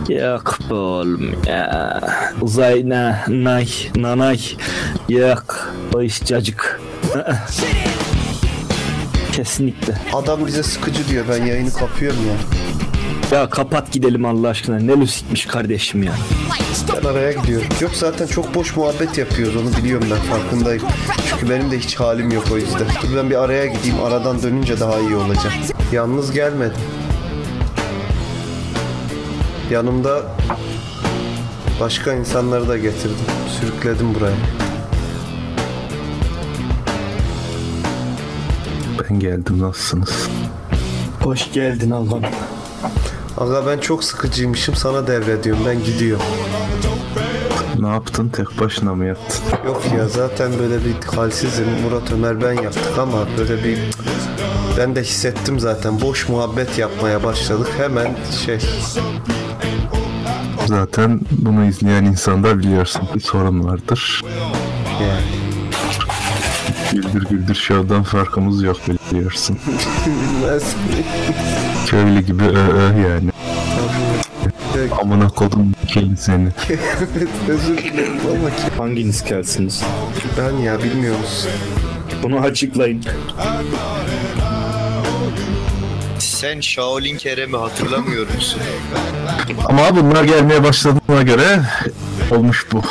Yok 0.09 0.59
be 0.69 0.73
oğlum 0.73 1.31
ya. 1.47 2.01
Uzay 2.41 2.89
ne 2.89 3.15
nay 3.27 3.67
nanay. 3.95 4.39
Yok. 5.09 5.73
O 5.93 6.01
iş 6.01 6.23
cacık. 6.23 6.81
Kesinlikle. 9.31 9.97
Adam 10.13 10.47
bize 10.47 10.63
sıkıcı 10.63 11.07
diyor. 11.07 11.25
Ben 11.29 11.45
yayını 11.45 11.73
kapıyorum 11.73 12.19
ya. 12.27 12.35
Ya 13.37 13.49
kapat 13.49 13.91
gidelim 13.91 14.25
Allah 14.25 14.47
aşkına. 14.47 14.79
Ne 14.79 14.91
lusikmiş 14.91 15.45
kardeşim 15.45 16.03
ya. 16.03 16.11
Ben 16.95 17.07
araya 17.09 17.31
gidiyorum. 17.31 17.67
Yok 17.81 17.91
zaten 17.93 18.27
çok 18.27 18.55
boş 18.55 18.75
muhabbet 18.75 19.17
yapıyoruz. 19.17 19.55
Onu 19.55 19.83
biliyorum 19.83 20.07
ben 20.11 20.17
farkındayım. 20.37 20.83
Çünkü 21.29 21.49
benim 21.49 21.71
de 21.71 21.79
hiç 21.79 21.95
halim 21.95 22.31
yok 22.31 22.43
o 22.51 22.57
yüzden. 22.57 22.87
Dur 23.03 23.17
ben 23.17 23.29
bir 23.29 23.35
araya 23.43 23.65
gideyim. 23.65 24.03
Aradan 24.03 24.43
dönünce 24.43 24.79
daha 24.79 24.99
iyi 24.99 25.15
olacak. 25.15 25.53
Yalnız 25.91 26.31
gelmedim. 26.31 26.81
Yanımda 29.71 30.21
başka 31.79 32.13
insanları 32.13 32.67
da 32.67 32.77
getirdim. 32.77 33.17
Sürükledim 33.59 34.15
buraya. 34.15 34.35
Ben 39.03 39.19
geldim 39.19 39.61
nasılsınız? 39.61 40.29
Hoş 41.23 41.53
geldin 41.53 41.91
Allah'ım. 41.91 42.23
Aga 43.37 43.67
ben 43.67 43.79
çok 43.79 44.03
sıkıcıymışım 44.03 44.75
sana 44.75 45.07
devrediyorum. 45.07 45.63
Ben 45.67 45.83
gidiyorum. 45.83 46.25
Ne 47.79 47.87
yaptın? 47.87 48.29
Tek 48.29 48.59
başına 48.59 48.95
mı 48.95 49.05
yattın? 49.05 49.43
Yok 49.65 49.81
ya 49.97 50.07
zaten 50.07 50.51
böyle 50.59 50.85
bir 50.85 51.15
halsizim. 51.15 51.65
Murat 51.83 52.11
Ömer 52.11 52.41
ben 52.41 52.53
yaptık 52.63 52.97
ama 52.99 53.27
böyle 53.37 53.63
bir 53.63 53.79
ben 54.77 54.95
de 54.95 55.01
hissettim 55.01 55.59
zaten. 55.59 56.01
Boş 56.01 56.29
muhabbet 56.29 56.77
yapmaya 56.77 57.23
başladık. 57.23 57.67
Hemen 57.77 58.15
şey 58.45 58.59
Zaten 60.67 61.19
bunu 61.31 61.65
izleyen 61.65 62.03
insanda 62.05 62.59
biliyorsun 62.59 63.01
bir 63.15 63.19
sorun 63.19 63.63
vardır. 63.63 64.21
yani. 65.01 65.21
Güldür 66.91 67.25
Güldür 67.29 67.55
Show'dan 67.55 68.03
farkımız 68.03 68.63
yok 68.63 68.77
biliyorsun. 69.11 69.57
Köylü 71.87 72.21
gibi 72.21 72.43
ö 72.43 72.67
ö 72.73 72.99
yani. 73.09 73.29
Amına 75.01 75.27
kodum 75.27 75.71
keli 75.87 76.17
seni. 76.17 76.47
Özür 77.49 77.77
dilerim 77.77 78.19
ama 78.39 78.49
ki- 78.49 78.77
Hanginiz 78.77 79.23
kelsiniz? 79.23 79.83
ben 80.37 80.57
ya 80.57 80.83
bilmiyoruz. 80.83 81.47
Bunu 82.23 82.39
açıklayın. 82.39 83.03
Sen 86.37 86.61
Shaolin 86.61 87.17
Kerem'i 87.17 87.57
hatırlamıyor 87.57 88.27
musun? 88.35 88.61
Ama 89.65 89.95
bunlar 89.95 90.23
gelmeye 90.23 90.63
başladığına 90.63 91.21
göre 91.21 91.61
olmuş 92.31 92.65
bu. 92.71 92.81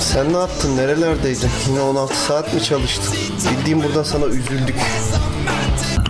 Sen 0.00 0.32
ne 0.32 0.36
yaptın? 0.36 0.76
Nerelerdeydin? 0.76 1.50
Yine 1.68 1.80
16 1.80 2.16
saat 2.16 2.54
mi 2.54 2.62
çalıştın? 2.62 3.14
Bildiğim 3.50 3.82
buradan 3.82 4.02
sana 4.02 4.24
üzüldük. 4.24 4.74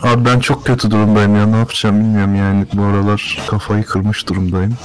Abi 0.03 0.24
ben 0.24 0.40
çok 0.40 0.66
kötü 0.66 0.90
durumdayım 0.90 1.36
ya 1.36 1.46
ne 1.46 1.57
yapacağım 1.57 2.01
bilmiyorum 2.01 2.34
yani 2.34 2.66
bu 2.72 2.82
aralar 2.82 3.38
kafayı 3.51 3.84
kırmış 3.84 4.28
durumdayım. 4.28 4.76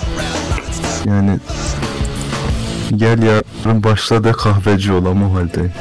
Yani 1.05 1.39
gel 2.95 3.24
yarın 3.24 3.84
başla 3.84 4.24
de 4.24 4.32
kahveci 4.32 4.91
olam 4.93 5.24
o 5.32 5.36
haldeyim. 5.36 5.74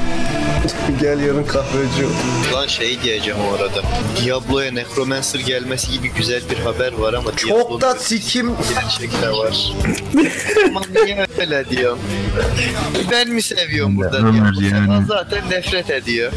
Gel 1.00 1.20
yarın 1.20 1.44
kahveci 1.44 2.04
ol. 2.06 2.10
Lan 2.56 2.66
şey 2.66 3.02
diyeceğim 3.02 3.38
o 3.50 3.54
arada. 3.54 3.82
Diablo'ya 4.24 4.72
Necromancer 4.72 5.40
gelmesi 5.40 5.92
gibi 5.92 6.10
güzel 6.16 6.42
bir 6.50 6.58
haber 6.58 6.92
var 6.92 7.14
ama 7.14 7.36
Çok 7.36 7.80
da 7.80 7.94
sikim. 7.94 8.52
gerçekte 8.74 9.30
var. 9.30 9.72
ama 10.68 10.80
niye 11.04 11.26
öyle 11.40 11.68
diyorum? 11.70 11.98
Ben 13.10 13.28
mi 13.28 13.42
seviyorum 13.42 13.96
burada 13.96 14.18
Diablo? 14.18 15.04
zaten 15.08 15.50
nefret 15.50 15.90
ediyor. 15.90 16.32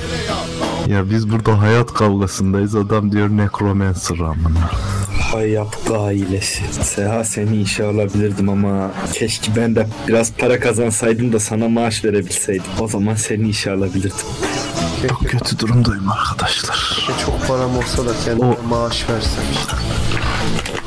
Ya 0.88 1.10
biz 1.10 1.30
burada 1.32 1.62
hayat 1.62 1.94
kavgasındayız 1.94 2.76
adam 2.76 3.12
diyor 3.12 3.30
necromancer 3.30 4.20
amına. 4.20 4.70
Hayat 5.32 5.92
ailesi. 5.92 6.64
Seha 6.84 7.24
seni 7.24 7.62
işe 7.62 7.84
alabilirdim 7.86 8.50
ama 8.50 8.92
keşke 9.14 9.56
ben 9.56 9.76
de 9.76 9.88
biraz 10.08 10.34
para 10.34 10.60
kazansaydım 10.60 11.34
da 11.34 11.40
sana 11.40 11.70
maaş 11.70 12.06
verebilseydim. 12.06 12.64
O 12.80 12.88
zaman 12.88 13.16
seni 13.16 13.50
işe 13.50 13.72
alabilirdim. 13.72 14.26
Çok 15.10 15.20
kötü 15.30 15.60
durumdayım 15.60 16.10
arkadaşlar. 16.10 17.00
Çok 17.26 17.48
param 17.48 17.78
olsa 17.78 18.06
da 18.06 18.12
kendime 18.26 18.46
O- 18.46 18.68
maaş 18.70 19.10
versem 19.10 19.44
işte. 19.54 19.76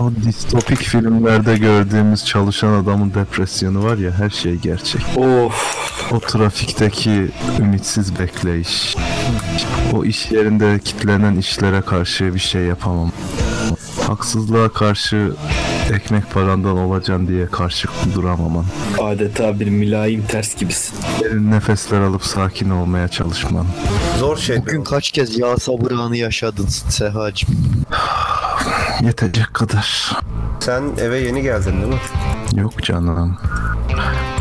O 0.02 0.12
distopik 0.26 0.78
filmlerde 0.78 1.56
gördüğümüz 1.58 2.24
çalışan 2.24 2.72
adamın 2.72 3.14
depresyonu 3.14 3.84
var 3.84 3.96
ya 3.98 4.10
her 4.10 4.30
şey 4.30 4.54
gerçek. 4.54 5.00
Of. 5.16 5.76
O 6.12 6.20
trafikteki 6.20 7.30
ümitsiz 7.60 8.18
bekleyiş. 8.18 8.96
O 9.92 10.04
iş 10.04 10.30
yerinde 10.30 10.78
kitlenen 10.84 11.36
işlere 11.36 11.80
karşı 11.80 12.34
bir 12.34 12.38
şey 12.38 12.62
yapamam. 12.62 13.12
Haksızlığa 14.06 14.68
karşı 14.68 15.32
ekmek 15.94 16.30
parandan 16.30 16.76
olacaksın 16.78 17.28
diye 17.28 17.46
karşı 17.46 17.88
duramamam. 18.14 18.66
Adeta 19.00 19.60
bir 19.60 19.68
mülayim 19.68 20.24
ters 20.26 20.56
gibisin. 20.56 20.94
Derin 21.20 21.50
nefesler 21.50 22.00
alıp 22.00 22.24
sakin 22.24 22.70
olmaya 22.70 23.08
çalışman. 23.08 23.66
Zor 24.18 24.36
şey. 24.36 24.56
Bugün 24.58 24.84
kaç 24.84 25.10
kez 25.10 25.38
yağ 25.38 25.56
sabır 25.56 25.90
anı 25.90 26.16
yaşadın 26.16 26.66
Sehacım? 26.66 27.48
Yetecek 29.02 29.54
kadar. 29.54 30.12
Sen 30.60 30.82
eve 31.00 31.18
yeni 31.20 31.42
geldin 31.42 31.72
değil 31.72 31.92
mi? 31.94 32.00
Yok 32.60 32.82
canım. 32.82 33.38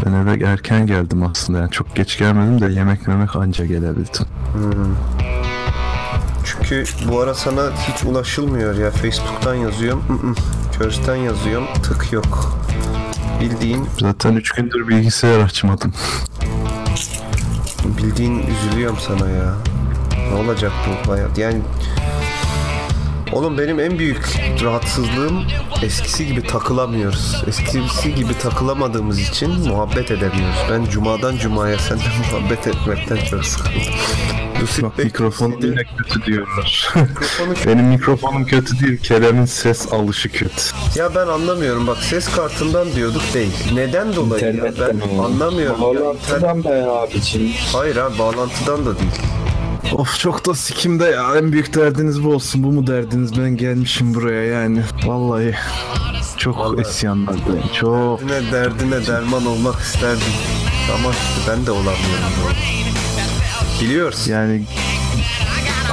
Ben 0.05 0.13
eve 0.13 0.45
erken 0.45 0.87
geldim 0.87 1.23
aslında. 1.23 1.59
Yani 1.59 1.71
çok 1.71 1.95
geç 1.95 2.17
gelmedim 2.17 2.61
de 2.61 2.73
yemek 2.73 3.07
memek 3.07 3.35
anca 3.35 3.65
gelebildim. 3.65 4.25
Çünkü 6.45 6.83
bu 7.09 7.19
ara 7.19 7.33
sana 7.33 7.61
hiç 7.87 8.03
ulaşılmıyor 8.03 8.75
ya. 8.77 8.91
Facebook'tan 8.91 9.55
yazıyorum. 9.55 10.03
Curse'den 10.79 11.15
yazıyorum. 11.15 11.67
Tık 11.83 12.13
yok. 12.13 12.57
Bildiğin 13.41 13.89
Zaten 13.99 14.35
3 14.35 14.51
gündür 14.51 14.87
bilgisayar 14.87 15.39
açmadım. 15.39 15.93
bildiğin 17.97 18.43
üzülüyorum 18.47 18.97
sana 19.07 19.29
ya. 19.29 19.53
Ne 20.31 20.35
olacak 20.35 20.71
bu 21.07 21.11
hayat? 21.11 21.37
Yani 21.37 21.57
Oğlum 23.33 23.57
benim 23.57 23.79
en 23.79 23.99
büyük 23.99 24.39
rahatsızlığım 24.63 25.43
eskisi 25.83 26.27
gibi 26.27 26.41
takılamıyoruz. 26.47 27.43
Eskisi 27.47 28.15
gibi 28.15 28.37
takılamadığımız 28.37 29.19
için 29.19 29.67
muhabbet 29.67 30.11
edemiyoruz. 30.11 30.57
Ben 30.71 30.85
cumadan 30.85 31.37
cumaya 31.37 31.79
seninle 31.79 32.03
muhabbet 32.31 32.67
etmekten 32.67 33.17
çok 33.25 33.45
sıkıldım. 33.45 33.81
Lucid 34.61 34.83
Bak 34.83 34.97
mikrofonum 34.97 35.59
yine 35.61 35.83
kötü 35.97 36.25
diyorlar. 36.25 36.93
Mikrofonu 36.95 37.53
Benim 37.65 37.85
mikrofonum 37.85 38.45
kötü 38.45 38.79
değil. 38.79 38.97
Kerem'in 38.97 39.45
ses 39.45 39.93
alışı 39.93 40.29
kötü. 40.31 40.61
Ya 40.95 41.15
ben 41.15 41.27
anlamıyorum 41.27 41.87
bak 41.87 41.97
ses 41.97 42.29
kartından 42.29 42.91
diyorduk 42.95 43.21
değil. 43.33 43.51
Neden 43.73 44.15
dolayı 44.15 44.55
ya? 44.55 44.63
Ben 44.79 45.19
anlamıyorum. 45.23 45.81
Ya, 45.81 45.87
inter- 45.87 46.41
Bağlantıdan 46.41 46.63
be 46.63 46.85
abicim. 46.91 47.51
Hayır 47.73 47.95
abi 47.95 48.19
bağlantıdan 48.19 48.85
da 48.85 48.99
değil. 48.99 49.11
Of 49.95 50.19
çok 50.19 50.45
da 50.45 50.53
sikimde 50.55 51.05
ya. 51.05 51.35
En 51.37 51.51
büyük 51.51 51.73
derdiniz 51.75 52.23
bu 52.23 52.33
olsun. 52.33 52.63
Bu 52.63 52.71
mu 52.71 52.87
derdiniz? 52.87 53.37
Ben 53.37 53.57
gelmişim 53.57 54.13
buraya 54.13 54.43
yani. 54.43 54.81
Vallahi. 55.05 55.55
Çok 56.37 56.57
Vallahi. 56.57 56.81
isyanlardayım. 56.81 57.69
Çok. 57.79 58.29
Derdine 58.29 58.51
derdine 58.51 59.07
derman 59.07 59.45
olmak 59.45 59.79
isterdim. 59.79 60.33
Ama 60.95 61.13
ben 61.47 61.65
de 61.65 61.71
olamıyorum. 61.71 62.31
böyle. 62.47 62.57
Biliyorsun. 63.81 64.31
Yani 64.31 64.63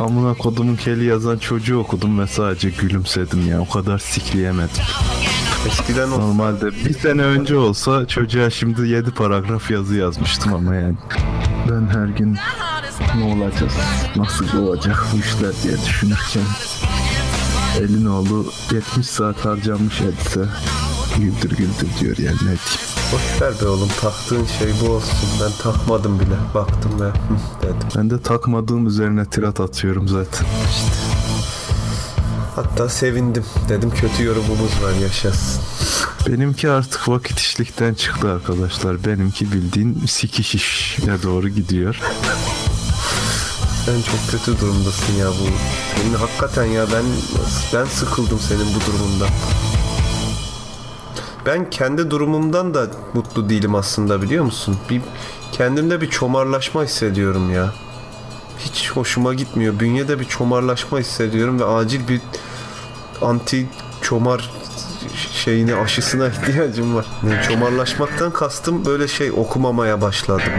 amına 0.00 0.34
kodumun 0.34 0.76
keli 0.76 1.04
yazan 1.04 1.38
çocuğu 1.38 1.78
okudum 1.78 2.18
ve 2.20 2.26
sadece 2.26 2.70
gülümsedim 2.70 3.48
ya. 3.48 3.60
O 3.60 3.68
kadar 3.68 3.98
sikleyemedim. 3.98 4.82
Eskiden 5.66 6.08
o 6.10 6.20
Normalde 6.20 6.66
bir 6.66 6.92
sene 6.98 7.22
önce 7.22 7.56
olsa 7.56 8.06
çocuğa 8.06 8.50
şimdi 8.50 8.88
7 8.88 9.10
paragraf 9.10 9.70
yazı 9.70 9.94
yazmıştım 9.96 10.54
ama 10.54 10.74
yani. 10.74 10.94
Ben 11.70 11.86
her 11.98 12.06
gün 12.06 12.36
ne 13.16 13.24
olacak, 13.24 13.70
nasıl 14.16 14.58
olacak 14.62 15.06
bu 15.12 15.18
işler 15.18 15.52
diye 15.62 15.76
düşünürken 15.86 16.42
Elin 17.78 18.06
oğlu 18.06 18.46
70 18.72 19.06
saat 19.06 19.44
harcanmış 19.44 20.00
edise 20.00 20.48
Güldür 21.18 21.56
güldür 21.56 21.88
diyor 22.00 22.16
yani 22.18 22.36
ne 22.36 22.40
diyeyim. 22.40 22.58
Boş 23.12 23.42
ver 23.42 23.54
be 23.62 23.68
oğlum 23.68 23.88
taktığın 24.00 24.44
şey 24.44 24.68
bu 24.80 24.90
olsun. 24.90 25.28
Ben 25.42 25.50
takmadım 25.62 26.20
bile. 26.20 26.36
Baktım 26.54 27.00
ve 27.00 27.10
dedim. 27.62 27.88
Ben 27.96 28.10
de 28.10 28.22
takmadığım 28.22 28.86
üzerine 28.86 29.24
tirat 29.24 29.60
atıyorum 29.60 30.08
zaten. 30.08 30.46
Hatta 32.56 32.88
sevindim. 32.88 33.44
Dedim 33.68 33.90
kötü 33.90 34.24
yorumumuz 34.24 34.82
var 34.82 34.92
yaşasın. 35.02 35.62
Benimki 36.28 36.70
artık 36.70 37.08
vakit 37.08 37.38
işlikten 37.38 37.94
çıktı 37.94 38.32
arkadaşlar. 38.32 39.04
Benimki 39.04 39.52
bildiğin 39.52 40.02
sikiş 40.06 40.54
işe 40.54 41.22
doğru 41.22 41.48
gidiyor. 41.48 42.00
Sen 43.84 44.02
çok 44.02 44.30
kötü 44.30 44.60
durumdasın 44.60 45.14
ya 45.14 45.28
bu. 45.28 45.48
Senin 45.96 46.14
hakikaten 46.14 46.64
ya 46.64 46.86
ben 46.92 47.04
ben 47.74 47.84
sıkıldım 47.84 48.38
senin 48.38 48.66
bu 48.74 48.80
durumundan. 48.86 49.28
Ben 51.46 51.70
kendi 51.70 52.10
durumumdan 52.10 52.74
da 52.74 52.86
mutlu 53.14 53.48
değilim 53.48 53.74
aslında 53.74 54.22
biliyor 54.22 54.44
musun? 54.44 54.76
Bir 54.90 55.02
kendimde 55.52 56.00
bir 56.00 56.10
çomarlaşma 56.10 56.84
hissediyorum 56.84 57.54
ya. 57.54 57.72
Hiç 58.58 58.90
hoşuma 58.90 59.34
gitmiyor. 59.34 59.80
Bünyede 59.80 60.20
bir 60.20 60.24
çomarlaşma 60.24 60.98
hissediyorum 60.98 61.60
ve 61.60 61.64
acil 61.64 62.08
bir 62.08 62.20
anti 63.22 63.68
çomar 64.02 64.50
şeyine 65.32 65.74
aşısına 65.74 66.26
ihtiyacım 66.28 66.94
var. 66.94 67.06
Yani 67.22 67.42
çomarlaşmaktan 67.42 68.30
kastım 68.30 68.84
böyle 68.84 69.08
şey 69.08 69.30
okumamaya 69.30 70.00
başladım 70.00 70.52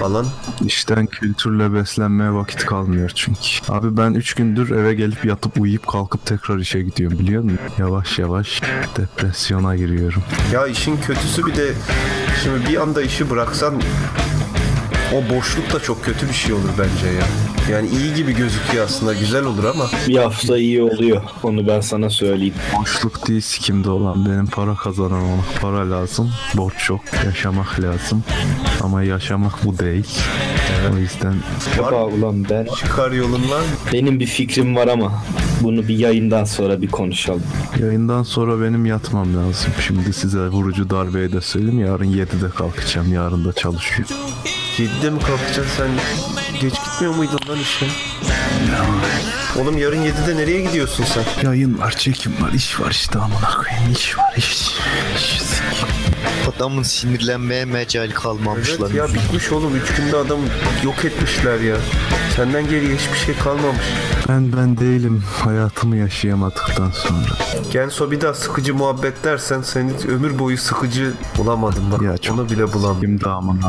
falan. 0.00 0.26
İşten 0.66 1.06
kültürle 1.06 1.74
beslenmeye 1.74 2.32
vakit 2.32 2.66
kalmıyor 2.66 3.10
çünkü. 3.14 3.40
Abi 3.68 3.96
ben 3.96 4.14
3 4.14 4.34
gündür 4.34 4.70
eve 4.70 4.94
gelip 4.94 5.24
yatıp 5.24 5.60
uyuyup 5.60 5.86
kalkıp 5.86 6.26
tekrar 6.26 6.58
işe 6.58 6.82
gidiyorum 6.82 7.18
biliyor 7.18 7.42
musun? 7.42 7.58
Yavaş 7.78 8.18
yavaş 8.18 8.62
depresyona 8.96 9.76
giriyorum. 9.76 10.22
Ya 10.52 10.66
işin 10.66 10.96
kötüsü 10.96 11.46
bir 11.46 11.56
de 11.56 11.72
şimdi 12.44 12.68
bir 12.68 12.82
anda 12.82 13.02
işi 13.02 13.30
bıraksan 13.30 13.74
o 15.14 15.36
boşluk 15.36 15.72
da 15.74 15.80
çok 15.80 16.04
kötü 16.04 16.28
bir 16.28 16.34
şey 16.34 16.52
olur 16.52 16.68
bence 16.78 17.06
ya. 17.06 17.26
Yani 17.70 17.88
iyi 17.88 18.14
gibi 18.14 18.32
gözüküyor 18.36 18.84
aslında 18.84 19.14
güzel 19.14 19.44
olur 19.44 19.64
ama 19.64 19.86
Bir 20.08 20.16
hafta 20.16 20.58
iyi 20.58 20.82
oluyor. 20.82 21.22
Onu 21.42 21.66
ben 21.66 21.80
sana 21.80 22.10
söyleyeyim. 22.10 22.54
Boşluk 22.80 23.28
değil 23.28 23.40
sikimde 23.40 23.90
olan 23.90 24.26
benim 24.26 24.46
para 24.46 24.74
kazanan 24.74 25.22
olmak 25.22 25.60
para 25.60 25.90
lazım. 25.90 26.32
Borç 26.54 26.90
yok. 26.90 27.00
Yaşamak 27.24 27.80
lazım. 27.80 28.24
Ama 28.82 29.02
yaşamak 29.02 29.64
bu 29.64 29.78
değil. 29.78 30.06
O 30.94 30.96
yüzden 30.96 31.34
Baba 31.78 32.04
ulan 32.04 32.46
ben 32.50 32.66
çıkar 32.76 33.10
yolun 33.12 33.50
var 33.50 33.62
benim 33.92 34.20
bir 34.20 34.26
fikrim 34.26 34.76
var 34.76 34.88
ama 34.88 35.12
bunu 35.62 35.88
bir 35.88 35.98
yayından 35.98 36.44
sonra 36.44 36.82
bir 36.82 36.88
konuşalım. 36.88 37.42
yayından 37.80 38.22
sonra 38.22 38.60
benim 38.62 38.86
yatmam 38.86 39.36
lazım. 39.36 39.72
Şimdi 39.86 40.12
size 40.12 40.38
vurucu 40.48 40.90
darbeyi 40.90 41.32
de 41.32 41.40
söyleyeyim. 41.40 41.80
Yarın 41.80 42.04
7'de 42.12 42.50
kalkacağım. 42.56 43.12
Yarın 43.12 43.44
da 43.44 43.52
çalışıyorum. 43.52 44.16
7'de 44.80 45.10
mi 45.10 45.20
kalkacaksın 45.20 45.76
sen? 45.76 45.88
Geç 46.60 46.74
gitmiyor 46.74 47.14
muydun 47.14 47.40
lan 47.48 47.58
işe? 47.58 47.86
Oğlum 49.60 49.78
yarın 49.78 50.04
7'de 50.04 50.36
nereye 50.36 50.60
gidiyorsun 50.60 51.04
sen? 51.04 51.24
Yayın 51.42 51.78
var, 51.78 51.90
çekim 51.96 52.32
var, 52.42 52.52
iş 52.52 52.80
var 52.80 52.90
işte 52.90 53.18
amına 53.18 53.50
koyayım. 53.50 53.92
iş 53.92 54.18
var, 54.18 54.34
iş. 54.36 54.70
iş 55.16 55.40
Adamın 56.48 56.82
sinirlenmeye 56.82 57.64
mecal 57.64 58.10
kalmamış 58.10 58.68
Evet 58.70 58.80
lan. 58.80 58.92
ya 58.94 59.06
bitmiş 59.08 59.52
oğlum 59.52 59.76
3 59.76 59.94
günde 59.96 60.16
adamı 60.16 60.44
yok 60.84 61.04
etmişler 61.04 61.60
ya. 61.60 61.76
Senden 62.36 62.68
geriye 62.68 62.94
hiçbir 62.96 63.18
şey 63.18 63.34
kalmamış. 63.36 63.80
Ben 64.28 64.52
ben 64.56 64.78
değilim. 64.78 65.22
Hayatımı 65.44 65.96
yaşayamadıktan 65.96 66.90
sonra. 66.90 67.24
Genso 67.72 68.10
bir 68.10 68.20
daha 68.20 68.34
sıkıcı 68.34 68.74
muhabbet 68.74 69.24
dersen 69.24 69.62
seni 69.62 69.90
ömür 70.08 70.38
boyu 70.38 70.58
sıkıcı 70.58 71.12
bulamadım 71.38 71.84
bak. 71.92 72.02
Ya 72.02 72.18
çok- 72.18 72.38
Onu 72.38 72.48
bile 72.50 72.72
bulamadım. 72.72 73.18
Koyayım. 73.18 73.60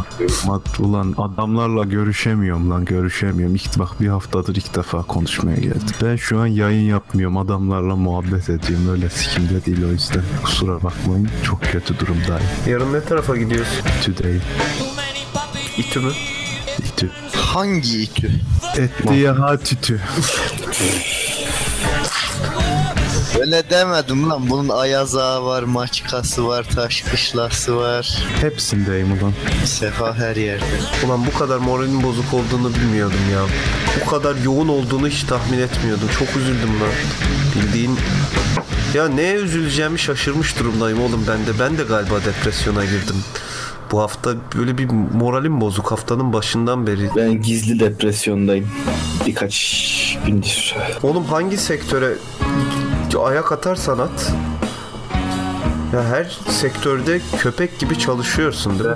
Ad- 0.49 0.79
Ulan 0.79 1.15
adamlarla 1.17 1.83
görüşemiyorum 1.83 2.69
lan 2.71 2.85
görüşemiyorum. 2.85 3.55
İlk 3.55 3.79
bak 3.79 4.01
bir 4.01 4.07
haftadır 4.07 4.55
ilk 4.55 4.75
defa 4.75 5.01
konuşmaya 5.03 5.55
geldim. 5.57 5.81
Ben 6.03 6.15
şu 6.15 6.39
an 6.39 6.45
yayın 6.47 6.89
yapmıyorum. 6.89 7.37
Adamlarla 7.37 7.95
muhabbet 7.95 8.49
ediyorum. 8.49 8.89
Öyle 8.91 9.09
sikimde 9.09 9.65
değil 9.65 9.83
o 9.89 9.91
yüzden. 9.91 10.23
Kusura 10.43 10.83
bakmayın. 10.83 11.29
Çok 11.43 11.61
kötü 11.61 11.99
durumdayım. 11.99 12.43
Yarın 12.67 12.93
ne 12.93 13.03
tarafa 13.03 13.37
gidiyorsun? 13.37 13.83
Today. 14.05 14.39
İTÜ 15.77 15.99
mü? 15.99 16.11
İtü. 16.93 17.09
Hangi 17.35 18.01
itü? 18.01 18.31
Etti 18.77 19.13
ya 19.15 19.39
ha 19.39 19.57
tütü. 19.57 20.01
Öyle 23.39 23.69
demedim 23.69 24.29
lan. 24.29 24.49
Bunun 24.49 24.69
Ayaz 24.69 25.15
Ağa 25.15 25.45
var, 25.45 25.63
Maçkası 25.63 26.47
var, 26.47 26.63
Taş 26.63 27.01
Kışlası 27.01 27.77
var. 27.77 28.17
Hepsindeyim 28.41 29.11
ulan. 29.11 29.33
Sefa 29.65 30.15
her 30.15 30.35
yerde. 30.35 30.65
Ulan 31.05 31.25
bu 31.25 31.39
kadar 31.39 31.57
moralin 31.57 32.03
bozuk 32.03 32.33
olduğunu 32.33 32.75
bilmiyordum 32.75 33.31
ya. 33.33 33.41
Bu 34.01 34.09
kadar 34.09 34.35
yoğun 34.35 34.67
olduğunu 34.67 35.07
hiç 35.07 35.23
tahmin 35.23 35.59
etmiyordum. 35.59 36.09
Çok 36.19 36.35
üzüldüm 36.37 36.81
lan. 36.81 36.89
Bildiğin... 37.55 37.97
Ya 38.93 39.07
neye 39.07 39.35
üzüleceğimi 39.35 39.99
şaşırmış 39.99 40.59
durumdayım 40.59 41.01
oğlum 41.01 41.25
ben 41.27 41.45
de. 41.45 41.59
Ben 41.59 41.77
de 41.77 41.83
galiba 41.83 42.15
depresyona 42.25 42.85
girdim. 42.85 43.15
Bu 43.91 44.01
hafta 44.01 44.33
böyle 44.57 44.77
bir 44.77 44.89
moralim 45.13 45.61
bozuk 45.61 45.91
haftanın 45.91 46.33
başından 46.33 46.87
beri. 46.87 47.09
Ben 47.15 47.41
gizli 47.41 47.79
depresyondayım. 47.79 48.69
Birkaç 49.25 50.17
gündür. 50.25 50.75
Oğlum 51.03 51.25
hangi 51.25 51.57
sektöre 51.57 52.13
ayak 53.23 53.51
atarsan 53.51 53.99
at. 53.99 54.33
Ya 55.93 56.03
her 56.03 56.37
sektörde 56.49 57.21
köpek 57.37 57.79
gibi 57.79 57.99
çalışıyorsun 57.99 58.79
değil 58.79 58.89
mi? 58.89 58.95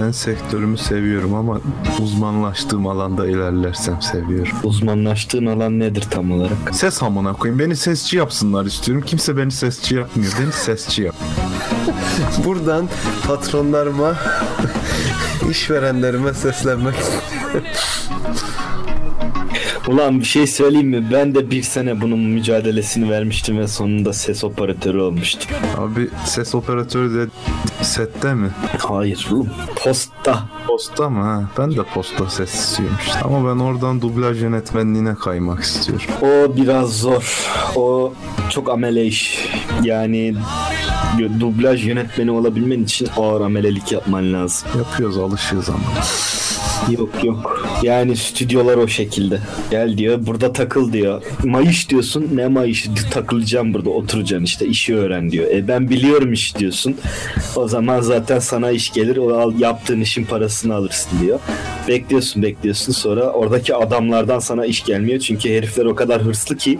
Ben 0.00 0.10
sektörümü 0.10 0.78
seviyorum 0.78 1.34
ama 1.34 1.60
uzmanlaştığım 2.02 2.86
alanda 2.86 3.26
ilerlersem 3.26 4.02
seviyorum. 4.02 4.52
Uzmanlaştığın 4.64 5.46
alan 5.46 5.78
nedir 5.78 6.04
tam 6.10 6.32
olarak? 6.32 6.56
Ses 6.72 7.02
amına 7.02 7.32
koyayım. 7.32 7.58
Beni 7.58 7.76
sesçi 7.76 8.16
yapsınlar 8.16 8.64
istiyorum. 8.64 9.04
Kimse 9.06 9.36
beni 9.36 9.50
sesçi 9.50 9.94
yapmıyor. 9.94 10.32
Beni 10.42 10.52
sesçi 10.52 11.02
yap. 11.02 11.14
Buradan 12.44 12.88
patronlarıma, 13.26 14.14
işverenlerime 15.50 16.34
seslenmek 16.34 16.94
Ulan 19.88 20.20
bir 20.20 20.24
şey 20.24 20.46
söyleyeyim 20.46 20.88
mi? 20.88 21.08
Ben 21.12 21.34
de 21.34 21.50
bir 21.50 21.62
sene 21.62 22.00
bunun 22.00 22.18
mücadelesini 22.18 23.10
vermiştim 23.10 23.58
ve 23.58 23.68
sonunda 23.68 24.12
ses 24.12 24.44
operatörü 24.44 25.00
olmuştum. 25.00 25.50
Abi 25.78 26.08
ses 26.24 26.54
operatörü 26.54 27.14
de 27.14 27.30
sette 27.84 28.34
mi? 28.34 28.50
Hayır 28.78 29.28
oğlum. 29.32 29.48
Posta. 29.84 30.48
Posta 30.66 31.10
mı 31.10 31.22
ha? 31.22 31.50
Ben 31.58 31.70
de 31.70 31.82
posta 31.94 32.30
ses 32.30 32.54
istiyorum 32.54 32.96
işte. 33.06 33.18
Ama 33.20 33.50
ben 33.54 33.58
oradan 33.58 34.00
dublaj 34.00 34.42
yönetmenliğine 34.42 35.14
kaymak 35.14 35.60
istiyorum. 35.62 36.06
O 36.22 36.56
biraz 36.56 36.98
zor. 36.98 37.46
O 37.76 38.12
çok 38.50 38.70
amele 38.70 39.06
iş. 39.06 39.48
Yani 39.82 40.34
dublaj 41.40 41.86
yönetmeni 41.86 42.30
olabilmen 42.30 42.82
için 42.82 43.08
ağır 43.16 43.40
amelelik 43.40 43.92
yapman 43.92 44.32
lazım. 44.32 44.68
Yapıyoruz 44.78 45.18
alışıyoruz 45.18 45.68
ama. 45.68 45.80
Yok 46.90 47.24
yok. 47.24 47.68
Yani 47.82 48.16
stüdyolar 48.16 48.76
o 48.76 48.88
şekilde. 48.88 49.38
Gel 49.70 49.98
diyor 49.98 50.26
burada 50.26 50.52
takıl 50.52 50.92
diyor. 50.92 51.22
Mayış 51.44 51.90
diyorsun 51.90 52.28
ne 52.34 52.48
mayışı 52.48 52.90
takılacağım 53.10 53.74
burada 53.74 53.90
oturacaksın 53.90 54.44
işte 54.44 54.66
işi 54.66 54.96
öğren 54.96 55.30
diyor. 55.30 55.50
E 55.50 55.68
ben 55.68 55.90
biliyorum 55.90 56.32
iş 56.32 56.56
diyorsun. 56.56 56.96
O 57.56 57.68
zaman 57.68 58.00
zaten 58.00 58.38
sana 58.38 58.70
iş 58.70 58.92
gelir 58.92 59.16
o 59.16 59.38
al, 59.38 59.52
yaptığın 59.58 60.00
işin 60.00 60.24
parasını 60.24 60.74
alırsın 60.74 61.10
diyor. 61.22 61.40
Bekliyorsun 61.88 62.42
bekliyorsun 62.42 62.92
sonra 62.92 63.30
oradaki 63.30 63.74
adamlardan 63.74 64.38
sana 64.38 64.66
iş 64.66 64.84
gelmiyor. 64.84 65.20
Çünkü 65.20 65.48
herifler 65.56 65.84
o 65.84 65.94
kadar 65.94 66.22
hırslı 66.22 66.56
ki 66.56 66.78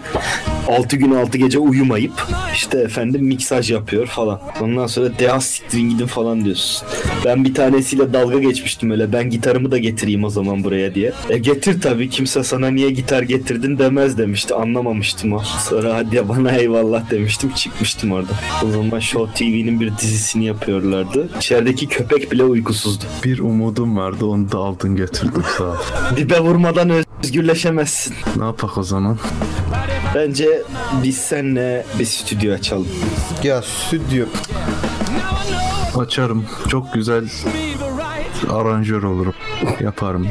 6 0.69 0.97
gün 0.97 1.15
6 1.15 1.39
gece 1.39 1.59
uyumayıp 1.59 2.13
işte 2.55 2.79
efendim 2.79 3.25
miksaj 3.25 3.71
yapıyor 3.71 4.07
falan. 4.07 4.41
Ondan 4.61 4.87
sonra 4.87 5.19
deha 5.19 5.41
siktirin 5.41 5.91
gidin 5.91 6.07
falan 6.07 6.45
diyorsun. 6.45 6.89
Ben 7.25 7.45
bir 7.45 7.55
tanesiyle 7.55 8.13
dalga 8.13 8.39
geçmiştim 8.39 8.91
öyle. 8.91 9.13
Ben 9.13 9.31
gitarımı 9.31 9.71
da 9.71 9.79
getireyim 9.91 10.25
o 10.25 10.31
zaman 10.31 10.65
buraya 10.65 10.95
diye. 10.95 11.13
E 11.29 11.39
getir 11.39 11.81
tabii 11.81 12.11
kimse 12.11 12.45
sana 12.45 12.71
niye 12.71 12.91
gitar 12.91 13.23
getirdin 13.23 13.79
demez 13.79 14.19
demişti. 14.19 14.55
Anlamamıştım 14.55 15.33
o. 15.33 15.43
Sonra 15.69 15.95
hadi 15.95 16.29
bana 16.29 16.51
eyvallah 16.53 17.11
demiştim 17.11 17.51
çıkmıştım 17.53 18.13
orada. 18.13 18.33
O 18.67 18.71
zaman 18.71 18.99
Show 18.99 19.35
TV'nin 19.35 19.81
bir 19.81 19.97
dizisini 19.99 20.45
yapıyorlardı. 20.45 21.29
İçerideki 21.39 21.87
köpek 21.87 22.33
bile 22.33 22.45
uykusuzdu. 22.45 23.05
Bir 23.25 23.39
umudum 23.39 23.97
vardı 23.97 24.27
onu 24.27 24.53
da 24.53 24.59
aldın 24.59 24.97
götürdün 24.97 25.43
sağ 25.59 25.65
ol. 25.65 25.77
Dibe 26.17 26.41
vurmadan 26.41 26.91
özgürleşemezsin. 27.23 28.15
Ne 28.37 28.45
yapak 28.45 28.79
o 28.79 28.83
zaman? 28.83 29.19
Bence 30.15 30.63
biz 31.03 31.17
seninle 31.17 31.87
bir 31.99 32.05
stüdyo 32.05 32.55
açalım. 32.55 32.89
Ya 33.45 33.63
stüdyo. 33.63 34.27
Açarım. 35.97 36.45
Çok 36.69 36.95
güzel 36.95 37.25
aranjör 38.53 39.03
olurum. 39.03 39.35
Yaparım. 39.81 40.29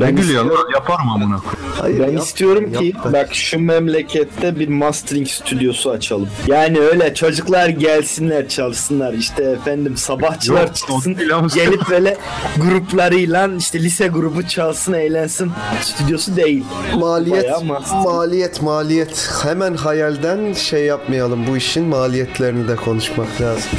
Ben 0.00 0.16
gülüyor 0.16 0.44
istiyorum-? 0.44 0.70
Yaparım 0.74 1.08
amına. 1.08 1.40
Hayır, 1.80 1.98
Ben 2.00 2.10
yap- 2.10 2.22
istiyorum 2.22 2.72
ki 2.72 2.92
yap 2.96 3.12
bak 3.12 3.34
şu 3.34 3.58
memlekette 3.60 4.58
bir 4.58 4.68
mastering 4.68 5.28
stüdyosu 5.28 5.90
açalım. 5.90 6.28
Yani 6.46 6.80
öyle 6.80 7.14
çocuklar 7.14 7.68
gelsinler 7.68 8.48
çalışsınlar 8.48 9.12
işte 9.12 9.42
efendim 9.42 9.96
sabahçılar 9.96 10.62
Yok, 10.62 10.74
çıksın 10.74 11.16
gelip 11.54 11.90
böyle 11.90 12.16
gruplarıyla 12.56 13.48
işte 13.58 13.82
lise 13.82 14.06
grubu 14.08 14.48
çalsın 14.48 14.92
eğlensin 14.92 15.52
stüdyosu 15.82 16.36
değil. 16.36 16.64
Maliyet, 16.98 17.50
maliyet, 18.04 18.62
maliyet. 18.62 19.30
Hemen 19.42 19.74
hayalden 19.74 20.52
şey 20.52 20.84
yapmayalım. 20.84 21.46
Bu 21.46 21.56
işin 21.56 21.84
maliyetlerini 21.84 22.68
de 22.68 22.76
konuşmak 22.76 23.40
lazım. 23.40 23.70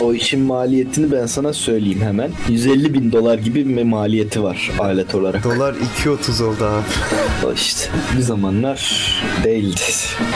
O 0.00 0.14
işin 0.14 0.40
maliyetini 0.40 1.12
ben 1.12 1.26
sana 1.26 1.52
söyleyeyim 1.52 2.00
hemen. 2.02 2.30
150 2.48 2.94
bin 2.94 3.12
dolar 3.12 3.38
gibi 3.38 3.76
bir 3.76 3.82
maliyeti 3.82 4.42
var 4.42 4.70
alet 4.78 5.14
olarak. 5.14 5.44
Dolar 5.44 5.74
2.30 6.04 6.44
oldu 6.44 6.64
abi. 6.64 6.84
O 7.46 7.52
işte 7.52 7.90
bir 8.16 8.22
zamanlar 8.22 9.12
değildi. 9.44 9.80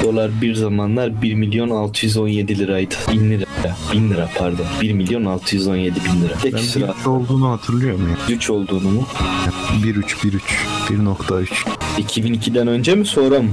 Dolar 0.05 0.31
bir 0.43 0.55
zamanlar 0.55 1.23
1 1.23 1.35
milyon 1.35 1.71
617 1.71 2.59
liraydı. 2.59 2.95
1000 3.13 3.31
lira. 3.31 3.45
1000 3.93 4.11
lira 4.11 4.29
pardon. 4.39 4.67
1 4.83 4.93
milyon 4.93 5.25
617 5.25 5.95
bin 6.05 6.23
lira. 6.23 6.35
Tek 6.43 6.55
Ben 6.55 6.59
sıra 6.59 6.95
bir 7.01 7.07
olduğunu 7.07 7.49
hatırlıyorum 7.51 8.09
ya. 8.11 8.35
3 8.35 8.51
olduğunu 8.51 8.91
mu? 8.91 9.07
1.3 9.85 10.03
1.3 10.03 10.41
1.3 10.89 11.47
2002'den 11.99 12.67
önce 12.67 12.95
mi 12.95 13.07
sonra 13.07 13.43
mı? 13.43 13.51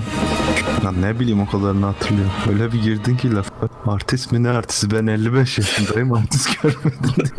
Lan 0.85 1.01
ne 1.01 1.19
bileyim 1.19 1.41
o 1.41 1.45
kadarını 1.45 1.85
hatırlıyorum. 1.85 2.31
Öyle 2.49 2.71
bir 2.73 2.81
girdin 2.81 3.17
ki 3.17 3.35
laf. 3.35 3.51
Artist 3.85 4.31
mi 4.31 4.43
ne 4.43 4.49
artisti? 4.49 4.91
Ben 4.91 5.07
55 5.07 5.57
yaşındayım 5.57 6.13
artist 6.13 6.61
görmedim. 6.61 7.33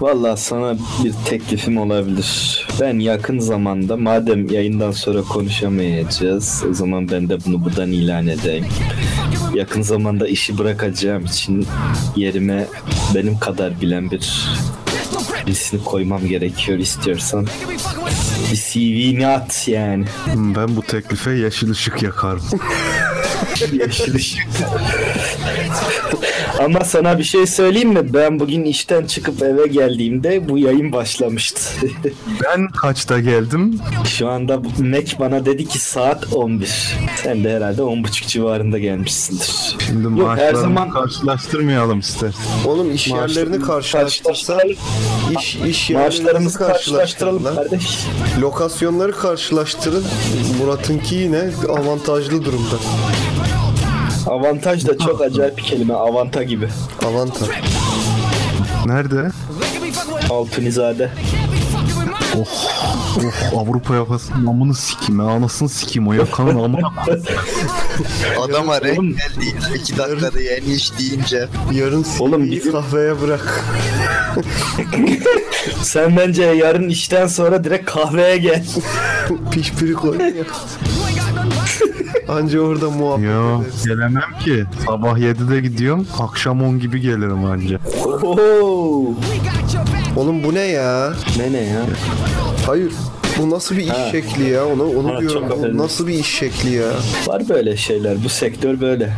Vallahi 0.00 0.40
sana 0.40 0.76
bir 1.04 1.12
teklifim 1.24 1.78
olabilir. 1.78 2.66
Ben 2.80 2.98
yakın 2.98 3.38
zamanda 3.38 3.96
madem 3.96 4.50
yayından 4.50 4.90
sonra 4.90 5.22
konuşamayacağız 5.22 6.64
o 6.70 6.74
zaman 6.74 7.08
ben 7.10 7.28
de 7.28 7.44
bunu 7.44 7.64
buradan 7.64 7.90
ilan 7.92 8.26
edeyim. 8.26 8.66
Yakın 9.54 9.82
zamanda 9.82 10.28
işi 10.28 10.58
bırakacağım 10.58 11.24
için 11.24 11.66
yerime 12.16 12.66
benim 13.14 13.38
kadar 13.38 13.80
bilen 13.80 14.10
bir 14.10 14.48
birisini 15.46 15.84
koymam 15.84 16.26
gerekiyor 16.26 16.78
istiyorsan. 16.78 17.46
Bir 18.52 18.56
CV'ni 18.56 19.26
at 19.26 19.68
yani. 19.68 20.04
ben 20.36 20.76
bu 20.76 20.82
teklife 20.82 21.30
yeşil 21.30 21.70
ışık 21.70 22.02
yakarım. 22.02 22.42
Ama 26.58 26.84
sana 26.84 27.18
bir 27.18 27.24
şey 27.24 27.46
söyleyeyim 27.46 27.88
mi? 27.88 28.12
Ben 28.14 28.40
bugün 28.40 28.64
işten 28.64 29.06
çıkıp 29.06 29.42
eve 29.42 29.66
geldiğimde 29.66 30.48
bu 30.48 30.58
yayın 30.58 30.92
başlamıştı. 30.92 31.60
Ben 32.44 32.68
kaçta 32.68 33.20
geldim? 33.20 33.78
Şu 34.04 34.28
anda 34.28 34.62
Mac 34.78 35.18
bana 35.18 35.46
dedi 35.46 35.66
ki 35.68 35.78
saat 35.78 36.32
11. 36.34 36.96
Sen 37.22 37.44
de 37.44 37.56
herhalde 37.56 37.82
10.30 37.82 38.26
civarında 38.26 38.78
gelmişsindir. 38.78 39.76
Şimdi 39.86 40.02
Yok, 40.20 40.28
her 40.28 40.36
maaşlarını 40.36 40.60
zaman- 40.60 40.90
karşılaştırmayalım 40.90 41.98
ister. 41.98 42.34
Oğlum 42.66 42.94
iş 42.94 43.08
Maaşlarımızı 43.08 43.40
yerlerini 43.40 43.62
karşılaştırsa 43.64 44.58
iş, 45.38 45.54
iş 45.56 45.88
karşılaştırın 45.88 46.48
karşılaştıralım 46.48 47.44
kardeş. 47.54 47.98
Lokasyonları 48.40 49.12
karşılaştırın. 49.12 50.04
Murat'ınki 50.60 51.14
yine 51.14 51.42
avantajlı 51.68 52.44
durumda. 52.44 52.76
Avantaj 54.26 54.86
da 54.86 54.98
çok 54.98 55.20
acayip 55.20 55.58
bir 55.58 55.62
kelime. 55.62 55.94
Avanta 55.94 56.42
gibi. 56.42 56.68
Avantaj. 57.06 57.48
Nerede? 58.86 59.30
Altunizade. 60.30 61.10
Of 62.40 62.48
Avrupa 63.56 63.94
yakasının 63.94 64.46
amını 64.46 64.74
sikeyim. 64.74 65.20
ya, 65.20 65.26
Anasını 65.26 65.68
sikeyim 65.68 66.08
o 66.08 66.12
yakanın 66.12 66.62
amına. 66.64 66.92
Adama 68.40 68.80
renk 68.80 68.96
geldi. 69.18 69.54
İki 69.74 69.98
dakikada 69.98 70.40
yeni 70.40 70.74
iş 70.74 70.98
deyince. 70.98 71.48
Yarın 71.72 72.06
Oğlum 72.20 72.50
bizim- 72.50 72.72
kahveye 72.72 73.20
bırak. 73.20 73.64
Sen 75.82 76.16
bence 76.16 76.42
yarın 76.42 76.88
işten 76.88 77.26
sonra 77.26 77.64
direkt 77.64 77.90
kahveye 77.90 78.36
gel. 78.36 78.64
Pişpiri 79.50 79.92
koy. 79.92 80.18
Anca 82.28 82.60
orada 82.60 82.90
muhabbet 82.90 83.24
Yo 83.24 83.60
ederiz. 83.62 83.86
gelemem 83.86 84.22
ki. 84.44 84.64
Sabah 84.86 85.18
7'de 85.18 85.60
gidiyorum. 85.60 86.06
Akşam 86.18 86.62
10 86.62 86.78
gibi 86.78 87.00
gelirim 87.00 87.44
anca. 87.44 87.78
Oğlum 90.16 90.44
bu 90.44 90.54
ne 90.54 90.60
ya? 90.60 91.12
Ne 91.38 91.52
ne 91.52 91.60
ya? 91.64 91.82
Hayır. 92.66 92.92
Bu 93.38 93.50
nasıl 93.50 93.76
bir 93.76 93.82
iş 93.82 93.88
Ha. 93.90 94.08
şekli 94.12 94.48
ya? 94.50 94.66
Onu 94.66 94.82
onu 94.84 95.14
Ha, 95.14 95.20
diyorum. 95.20 95.40
çok 95.40 95.50
affedersin. 95.52 95.78
Bu 95.78 95.82
nasıl 95.82 96.06
bir 96.06 96.14
iş 96.14 96.26
şekli 96.38 96.74
ya? 96.74 96.88
Var 97.26 97.42
böyle 97.48 97.76
şeyler. 97.76 98.24
Bu 98.24 98.28
sektör 98.28 98.80
böyle. 98.80 99.12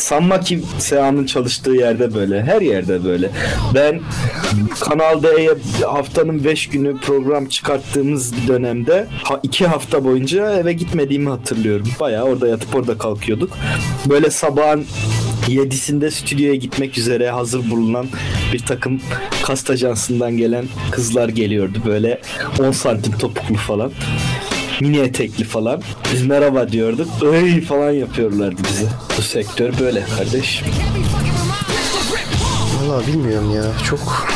Sanma 0.00 0.40
ki 0.40 0.62
Seha'nın 0.78 1.26
çalıştığı 1.26 1.70
yerde 1.70 2.14
böyle. 2.14 2.42
Her 2.42 2.60
yerde 2.60 3.04
böyle. 3.04 3.30
Ben 3.74 4.00
Kanal 4.80 5.22
D'ye 5.22 5.50
haftanın 5.86 6.44
5 6.44 6.68
günü 6.68 6.96
program 7.00 7.46
çıkarttığımız 7.46 8.48
dönemde 8.48 9.06
ha, 9.24 9.40
iki 9.42 9.66
hafta 9.66 10.04
boyunca 10.04 10.54
eve 10.54 10.72
gitmediğimi 10.72 11.28
hatırlıyorum. 11.28 11.88
Bayağı 12.00 12.24
orada 12.24 12.48
yatıp 12.48 12.74
orada 12.74 12.98
kalkıyorduk. 12.98 13.56
Böyle 14.06 14.30
sabahın 14.30 14.86
7'sinde 15.48 16.10
stüdyoya 16.10 16.54
gitmek 16.54 16.98
üzere 16.98 17.30
hazır 17.30 17.70
bulunan 17.70 18.06
bir 18.52 18.58
takım 18.58 19.00
kast 19.42 19.70
ajansından 19.70 20.36
gelen 20.36 20.64
kızlar 20.90 21.28
geliyordu. 21.28 21.78
Böyle 21.86 22.20
10 22.60 22.70
santim 22.70 23.18
topuklu 23.18 23.56
falan 23.56 23.92
mini 24.80 24.98
etekli 24.98 25.44
falan. 25.44 25.82
Biz 26.12 26.26
merhaba 26.26 26.68
diyorduk. 26.68 27.08
Öy 27.22 27.60
falan 27.60 27.90
yapıyorlardı 27.90 28.62
bize. 28.68 28.86
Bu 29.18 29.22
sektör 29.22 29.78
böyle 29.80 30.04
kardeş. 30.16 30.62
Valla 32.82 33.06
bilmiyorum 33.06 33.54
ya. 33.54 33.64
Çok 33.88 34.26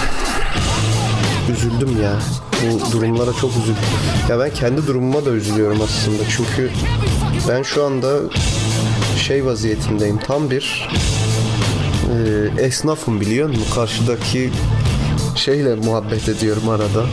üzüldüm 1.53 2.03
ya. 2.03 2.19
Bu 2.63 2.93
durumlara 2.93 3.33
çok 3.41 3.51
üzüldüm. 3.51 3.83
Ya 4.29 4.39
ben 4.39 4.51
kendi 4.51 4.87
durumuma 4.87 5.25
da 5.25 5.31
üzülüyorum 5.31 5.83
aslında. 5.83 6.23
Çünkü 6.37 6.71
ben 7.49 7.63
şu 7.63 7.85
anda 7.85 8.19
şey 9.17 9.45
vaziyetindeyim. 9.45 10.19
Tam 10.19 10.51
bir 10.51 10.89
e, 12.59 12.63
esnafım 12.63 13.21
biliyor 13.21 13.49
musun? 13.49 13.67
Karşıdaki 13.75 14.51
şeyle 15.37 15.75
muhabbet 15.75 16.29
ediyorum 16.29 16.69
arada. 16.69 17.07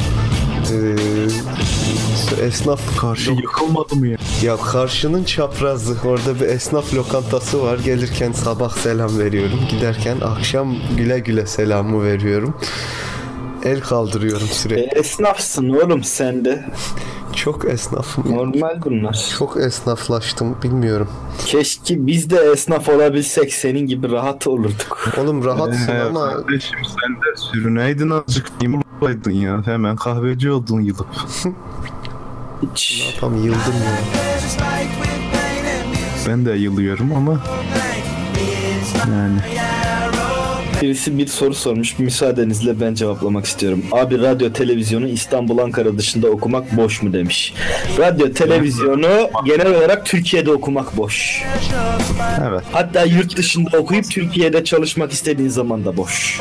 E, 0.72 2.46
esnaf 2.46 2.98
Karşı 3.00 3.32
yıkılmadı 3.32 3.96
mı 3.96 4.08
ya? 4.08 4.18
ya 4.44 4.58
karşının 4.58 5.24
çaprazı. 5.24 5.96
Orada 6.06 6.36
bir 6.36 6.46
esnaf 6.46 6.94
lokantası 6.94 7.64
var. 7.64 7.80
Gelirken 7.80 8.32
sabah 8.32 8.70
selam 8.78 9.20
veriyorum. 9.20 9.60
Giderken 9.70 10.18
akşam 10.22 10.76
güle 10.98 11.20
güle 11.20 11.46
selamı 11.46 12.04
veriyorum. 12.04 12.54
El 13.64 13.82
kaldırıyorum 13.82 14.48
E, 14.52 14.54
sürekli. 14.54 15.00
esnafsın 15.00 15.70
oğlum 15.70 16.04
sen 16.04 16.46
de. 16.46 16.66
Çok 17.36 17.66
esnafım. 17.66 18.36
Normal 18.36 18.82
bunlar. 18.86 19.26
Çok 19.40 19.58
esnaflaştım. 19.58 20.56
Bilmiyorum. 20.64 21.10
Keşke 21.46 22.08
biz 22.08 22.30
de 22.30 22.38
esnaf 22.54 22.90
olabilsek 22.90 23.54
senin 23.54 23.86
gibi 23.88 24.12
rahat 24.12 24.48
olurduk. 24.48 25.14
Oğlum 25.22 25.46
rahatsın 25.46 25.92
Ee, 25.94 26.02
ama 26.02 26.30
Kardeşim 26.34 26.80
sen 26.84 27.16
de 27.16 27.38
sürüneydin 27.52 28.10
azıcık 28.10 28.62
değil 28.62 28.78
olaydın 29.02 29.32
ya. 29.32 29.62
Hemen 29.66 29.96
kahveci 29.96 30.52
oldun 30.52 30.82
yılıp. 30.82 31.08
Hiç. 32.62 33.16
tam 33.20 33.38
yıldım 33.38 33.74
ya. 33.74 33.98
Ben 36.28 36.46
de 36.46 36.52
yılıyorum 36.52 37.16
ama 37.16 37.40
yani 39.10 39.40
Birisi 40.82 41.18
bir 41.18 41.28
soru 41.28 41.54
sormuş. 41.54 42.00
Müsaadenizle 42.00 42.80
ben 42.82 42.94
cevaplamak 42.94 43.46
istiyorum. 43.46 43.86
Abi 43.92 44.22
radyo 44.22 44.54
televizyonu 44.54 45.08
İstanbul 45.08 45.58
Ankara 45.58 45.98
dışında 45.98 46.28
okumak 46.28 46.78
boş 46.78 47.02
mu 47.02 47.14
demiş. 47.14 47.54
Radyo 47.98 48.34
televizyonu 48.34 49.30
genel 49.46 49.68
olarak 49.76 50.06
Türkiye'de 50.06 50.52
okumak 50.52 50.98
boş. 50.98 51.44
evet. 52.50 52.64
Hatta 52.72 53.04
yurt 53.04 53.38
dışında 53.38 53.78
okuyup 53.78 54.12
Türkiye'de 54.12 54.64
çalışmak 54.64 55.12
istediğin 55.12 55.50
zaman 55.50 55.86
da 55.86 55.98
boş. 55.98 56.40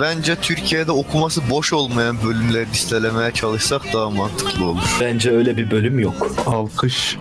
Bence 0.00 0.36
Türkiye'de 0.36 0.92
okuması 0.92 1.40
boş 1.50 1.72
olmayan 1.72 2.16
bölümleri 2.24 2.70
listelemeye 2.70 3.30
çalışsak 3.30 3.82
daha 3.92 4.10
mantıklı 4.10 4.64
olur. 4.64 4.98
Bence 5.00 5.30
öyle 5.30 5.56
bir 5.56 5.70
bölüm 5.70 5.98
yok. 5.98 6.30
Alkış 6.46 7.16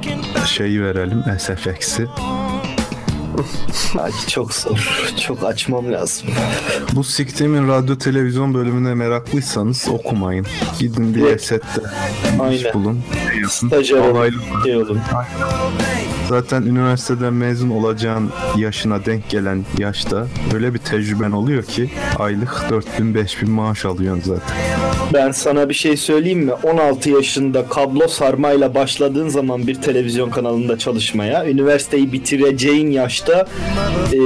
şeyi 0.45 0.83
verelim 0.83 1.23
SFX'i. 1.39 2.07
Ay, 3.99 4.11
çok 4.27 4.53
zor. 4.53 4.89
Çok 5.27 5.43
açmam 5.43 5.91
lazım. 5.91 6.27
Bu 6.95 7.03
siktimin 7.03 7.67
radyo 7.67 7.97
televizyon 7.97 8.53
bölümüne 8.53 8.93
meraklıysanız 8.93 9.87
okumayın. 9.89 10.45
Gidin 10.79 11.15
bir 11.15 11.21
Evet. 11.21 11.41
esette 11.41 11.81
iş 12.33 12.39
Aynen. 12.39 12.73
bulun. 12.73 13.03
Şey. 13.33 13.43
Stajyer 13.49 13.97
olun. 13.97 14.33
Şey 14.63 14.77
olun. 14.77 14.99
Zaten 16.29 16.61
üniversiteden 16.61 17.33
mezun 17.33 17.69
olacağın 17.69 18.31
yaşına 18.57 19.05
denk 19.05 19.29
gelen 19.29 19.65
yaşta 19.77 20.27
öyle 20.53 20.73
bir 20.73 20.79
tecrüben 20.79 21.31
oluyor 21.31 21.63
ki 21.63 21.89
aylık 22.19 22.49
4000-5000 22.99 23.49
maaş 23.49 23.85
alıyorsun 23.85 24.23
zaten. 24.25 24.57
Ben 25.13 25.31
sana 25.31 25.69
bir 25.69 25.73
şey 25.73 25.97
söyleyeyim 25.97 26.39
mi? 26.39 26.51
16 26.53 27.09
yaşında 27.09 27.65
kablo 27.67 28.07
sarmayla 28.07 28.75
başladığın 28.75 29.29
zaman 29.29 29.67
bir 29.67 29.75
televizyon 29.81 30.29
kanalında 30.29 30.77
çalışmaya, 30.77 31.49
üniversiteyi 31.49 32.11
bitireceğin 32.11 32.91
yaşta 32.91 33.47
e, 34.13 34.17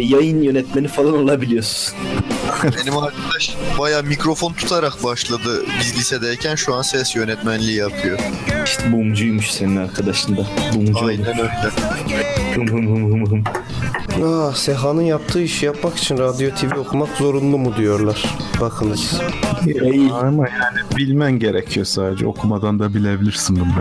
yayın 0.00 0.42
yönetmeni 0.42 0.88
falan 0.88 1.14
olabiliyorsun. 1.14 1.94
Benim 2.64 2.98
arkadaş 2.98 3.56
baya 3.78 4.02
mikrofon 4.02 4.52
tutarak 4.52 5.04
başladı 5.04 5.64
biz 5.80 5.98
lisedeyken 5.98 6.54
şu 6.54 6.74
an 6.74 6.82
ses 6.82 7.16
yönetmenliği 7.16 7.76
yapıyor. 7.76 8.18
İşte 8.64 8.92
bumcuymuş 8.92 9.50
senin 9.50 9.76
arkadaşın 9.76 10.36
da. 10.36 10.46
Bumcu 10.74 10.98
olur. 10.98 11.08
Aynen 11.08 11.38
öyle. 11.38 11.70
Hım 12.54 12.68
hım 12.68 12.86
hım 12.86 13.12
hım 13.12 13.26
hım. 13.30 13.44
Ah, 14.24 14.54
Seha'nın 14.54 15.02
yaptığı 15.02 15.42
işi 15.42 15.66
yapmak 15.66 15.96
için 15.96 16.18
radyo 16.18 16.50
TV 16.50 16.78
okumak 16.78 17.08
zorunlu 17.18 17.58
mu 17.58 17.76
diyorlar. 17.76 18.24
Bakınız. 18.60 19.20
Değil. 19.64 20.10
Ama 20.12 20.48
yani 20.48 20.78
bilmen 20.96 21.32
gerekiyor 21.32 21.86
sadece. 21.86 22.26
Okumadan 22.26 22.78
da 22.78 22.94
bilebilirsin 22.94 23.56
bunu. 23.56 23.72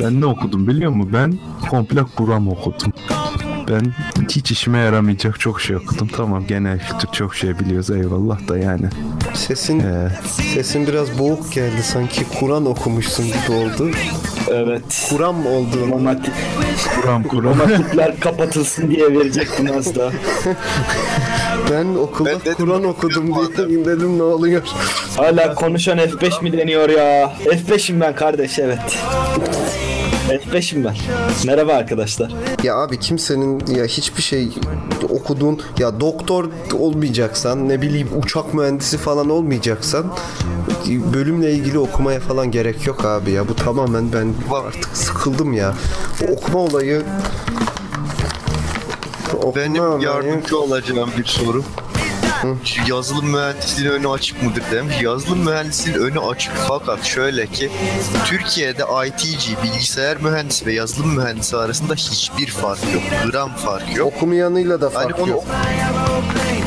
Ben 0.00 0.20
ne 0.20 0.26
okudum 0.26 0.66
biliyor 0.66 0.90
musun? 0.90 1.10
Ben 1.12 1.38
komple 1.70 2.00
Kur'an 2.16 2.46
okudum. 2.46 2.92
Ben 3.68 3.92
hiç 4.28 4.50
işime 4.50 4.78
yaramayacak 4.78 5.40
çok 5.40 5.60
şey 5.60 5.76
okudum. 5.76 6.08
Tamam 6.16 6.46
genel 6.46 6.78
kültür 6.78 7.08
çok 7.12 7.34
şey 7.34 7.58
biliyoruz 7.58 7.90
eyvallah 7.90 8.48
da 8.48 8.58
yani. 8.58 8.86
Sesin 9.34 9.80
Ee, 9.80 10.08
sesin 10.54 10.86
biraz 10.86 11.18
boğuk 11.18 11.52
geldi 11.52 11.82
sanki 11.82 12.24
Kur'an 12.40 12.66
okumuşsun 12.66 13.26
gibi 13.26 13.52
oldu. 13.56 13.90
Evet. 14.50 15.06
Kur'an 15.10 15.46
olduğunu. 15.46 15.90
Romantik, 15.92 16.34
Kur'an 17.02 17.22
Kur'an. 17.22 17.42
romantikler 17.44 18.20
kapatılsın 18.20 18.90
diye 18.90 19.14
verecektim 19.18 19.68
az 19.78 19.94
daha. 19.96 20.10
Ben 21.70 21.94
okulda 21.94 22.54
Kur'an 22.56 22.84
okudum 22.84 23.34
diye 23.68 23.84
dedim 23.84 24.18
ne 24.18 24.22
oluyor? 24.22 24.62
Hala 25.16 25.54
konuşan 25.54 25.98
F5 25.98 26.42
mi 26.42 26.52
deniyor 26.52 26.88
ya? 26.88 27.32
F5'im 27.44 28.00
ben 28.00 28.14
kardeş 28.14 28.58
evet. 28.58 28.98
F5'im 30.28 30.84
ben. 30.84 30.94
Merhaba 31.46 31.72
arkadaşlar. 31.72 32.32
Ya 32.62 32.76
abi 32.76 33.00
kimsenin 33.00 33.66
ya 33.66 33.84
hiçbir 33.84 34.22
şey 34.22 34.48
okuduğun 35.10 35.60
ya 35.78 36.00
doktor 36.00 36.48
olmayacaksan 36.78 37.68
ne 37.68 37.82
bileyim 37.82 38.08
uçak 38.22 38.54
mühendisi 38.54 38.98
falan 38.98 39.30
olmayacaksan 39.30 40.04
bölümle 41.14 41.52
ilgili 41.52 41.78
okumaya 41.78 42.20
falan 42.20 42.50
gerek 42.50 42.86
yok 42.86 43.04
abi 43.04 43.30
ya. 43.30 43.48
Bu 43.48 43.56
tamamen 43.56 44.12
ben 44.12 44.34
artık 44.66 44.96
sıkıldım 44.96 45.52
ya. 45.52 45.74
O 46.28 46.32
okuma 46.32 46.58
olayı 46.58 47.02
okuma 49.34 49.54
Benim 49.56 49.82
olayı- 49.84 50.02
yardımcı 50.02 50.58
olacağım 50.60 51.10
bir 51.18 51.24
soru. 51.24 51.62
Yazılım 52.88 53.26
mühendisliğinin 53.26 53.94
önü 53.94 54.08
açık 54.08 54.42
mıdır 54.42 54.62
demiş. 54.72 54.96
Yazılım 55.02 55.38
mühendisliğinin 55.38 56.02
önü 56.02 56.20
açık 56.20 56.52
fakat 56.68 57.04
şöyle 57.04 57.46
ki 57.46 57.70
Türkiye'de 58.26 58.82
ITC, 59.06 59.62
bilgisayar 59.62 60.16
mühendisi 60.16 60.66
ve 60.66 60.72
yazılım 60.72 61.16
mühendisi 61.16 61.56
arasında 61.56 61.94
hiçbir 61.94 62.46
fark 62.46 62.80
yok. 62.94 63.02
Gram 63.30 63.54
fark 63.54 63.96
yok. 63.96 64.12
okumayanıyla 64.16 64.80
da 64.80 64.90
fark 64.90 65.12
Hani 65.12 65.22
onu 65.22 65.30
yok. 65.30 65.44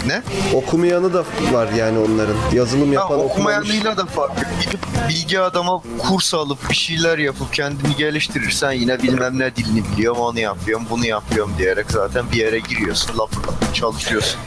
ne? 0.08 0.22
Okumayanı 0.54 1.14
da 1.14 1.24
var 1.52 1.68
yani 1.72 2.00
onların. 2.00 2.36
Yazılım 2.54 2.94
yapan 2.94 3.20
okumamış. 3.20 3.32
okumayanıyla 3.32 3.98
da 3.98 4.06
fark 4.06 4.38
yok. 4.38 4.48
Gidip 4.62 4.80
bilgi 5.10 5.40
adama 5.40 5.82
kurs 6.00 6.34
alıp 6.34 6.70
bir 6.70 6.76
şeyler 6.76 7.18
yapıp 7.18 7.54
kendini 7.54 7.96
geliştirirsen 7.96 8.72
yine 8.72 9.04
bilmem 9.04 9.40
ne 9.40 9.56
dilini 9.56 9.84
biliyorum, 9.92 10.22
onu 10.22 10.40
yapıyorum, 10.40 10.86
bunu 10.90 11.06
yapıyorum 11.06 11.54
diyerek 11.58 11.92
zaten 11.92 12.26
bir 12.32 12.38
yere 12.38 12.60
giriyorsun, 12.60 13.18
laf 13.18 13.32
çalışıyorsun. 13.74 14.40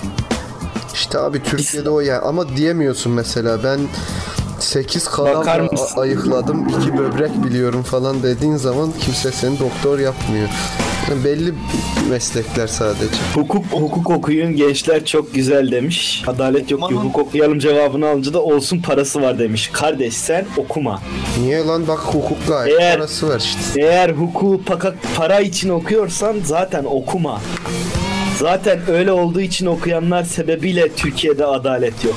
İşte 0.99 1.19
abi 1.19 1.43
Türkiye'de 1.43 1.91
o 1.91 2.01
ya 2.01 2.23
ama 2.23 2.57
diyemiyorsun 2.57 3.13
mesela 3.13 3.65
ben 3.65 3.81
8 4.59 5.09
kanal 5.09 5.69
ayıkladım, 5.97 6.69
2 6.81 6.99
böbrek 6.99 7.45
biliyorum 7.45 7.83
falan 7.83 8.23
dediğin 8.23 8.57
zaman 8.57 8.93
kimse 9.01 9.33
seni 9.33 9.59
doktor 9.59 9.99
yapmıyor. 9.99 10.49
Yani 11.11 11.25
belli 11.25 11.55
meslekler 12.11 12.67
sadece. 12.67 13.17
Hukuk 13.35 13.65
hukuk 13.71 14.11
okuyun 14.11 14.57
gençler 14.57 15.05
çok 15.05 15.35
güzel 15.35 15.71
demiş. 15.73 16.25
Adalet 16.27 16.71
yok 16.71 16.81
Aman. 16.83 16.97
hukuk 17.05 17.19
okuyalım 17.19 17.59
cevabını 17.59 18.09
alınca 18.09 18.33
da 18.33 18.43
olsun 18.43 18.83
parası 18.83 19.23
var 19.23 19.39
demiş. 19.39 19.71
Kardeş 19.73 20.15
sen 20.17 20.47
okuma. 20.57 21.03
Niye 21.41 21.65
lan 21.67 21.89
bak 21.89 21.99
hukuk 21.99 22.39
gayet 22.49 22.81
Eğer- 22.81 22.97
parası 22.97 23.29
var 23.29 23.39
işte. 23.39 23.81
Eğer 23.83 24.11
hukuku 24.11 24.61
para 25.17 25.41
için 25.41 25.69
okuyorsan 25.69 26.37
zaten 26.45 26.85
okuma. 26.85 27.41
Zaten 28.39 28.81
öyle 28.91 29.13
olduğu 29.13 29.41
için 29.41 29.67
okuyanlar 29.67 30.25
sebebiyle 30.25 30.89
Türkiye'de 30.89 31.45
adalet 31.45 32.05
yok. 32.05 32.15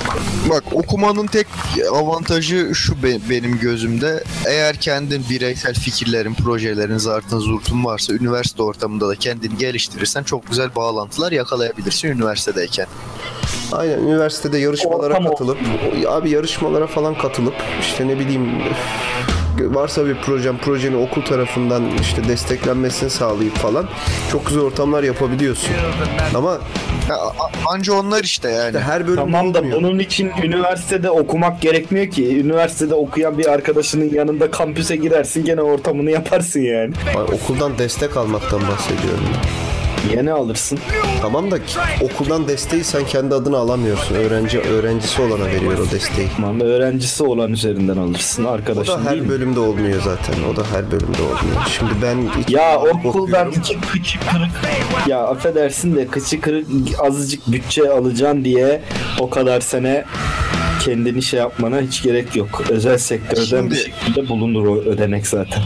Bak 0.49 0.63
okumanın 0.71 1.27
tek 1.27 1.47
avantajı 1.91 2.71
şu 2.75 3.03
be- 3.03 3.29
benim 3.29 3.59
gözümde. 3.59 4.23
Eğer 4.47 4.75
kendin 4.75 5.23
bireysel 5.29 5.73
fikirlerin, 5.73 6.33
projelerin, 6.33 6.97
zartın, 6.97 7.39
zurtun 7.39 7.85
varsa 7.85 8.13
üniversite 8.13 8.63
ortamında 8.63 9.07
da 9.09 9.15
kendini 9.15 9.57
geliştirirsen 9.57 10.23
çok 10.23 10.47
güzel 10.49 10.75
bağlantılar 10.75 11.31
yakalayabilirsin 11.31 12.07
üniversitedeyken. 12.07 12.87
Aynen 13.71 13.99
üniversitede 13.99 14.57
yarışmalara 14.57 15.13
Ortam 15.13 15.25
katılıp 15.27 15.57
abi 16.07 16.29
yarışmalara 16.29 16.87
falan 16.87 17.17
katılıp 17.17 17.55
işte 17.81 18.07
ne 18.07 18.19
bileyim 18.19 18.49
varsa 19.69 20.05
bir 20.05 20.15
projem 20.15 20.57
projeni 20.57 20.95
okul 20.95 21.21
tarafından 21.21 21.83
işte 22.01 22.23
desteklenmesini 22.27 23.09
sağlayıp 23.09 23.55
falan 23.55 23.85
çok 24.31 24.45
güzel 24.47 24.61
ortamlar 24.63 25.03
yapabiliyorsun. 25.03 25.69
Ama 26.35 26.57
Ya, 27.09 27.17
anca 27.67 27.93
onlar 27.93 28.23
işte 28.23 28.49
yani. 28.49 28.79
her 28.79 29.03
bölüm 29.07 29.15
Tamam 29.15 29.53
da 29.53 29.59
olmuyor. 29.59 29.77
bunun 29.77 29.99
için 29.99 30.31
üniversitede 30.43 31.09
okumak 31.09 31.61
gerekmiyor 31.61 32.07
ki. 32.07 32.39
Üniversitede 32.39 32.95
okuyan 32.95 33.37
bir 33.37 33.45
arkadaşının 33.51 34.13
yanında 34.13 34.51
kampüse 34.51 34.95
girersin 34.95 35.45
gene 35.45 35.61
ortamını 35.61 36.11
yaparsın 36.11 36.59
yani. 36.59 36.93
Ay, 37.17 37.23
okuldan 37.23 37.77
destek 37.77 38.17
almaktan 38.17 38.61
bahsediyorum. 38.61 39.23
Yine 40.09 40.31
alırsın. 40.31 40.79
Tamam 41.21 41.51
da 41.51 41.57
okuldan 42.01 42.47
desteği 42.47 42.83
sen 42.83 43.05
kendi 43.05 43.35
adına 43.35 43.57
alamıyorsun. 43.57 44.15
Öğrenci 44.15 44.59
öğrencisi 44.59 45.21
olana 45.21 45.45
veriyor 45.45 45.77
o 45.87 45.91
desteği. 45.91 46.27
Tamam 46.35 46.59
öğrencisi 46.59 47.23
olan 47.23 47.51
üzerinden 47.53 47.97
alırsın 47.97 48.43
O 48.45 48.49
arkadaşın 48.49 49.05
da 49.05 49.11
değil 49.11 49.21
her 49.23 49.29
bölümde 49.29 49.59
olmuyor 49.59 50.01
zaten. 50.05 50.33
O 50.53 50.55
da 50.55 50.63
her 50.73 50.91
bölümde 50.91 51.21
olmuyor. 51.21 51.61
Şimdi 51.77 51.91
ben 52.01 52.17
Ya 52.49 52.79
okuldan 52.79 53.51
iki 53.51 53.79
kıçı 53.81 54.19
kırık 54.19 54.51
ya 55.07 55.23
affedersin 55.23 55.95
de 55.95 56.07
kıçı 56.07 56.41
kırık 56.41 56.67
azıcık 56.99 57.51
bütçe 57.51 57.89
alacaksın 57.91 58.45
diye 58.45 58.81
o 59.19 59.29
kadar 59.29 59.61
sene 59.61 60.05
kendini 60.85 61.21
şey 61.23 61.39
yapmana 61.39 61.81
hiç 61.81 62.03
gerek 62.03 62.35
yok. 62.35 62.63
Özel 62.69 62.97
sektörden 62.97 63.69
bir 63.69 63.75
Şimdi- 63.75 63.91
şekilde 63.99 64.29
bulunur 64.29 64.67
o 64.67 64.75
ödenek 64.77 65.27
zaten. 65.27 65.63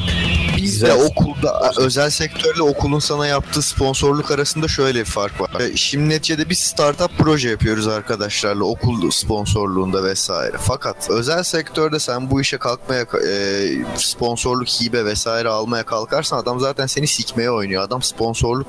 Bizde 0.66 0.86
Güzel. 0.88 1.06
okulda 1.06 1.72
özel 1.78 2.10
sektörle 2.10 2.62
okulun 2.62 3.00
sana 3.00 3.28
yaptığı 3.28 3.62
sponsorluk 3.62 4.32
arasında 4.32 4.68
şöyle 4.68 5.00
bir 5.00 5.06
fark 5.06 5.42
var. 5.42 5.50
E, 5.60 5.78
Şimdi 5.78 6.10
neticede 6.10 6.50
biz 6.50 6.60
startup 6.60 7.12
proje 7.18 7.50
yapıyoruz 7.50 7.88
arkadaşlarla 7.88 8.64
okul 8.64 9.12
sponsorluğunda 9.12 10.04
vesaire. 10.04 10.56
Fakat 10.62 11.10
özel 11.10 11.44
sektörde 11.44 12.00
sen 12.00 12.32
bu 12.32 12.42
işe 12.42 12.58
kalkmaya 12.58 13.02
e, 13.02 13.68
sponsorluk 13.98 14.68
hibe 14.68 15.06
vesaire 15.06 15.50
almaya 15.50 15.84
kalkarsan 15.86 16.38
adam 16.38 16.60
zaten 16.60 16.86
seni 16.86 17.08
sikmeye 17.08 17.52
oynuyor. 17.52 17.84
Adam 17.84 18.02
sponsorluk 18.02 18.68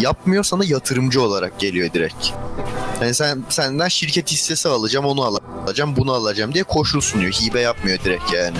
yapmıyor 0.00 0.44
sana 0.44 0.64
yatırımcı 0.64 1.22
olarak 1.22 1.58
geliyor 1.60 1.92
direkt. 1.92 2.26
Yani 3.00 3.14
sen 3.14 3.44
senden 3.48 3.88
şirket 3.88 4.30
hissesi 4.30 4.68
alacağım, 4.68 5.06
onu 5.06 5.40
alacağım, 5.66 5.96
bunu 5.96 6.12
alacağım 6.12 6.54
diye 6.54 6.64
koşul 6.64 7.00
sunuyor. 7.00 7.32
Hibe 7.32 7.60
yapmıyor 7.60 7.98
direkt 8.04 8.32
yani. 8.34 8.56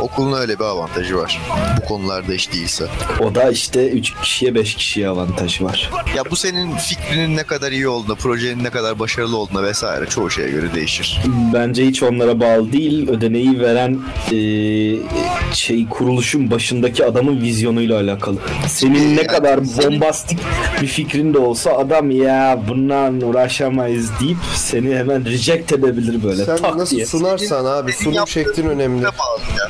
Okulun 0.00 0.32
öyle 0.32 0.58
bir 0.58 0.64
avantajı 0.64 1.16
var. 1.16 1.40
Bu 1.82 1.88
konularda 1.88 2.21
hiç 2.28 2.52
değilse. 2.52 2.84
O 3.20 3.34
da 3.34 3.50
işte 3.50 3.88
3 3.90 4.12
kişiye 4.22 4.54
5 4.54 4.74
kişiye 4.74 5.08
avantajı 5.08 5.64
var. 5.64 5.90
Ya 6.16 6.22
bu 6.30 6.36
senin 6.36 6.76
fikrinin 6.76 7.36
ne 7.36 7.42
kadar 7.42 7.72
iyi 7.72 7.88
olduğuna, 7.88 8.14
projenin 8.14 8.64
ne 8.64 8.70
kadar 8.70 8.98
başarılı 8.98 9.36
olduğuna 9.36 9.62
vesaire 9.62 10.06
çoğu 10.06 10.30
şeye 10.30 10.50
göre 10.50 10.74
değişir. 10.74 11.20
Bence 11.54 11.86
hiç 11.86 12.02
onlara 12.02 12.40
bağlı 12.40 12.72
değil. 12.72 13.08
Ödeneği 13.08 13.60
veren 13.60 13.98
eee, 14.30 14.98
şey 15.54 15.88
kuruluşun 15.88 16.50
başındaki 16.50 17.04
adamın 17.06 17.40
vizyonuyla 17.42 18.00
alakalı. 18.00 18.36
Senin 18.68 19.16
ne 19.16 19.20
Yani 19.20 19.26
kadar 19.26 19.64
senin- 19.64 19.92
bombastik 20.00 20.38
bir 20.82 20.86
fikrin 20.86 21.34
de 21.34 21.38
olsa 21.38 21.70
adam 21.70 22.10
ya 22.10 22.60
bundan 22.68 23.20
uğraşamayız 23.20 24.10
deyip 24.20 24.36
seni 24.56 24.96
hemen 24.96 25.24
reject 25.24 25.72
edebilir 25.72 26.22
böyle 26.24 26.44
Sen 26.44 26.56
tak 26.56 26.76
nasıl 26.76 26.96
diye. 26.96 27.06
sunarsan 27.06 27.64
abi 27.64 27.92
senin 27.92 28.12
sunum 28.14 28.28
şeklin 28.28 28.68
önemli. 28.68 29.02
Bağlı 29.04 29.40
ya. 29.58 29.68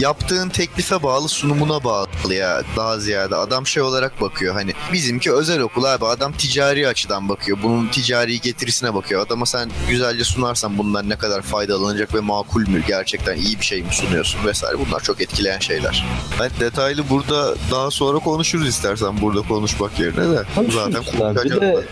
Yaptığın 0.00 0.48
teklife 0.48 1.02
bağlı, 1.02 1.28
sunumuna 1.28 1.84
bağlı 1.84 1.89
ya 2.30 2.62
daha 2.76 2.98
ziyade. 2.98 3.36
Adam 3.36 3.66
şey 3.66 3.82
olarak 3.82 4.20
bakıyor 4.20 4.54
hani 4.54 4.72
Bizimki 4.92 5.32
özel 5.32 5.60
okul 5.60 5.84
abi. 5.84 6.06
Adam 6.06 6.32
ticari 6.32 6.88
açıdan 6.88 7.28
bakıyor. 7.28 7.58
Bunun 7.62 7.88
ticari 7.88 8.40
getirisine 8.40 8.94
bakıyor. 8.94 9.26
Adama 9.26 9.46
sen 9.46 9.70
güzelce 9.88 10.24
sunarsan 10.24 10.78
bundan 10.78 11.08
ne 11.08 11.16
kadar 11.16 11.42
faydalanacak 11.42 12.14
ve 12.14 12.20
makul 12.20 12.68
mü? 12.68 12.82
Gerçekten 12.86 13.36
iyi 13.36 13.60
bir 13.60 13.64
şey 13.64 13.82
mi 13.82 13.92
sunuyorsun 13.92 14.46
vesaire. 14.46 14.76
Bunlar 14.86 15.00
çok 15.00 15.20
etkileyen 15.20 15.58
şeyler. 15.58 16.04
Ben 16.40 16.50
detaylı 16.60 17.08
burada 17.10 17.54
daha 17.70 17.90
sonra 17.90 18.18
konuşuruz 18.18 18.68
istersen 18.68 19.20
burada 19.20 19.42
konuşmak 19.42 20.00
yerine 20.00 20.30
de. 20.30 20.42
Zaten. 20.70 21.02
Bir 21.44 21.60
de 21.60 21.84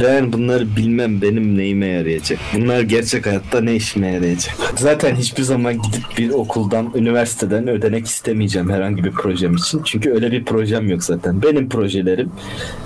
ben 0.00 0.32
bunları 0.32 0.76
bilmem 0.76 1.22
benim 1.22 1.58
neyime 1.58 1.86
yarayacak. 1.86 2.38
Bunlar 2.54 2.80
gerçek 2.80 3.26
hayatta 3.26 3.60
ne 3.60 3.76
işime 3.76 4.12
yarayacak. 4.12 4.54
Zaten 4.76 5.16
hiçbir 5.16 5.42
zaman 5.42 5.82
gidip 5.82 6.18
bir 6.18 6.30
okuldan, 6.30 6.92
üniversiteden 6.94 7.68
ödenek 7.68 8.06
istemeyeceğim 8.06 8.70
herhangi 8.70 9.04
bir 9.04 9.07
projem 9.10 9.54
için. 9.54 9.80
Çünkü 9.84 10.10
öyle 10.12 10.32
bir 10.32 10.44
projem 10.44 10.88
yok 10.90 11.04
zaten. 11.04 11.42
Benim 11.42 11.68
projelerim 11.68 12.30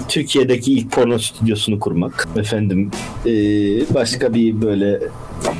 Türkiye'deki 0.09 0.73
ilk 0.73 0.93
porno 0.93 1.19
stüdyosunu 1.19 1.81
kurmak. 1.81 2.29
Efendim 2.37 2.91
eee, 3.25 3.85
başka 3.95 4.35
bir 4.35 4.63
böyle 4.63 5.01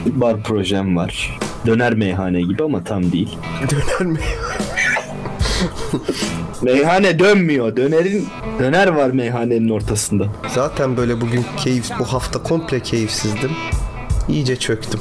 bar 0.07 0.43
projem 0.43 0.97
var. 0.97 1.39
Döner 1.67 1.95
meyhane 1.95 2.43
gibi 2.43 2.63
ama 2.63 2.85
tam 2.85 3.13
değil. 3.13 3.37
Döner 3.71 4.13
mi? 4.13 4.19
Meyhane 6.63 7.19
dönmüyor. 7.19 7.77
Dönerin 7.77 8.27
döner 8.61 8.89
var 8.89 9.11
meyhanenin 9.11 9.69
ortasında. 9.69 10.27
Zaten 10.55 10.97
böyle 10.97 11.21
bugün 11.21 11.45
keyif, 11.57 11.91
bu 11.99 12.05
hafta 12.05 12.43
komple 12.43 12.81
keyifsizdim. 12.81 13.51
İyice 14.29 14.57
çöktüm. 14.57 15.01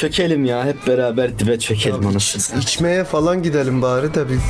Çökelim 0.00 0.44
ya 0.44 0.64
hep 0.64 0.86
beraber 0.86 1.38
dibe 1.38 1.58
çökelim 1.58 2.06
anasını. 2.06 2.60
İçmeye 2.60 3.04
falan 3.04 3.42
gidelim 3.42 3.82
bari 3.82 4.14
de 4.14 4.28
biz. 4.28 4.40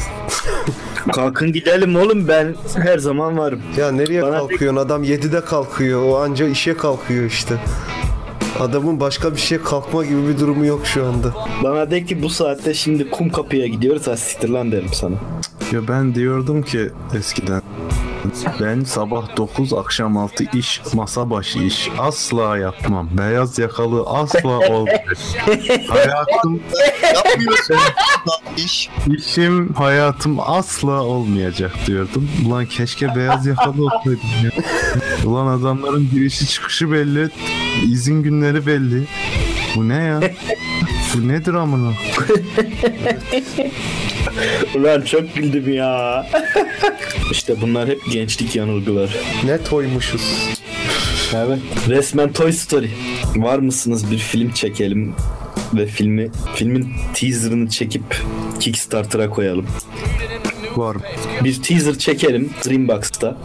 Kalkın 1.12 1.52
gidelim 1.52 1.96
oğlum 1.96 2.28
ben 2.28 2.54
her 2.76 2.98
zaman 2.98 3.38
varım. 3.38 3.62
Ya 3.78 3.90
nereye 3.92 4.22
Bana 4.22 4.38
kalkıyorsun? 4.38 4.76
Adam 4.76 5.04
7'de 5.04 5.40
kalkıyor. 5.40 6.02
O 6.02 6.18
anca 6.18 6.46
işe 6.46 6.76
kalkıyor 6.76 7.24
işte. 7.24 7.54
Adamın 8.60 9.00
başka 9.00 9.32
bir 9.32 9.40
şeye 9.40 9.62
kalkma 9.62 10.04
gibi 10.04 10.28
bir 10.28 10.38
durumu 10.38 10.66
yok 10.66 10.86
şu 10.86 11.06
anda. 11.06 11.34
Bana 11.62 11.90
de 11.90 12.04
ki 12.04 12.22
bu 12.22 12.30
saatte 12.30 12.74
şimdi 12.74 13.10
kum 13.10 13.30
kapıya 13.30 13.66
gidiyoruz 13.66 14.06
ha 14.06 14.16
siktir 14.16 14.48
lan 14.48 14.72
derim 14.72 14.92
sana. 14.92 15.16
Ya 15.72 15.88
ben 15.88 16.14
diyordum 16.14 16.62
ki 16.62 16.90
eskiden 17.18 17.62
ben 18.60 18.84
sabah 18.84 19.36
9 19.36 19.72
akşam 19.72 20.16
6 20.16 20.44
iş 20.58 20.80
masa 20.94 21.30
başı 21.30 21.58
iş 21.58 21.88
asla 21.98 22.58
yapmam. 22.58 23.08
Beyaz 23.18 23.58
yakalı 23.58 24.02
asla 24.06 24.48
olmayacak. 24.70 25.18
hayatım 25.88 26.62
Yapmıyorsun. 27.14 27.76
iş. 28.56 28.88
işim 29.16 29.72
hayatım 29.74 30.40
asla 30.40 31.02
olmayacak 31.02 31.72
diyordum. 31.86 32.30
Ulan 32.46 32.66
keşke 32.66 33.16
beyaz 33.16 33.46
yakalı 33.46 33.84
olsaydım 33.84 34.20
ya. 34.44 34.50
Ulan 35.30 35.46
adamların 35.46 36.10
girişi 36.10 36.46
çıkışı 36.48 36.92
belli. 36.92 37.28
izin 37.84 38.22
günleri 38.22 38.66
belli. 38.66 39.04
Bu 39.76 39.88
ne 39.88 40.02
ya? 40.02 40.20
Bu 41.14 41.28
nedir 41.28 41.54
amına? 41.54 41.92
Ulan 44.74 45.00
çok 45.00 45.34
güldüm 45.34 45.74
ya. 45.74 46.26
İşte 47.30 47.60
bunlar 47.60 47.88
hep 47.88 48.00
gençlik 48.12 48.56
yanılgıları. 48.56 49.10
Ne 49.44 49.62
toymuşuz. 49.64 50.22
Evet. 51.34 51.58
Resmen 51.88 52.32
Toy 52.32 52.52
Story. 52.52 52.90
Var 53.36 53.58
mısınız 53.58 54.10
bir 54.10 54.18
film 54.18 54.50
çekelim 54.50 55.14
ve 55.74 55.86
filmi 55.86 56.30
filmin 56.54 56.88
teaserını 57.14 57.68
çekip 57.68 58.02
Kickstarter'a 58.60 59.30
koyalım. 59.30 59.66
Var. 60.76 60.96
Bir 61.44 61.62
teaser 61.62 61.98
çekelim 61.98 62.50
Dreambox'ta. 62.66 63.36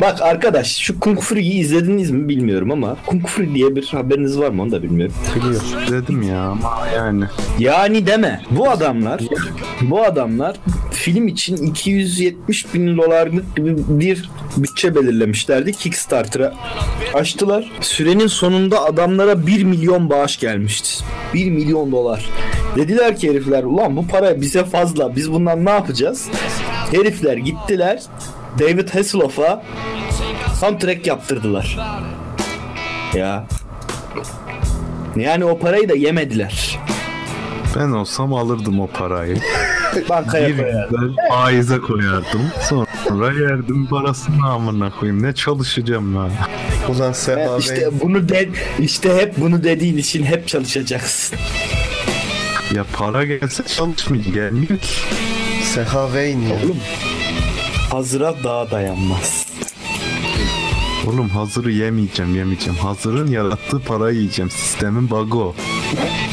Bak 0.00 0.22
arkadaş 0.22 0.76
şu 0.76 1.00
Kung 1.00 1.20
Fury'yi 1.20 1.52
izlediniz 1.52 2.10
mi 2.10 2.28
bilmiyorum 2.28 2.70
ama 2.70 2.96
Kung 3.06 3.26
Fury 3.26 3.54
diye 3.54 3.76
bir 3.76 3.86
haberiniz 3.86 4.38
var 4.38 4.48
mı 4.50 4.62
onu 4.62 4.72
da 4.72 4.82
bilmiyorum. 4.82 5.14
Biliyor. 5.36 5.62
Dedim 5.90 6.22
ya 6.22 6.40
ama 6.40 6.88
yani. 6.96 7.24
Yani 7.58 8.06
deme. 8.06 8.42
Bu 8.50 8.70
adamlar 8.70 9.20
bu 9.80 10.02
adamlar 10.02 10.56
film 10.92 11.28
için 11.28 11.56
270 11.56 12.74
bin 12.74 12.96
dolarlık 12.96 13.56
gibi 13.56 13.76
bir 13.88 14.30
bütçe 14.56 14.94
belirlemişlerdi. 14.94 15.72
Kickstarter'a 15.72 16.54
açtılar. 17.14 17.70
Sürenin 17.80 18.26
sonunda 18.26 18.84
adamlara 18.84 19.46
1 19.46 19.64
milyon 19.64 20.10
bağış 20.10 20.38
gelmişti. 20.38 21.04
1 21.34 21.50
milyon 21.50 21.92
dolar. 21.92 22.26
Dediler 22.76 23.16
ki 23.16 23.30
herifler 23.30 23.64
ulan 23.64 23.96
bu 23.96 24.06
para 24.08 24.40
bize 24.40 24.64
fazla. 24.64 25.16
Biz 25.16 25.32
bundan 25.32 25.64
ne 25.64 25.70
yapacağız? 25.70 26.28
Herifler 26.92 27.36
gittiler. 27.36 28.02
David 28.58 28.88
Hasselhoff'a 28.88 29.62
soundtrack 30.60 31.06
yaptırdılar. 31.06 31.78
Ya. 33.14 33.46
Yani 35.16 35.44
o 35.44 35.58
parayı 35.58 35.88
da 35.88 35.94
yemediler. 35.94 36.78
Ben 37.76 37.90
olsam 37.90 38.34
alırdım 38.34 38.80
o 38.80 38.86
parayı. 38.86 39.36
Bankaya 40.08 40.48
Bir 40.48 40.56
koyar. 40.56 40.88
güzel 40.88 41.28
faize 41.28 41.78
koyardım. 41.78 42.50
Sonra 43.08 43.26
yerdim 43.26 43.86
parasını 43.86 44.46
amına 44.46 44.90
koyayım. 44.90 45.22
Ne 45.22 45.34
çalışacağım 45.34 46.14
ya? 46.14 46.28
Ulan 46.88 47.12
Seha 47.12 47.36
Bey. 47.36 47.58
İşte 47.58 47.88
bunu 48.02 48.28
de 48.28 48.48
işte 48.78 49.16
hep 49.16 49.36
bunu 49.36 49.64
dediğin 49.64 49.96
için 49.96 50.24
hep 50.24 50.48
çalışacaksın. 50.48 51.38
Ya 52.74 52.84
para 52.92 53.24
gelse 53.24 53.62
çalışmayacağım. 53.66 54.34
Gelmiyor 54.34 54.78
ki. 54.78 54.88
Seha 55.76 56.06
Wayne 56.06 56.48
ya. 56.48 56.56
Oğlum 56.64 56.78
hazıra 57.90 58.34
daha 58.44 58.70
dayanmaz. 58.70 59.46
Oğlum 61.06 61.28
hazırı 61.28 61.72
yemeyeceğim 61.72 62.36
yemeyeceğim. 62.36 62.78
Hazırın 62.78 63.26
yarattığı 63.26 63.80
parayı 63.80 64.16
yiyeceğim. 64.16 64.50
Sistemin 64.50 65.10
bug'ı 65.10 65.38
o. 65.38 65.54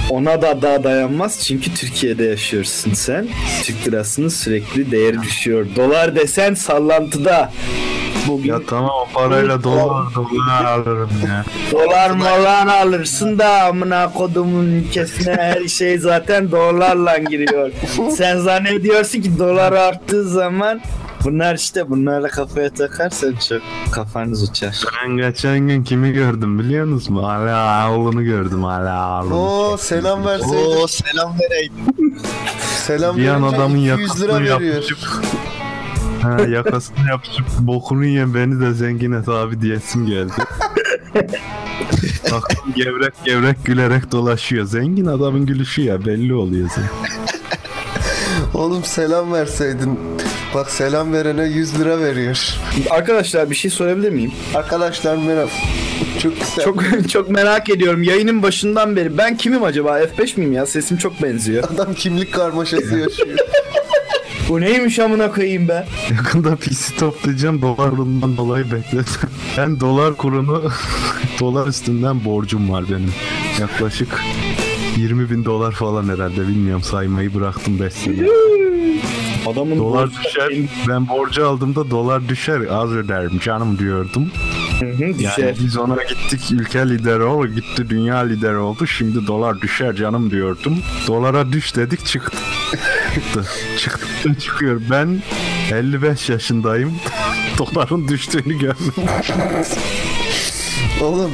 Ona 0.09 0.41
da 0.41 0.61
daha 0.61 0.83
dayanmaz 0.83 1.43
çünkü 1.43 1.73
Türkiye'de 1.73 2.23
yaşıyorsun 2.23 2.93
sen. 2.93 3.27
Türk 3.63 3.87
lirasının 3.87 4.27
sürekli 4.27 4.91
değeri 4.91 5.21
düşüyor. 5.21 5.65
Dolar 5.75 6.15
desen 6.15 6.53
sallantıda. 6.53 7.53
Bugün 8.27 8.49
Ya 8.49 8.59
tamam 8.69 8.89
o 8.89 9.07
parayla 9.13 9.63
dolar 9.63 10.15
dolar 10.15 10.65
alırım 10.65 11.09
ya. 11.27 11.45
dolar 11.71 12.09
molan 12.09 12.67
alırsın 12.67 13.39
da 13.39 13.61
amına 13.63 14.11
kodumun 14.13 14.65
ülkesine 14.65 15.33
her 15.33 15.67
şey 15.67 15.97
zaten 15.97 16.51
dolarla 16.51 17.17
giriyor. 17.17 17.71
Sen 18.17 18.39
zannediyorsun 18.39 19.21
ki 19.21 19.39
dolar 19.39 19.71
arttığı 19.71 20.29
zaman 20.29 20.81
bunlar 21.23 21.55
işte 21.55 21.89
bunlarla 21.89 22.27
kafaya 22.27 22.69
takarsan 22.69 23.33
çok 23.49 23.61
kafanız 23.91 24.49
uçar. 24.49 24.75
Ben 25.03 25.17
geçen 25.17 25.59
gün 25.59 25.83
kimi 25.83 26.11
gördüm 26.13 26.59
biliyor 26.59 26.85
musun? 26.85 27.15
Ala 27.15 27.91
oğlunu 27.91 28.23
gördüm 28.23 28.65
ala 28.65 29.23
oğlunu. 29.23 29.35
Oo 29.35 29.77
selam 29.77 30.25
verseydin. 30.25 30.55
Oo 30.81 30.87
selam 30.87 31.35
vereyim. 31.39 31.73
Selam 32.83 33.17
Bir 33.17 33.27
an 33.27 33.41
adamın 33.43 33.77
200 33.77 33.87
yakasını 33.99 34.25
lira 34.25 34.39
veriyor. 34.39 34.61
yapışıp 34.61 34.97
Ha, 36.23 36.37
yakasını 36.49 37.09
yapışıp 37.09 37.45
bokunu 37.59 38.05
yiyen 38.05 38.33
beni 38.33 38.59
de 38.61 38.73
zengin 38.73 39.11
et 39.11 39.29
abi 39.29 39.61
diyesim 39.61 40.05
geldi. 40.05 40.31
Baktım 42.31 42.73
gevrek 42.75 43.13
gevrek 43.25 43.65
gülerek 43.65 44.11
dolaşıyor. 44.11 44.65
Zengin 44.65 45.05
adamın 45.05 45.45
gülüşü 45.45 45.81
ya 45.81 46.05
belli 46.05 46.33
oluyor 46.33 46.69
zaten. 46.69 46.89
Oğlum 48.53 48.83
selam 48.83 49.33
verseydin. 49.33 49.99
Bak 50.53 50.71
selam 50.71 51.13
verene 51.13 51.43
100 51.43 51.79
lira 51.79 51.99
veriyor. 51.99 52.55
Arkadaşlar 52.89 53.49
bir 53.49 53.55
şey 53.55 53.71
sorabilir 53.71 54.09
miyim? 54.09 54.31
Arkadaşlar 54.55 55.17
merhaba. 55.17 55.49
Çok 56.21 56.33
güzel. 56.39 56.65
Çok 56.65 56.83
çok 57.09 57.29
merak 57.29 57.69
ediyorum. 57.69 58.03
Yayının 58.03 58.43
başından 58.43 58.95
beri 58.95 59.17
ben 59.17 59.37
kimim 59.37 59.63
acaba? 59.63 59.99
F5 59.99 60.39
miyim 60.39 60.53
ya? 60.53 60.65
Sesim 60.65 60.97
çok 60.97 61.21
benziyor. 61.21 61.63
Adam 61.73 61.93
kimlik 61.93 62.33
karmaşası 62.33 62.97
yaşıyor. 62.97 63.37
Bu 64.53 64.61
neymiş 64.61 64.99
amına 64.99 65.31
koyayım 65.31 65.67
be? 65.67 65.85
Yakında 66.11 66.55
PC 66.55 66.95
toplayacağım 66.99 67.61
dolar 67.61 67.89
kurundan 67.89 68.37
dolayı 68.37 68.65
bekledim. 68.71 69.05
Ben 69.57 69.79
dolar 69.79 70.13
kurunu 70.17 70.61
dolar 71.39 71.67
üstünden 71.67 72.25
borcum 72.25 72.71
var 72.71 72.83
benim. 72.89 73.13
Yaklaşık 73.59 74.21
20 74.97 75.29
bin 75.29 75.45
dolar 75.45 75.71
falan 75.71 76.09
herhalde 76.09 76.47
bilmiyorum 76.47 76.83
saymayı 76.83 77.33
bıraktım 77.35 77.79
5 77.79 77.93
sene. 77.93 78.27
Adamın 79.47 79.77
Dolar 79.79 80.07
borcu- 80.07 80.23
düşer. 80.23 80.49
Ben 80.87 81.07
borcu 81.09 81.47
aldığımda 81.47 81.89
dolar 81.91 82.29
düşer. 82.29 82.61
Az 82.71 82.91
öderim 82.91 83.39
canım 83.39 83.79
diyordum. 83.79 84.31
Hı 84.79 84.85
hı, 84.85 85.03
Yani 85.03 85.17
düşer. 85.19 85.55
biz 85.59 85.77
ona 85.77 85.97
gittik 86.03 86.51
ülke 86.51 86.89
lideri 86.89 87.23
oldu. 87.23 87.47
Gitti 87.47 87.89
dünya 87.89 88.17
lideri 88.17 88.57
oldu. 88.57 88.87
Şimdi 88.87 89.27
dolar 89.27 89.61
düşer 89.61 89.95
canım 89.95 90.31
diyordum. 90.31 90.77
Dolara 91.07 91.51
düş 91.51 91.75
dedik 91.75 92.05
çıktı. 92.05 92.37
Çıktı. 93.15 93.45
Çıktı 93.77 94.35
çıkıyor. 94.39 94.81
Ben 94.91 95.21
55 95.71 96.29
yaşındayım. 96.29 96.93
Doların 97.57 98.07
düştüğünü 98.07 98.59
görmedim. 98.59 98.93
Oğlum. 101.01 101.31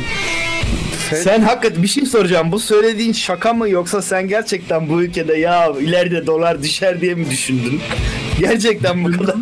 Fed, 1.10 1.18
Sen 1.18 1.42
hakikaten 1.42 1.84
bir 1.84 1.88
şey 1.88 2.06
soracağım. 2.06 2.52
Bu 2.52 2.60
söylediğin 2.60 3.14
şaka 3.14 3.54
mı 3.54 3.70
yoksa 3.70 4.02
sen 4.02 4.28
gerçekten 4.28 4.90
bu 4.90 5.02
ülkede 5.04 5.34
ya 5.38 5.68
ileride 5.82 6.28
dolar 6.28 6.64
düşer 6.64 7.02
diye 7.02 7.16
mi 7.16 7.30
düşündün? 7.30 7.82
Gerçekten 8.40 9.04
bu 9.04 9.12
kadar. 9.18 9.36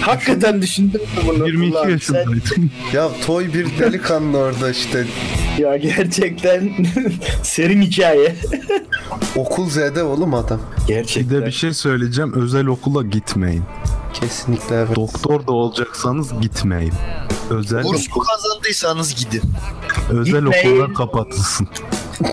Hakikaten 0.00 0.62
düşündüm 0.62 1.00
mü 1.00 1.22
bunu? 1.26 1.46
22 1.46 1.72
Ulan 1.72 1.84
sen- 1.84 1.90
yaşındaydım. 1.90 2.70
Ya 2.92 3.08
toy 3.26 3.52
bir 3.54 3.66
delikanlı 3.78 4.38
orada 4.38 4.70
işte. 4.70 5.04
Ya 5.58 5.76
gerçekten 5.76 6.70
serin 7.42 7.82
hikaye. 7.82 8.36
Okul 9.36 9.70
Z'de 9.70 10.02
oğlum 10.02 10.34
adam. 10.34 10.60
Bir 10.82 10.86
Gerçekten. 10.94 11.42
de 11.42 11.46
bir 11.46 11.52
şey 11.52 11.74
söyleyeceğim. 11.74 12.32
Özel 12.34 12.66
okula 12.66 13.02
gitmeyin. 13.02 13.62
Kesinlikle 14.12 14.76
evet. 14.76 14.96
Doktor 14.96 15.46
da 15.46 15.52
olacaksanız 15.52 16.40
gitmeyin. 16.40 16.92
Özel 17.50 17.84
Burs 17.84 18.06
kazandıysanız 18.08 19.14
gidin. 19.14 19.42
özel 20.10 20.44
Gitmeyin. 20.44 20.70
okullar 20.76 20.94
kapatılsın. 20.94 21.68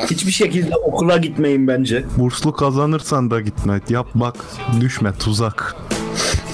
Hiçbir 0.10 0.32
şekilde 0.32 0.76
okula 0.76 1.18
gitmeyin 1.18 1.68
bence. 1.68 2.06
Burslu 2.18 2.54
kazanırsan 2.54 3.32
da 3.32 3.42
gitme. 3.42 3.82
Yap 3.90 4.08
bak 4.16 4.36
düşme 4.82 5.14
tuzak. 5.20 5.76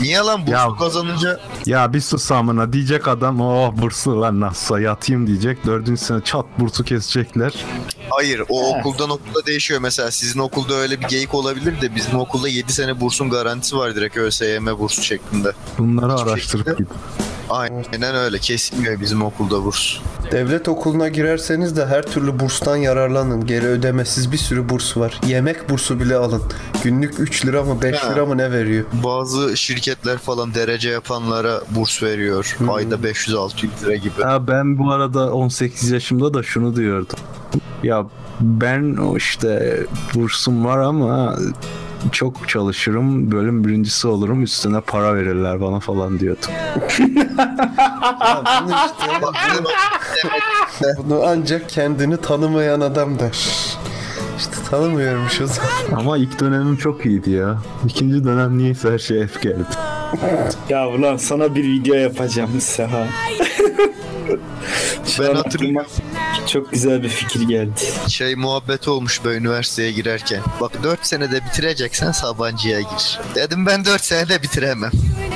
Niye 0.02 0.18
lan 0.20 0.42
burs 0.42 0.52
Ya- 0.52 0.76
kazanınca 0.80 1.40
Ya 1.66 1.94
bir 1.94 2.02
sus 2.02 2.32
amına 2.32 2.74
diyecek 2.74 3.08
adam 3.08 3.42
oh 3.42 3.72
burslu 3.78 4.22
lan 4.22 4.40
nasılsa 4.40 4.80
yatayım 4.80 5.28
diyecek. 5.28 5.66
Dördüncü 5.66 6.02
sene 6.02 6.22
çat 6.24 6.46
bursu 6.60 6.84
kesecekler. 6.84 7.54
Hayır 8.10 8.42
o 8.50 8.78
okuldan 8.80 9.10
okula 9.10 9.46
değişiyor 9.46 9.82
mesela 9.82 10.12
sizin 10.12 10.40
okulda 10.40 10.74
öyle 10.74 11.00
bir 11.02 11.08
geyik 11.08 11.34
olabilir 11.34 11.82
de 11.82 11.96
bizim 11.96 12.20
okulda 12.20 12.48
7 12.48 12.74
sene 12.74 13.02
bursun 13.02 13.30
garantisi 13.30 13.78
var 13.78 13.96
direkt 13.96 14.18
ÖSYM 14.18 14.66
bursu 14.80 15.04
şeklinde. 15.04 15.52
Bunları 15.78 16.14
Hiçbir 16.14 16.32
araştırıp 16.32 16.66
şekilde- 16.68 16.84
gidin. 16.84 16.98
Aynen 17.50 18.16
öyle 18.16 18.40
kesilmiyor 18.40 19.00
bizim 19.02 19.22
okulda 19.24 19.64
burs. 19.66 19.98
Devlet 20.32 20.68
okuluna 20.68 21.08
girerseniz 21.08 21.78
de 21.78 21.86
her 21.86 22.04
türlü 22.04 22.40
burstan 22.40 22.76
yararlanın. 22.76 23.46
Geri 23.46 23.66
ödemesiz 23.66 24.32
bir 24.32 24.38
sürü 24.38 24.70
burs 24.70 24.98
var. 24.98 25.22
Yemek 25.28 25.70
bursu 25.70 26.00
bile 26.00 26.16
alın. 26.16 26.42
Günlük 26.84 27.20
3 27.20 27.46
lira 27.46 27.64
mı 27.64 27.82
5 27.82 27.96
Ha. 27.98 28.14
lira 28.14 28.26
mı 28.26 28.38
ne 28.38 28.52
veriyor? 28.52 28.86
Bazı 29.04 29.58
şirketler 29.58 30.18
falan 30.18 30.54
derece 30.54 30.90
yapanlara 30.90 31.62
burs 31.76 32.04
veriyor. 32.04 32.58
Ayda 32.70 32.96
500-600 32.96 33.68
lira 33.84 33.96
gibi. 33.96 34.22
Ya 34.22 34.48
ben 34.48 34.78
bu 34.78 34.92
arada 34.92 35.34
18 35.34 35.92
yaşımda 35.92 36.34
da 36.34 36.44
şunu 36.44 36.76
diyordum. 36.76 37.20
Ya 37.84 38.06
ben 38.42 38.96
o 38.98 39.18
işte 39.18 39.84
bursum 40.16 40.66
var 40.66 40.78
ama 40.78 41.36
çok 42.12 42.50
çalışırım, 42.50 43.32
bölüm 43.32 43.64
birincisi 43.64 44.08
olurum, 44.08 44.44
üstüne 44.44 44.82
para 44.82 45.16
verirler 45.16 45.62
bana 45.62 45.80
falan 45.80 46.20
diyordum. 46.20 46.50
Bunu 47.00 48.76
işte 48.86 49.22
Bak 49.22 49.36
bunu 49.60 49.68
bunu 50.98 51.24
ancak 51.26 51.70
kendini 51.70 52.18
tanımayan 52.18 52.82
adam 52.82 53.20
der. 53.20 53.48
İşte 54.38 54.56
tanımıyormuş 54.70 55.42
o 55.42 55.48
zaman. 55.48 56.02
Ama 56.02 56.18
ilk 56.18 56.40
dönemim 56.40 56.78
çok 56.78 57.06
iyiydi 57.06 57.32
ya. 57.32 57.58
İkinci 57.86 58.24
dönem 58.24 58.58
niyeyse 58.58 58.92
her 58.92 59.00
şey 59.00 59.28
F 59.28 59.42
geldi. 59.42 59.64
Ya 60.70 60.88
ulan 60.90 61.18
sana 61.18 61.56
bir 61.56 61.64
video 61.64 61.96
yapacağım 61.96 62.62
Seha. 62.62 63.08
Ben 65.20 65.36
hatırlıyorum. 65.36 65.88
Çok 66.48 66.72
güzel 66.72 67.04
bir 67.04 67.10
fikir 67.10 67.42
geldi. 67.42 67.72
şey 68.08 68.36
muhabbet 68.36 68.88
olmuş 68.88 69.24
böyle 69.24 69.38
üniversiteye 69.40 69.92
girerken. 69.92 70.42
Bak 70.62 70.84
4 70.84 71.06
senede 71.06 71.46
bitireceksen 71.46 72.12
Sabancı'ya 72.12 72.82
gir. 72.82 73.20
Dedim 73.36 73.66
ben 73.66 73.86
4 73.86 74.04
senede 74.04 74.42
bitiremem. 74.44 74.92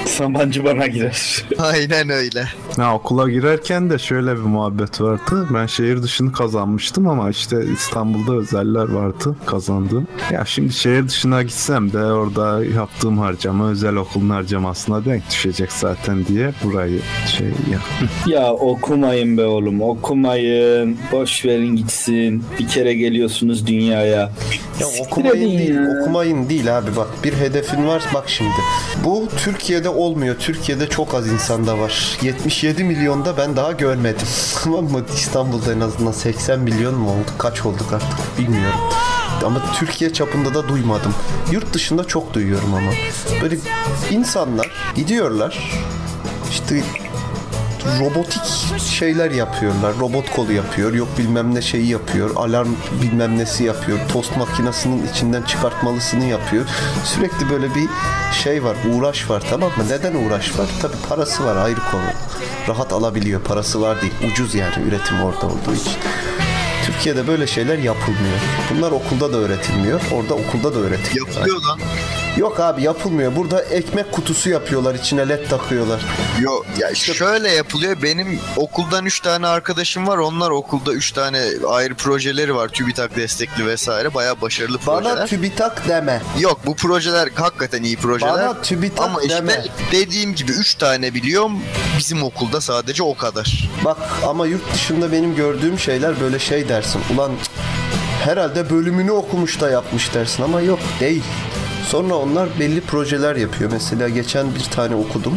Sabancı 0.05 0.63
bana 0.65 0.87
girer. 0.87 1.43
Aynen 1.59 2.09
öyle. 2.09 2.47
Ya 2.77 2.95
okula 2.95 3.29
girerken 3.29 3.89
de 3.89 3.99
şöyle 3.99 4.35
bir 4.35 4.41
muhabbet 4.41 5.01
vardı. 5.01 5.47
Ben 5.53 5.65
şehir 5.65 6.03
dışını 6.03 6.31
kazanmıştım 6.31 7.07
ama 7.07 7.29
işte 7.29 7.65
İstanbul'da 7.73 8.35
özeller 8.35 8.89
vardı 8.89 9.35
kazandığım. 9.45 10.07
Ya 10.31 10.45
şimdi 10.45 10.73
şehir 10.73 11.07
dışına 11.07 11.43
gitsem 11.43 11.93
de 11.93 11.97
orada 11.97 12.65
yaptığım 12.65 13.17
harcama 13.17 13.69
özel 13.69 13.95
okulun 13.95 14.29
harcamasına 14.29 15.05
denk 15.05 15.29
düşecek 15.29 15.71
zaten 15.71 16.25
diye 16.25 16.51
burayı 16.63 16.99
şey 17.37 17.47
ya. 17.47 17.79
ya 18.27 18.53
okumayın 18.53 19.37
be 19.37 19.45
oğlum 19.45 19.81
okumayın. 19.81 20.97
Boş 21.11 21.45
verin 21.45 21.75
gitsin. 21.75 22.43
Bir 22.59 22.67
kere 22.67 22.93
geliyorsunuz 22.93 23.67
dünyaya. 23.67 24.31
Ya 24.79 24.87
okumayın 25.01 25.59
değil, 25.59 25.75
ya. 25.75 26.01
okumayın 26.01 26.49
değil 26.49 26.77
abi 26.77 26.95
bak. 26.95 27.07
Bir 27.23 27.33
hedefin 27.33 27.87
var 27.87 28.03
bak 28.13 28.23
şimdi. 28.29 28.51
Bu 29.05 29.27
Türkiye'de 29.37 29.89
olmuyor. 29.89 30.35
Türkiye'de 30.39 30.89
çok 30.89 31.13
az 31.15 31.27
insanda 31.27 31.79
var. 31.79 32.17
77 32.63 32.83
milyonda 32.83 33.37
ben 33.37 33.55
daha 33.55 33.71
görmedim. 33.71 34.27
Tamam 34.63 34.85
mı? 34.85 35.01
İstanbul'da 35.15 35.73
en 35.73 35.79
azından 35.79 36.11
80 36.11 36.59
milyon 36.59 36.95
mu 36.95 37.11
oldu? 37.11 37.31
Kaç 37.37 37.65
olduk 37.65 37.93
artık 37.93 38.39
bilmiyorum. 38.39 38.79
Ama 39.45 39.61
Türkiye 39.79 40.13
çapında 40.13 40.53
da 40.53 40.69
duymadım. 40.69 41.15
Yurt 41.51 41.73
dışında 41.73 42.03
çok 42.03 42.33
duyuyorum 42.33 42.73
ama. 42.73 42.91
Böyle 43.41 43.57
insanlar 44.11 44.71
gidiyorlar. 44.95 45.81
İşte 46.49 46.83
robotik 47.99 48.41
şeyler 48.89 49.31
yapıyorlar. 49.31 49.93
Robot 49.99 50.31
kolu 50.31 50.53
yapıyor. 50.53 50.93
Yok 50.93 51.07
bilmem 51.17 51.55
ne 51.55 51.61
şeyi 51.61 51.87
yapıyor. 51.87 52.35
Alarm 52.35 52.67
bilmem 53.01 53.37
nesi 53.37 53.63
yapıyor. 53.63 53.99
Tost 54.13 54.37
makinesinin 54.37 55.07
içinden 55.07 55.41
çıkartmalısını 55.41 56.25
yapıyor. 56.25 56.65
Sürekli 57.03 57.49
böyle 57.49 57.75
bir 57.75 57.87
şey 58.43 58.63
var. 58.63 58.77
Uğraş 58.93 59.29
var 59.29 59.43
tamam 59.49 59.69
mı? 59.77 59.83
Neden 59.89 60.15
uğraş 60.15 60.59
var? 60.59 60.67
Tabi 60.81 60.93
parası 61.09 61.45
var 61.45 61.55
ayrı 61.55 61.79
konu. 61.91 62.01
Rahat 62.67 62.93
alabiliyor. 62.93 63.41
Parası 63.41 63.81
var 63.81 64.01
değil. 64.01 64.13
Ucuz 64.31 64.55
yani 64.55 64.73
üretim 64.87 65.21
orada 65.23 65.45
olduğu 65.45 65.75
için. 65.75 65.93
Türkiye'de 66.85 67.27
böyle 67.27 67.47
şeyler 67.47 67.77
yapılmıyor. 67.77 68.39
Bunlar 68.71 68.91
okulda 68.91 69.33
da 69.33 69.37
öğretilmiyor. 69.37 70.01
Orada 70.11 70.33
okulda 70.33 70.75
da 70.75 70.79
öğretiliyor. 70.79 71.27
Yapılıyor 71.27 71.61
lan. 71.61 71.79
Yok 72.37 72.59
abi 72.59 72.83
yapılmıyor. 72.83 73.35
Burada 73.35 73.61
ekmek 73.61 74.11
kutusu 74.11 74.49
yapıyorlar. 74.49 74.95
içine 74.95 75.29
led 75.29 75.49
takıyorlar. 75.49 76.01
Yo 76.39 76.51
ya 76.79 76.89
işte 76.89 77.13
şöyle 77.13 77.49
yapılıyor. 77.51 77.97
Benim 78.03 78.39
okuldan 78.57 79.05
3 79.05 79.19
tane 79.19 79.47
arkadaşım 79.47 80.07
var. 80.07 80.17
Onlar 80.17 80.49
okulda 80.49 80.93
3 80.93 81.11
tane 81.11 81.41
ayrı 81.69 81.95
projeleri 81.95 82.55
var. 82.55 82.67
TÜBİTAK 82.69 83.15
destekli 83.15 83.65
vesaire. 83.65 84.13
Bayağı 84.13 84.41
başarılı 84.41 84.77
projeler. 84.77 85.15
Bana 85.17 85.25
TÜBİTAK 85.25 85.87
deme. 85.87 86.21
Yok 86.39 86.59
bu 86.65 86.75
projeler 86.75 87.29
hakikaten 87.35 87.83
iyi 87.83 87.97
projeler. 87.97 88.33
Bana 88.33 88.61
TÜBİTAK 88.61 89.05
Ama 89.05 89.21
işte 89.21 89.37
deme. 89.37 89.63
dediğim 89.91 90.35
gibi 90.35 90.51
3 90.51 90.75
tane 90.75 91.13
biliyorum. 91.13 91.51
Bizim 91.97 92.23
okulda 92.23 92.61
sadece 92.61 93.03
o 93.03 93.15
kadar. 93.17 93.69
Bak 93.85 93.97
ama 94.27 94.47
yurt 94.47 94.73
dışında 94.73 95.11
benim 95.11 95.35
gördüğüm 95.35 95.79
şeyler 95.79 96.21
böyle 96.21 96.39
şey 96.39 96.69
dersin. 96.69 97.01
Ulan 97.15 97.31
herhalde 98.23 98.69
bölümünü 98.69 99.11
okumuş 99.11 99.61
da 99.61 99.69
yapmış 99.69 100.13
dersin 100.13 100.43
ama 100.43 100.61
yok 100.61 100.79
değil. 100.99 101.23
Sonra 101.91 102.15
onlar 102.15 102.49
belli 102.59 102.81
projeler 102.81 103.35
yapıyor. 103.35 103.71
Mesela 103.73 104.09
geçen 104.09 104.55
bir 104.55 104.63
tane 104.63 104.95
okudum. 104.95 105.33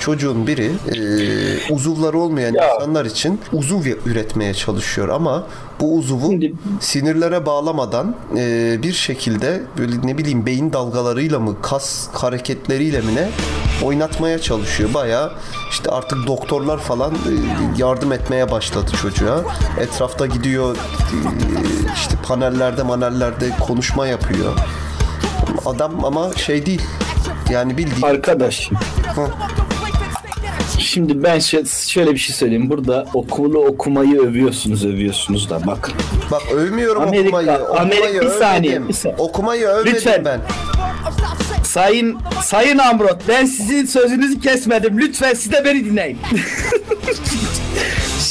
Çocuğun 0.00 0.46
biri 0.46 0.70
e, 0.94 1.72
uzuvları 1.72 2.18
olmayan 2.18 2.54
Ya. 2.54 2.74
insanlar 2.74 3.04
için 3.04 3.40
uzuv 3.52 3.84
üretmeye 4.06 4.54
çalışıyor 4.54 5.08
ama 5.08 5.46
bu 5.80 5.96
uzuvu 5.98 6.30
Şimdi- 6.30 6.52
sinirlere 6.80 7.46
bağlamadan 7.46 8.16
e, 8.36 8.76
bir 8.82 8.92
şekilde 8.92 9.62
böyle 9.78 9.92
ne 10.04 10.18
bileyim 10.18 10.46
beyin 10.46 10.72
dalgalarıyla 10.72 11.40
mı 11.40 11.56
kas 11.62 12.08
hareketleriyle 12.12 13.00
mi 13.00 13.14
ne 13.14 13.28
oynatmaya 13.82 14.38
çalışıyor. 14.38 14.94
Bayağı 14.94 15.32
işte 15.70 15.90
artık 15.90 16.26
doktorlar 16.26 16.78
falan 16.78 17.12
e, 17.12 17.30
yardım 17.78 18.12
etmeye 18.12 18.50
başladı 18.50 18.90
çocuğa. 19.02 19.40
Etrafta 19.80 20.26
gidiyor 20.26 20.76
e, 20.76 21.16
işte 21.94 22.14
panellerde 22.26 22.82
manellerde 22.82 23.50
konuşma 23.60 24.06
yapıyor. 24.06 24.52
Adam 25.66 26.04
ama 26.04 26.32
şey 26.36 26.66
değil. 26.66 26.82
Yani 27.50 27.76
bildiğin 27.78 28.02
Arkadaş. 28.06 28.70
Şimdi 30.78 31.22
ben 31.22 31.36
şö- 31.36 31.90
şöyle 31.90 32.12
bir 32.12 32.18
şey 32.18 32.36
söyleyeyim. 32.36 32.70
Burada 32.70 33.06
okulu 33.14 33.58
okumayı 33.66 34.20
övüyorsunuz 34.20 34.84
övüyorsunuz 34.86 35.50
da 35.50 35.66
bak. 35.66 35.90
bak 36.30 36.42
övmüyorum 36.54 37.02
Amerika- 37.02 37.26
okumayı. 37.26 37.58
Okumayı 37.58 37.80
Amerika- 37.82 38.20
bir 38.20 38.28
saniye, 38.30 38.88
bir 38.88 38.92
saniye. 38.94 39.16
Okumayı 39.18 39.66
övmedim 39.66 39.94
Lütfen. 39.94 40.24
ben. 40.24 40.40
Sayın 41.72 42.18
Sayın 42.42 42.78
Amrot 42.78 43.28
ben 43.28 43.46
sizin 43.46 43.86
sözünüzü 43.86 44.40
kesmedim. 44.40 44.98
Lütfen 44.98 45.34
siz 45.34 45.52
de 45.52 45.64
beni 45.64 45.84
dinleyin. 45.84 46.18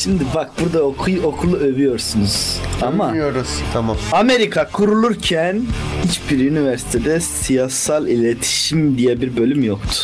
Şimdi 0.04 0.24
bak 0.36 0.52
burada 0.62 0.84
oku, 0.84 1.12
okulu 1.24 1.58
övüyorsunuz. 1.58 2.60
Ama 2.82 3.08
Bilmiyoruz. 3.08 3.48
Tamam. 3.74 3.98
Amerika 4.12 4.68
kurulurken 4.68 5.62
hiçbir 6.04 6.52
üniversitede 6.52 7.20
siyasal 7.20 8.08
iletişim 8.08 8.98
diye 8.98 9.22
bir 9.22 9.38
bölüm 9.38 9.64
yoktu. 9.64 9.96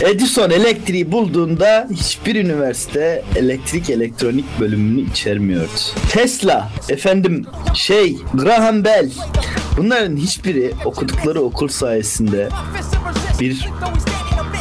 Edison 0.00 0.50
elektriği 0.50 1.12
bulduğunda 1.12 1.88
hiçbir 1.92 2.34
üniversite 2.34 3.24
elektrik 3.36 3.90
elektronik 3.90 4.60
bölümünü 4.60 5.10
içermiyordu. 5.10 5.80
Tesla, 6.10 6.70
efendim 6.88 7.46
şey, 7.74 8.16
Graham 8.34 8.84
Bell 8.84 9.10
bunların 9.78 10.16
hiçbiri 10.16 10.74
okudukları 10.84 11.40
okul 11.40 11.68
sayesinde 11.68 12.48
bir 13.40 13.68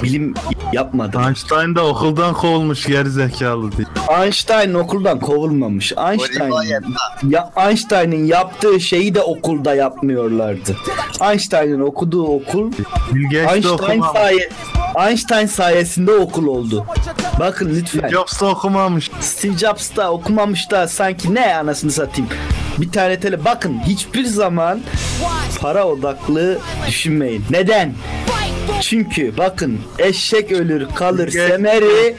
bilim 0.03 0.33
yapmadı. 0.73 1.17
Einstein 1.27 1.75
da 1.75 1.85
okuldan 1.87 2.33
kovulmuş 2.33 2.85
geri 2.85 3.09
zekalı 3.09 3.71
diye. 3.71 3.87
Einstein 4.21 4.73
okuldan 4.73 5.19
kovulmamış. 5.19 5.93
O 5.97 6.11
Einstein 6.11 6.47
rivayet 6.47 6.83
ya 7.29 7.51
Einstein'ın 7.57 8.25
yaptığı 8.25 8.79
şeyi 8.79 9.15
de 9.15 9.21
okulda 9.21 9.75
yapmıyorlardı. 9.75 10.77
Einstein'ın 11.21 11.81
okuduğu 11.81 12.25
okul 12.25 12.71
Einstein 13.33 13.73
okumamış. 13.73 14.07
saye 14.13 14.49
Einstein 15.07 15.45
sayesinde 15.45 16.11
okul 16.11 16.47
oldu. 16.47 16.85
Bakın 17.39 17.75
lütfen. 17.75 18.09
Jobs 18.09 18.41
da 18.41 18.45
okumamış. 18.45 19.11
Steve 19.19 19.57
Jobs 19.57 19.95
da 19.95 20.11
okumamış 20.11 20.71
da 20.71 20.87
sanki 20.87 21.35
ne 21.35 21.55
anasını 21.55 21.91
satayım. 21.91 22.29
Bir 22.77 22.91
tane 22.91 23.19
tele 23.19 23.45
bakın 23.45 23.79
hiçbir 23.85 24.25
zaman 24.25 24.81
para 25.59 25.87
odaklı 25.87 26.57
düşünmeyin. 26.87 27.45
Neden? 27.49 27.93
Çünkü 28.81 29.37
bakın 29.37 29.79
eşek 29.99 30.51
ölür 30.51 30.87
kalır 30.95 31.29
semeri, 31.29 32.15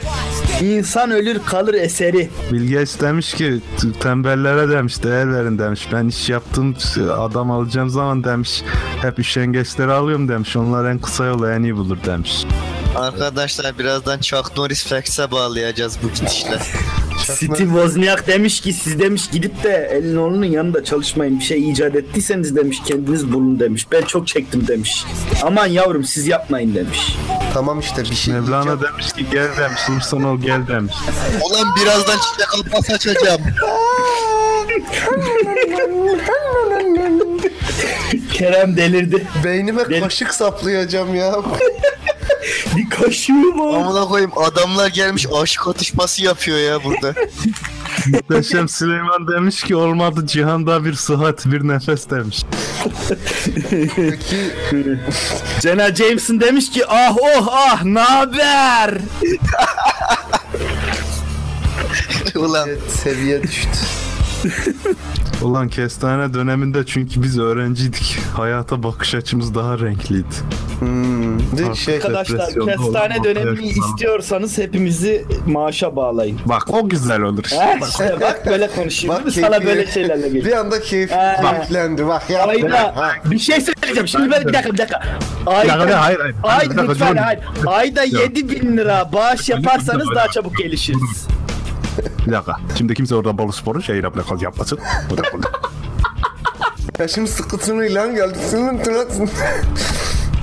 insan 0.61 1.11
ölür 1.11 1.39
kalır 1.45 1.73
eseri. 1.73 2.29
Bill 2.51 2.73
Gates 2.73 3.01
demiş 3.01 3.33
ki 3.33 3.59
tembellere 3.99 4.69
demiş 4.69 5.03
değer 5.03 5.33
verin 5.33 5.59
demiş. 5.59 5.87
Ben 5.93 6.07
iş 6.07 6.29
yaptım 6.29 6.75
adam 7.19 7.51
alacağım 7.51 7.89
zaman 7.89 8.23
demiş. 8.23 8.61
Hep 9.01 9.19
üşengeçleri 9.19 9.91
alıyorum 9.91 10.27
demiş. 10.27 10.55
Onlar 10.55 10.91
en 10.91 10.99
kısa 10.99 11.25
yolu 11.25 11.51
en 11.51 11.63
iyi 11.63 11.75
bulur 11.75 11.97
demiş. 12.05 12.45
Arkadaşlar 12.95 13.79
birazdan 13.79 14.19
Chuck 14.19 14.57
Norris 14.57 14.85
Facts'e 14.87 15.31
bağlayacağız 15.31 15.97
bu 16.03 16.07
gidişle. 16.07 16.59
Steve 17.35 17.57
Wozniak 17.57 18.27
demiş 18.27 18.61
ki 18.61 18.73
siz 18.73 18.99
demiş 18.99 19.29
gidip 19.31 19.63
de 19.63 19.89
elin 19.93 20.15
oğlunun 20.15 20.45
yanında 20.45 20.83
çalışmayın 20.83 21.39
bir 21.39 21.43
şey 21.43 21.69
icat 21.71 21.95
ettiyseniz 21.95 22.55
demiş 22.55 22.77
kendiniz 22.85 23.31
bulun 23.33 23.59
demiş. 23.59 23.87
Ben 23.91 24.01
çok 24.01 24.27
çektim 24.27 24.67
demiş. 24.67 25.05
Aman 25.43 25.65
yavrum 25.65 26.03
siz 26.03 26.27
yapmayın 26.27 26.75
demiş. 26.75 27.17
Tamam 27.53 27.79
işte 27.79 28.01
bir 28.03 28.15
şey 28.15 28.33
Mevlana 28.33 28.63
diyeceğim. 28.63 28.93
demiş 28.93 29.13
ki 29.13 29.25
gel 29.31 29.47
demiş. 29.59 29.81
Dursan 29.87 30.23
ol 30.23 30.41
gel 30.41 30.67
demiş. 30.67 30.93
Ulan 31.49 31.67
birazdan 31.81 32.17
çiçek 32.17 32.47
abbas 32.73 32.89
açacağım. 32.89 33.41
Kerem 38.33 38.77
delirdi. 38.77 39.27
Beynime 39.43 39.89
Benim- 39.89 40.03
kaşık 40.03 40.33
saplayacağım 40.33 41.15
ya. 41.15 41.35
Bir 42.75 42.89
kaşığı 42.89 43.33
mı? 43.33 43.77
Amına 43.77 44.05
koyayım 44.05 44.31
adamlar 44.37 44.87
gelmiş 44.87 45.27
aşık 45.41 45.67
atışması 45.67 46.23
yapıyor 46.23 46.57
ya 46.57 46.83
burada. 46.83 47.13
Muhteşem 48.07 48.69
Süleyman 48.69 49.27
demiş 49.27 49.63
ki 49.63 49.75
olmadı 49.75 50.27
cihanda 50.27 50.85
bir 50.85 50.93
sıhhat 50.93 51.45
bir 51.45 51.67
nefes 51.67 52.09
demiş. 52.09 52.43
Peki 53.95 54.53
Jenna 55.61 55.95
Jameson 55.95 56.39
demiş 56.39 56.69
ki 56.71 56.85
ah 56.87 57.15
oh 57.21 57.47
ah 57.51 57.83
naber? 57.83 58.97
Ulan 62.35 62.69
seviye 63.03 63.43
düştü. 63.43 63.69
Ulan 65.41 65.69
kestane 65.69 66.33
döneminde 66.33 66.85
çünkü 66.85 67.23
biz 67.23 67.39
öğrenciydik. 67.39 68.17
Hayata 68.37 68.83
bakış 68.83 69.15
açımız 69.15 69.55
daha 69.55 69.79
renkliydi. 69.79 70.25
Hmm. 70.79 71.39
De 71.39 71.75
şey 71.75 71.95
Arkadaşlar 71.95 72.47
kestane 72.53 73.23
dönemini 73.23 73.67
istiyorsanız 73.67 74.57
hepimizi 74.57 75.25
maaşa 75.47 75.95
bağlayın. 75.95 76.39
Bak 76.45 76.73
o 76.73 76.89
güzel 76.89 77.21
olur. 77.21 77.43
Ha, 77.59 77.73
işte 77.89 78.15
bak 78.21 78.45
böyle 78.45 78.67
konuşayım. 78.67 79.15
Bak 79.15 79.25
mi? 79.25 79.31
Sana 79.31 79.57
keyfi- 79.57 79.65
böyle 79.65 79.87
şeylerle 79.87 80.25
bir 80.25 80.31
geliyor. 80.33 80.57
anda 80.57 80.81
keyif 80.81 81.11
Ee, 81.11 81.35
yüklendi. 81.61 82.07
Bak 82.07 82.29
ya. 82.29 82.45
Ayda 82.47 82.93
Ha. 82.95 83.11
bir 83.25 83.39
şey 83.39 83.61
söyleyeceğim. 83.61 84.07
Şimdi 84.07 84.31
ben 84.31 84.43
bir 84.47 84.53
dakika 84.53 84.73
bir 84.73 84.77
dakika. 84.77 85.01
hayır, 85.45 85.69
Ayda, 85.69 86.01
hayır, 86.03 86.19
hayır. 86.19 86.35
Ayda 86.43 86.71
Bir 86.71 86.77
dakika, 86.77 86.91
lütfen 86.93 87.15
hayır. 87.15 87.39
Ayda 87.65 88.03
7000 88.03 88.49
bin 88.61 88.77
lira 88.77 89.09
bağış 89.13 89.49
yaparsanız 89.49 90.07
daha 90.15 90.27
çabuk 90.27 90.57
gelişiriz. 90.57 91.27
Bir 92.29 92.33
dakika. 92.33 92.55
Şimdi 92.77 92.93
kimse 92.93 93.15
orada 93.15 93.37
balı 93.37 93.53
sporu 93.53 93.81
şehir 93.81 94.03
aplakası 94.03 94.43
yapmasın. 94.43 94.79
Bu 95.09 95.17
da 95.17 95.21
bu 95.33 95.43
da. 95.43 95.47
Ya 96.99 97.07
şimdi 97.07 97.29
sıkıntını 97.29 97.85
ilan 97.85 98.15
geldi. 98.15 98.37
Senin 98.49 98.83
tırasın. 98.83 99.29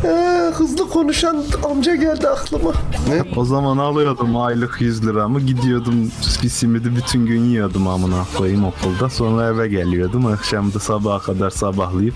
Ee, 0.04 0.50
hızlı 0.54 0.88
konuşan 0.88 1.44
amca 1.70 1.94
geldi 1.94 2.28
aklıma. 2.28 2.72
Ne? 3.08 3.22
O 3.36 3.44
zaman 3.44 3.78
alıyordum 3.78 4.36
aylık 4.36 4.80
100 4.80 5.06
liramı 5.06 5.40
gidiyordum 5.40 6.12
bir 6.42 6.48
simidi 6.48 6.96
bütün 6.96 7.26
gün 7.26 7.44
yiyordum 7.44 7.88
amına 7.88 8.24
koyayım 8.38 8.64
okulda. 8.64 9.10
Sonra 9.10 9.46
eve 9.48 9.68
geliyordum. 9.68 10.26
Akşam 10.26 10.74
da 10.74 10.78
sabaha 10.80 11.18
kadar 11.18 11.50
sabahlayıp 11.50 12.14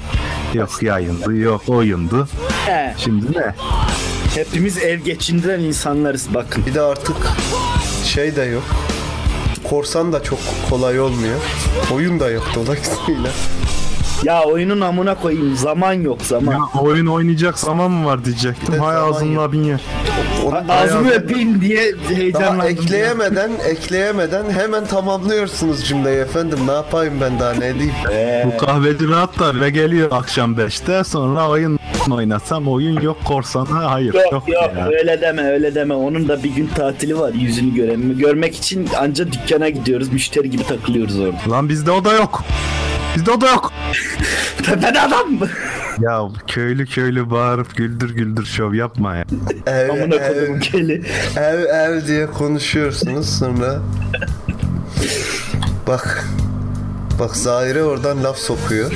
yok 0.55 0.83
yayındı 0.83 1.37
yok 1.37 1.63
oyundu. 1.69 2.29
He, 2.67 2.95
Şimdi 2.99 3.39
ne? 3.39 3.55
hepimiz 4.35 4.79
ev 4.79 4.99
geçindiren 4.99 5.61
insanlarız 5.61 6.29
bakın. 6.35 6.67
Bir 6.67 6.75
de 6.75 6.81
artık 6.81 7.17
şey 8.05 8.37
de 8.37 8.43
yok. 8.43 8.65
Korsan 9.71 10.13
da 10.13 10.23
çok 10.23 10.39
kolay 10.71 11.01
olmuyor. 11.01 11.41
Oyun 11.95 12.21
da 12.21 12.31
yok 12.31 12.47
dolayısıyla. 12.55 13.31
Ya 14.25 14.43
oyunun 14.45 14.81
amına 14.81 15.15
koyayım 15.15 15.57
zaman 15.57 15.93
yok 15.93 16.23
zaman. 16.23 16.53
Ya 16.53 16.81
oyun 16.81 17.07
oynayacak 17.07 17.59
zaman 17.59 17.91
mı 17.91 18.07
var 18.07 18.25
diyecektim. 18.25 18.81
Hay 18.81 18.97
yok. 19.33 19.53
bin 19.53 19.63
yer. 19.65 19.81
Onu 20.47 20.63
Ağzımı 20.69 21.11
öpeyim 21.11 21.61
diye 21.61 21.93
Daha 22.05 22.11
heyecanlandım. 22.17 22.67
ekleyemeden, 22.67 23.51
ekleyemeden 23.69 24.51
hemen 24.51 24.87
tamamlıyorsunuz 24.87 25.85
cümleyi 25.89 26.17
efendim. 26.19 26.59
Ne 26.67 26.73
yapayım 26.73 27.15
ben 27.21 27.41
daha 27.41 27.53
ne 27.53 27.75
diyeyim? 27.75 27.95
Bu 28.53 28.57
kahveci 28.67 29.09
rahatlar 29.09 29.61
ve 29.61 29.71
geliyor 29.71 30.09
akşam 30.13 30.55
5'te 30.55 31.05
sonra 31.05 31.49
oyun 31.49 31.79
oynasam 32.11 32.69
oyun 32.69 33.01
yok 33.01 33.25
korsana 33.25 33.91
hayır 33.93 34.15
Yok 34.15 34.33
yok, 34.33 34.49
yok 34.49 34.71
ya. 34.79 34.89
öyle 34.99 35.21
deme 35.21 35.43
öyle 35.43 35.75
deme. 35.75 35.95
Onun 35.95 36.29
da 36.29 36.43
bir 36.43 36.51
gün 36.51 36.67
tatili 36.75 37.19
var 37.19 37.33
yüzünü 37.35 37.75
göremi. 37.75 38.19
Görmek 38.19 38.57
için 38.57 38.89
anca 38.99 39.33
dükkana 39.33 39.69
gidiyoruz. 39.69 40.13
Müşteri 40.13 40.51
gibi 40.51 40.63
takılıyoruz 40.65 41.21
orada. 41.21 41.37
Lan 41.51 41.69
bizde 41.69 41.91
o 41.91 42.05
da 42.05 42.13
yok. 42.13 42.45
Bizde 43.17 43.31
o 43.31 43.41
da 43.41 43.47
yok. 43.51 43.73
Tepede 44.67 45.01
adam 45.01 45.31
mı? 45.33 45.49
Ya 46.01 46.29
köylü 46.47 46.87
köylü 46.87 47.31
bağırıp 47.31 47.77
güldür 47.77 48.15
güldür 48.15 48.45
şov 48.45 48.75
yapma 48.75 49.17
ya. 49.17 49.25
Ev, 49.67 49.89
Amına 49.91 50.15
ev, 50.15 50.61
keli. 50.61 51.03
ev, 51.37 51.61
ev 51.65 52.07
diye 52.07 52.27
konuşuyorsunuz 52.27 53.39
sonra. 53.39 53.83
Bak. 55.87 56.25
Bak 57.21 57.37
Zahire 57.37 57.83
oradan 57.83 58.25
laf 58.25 58.39
sokuyor. 58.39 58.93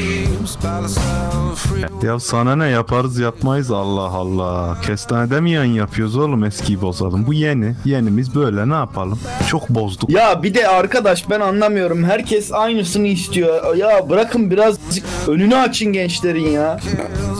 Ya 2.02 2.20
sana 2.20 2.56
ne 2.56 2.68
yaparız 2.68 3.18
yapmayız 3.18 3.70
Allah 3.70 4.01
Allah. 4.02 4.80
Kestanede 4.86 5.40
mi 5.40 5.51
yan 5.51 5.64
yapıyoruz 5.64 6.16
oğlum 6.16 6.44
eskiyi 6.44 6.80
bozalım. 6.80 7.26
Bu 7.26 7.34
yeni. 7.34 7.74
Yenimiz 7.84 8.34
böyle 8.34 8.68
ne 8.68 8.74
yapalım. 8.74 9.18
Çok 9.48 9.68
bozduk. 9.68 10.10
Ya 10.10 10.42
bir 10.42 10.55
de 10.55 10.68
arkadaş 10.68 11.30
ben 11.30 11.40
anlamıyorum. 11.40 12.05
Herkes 12.05 12.52
aynısını 12.52 13.06
istiyor. 13.06 13.76
Ya 13.76 14.10
bırakın 14.10 14.51
birazcık 14.51 15.05
önünü 15.28 15.56
açın 15.56 15.92
gençlerin 15.92 16.51
ya. 16.51 16.80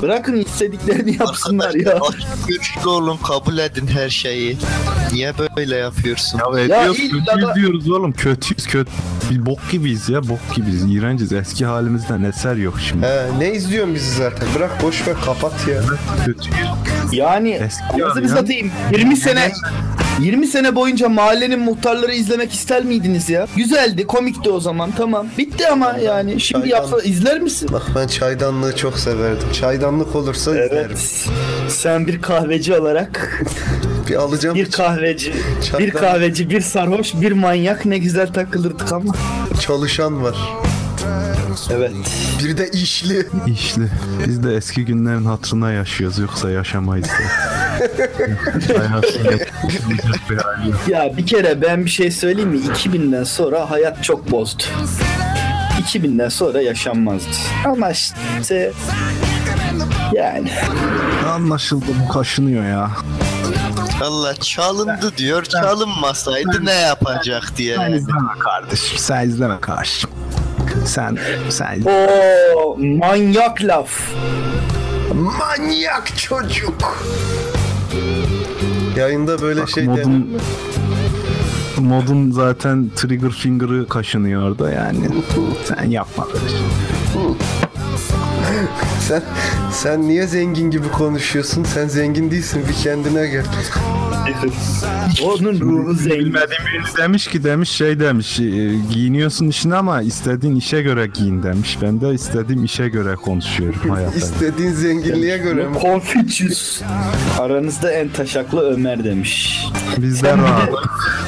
Bırakın 0.03 0.37
istediklerini 0.37 1.17
yapsınlar 1.21 1.75
ya. 1.75 1.99
Görüşlü 2.49 2.89
olun 2.89 3.17
kabul 3.17 3.59
edin 3.59 3.87
her 3.87 4.09
şeyi. 4.09 4.57
Niye 5.13 5.33
böyle 5.57 5.77
yapıyorsun? 5.77 6.39
Ya 6.39 6.61
ediyoruz 6.61 6.99
illa 6.99 7.13
kötüyüz 7.17 7.27
da- 7.27 7.55
diyoruz 7.55 7.91
oğlum. 7.91 8.13
Kötüyüz 8.13 8.67
kötü. 8.67 8.91
Bir 9.31 9.47
bok 9.47 9.59
gibiyiz 9.71 10.09
ya 10.09 10.29
bok 10.29 10.39
gibiyiz. 10.55 10.74
İğrenciz. 10.83 11.33
Eski 11.33 11.67
halimizden 11.67 12.23
eser 12.23 12.57
yok 12.57 12.75
şimdi. 12.89 13.07
He, 13.07 13.27
ne 13.39 13.53
izliyorsun 13.53 13.95
bizi 13.95 14.11
zaten? 14.17 14.49
Bırak 14.57 14.83
boş 14.83 15.09
ver 15.09 15.15
kapat 15.25 15.69
ya. 15.69 15.81
Kötüyüz. 16.25 16.57
Yani 17.13 17.51
Eski 17.51 18.01
yazını 18.01 18.23
ya. 18.23 18.29
satayım. 18.29 18.71
20 18.93 19.17
sene 19.17 19.53
20 20.21 20.47
sene 20.47 20.75
boyunca 20.75 21.09
mahallenin 21.09 21.59
muhtarları 21.61 22.15
izlemek 22.15 22.53
ister 22.53 22.85
miydiniz 22.85 23.29
ya? 23.31 23.47
Güzeldi, 23.57 24.07
komikti 24.07 24.51
o 24.51 24.61
zaman. 24.61 24.91
Tamam. 24.97 25.27
Bitti 25.39 25.69
ama 25.69 25.97
yani. 26.05 26.41
Şimdi 26.41 26.69
Çaydan- 26.69 26.77
yapsa 26.77 27.01
izler 27.01 27.41
misin? 27.41 27.69
Bak 27.73 27.83
ben 27.97 28.07
çaydanlığı 28.07 28.77
çok 28.77 28.99
severdim. 28.99 29.53
Çaydanlık 29.53 30.17
olursa 30.17 30.51
izlerim. 30.51 30.87
Evet. 30.89 31.27
Sen 31.69 32.07
bir 32.07 32.23
kahveci 32.23 32.75
olarak 32.75 33.43
Bir 34.09 34.15
alacağım. 34.15 34.55
bir 34.55 34.71
kahveci, 34.71 35.33
Çaydan- 35.71 35.79
bir 35.87 35.91
kahveci, 35.91 36.51
bir 36.51 36.61
sarhoş, 36.61 37.15
bir 37.15 37.33
manyak 37.33 37.85
ne 37.87 37.99
güzel 37.99 38.33
takılırdık 38.33 38.93
ama. 38.93 39.15
çalışan 39.61 40.23
var. 40.23 40.37
Evet. 41.71 41.93
Bir 42.45 42.57
de 42.57 42.69
işli. 42.71 43.27
İşli. 43.47 43.83
Biz 44.27 44.45
de 44.45 44.55
eski 44.57 44.85
günlerin 44.85 45.25
hatırına 45.25 45.73
yaşıyoruz 45.73 46.19
yoksa 46.19 46.51
yaşamayız. 46.51 47.09
Ya 50.89 51.17
bir 51.17 51.27
kere 51.27 51.63
ben 51.63 51.85
bir 51.85 51.91
şey 51.91 52.11
söyleyeyim 52.11 52.51
mi? 52.51 52.59
2000'den 52.59 53.25
sonra 53.25 53.71
hayat 53.71 54.05
çok 54.05 54.31
bozdu. 54.31 54.63
2000'den 55.83 56.29
sonra 56.29 56.61
yaşanmazdı. 56.61 57.29
Ama 57.65 57.91
işte 58.41 58.73
yani 60.13 60.51
Anlaşıldı 61.35 61.85
bu 62.05 62.09
kaşınıyor 62.13 62.65
ya. 62.65 62.91
Allah 64.03 64.35
çalındı 64.35 65.13
diyor. 65.17 65.45
Çalınmasaydı 65.45 66.65
ne 66.65 66.73
yapacaktı 66.73 67.55
Sen 67.57 67.65
yani? 67.65 67.97
izleme 67.97 68.39
kardeşim. 68.39 68.99
Sen 68.99 69.29
izleme 69.29 69.61
kardeşim. 69.61 70.11
Sen, 70.87 71.19
sen 71.51 71.83
o 72.57 72.77
manyak 72.79 73.63
laf. 73.65 73.91
Manyak 75.15 76.19
çocuk. 76.19 77.05
Yayında 78.97 79.41
böyle 79.43 79.61
Bak, 79.61 79.69
şey 79.69 79.85
modun-? 79.85 80.41
Modun 81.79 82.31
zaten 82.31 82.91
trigger 82.97 83.31
finger'ı 83.31 83.89
kaşınıyor 83.89 84.43
orada 84.43 84.71
yani. 84.71 85.09
Sen 85.65 85.91
yapma 85.91 86.27
böyle 86.35 86.49
şey. 86.49 86.59
Sen 89.01 89.23
sen 89.73 90.09
niye 90.09 90.27
zengin 90.27 90.71
gibi 90.71 90.89
konuşuyorsun? 90.89 91.65
Sen 91.65 91.89
zengin 91.89 92.31
değilsin. 92.31 92.63
Bir 92.69 92.75
kendine 92.83 93.27
gel. 93.27 93.45
Onun 95.25 95.61
ruhu 95.61 95.95
zengin. 95.95 96.19
Bilmediğim 96.19 96.63
demiş 96.99 97.27
ki 97.29 97.45
demiş 97.45 97.71
şey 97.71 98.01
demiş 98.01 98.41
e, 98.41 98.43
giyiniyorsun 98.93 99.49
işine 99.49 99.75
ama 99.75 100.03
istediğin 100.03 100.57
işe 100.57 100.83
göre 100.83 101.07
giyin 101.07 101.43
demiş. 101.43 101.79
Ben 101.83 102.01
de 102.01 102.15
istediğim 102.15 102.65
işe 102.65 102.89
göre 102.89 103.15
konuşuyorum 103.15 103.91
hayatta. 103.91 104.17
İstediğin 104.19 104.73
zenginliğe 104.73 105.39
göre 105.39 105.67
mi? 105.69 105.77
Confucius. 105.83 106.83
Aranızda 107.39 107.93
en 107.93 108.09
taşaklı 108.09 108.61
Ömer 108.73 109.05
demiş. 109.05 109.65
Bizden 109.99 110.43
rahat. 110.43 110.69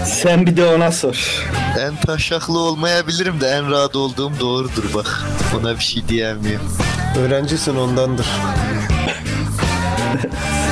sen 0.05 0.47
bir 0.47 0.56
de 0.56 0.64
ona 0.64 0.93
sor. 0.93 1.47
En 1.80 1.97
taşaklı 1.97 2.59
olmayabilirim 2.59 3.40
de 3.40 3.48
en 3.48 3.70
rahat 3.70 3.97
olduğum 3.97 4.32
doğrudur 4.40 4.84
bak. 4.94 5.22
Buna 5.55 5.74
bir 5.74 5.84
şey 5.84 6.09
diyemiyorum. 6.09 6.66
Öğrencisin 7.18 7.76
ondandır. 7.76 8.26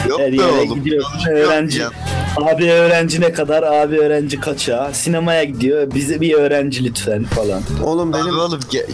Yok 0.08 0.20
Her 0.20 0.32
be 0.32 0.36
yere 0.36 0.46
oğlum. 0.46 0.74
gidiyor. 0.74 1.02
Yok 1.02 1.36
Öğrenci. 1.36 1.78
ya. 1.80 1.90
Abi 2.36 2.70
öğrenci 2.70 3.20
ne 3.20 3.32
kadar? 3.32 3.62
Abi 3.62 3.98
öğrenci 3.98 4.40
kaça? 4.40 4.90
Sinemaya 4.94 5.44
gidiyor. 5.44 5.94
Bize 5.94 6.20
bir 6.20 6.34
öğrenci 6.34 6.84
lütfen 6.84 7.24
falan. 7.24 7.62
Oğlum 7.82 8.14
Abi 8.14 8.22
benim 8.22 8.38
oğlum 8.38 8.60
ge- 8.72 8.86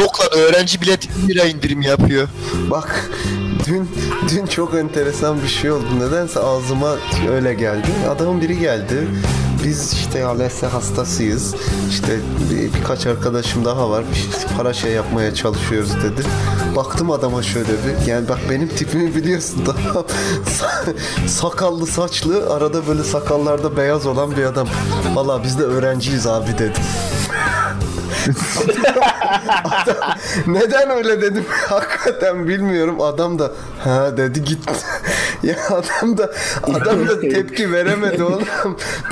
Yok 0.00 0.20
lan 0.20 0.28
öğrenci 0.40 0.80
bilet 0.80 1.08
1 1.28 1.34
lira 1.34 1.44
indirim 1.44 1.82
yapıyor. 1.82 2.28
bak 2.70 3.10
dün 3.66 3.88
dün 4.30 4.46
çok 4.46 4.74
enteresan 4.74 5.42
bir 5.42 5.48
şey 5.48 5.70
oldu. 5.70 5.86
Nedense 5.98 6.40
ağzıma 6.40 6.96
öyle 7.32 7.54
geldi. 7.54 7.86
Adamın 8.16 8.40
biri 8.40 8.58
geldi. 8.58 8.94
Biz 9.66 9.92
işte 9.92 10.24
ALS 10.24 10.62
hastasıyız. 10.62 11.54
İşte 11.90 12.20
bir, 12.50 12.74
birkaç 12.74 13.06
arkadaşım 13.06 13.64
daha 13.64 13.90
var. 13.90 14.04
İşte 14.12 14.54
para 14.56 14.72
şey 14.72 14.92
yapmaya 14.92 15.34
çalışıyoruz 15.34 15.90
dedi. 16.02 16.22
Baktım 16.76 17.10
adama 17.10 17.42
şöyle 17.42 17.68
bir. 17.68 18.06
Yani 18.06 18.28
bak 18.28 18.38
benim 18.50 18.68
tipimi 18.68 19.14
biliyorsun. 19.14 19.64
Sa- 19.64 20.94
Sakallı 21.28 21.86
saçlı 21.86 22.52
arada 22.52 22.86
böyle 22.86 23.04
sakallarda 23.04 23.76
beyaz 23.76 24.06
olan 24.06 24.36
bir 24.36 24.44
adam. 24.44 24.68
Valla 25.14 25.44
biz 25.44 25.58
de 25.58 25.62
öğrenciyiz 25.62 26.26
abi 26.26 26.58
dedim. 26.58 26.82
Adam- 29.64 30.16
neden 30.46 30.90
öyle 30.90 31.22
dedim 31.22 31.44
hakikaten 31.68 32.48
bilmiyorum. 32.48 33.00
Adam 33.00 33.38
da 33.38 33.52
ha 33.84 34.16
dedi 34.16 34.44
gitti. 34.44 34.72
ya 35.42 35.56
adam 35.70 36.18
da 36.18 36.32
adam 36.62 37.08
da 37.08 37.20
tepki 37.20 37.72
veremedi 37.72 38.22
oğlum. 38.22 38.42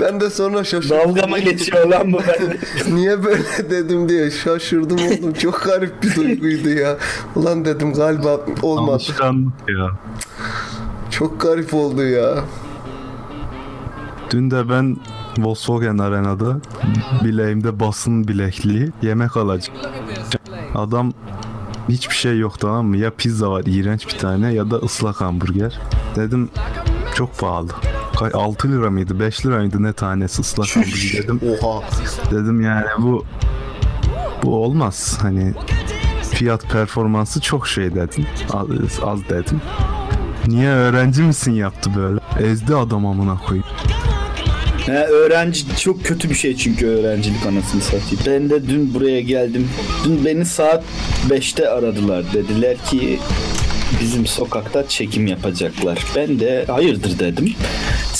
Ben 0.01 0.21
de 0.21 0.31
sonra 0.31 0.65
şaşırdım. 0.65 0.99
Dalga 0.99 1.27
mı 1.27 1.39
geçiyor 1.39 1.87
lan 1.87 2.13
bu 2.13 2.21
ben? 2.29 2.59
Niye 2.97 3.25
böyle 3.25 3.71
dedim 3.71 4.09
diye 4.09 4.31
şaşırdım 4.31 4.99
oğlum. 4.99 5.33
Çok 5.33 5.65
garip 5.65 6.03
bir 6.03 6.15
duyguydu 6.15 6.69
ya. 6.69 6.97
Ulan 7.37 7.65
dedim 7.65 7.93
galiba 7.95 8.41
olmadı. 8.63 8.93
Alışkanlık 8.93 9.53
ya. 9.69 9.91
Çok 11.11 11.41
garip 11.41 11.75
oldu 11.75 12.03
ya. 12.05 12.35
Dün 14.31 14.51
de 14.51 14.69
ben 14.69 14.97
Volkswagen 15.39 15.99
Arena'da 15.99 16.57
bileğimde 17.25 17.81
basın 17.81 18.29
bilekliği 18.29 18.91
yemek 19.03 19.37
alacağım. 19.37 19.79
Adam 20.75 21.13
hiçbir 21.89 22.15
şey 22.15 22.39
yok 22.39 22.61
tamam 22.61 22.87
mı? 22.87 22.97
Ya 22.97 23.11
pizza 23.11 23.51
var 23.51 23.63
iğrenç 23.67 24.07
bir 24.09 24.19
tane 24.19 24.53
ya 24.55 24.71
da 24.71 24.77
ıslak 24.77 25.21
hamburger. 25.21 25.81
Dedim 26.17 26.51
çok 27.15 27.39
pahalı. 27.39 27.69
Kay- 28.19 28.31
6 28.35 28.69
lira 28.73 28.91
mıydı 28.91 29.21
5 29.21 29.47
lira 29.47 29.57
mıydı 29.59 29.83
ne 29.83 29.93
tanesi 29.93 30.41
ıslak 30.41 30.77
hamburger 30.77 31.23
dedim. 31.23 31.41
Oha. 31.63 31.83
Dedim 32.31 32.61
yani 32.61 32.87
bu 32.99 33.25
bu 34.43 34.65
olmaz. 34.65 35.19
Hani 35.23 35.55
fiyat 36.33 36.71
performansı 36.71 37.41
çok 37.41 37.69
şey 37.69 37.95
dedim. 37.95 38.27
Az, 38.53 38.67
az 39.05 39.29
dedim. 39.29 39.61
Niye 40.47 40.69
öğrenci 40.71 41.23
misin 41.23 41.53
yaptı 41.53 41.91
böyle? 41.97 42.21
Ezdi 42.51 42.77
adam 42.77 43.07
amına 43.07 43.39
koyayım. 43.39 43.67
He, 44.87 44.93
öğrenci 45.05 45.77
çok 45.81 46.05
kötü 46.05 46.31
bir 46.31 46.35
şey 46.35 46.57
çünkü 46.57 46.87
öğrencilik 46.87 47.47
anasını 47.47 47.81
satayım. 47.83 48.19
Ben 48.27 48.51
de 48.51 48.69
dün 48.69 48.95
buraya 48.95 49.21
geldim. 49.21 49.69
Dün 50.05 50.25
beni 50.25 50.45
saat 50.47 50.85
5'te 51.31 51.69
aradılar. 51.69 52.25
Dediler 52.35 52.77
ki 52.91 53.19
bizim 54.01 54.27
sokakta 54.27 54.89
çekim 54.89 55.27
yapacaklar. 55.27 55.99
Ben 56.17 56.41
de 56.41 56.65
hayırdır 56.69 57.19
dedim. 57.19 57.55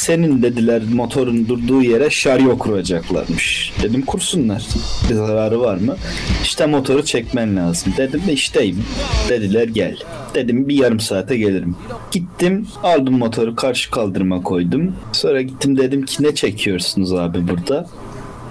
Senin 0.05 0.43
dediler 0.43 0.83
motorun 0.93 1.49
durduğu 1.49 1.83
yere 1.83 2.11
şaryo 2.11 2.59
kuracaklarmış. 2.59 3.73
Dedim 3.83 4.03
kursunlar. 4.03 4.67
Bir 5.11 5.15
zararı 5.15 5.61
var 5.61 5.77
mı? 5.77 5.97
İşte 6.43 6.67
motoru 6.67 7.05
çekmen 7.05 7.57
lazım. 7.57 7.93
Dedim 7.97 8.23
de 8.27 8.33
işteyim. 8.33 8.85
Dediler 9.29 9.69
gel. 9.69 9.97
Dedim 10.35 10.69
bir 10.69 10.75
yarım 10.75 11.01
saate 11.01 11.37
gelirim. 11.37 11.77
Gittim 12.13 12.67
aldım 12.83 13.19
motoru 13.19 13.57
karşı 13.57 13.91
kaldırıma 13.91 14.43
koydum. 14.43 14.97
Sonra 15.13 15.43
gittim 15.43 15.77
dedim 15.77 16.05
ki 16.05 16.23
ne 16.23 16.35
çekiyorsunuz 16.35 17.13
abi 17.13 17.49
burada? 17.49 17.87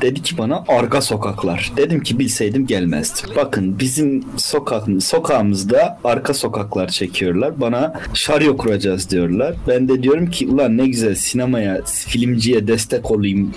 Dedi 0.04 0.22
ki 0.22 0.38
bana 0.38 0.64
arka 0.68 1.02
sokaklar. 1.02 1.72
Dedim 1.78 2.04
ki 2.04 2.20
bilseydim 2.20 2.68
gelmezdim. 2.68 3.30
Bakın 3.36 3.80
bizim 3.80 4.24
sokak 4.38 4.84
sokağımızda 5.00 6.00
arka 6.04 6.34
sokaklar 6.34 6.88
çekiyorlar. 6.88 7.62
Bana 7.62 7.94
şaryo 8.14 8.58
kuracağız 8.58 9.10
diyorlar. 9.10 9.56
Ben 9.68 9.90
de 9.90 10.04
diyorum 10.04 10.30
ki 10.30 10.48
ulan 10.48 10.78
ne 10.78 10.88
güzel 10.88 11.16
sinemaya, 11.16 11.82
filmciye 11.86 12.68
destek 12.68 13.12
olayım, 13.12 13.54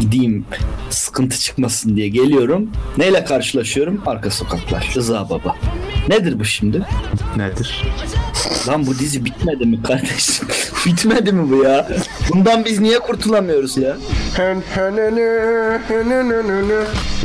gideyim 0.00 0.44
sıkıntı 0.90 1.38
çıkmasın 1.38 1.96
diye 1.96 2.08
geliyorum. 2.08 2.70
Neyle 2.98 3.24
karşılaşıyorum? 3.24 4.02
Arka 4.06 4.30
sokaklar. 4.30 4.92
Rıza 4.96 5.30
Baba. 5.30 5.56
Nedir 6.08 6.38
bu 6.38 6.44
şimdi? 6.44 6.82
Nedir? 7.36 7.84
Lan 8.68 8.86
bu 8.86 8.98
dizi 8.98 9.24
bitmedi 9.24 9.66
mi 9.66 9.82
kardeşim? 9.82 10.48
bitmedi 10.86 11.32
mi 11.32 11.50
bu 11.50 11.64
ya? 11.64 11.88
Bundan 12.34 12.64
biz 12.64 12.80
niye 12.80 12.98
kurtulamıyoruz 12.98 13.76
ya? 13.76 13.96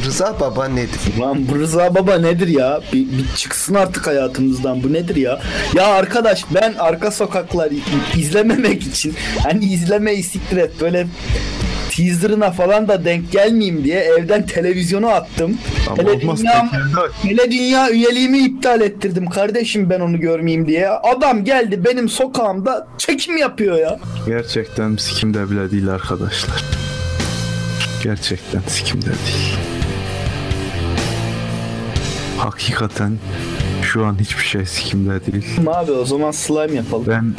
Rıza 0.06 0.40
baba 0.40 0.68
nedir? 0.68 1.00
Lan 1.20 1.48
bu 1.52 1.60
Rıza 1.60 1.96
Baba 1.96 2.18
nedir 2.18 2.48
ya? 2.48 2.82
Bir, 2.94 3.00
bir 3.00 3.36
çıksın 3.36 3.74
artık 3.76 4.08
hayatımızdan. 4.08 4.84
Bu 4.84 4.94
nedir 4.94 5.16
ya? 5.16 5.40
Ya 5.76 5.86
arkadaş 5.88 6.46
ben 6.54 6.74
arka 6.80 7.12
sokaklar 7.12 7.72
izlememek 8.18 8.84
için 8.84 9.14
hani 9.44 9.66
izlemeyi 9.66 10.24
siktir 10.24 10.58
et 10.58 10.72
böyle 10.82 11.08
teaserına 11.92 12.52
falan 12.52 12.88
da 12.88 13.06
denk 13.06 13.32
gelmeyeyim 13.32 13.84
diye 13.84 14.00
evden 14.00 14.46
televizyonu 14.46 15.08
attım. 15.10 15.58
Ama 15.88 15.96
Tele 15.96 16.12
olmaz 16.12 16.40
dünya. 16.40 16.70
Tele 17.22 17.52
dünya 17.52 17.90
üyeliğimi 17.92 18.40
iptal 18.40 18.82
ettirdim 18.82 19.30
kardeşim 19.30 19.90
ben 19.90 20.00
onu 20.00 20.20
görmeyeyim 20.20 20.68
diye. 20.68 20.90
Adam 20.90 21.44
geldi 21.44 21.86
benim 21.86 22.10
sokağımda 22.10 22.88
çekim 22.98 23.38
yapıyor 23.38 23.78
ya. 23.80 24.00
Gerçekten 24.28 24.96
sikimde 24.96 25.52
bile 25.52 25.72
değil 25.72 25.88
arkadaşlar. 25.90 26.85
Gerçekten 28.06 28.62
sikimde 28.68 29.06
değil. 29.06 29.58
Hakikaten 32.38 33.18
şu 33.82 34.06
an 34.06 34.20
hiçbir 34.20 34.44
şey 34.44 34.66
sikimde 34.66 35.26
değil. 35.26 35.46
Abi 35.68 35.92
o 35.92 36.06
zaman 36.06 36.32
slime 36.32 36.74
yapalım. 36.74 37.06
Ben 37.08 37.34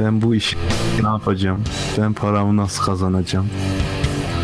ben 0.00 0.22
bu 0.22 0.34
işi 0.34 0.56
ne 1.02 1.08
yapacağım? 1.08 1.64
Ben 1.98 2.12
paramı 2.12 2.56
nasıl 2.56 2.84
kazanacağım? 2.84 3.46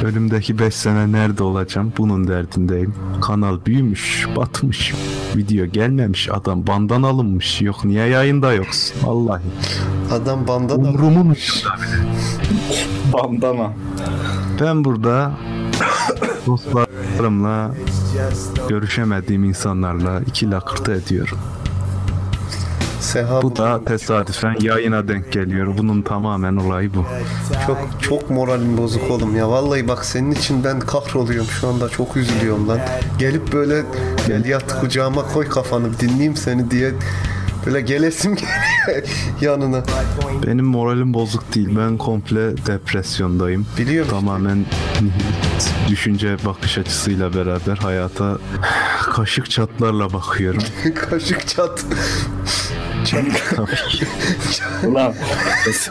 Önümdeki 0.04 0.58
5 0.58 0.74
sene 0.74 1.12
nerede 1.12 1.42
olacağım? 1.42 1.92
Bunun 1.98 2.28
derdindeyim. 2.28 2.94
Kanal 3.22 3.58
büyümüş, 3.66 4.26
batmış. 4.36 4.94
Video 5.36 5.66
gelmemiş, 5.66 6.28
adam 6.32 6.66
bandan 6.66 7.02
alınmış. 7.02 7.62
Yok 7.62 7.84
niye 7.84 8.06
yayında 8.06 8.52
yoksun? 8.52 8.96
Vallahi. 9.08 9.42
Adam 10.12 10.48
bandana 10.48 10.88
Umrumun 10.88 11.30
ucunda 11.30 11.76
bile. 11.76 12.06
Bandana. 13.12 13.72
Ben 14.60 14.84
burada 14.84 15.32
dostlarımla 16.46 17.70
görüşemediğim 18.68 19.44
insanlarla 19.44 20.20
iki 20.26 20.50
lakırtı 20.50 20.92
ediyorum. 20.92 21.38
Seha 23.00 23.42
Bu 23.42 23.56
da 23.56 23.84
tesadüfen 23.84 24.56
yayına 24.60 25.08
denk 25.08 25.32
geliyor. 25.32 25.78
Bunun 25.78 26.02
tamamen 26.02 26.56
olayı 26.56 26.94
bu. 26.94 27.04
çok 27.66 27.78
çok 28.00 28.30
moralim 28.30 28.76
bozuk 28.78 29.10
oğlum 29.10 29.36
ya. 29.36 29.50
Vallahi 29.50 29.88
bak 29.88 30.04
senin 30.04 30.30
için 30.30 30.64
ben 30.64 30.80
kahroluyorum 30.80 31.50
şu 31.60 31.68
anda. 31.68 31.88
Çok 31.88 32.16
üzülüyorum 32.16 32.68
lan. 32.68 32.80
Gelip 33.18 33.52
böyle 33.52 33.82
gel 34.26 34.44
yat 34.44 34.80
kucağıma 34.80 35.22
koy 35.22 35.48
kafanı 35.48 35.98
dinleyeyim 36.00 36.36
seni 36.36 36.70
diye 36.70 36.92
böyle 37.66 37.80
gelesim 37.80 38.36
yanına. 39.40 39.82
Benim 40.46 40.64
moralim 40.64 41.14
bozuk 41.14 41.54
değil. 41.54 41.68
Ben 41.78 41.96
komple 41.96 42.66
depresyondayım. 42.66 43.66
Biliyorum. 43.78 44.10
Tamamen 44.10 44.64
düşünce 45.88 46.36
bakış 46.46 46.78
açısıyla 46.78 47.34
beraber 47.34 47.76
hayata 47.76 48.38
kaşık 48.98 49.50
çatlarla 49.50 50.12
bakıyorum. 50.12 50.62
Kaşık 50.94 51.48
çat. 51.48 51.84
Ulan, 54.86 55.14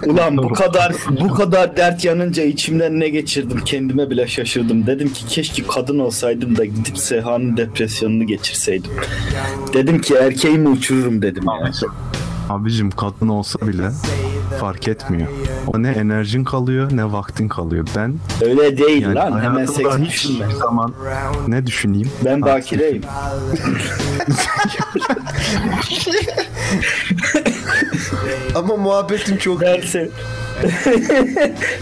ulan 0.06 0.38
bu 0.38 0.50
kadar 0.50 0.94
bu 1.22 1.34
kadar 1.34 1.78
dert 1.78 2.06
yanınca 2.06 2.44
içimden 2.44 3.00
ne 3.00 3.10
geçirdim 3.10 3.60
kendime 3.66 4.10
bile 4.10 4.28
şaşırdım. 4.28 4.88
Dedim 4.88 5.14
ki 5.14 5.26
keşke 5.28 5.64
kadın 5.68 6.00
olsaydım 6.00 6.58
da 6.58 6.66
gidip 6.66 6.98
Seha'nın 6.98 7.58
depresyonunu 7.58 8.28
geçirseydim. 8.28 8.92
Dedim 9.74 10.02
ki 10.02 10.16
erkeğimi 10.16 10.70
uçururum 10.70 11.22
dedim 11.22 11.44
ya. 11.62 11.72
Abicim 12.50 12.92
kadın 12.92 13.28
olsa 13.28 13.68
bile 13.68 13.92
fark 14.60 14.88
etmiyor. 14.88 15.28
O 15.68 15.84
ne 15.84 15.90
enerjin 15.90 16.44
kalıyor 16.44 16.90
ne 16.94 17.12
vaktin 17.12 17.48
kalıyor. 17.48 17.88
Ben 17.96 18.16
Öyle 18.42 18.78
değil 18.78 19.02
yani 19.02 19.16
lan 19.16 19.42
hemen 19.42 19.66
seks 19.66 19.98
hiç 19.98 20.10
düşünme. 20.12 20.46
zaman 20.60 20.94
ne 21.48 21.68
düşüneyim? 21.68 22.12
Ben 22.26 22.42
bakireyim. 22.42 23.04
Ama 28.56 28.76
muhabbetin 28.78 29.38
çok 29.38 29.62
Derse. 29.62 30.10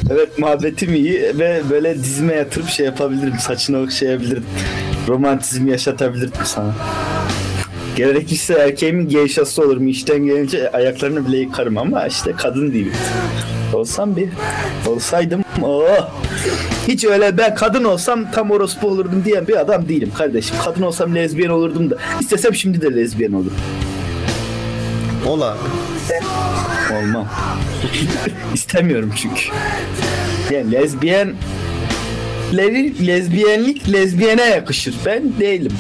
evet 0.09 0.39
muhabbetim 0.39 0.93
iyi 0.93 1.21
ve 1.39 1.61
böyle 1.69 2.03
dizime 2.03 2.33
yatırıp 2.33 2.67
şey 2.69 2.85
yapabilirim. 2.85 3.33
Saçını 3.39 3.79
okşayabilirim. 3.81 4.43
Romantizm 5.07 5.67
yaşatabilirim 5.67 6.31
sana. 6.43 6.73
Gerekirse 7.95 8.53
erkeğimin 8.53 9.09
geyşası 9.09 9.61
olurum. 9.61 9.87
İşten 9.87 10.25
gelince 10.25 10.71
ayaklarını 10.71 11.27
bile 11.27 11.37
yıkarım 11.37 11.77
ama 11.77 12.07
işte 12.07 12.31
kadın 12.37 12.73
değilim. 12.73 12.93
Olsam 13.73 14.15
bir. 14.15 14.29
Olsaydım. 14.87 15.43
Oh. 15.63 16.09
Hiç 16.87 17.05
öyle 17.05 17.37
ben 17.37 17.55
kadın 17.55 17.83
olsam 17.83 18.31
tam 18.31 18.51
orospu 18.51 18.87
olurdum 18.87 19.21
diyen 19.25 19.47
bir 19.47 19.59
adam 19.59 19.89
değilim 19.89 20.11
kardeşim. 20.17 20.55
Kadın 20.63 20.81
olsam 20.81 21.15
lezbiyen 21.15 21.49
olurdum 21.49 21.89
da. 21.89 21.97
istesem 22.21 22.55
şimdi 22.55 22.81
de 22.81 22.95
lezbiyen 22.95 23.33
olurum. 23.33 23.57
ol 25.27 25.41
abi. 25.41 25.57
Olmam. 26.93 27.27
İstemiyorum 28.53 29.13
çünkü. 29.15 29.41
Yani 30.51 30.71
lezbiyen 30.71 31.33
lezbiyenlik 33.07 33.91
lezbiyene 33.93 34.45
yakışır. 34.45 34.95
Ben 35.05 35.23
değilim. 35.39 35.71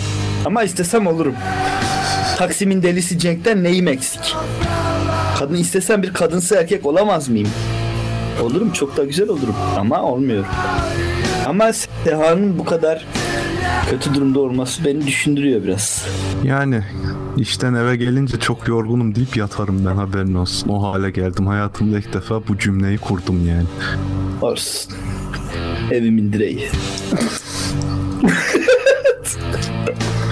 Ama 0.45 0.63
istesem 0.63 1.07
olurum. 1.07 1.35
Taksim'in 2.37 2.83
delisi 2.83 3.19
Cenk'ten 3.19 3.63
neyim 3.63 3.87
eksik? 3.87 4.35
Kadın 5.39 5.55
istesem 5.55 6.03
bir 6.03 6.13
kadınsı 6.13 6.55
erkek 6.55 6.85
olamaz 6.85 7.29
mıyım? 7.29 7.49
Olurum 8.43 8.71
çok 8.71 8.97
da 8.97 9.03
güzel 9.03 9.29
olurum 9.29 9.55
ama 9.77 10.01
olmuyorum. 10.03 10.49
Ama 11.47 11.73
Seha'nın 11.73 12.59
bu 12.59 12.65
kadar 12.65 13.05
kötü 13.89 14.13
durumda 14.13 14.39
olması 14.39 14.85
beni 14.85 15.07
düşündürüyor 15.07 15.63
biraz. 15.63 16.05
Yani 16.43 16.83
işten 17.37 17.73
eve 17.73 17.95
gelince 17.95 18.39
çok 18.39 18.67
yorgunum 18.67 19.15
deyip 19.15 19.37
yatarım 19.37 19.85
ben 19.85 19.95
haberin 19.95 20.33
olsun. 20.33 20.69
O 20.69 20.83
hale 20.83 21.11
geldim. 21.11 21.47
Hayatımda 21.47 21.97
ilk 21.97 22.13
defa 22.13 22.47
bu 22.47 22.57
cümleyi 22.57 22.97
kurdum 22.97 23.47
yani. 23.47 23.65
Olsun. 24.41 24.93
Evimin 25.91 26.33
direği. 26.33 26.67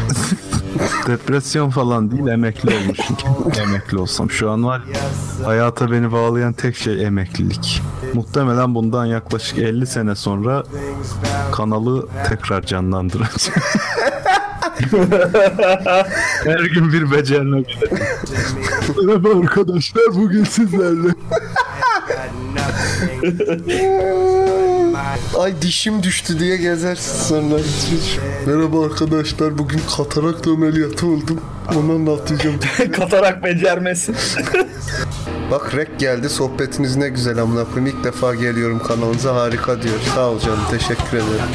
Depresyon 1.08 1.70
falan 1.70 2.12
değil 2.12 2.28
emekli 2.28 2.76
olmuşum. 2.76 3.18
emekli 3.62 3.98
olsam 3.98 4.32
şu 4.32 4.52
an 4.52 4.66
var 4.66 4.82
ya, 4.94 5.48
hayata 5.48 5.91
beni 5.91 6.12
bağlayan 6.12 6.53
tek 6.53 6.76
şey 6.76 7.06
emeklilik. 7.06 7.82
Muhtemelen 8.14 8.76
bundan 8.76 9.06
yaklaşık 9.06 9.58
50 9.58 9.88
sene 9.88 10.16
sonra 10.16 10.64
kanalı 11.52 12.08
tekrar 12.30 12.62
canlandıracağım. 12.62 13.62
Her 16.44 16.60
gün 16.60 16.94
bir 16.94 17.12
becerme 17.12 17.64
Merhaba 19.03 19.30
arkadaşlar 19.40 20.06
bugün 20.16 20.44
sizlerle. 20.44 21.10
Ay 25.40 25.62
dişim 25.62 26.04
düştü 26.04 26.40
diye 26.40 26.58
gezersin 26.58 27.24
sonra. 27.24 27.62
Merhaba 28.46 28.86
arkadaşlar 28.86 29.58
bugün 29.58 29.82
katarakt 29.98 30.48
ameliyatı 30.48 31.08
oldum. 31.08 31.42
Onu 31.76 31.92
anlatacağım. 31.92 32.60
Katarak 32.92 33.44
becermesi. 33.44 34.14
Bak 35.52 35.76
rek 35.76 36.00
geldi 36.00 36.30
sohbetiniz 36.30 36.96
ne 36.96 37.10
güzel 37.10 37.38
amına 37.42 37.64
koyayım. 37.64 37.86
İlk 37.98 38.04
defa 38.04 38.36
geliyorum 38.36 38.84
kanalınıza 38.88 39.36
harika 39.36 39.82
diyor. 39.82 39.96
Sağ 40.16 40.30
ol 40.30 40.40
canım 40.40 40.60
teşekkür 40.72 41.18
ederim. 41.18 41.46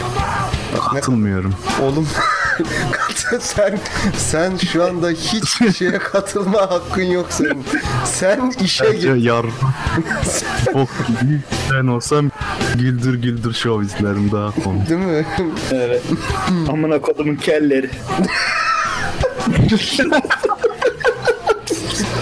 Bak 0.76 0.92
ne 0.92 1.00
Katılmıyorum. 1.00 1.54
oğlum 1.82 2.08
sen 3.40 3.78
sen 4.16 4.56
şu 4.56 4.84
anda 4.84 5.08
hiçbir 5.10 5.72
şeye 5.72 5.98
katılma 5.98 6.60
hakkın 6.60 7.02
yok 7.02 7.26
senin. 7.30 7.64
Sen 8.04 8.52
işe 8.60 8.84
Bence 8.84 9.12
git. 9.16 9.24
yar. 9.24 9.46
Bok 10.74 10.88
gibi. 11.08 11.40
Ben 11.72 11.86
olsam 11.86 12.30
güldür 12.80 13.14
güldür 13.14 13.54
şov 13.54 13.82
izlerim 13.82 14.32
daha 14.32 14.50
komik. 14.50 14.88
Değil 14.88 15.00
mi? 15.00 15.26
evet. 15.72 16.02
Amına 16.68 17.00
kodumun 17.00 17.36
kelleri. 17.36 17.90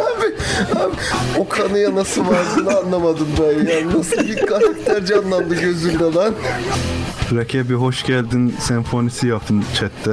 abi, 0.01 0.35
abi 0.79 0.95
o 1.39 1.49
kanıya 1.49 1.95
nasıl 1.95 2.23
vardığını 2.27 2.79
anlamadım 2.79 3.29
ben 3.41 3.67
ya. 3.67 3.99
Nasıl 3.99 4.29
bir 4.29 4.47
karakter 4.47 5.07
canlandı 5.07 5.61
gözünde 5.61 6.05
lan. 6.05 6.35
Reke 7.33 7.69
bir 7.69 7.75
hoş 7.75 8.03
geldin 8.07 8.55
senfonisi 8.61 9.27
yapın 9.27 9.65
chatte. 9.75 10.11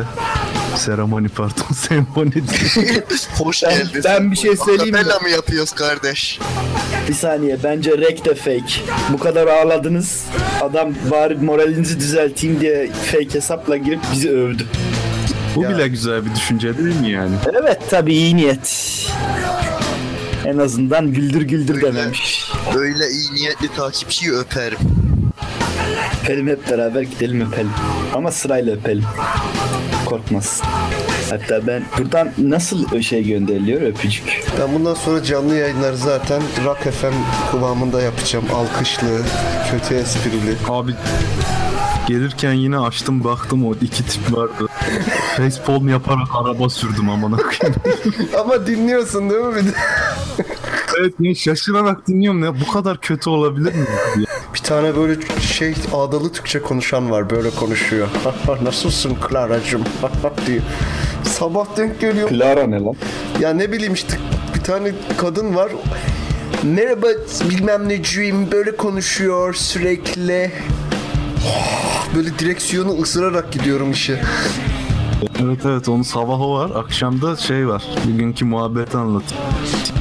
Seremoni 0.75 1.27
pardon 1.29 1.73
senfoni 1.75 2.33
değil. 2.33 3.01
Hoş 3.37 3.63
Ben, 3.63 3.69
geldin. 3.77 4.01
ben 4.05 4.31
bir 4.31 4.37
şey 4.37 4.55
söyleyeyim 4.55 4.91
mi? 4.93 4.97
Acapella 4.99 5.19
mı 5.19 5.29
yapıyoruz 5.29 5.71
kardeş? 5.71 6.39
Bir 7.09 7.13
saniye 7.13 7.57
bence 7.63 7.97
rek 7.97 8.25
de 8.25 8.35
fake. 8.35 8.73
Bu 9.13 9.17
kadar 9.17 9.47
ağladınız. 9.47 10.23
Adam 10.61 10.93
bari 11.11 11.35
moralinizi 11.35 11.99
düzelteyim 11.99 12.61
diye 12.61 12.89
fake 13.11 13.33
hesapla 13.33 13.77
girip 13.77 13.99
bizi 14.13 14.29
övdü. 14.29 14.65
Bu 15.55 15.63
Ya. 15.63 15.69
bile 15.69 15.87
güzel 15.87 16.25
bir 16.25 16.35
düşünce 16.35 16.77
değil 16.77 16.95
mi 16.99 17.09
yani? 17.11 17.35
Evet 17.61 17.79
tabii 17.89 18.13
iyi 18.13 18.35
niyet. 18.35 18.97
En 20.45 20.57
azından 20.57 21.13
güldür 21.13 21.41
güldür 21.41 21.81
dememiş. 21.81 22.51
Böyle 22.75 23.07
iyi 23.09 23.33
niyetli 23.33 23.67
takipçiyi 23.75 24.31
öperim. 24.33 24.77
Öpelim 26.23 26.47
hep 26.47 26.69
beraber 26.69 27.01
gidelim 27.01 27.41
öpelim. 27.41 27.71
Ama 28.13 28.31
sırayla 28.31 28.73
öpelim. 28.75 29.03
Korkmasın. 30.05 30.67
Hatta 31.29 31.67
ben 31.67 31.83
buradan 31.97 32.31
nasıl 32.37 33.01
şey 33.01 33.23
gönderiliyor 33.23 33.81
öpücük? 33.81 34.43
Ben 34.59 34.73
bundan 34.73 34.93
sonra 34.93 35.23
canlı 35.23 35.55
yayınları 35.55 35.97
zaten 35.97 36.41
Rock 36.65 36.79
FM 36.79 37.13
kıvamında 37.51 38.01
yapacağım. 38.01 38.45
Alkışlı, 38.55 39.21
kötü 39.71 39.95
esprili. 39.95 40.55
Abi 40.69 40.91
gelirken 42.07 42.53
yine 42.53 42.77
açtım 42.79 43.23
baktım 43.23 43.65
o 43.67 43.73
iki 43.81 44.05
tip 44.05 44.33
vardı. 44.37 44.67
Facepalm 45.37 45.89
yaparak 45.89 46.27
araba 46.33 46.69
sürdüm 46.69 47.09
amına 47.09 47.37
koyayım. 47.37 47.81
Ama 48.39 48.67
dinliyorsun 48.67 49.29
değil 49.29 49.41
mi 49.41 49.55
bir 49.55 49.65
de? 49.65 49.71
evet 50.99 51.13
ya 51.19 51.35
şaşırarak 51.35 52.07
dinliyorum 52.07 52.43
ya 52.43 52.61
bu 52.61 52.71
kadar 52.71 52.97
kötü 52.97 53.29
olabilir 53.29 53.73
mi? 53.75 53.85
Bir 54.53 54.59
tane 54.59 54.95
böyle 54.95 55.39
şey 55.41 55.75
ağdalı 55.93 56.31
Türkçe 56.31 56.61
konuşan 56.61 57.11
var 57.11 57.29
böyle 57.29 57.49
konuşuyor. 57.49 58.07
Nasılsın 58.63 59.17
Clara'cığım 59.29 59.83
diyor. 60.47 60.61
Sabah 61.23 61.77
denk 61.77 62.01
geliyor. 62.01 62.29
Clara 62.29 62.67
ne 62.67 62.79
lan? 62.79 62.95
Ya 63.39 63.53
ne 63.53 63.71
bileyim 63.71 63.93
işte 63.93 64.17
bir 64.55 64.63
tane 64.63 64.91
kadın 65.17 65.55
var. 65.55 65.71
Merhaba 66.63 67.07
bilmem 67.49 67.89
neciyim 67.89 68.51
böyle 68.51 68.77
konuşuyor 68.77 69.53
sürekli. 69.53 70.51
Böyle 72.15 72.39
direksiyonu 72.39 73.01
ısırarak 73.01 73.51
gidiyorum 73.51 73.91
işe. 73.91 74.21
Evet 75.43 75.59
evet 75.65 75.89
onun 75.89 76.01
sabahı 76.01 76.49
var 76.51 76.71
akşamda 76.75 77.35
şey 77.35 77.67
var 77.67 77.83
bugünkü 78.05 78.45
muhabbeti 78.45 78.97
anlat. 78.97 79.23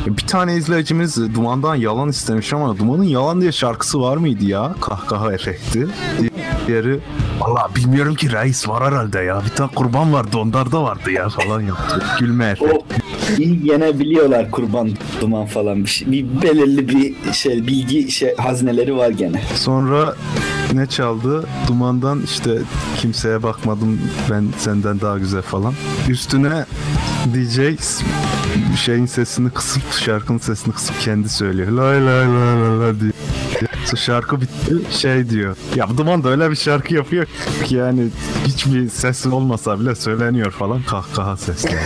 Bir 0.06 0.26
tane 0.26 0.56
izleyicimiz 0.56 1.34
Duman'dan 1.34 1.74
yalan 1.74 2.08
istemiş 2.08 2.52
ama 2.52 2.78
Duman'ın 2.78 3.04
yalan 3.04 3.40
diye 3.40 3.52
şarkısı 3.52 4.00
var 4.00 4.16
mıydı 4.16 4.44
ya? 4.44 4.74
Kahkaha 4.80 5.32
efekti. 5.32 5.86
Diğeri 6.66 7.00
Valla 7.40 7.68
bilmiyorum 7.76 8.14
ki 8.14 8.32
reis 8.32 8.68
var 8.68 8.84
herhalde 8.84 9.18
ya. 9.18 9.42
Bir 9.44 9.56
tane 9.56 9.70
kurban 9.74 10.12
vardı 10.12 10.38
onlarda 10.38 10.82
vardı 10.82 11.10
ya 11.10 11.28
falan 11.28 11.60
yaptı. 11.60 12.02
Gülme 12.18 12.44
efekti. 12.46 12.74
O 12.76 12.84
iyi 13.38 13.62
gene 13.62 13.98
biliyorlar 13.98 14.50
kurban 14.50 14.90
duman 15.20 15.46
falan 15.46 15.84
bir 15.84 15.88
şey. 15.90 16.12
Bir 16.12 16.42
belirli 16.42 16.88
bir 16.88 17.32
şey 17.32 17.66
bilgi 17.66 18.10
şey 18.10 18.36
hazneleri 18.36 18.96
var 18.96 19.10
gene. 19.10 19.42
Sonra 19.54 20.14
ne 20.72 20.86
çaldı? 20.86 21.46
Dumandan 21.68 22.22
işte 22.22 22.58
kimseye 22.96 23.42
bakmadım 23.42 24.00
ben 24.30 24.44
senden 24.58 25.00
daha 25.00 25.18
güzel 25.18 25.42
falan. 25.42 25.74
Üstüne 26.08 26.64
DJ 27.34 27.58
şeyin 28.84 29.06
sesini 29.06 29.50
kısıp 29.50 29.82
şarkının 29.92 30.38
sesini 30.38 30.74
kısıp 30.74 31.00
kendi 31.00 31.28
söylüyor. 31.28 31.68
Lay 31.68 32.06
lay 32.06 32.26
lay 32.26 32.60
lay 32.62 32.80
lay 32.80 33.00
diye. 33.00 33.12
Sonra 33.84 34.00
şarkı 34.00 34.40
bitti 34.40 34.74
şey 34.90 35.30
diyor. 35.30 35.56
Ya 35.76 35.90
bu 35.90 35.98
Duman 35.98 36.24
da 36.24 36.28
öyle 36.28 36.50
bir 36.50 36.56
şarkı 36.56 36.94
yapıyor 36.94 37.26
ki 37.64 37.74
yani 37.74 38.08
hiçbir 38.46 38.88
ses 38.88 39.26
olmasa 39.26 39.80
bile 39.80 39.94
söyleniyor 39.94 40.50
falan 40.50 40.82
kahkaha 40.82 41.36
sesleri. 41.36 41.74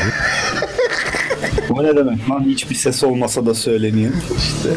O 1.71 1.83
ne 1.83 1.97
demek 1.97 2.31
lan 2.31 2.45
hiçbir 2.45 2.75
ses 2.75 3.05
olmasa 3.05 3.47
da 3.47 3.55
söyleniyor. 3.55 4.13
İşte. 4.39 4.69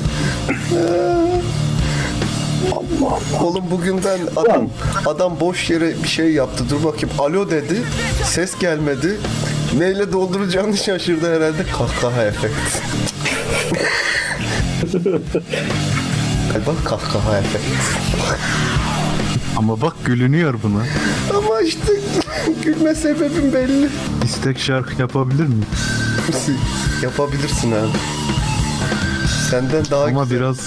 Oğlum 3.42 3.64
bugünden 3.72 4.20
adam 4.36 4.70
adam 5.06 5.40
boş 5.40 5.70
yere 5.70 6.04
bir 6.04 6.08
şey 6.08 6.34
yaptı. 6.34 6.64
Dur 6.70 6.84
bakayım. 6.84 7.16
Alo 7.20 7.50
dedi. 7.50 7.82
Ses 8.24 8.60
gelmedi. 8.60 9.18
Neyle 9.78 10.12
dolduracağını 10.12 10.78
şaşırdı 10.78 11.36
herhalde. 11.36 11.64
Kahkaha 11.78 12.24
efekt. 12.24 12.56
Galiba 16.54 16.72
kahkaha 16.86 17.38
efekt. 17.38 17.66
Ama 19.58 19.82
bak 19.82 19.94
gülünüyor 20.06 20.56
buna. 20.64 20.84
Ama 21.38 21.62
işte 21.62 21.94
gülme 22.64 22.96
sebebim 22.96 23.54
belli. 23.54 23.90
İstek 24.24 24.60
şarkı 24.60 25.02
yapabilir 25.02 25.44
miyim? 25.48 25.66
Yapabilirsin 27.04 27.72
abi. 27.72 27.98
Senden 29.50 29.86
daha 29.92 30.04
Ama 30.04 30.24
güzel. 30.24 30.38
biraz 30.40 30.58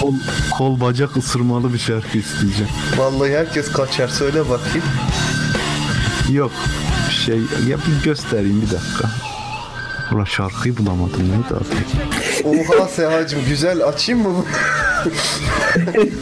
kol, 0.00 0.14
kol 0.58 0.80
bacak 0.80 1.16
ısırmalı 1.16 1.72
bir 1.72 1.78
şarkı 1.78 2.18
isteyeceğim. 2.18 2.72
Vallahi 2.96 3.36
herkes 3.36 3.72
kaçar. 3.72 4.08
Söyle 4.08 4.40
bakayım. 4.50 4.86
Yok 6.30 6.52
şey 7.20 7.36
ya 7.68 7.76
bir 7.78 8.04
göstereyim 8.04 8.62
bir 8.62 8.66
dakika. 8.66 9.10
Ulan 10.12 10.24
şarkıyı 10.24 10.76
bulamadım 10.76 11.22
neydi 11.22 11.54
adı? 11.54 11.64
Oha 12.44 12.88
Sehacım 12.88 13.40
güzel 13.48 13.84
açayım 13.86 14.22
mı 14.22 14.28
bunu? 14.34 14.44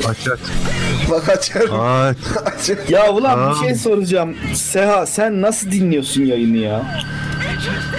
Aç 0.08 0.28
aç. 0.28 0.40
Bak 1.10 1.28
açarım. 1.28 1.80
Aç. 1.80 2.16
Açarım. 2.46 2.82
Ya 2.88 3.12
ulan 3.12 3.38
Aa. 3.38 3.50
bir 3.50 3.56
şey 3.66 3.74
soracağım. 3.74 4.34
Seha 4.54 5.06
sen 5.06 5.42
nasıl 5.42 5.70
dinliyorsun 5.70 6.22
yayını 6.22 6.56
ya? 6.56 7.02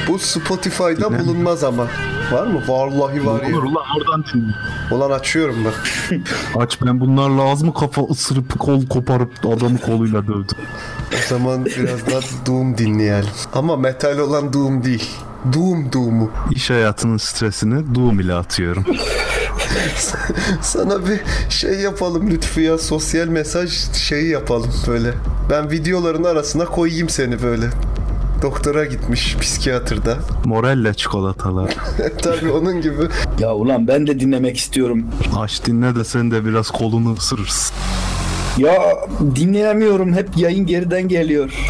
Bu 0.09 0.19
Spotify'da 0.19 1.19
bulunmaz 1.19 1.63
ama. 1.63 1.87
Var 2.31 2.47
mı? 2.47 2.61
Vallahi 2.67 3.25
var 3.25 3.41
ya. 3.43 3.57
Olur 3.57 3.63
ulan 3.63 3.83
oradan 3.97 4.25
dinle. 4.33 4.53
Ulan 4.91 5.11
açıyorum 5.11 5.65
bak. 5.65 5.83
Aç 6.55 6.77
ben 6.85 6.99
bunlarla 6.99 7.43
az 7.43 7.61
mı 7.63 7.73
kafa 7.73 8.01
ısırıp 8.01 8.59
kol 8.59 8.87
koparıp 8.87 9.31
adamı 9.45 9.77
koluyla 9.77 10.27
dövdüm. 10.27 10.57
O 11.13 11.29
zaman 11.29 11.65
biraz 11.65 12.07
daha 12.07 12.19
Doom 12.45 12.77
dinleyelim. 12.77 13.29
Ama 13.53 13.75
metal 13.77 14.17
olan 14.17 14.53
Doom 14.53 14.83
değil. 14.83 15.09
Doom 15.53 15.93
Doom'u. 15.93 16.31
İş 16.51 16.69
hayatının 16.69 17.17
stresini 17.17 17.95
Doom 17.95 18.19
ile 18.19 18.33
atıyorum. 18.33 18.85
Sana 20.61 21.07
bir 21.07 21.21
şey 21.49 21.73
yapalım 21.73 22.29
Lütfü 22.29 22.61
ya. 22.61 22.77
Sosyal 22.77 23.27
mesaj 23.27 23.71
şeyi 23.93 24.29
yapalım 24.29 24.73
böyle. 24.87 25.13
Ben 25.49 25.71
videoların 25.71 26.23
arasına 26.23 26.65
koyayım 26.65 27.09
seni 27.09 27.41
böyle. 27.41 27.65
Doktora 28.41 28.85
gitmiş 28.85 29.37
psikiyatrda. 29.37 30.17
Morelle 30.45 30.93
çikolatalar. 30.93 31.75
Tabii 32.21 32.51
onun 32.51 32.81
gibi. 32.81 33.07
Ya 33.39 33.53
ulan 33.55 33.87
ben 33.87 34.07
de 34.07 34.19
dinlemek 34.19 34.57
istiyorum. 34.57 35.05
Aç 35.37 35.65
dinle 35.65 35.95
de 35.95 36.03
sen 36.03 36.31
de 36.31 36.45
biraz 36.45 36.69
kolunu 36.71 37.13
ısırırsın. 37.13 37.75
Ya 38.57 38.73
dinleyemiyorum. 39.35 40.13
Hep 40.13 40.29
yayın 40.37 40.65
geriden 40.65 41.07
geliyor. 41.07 41.67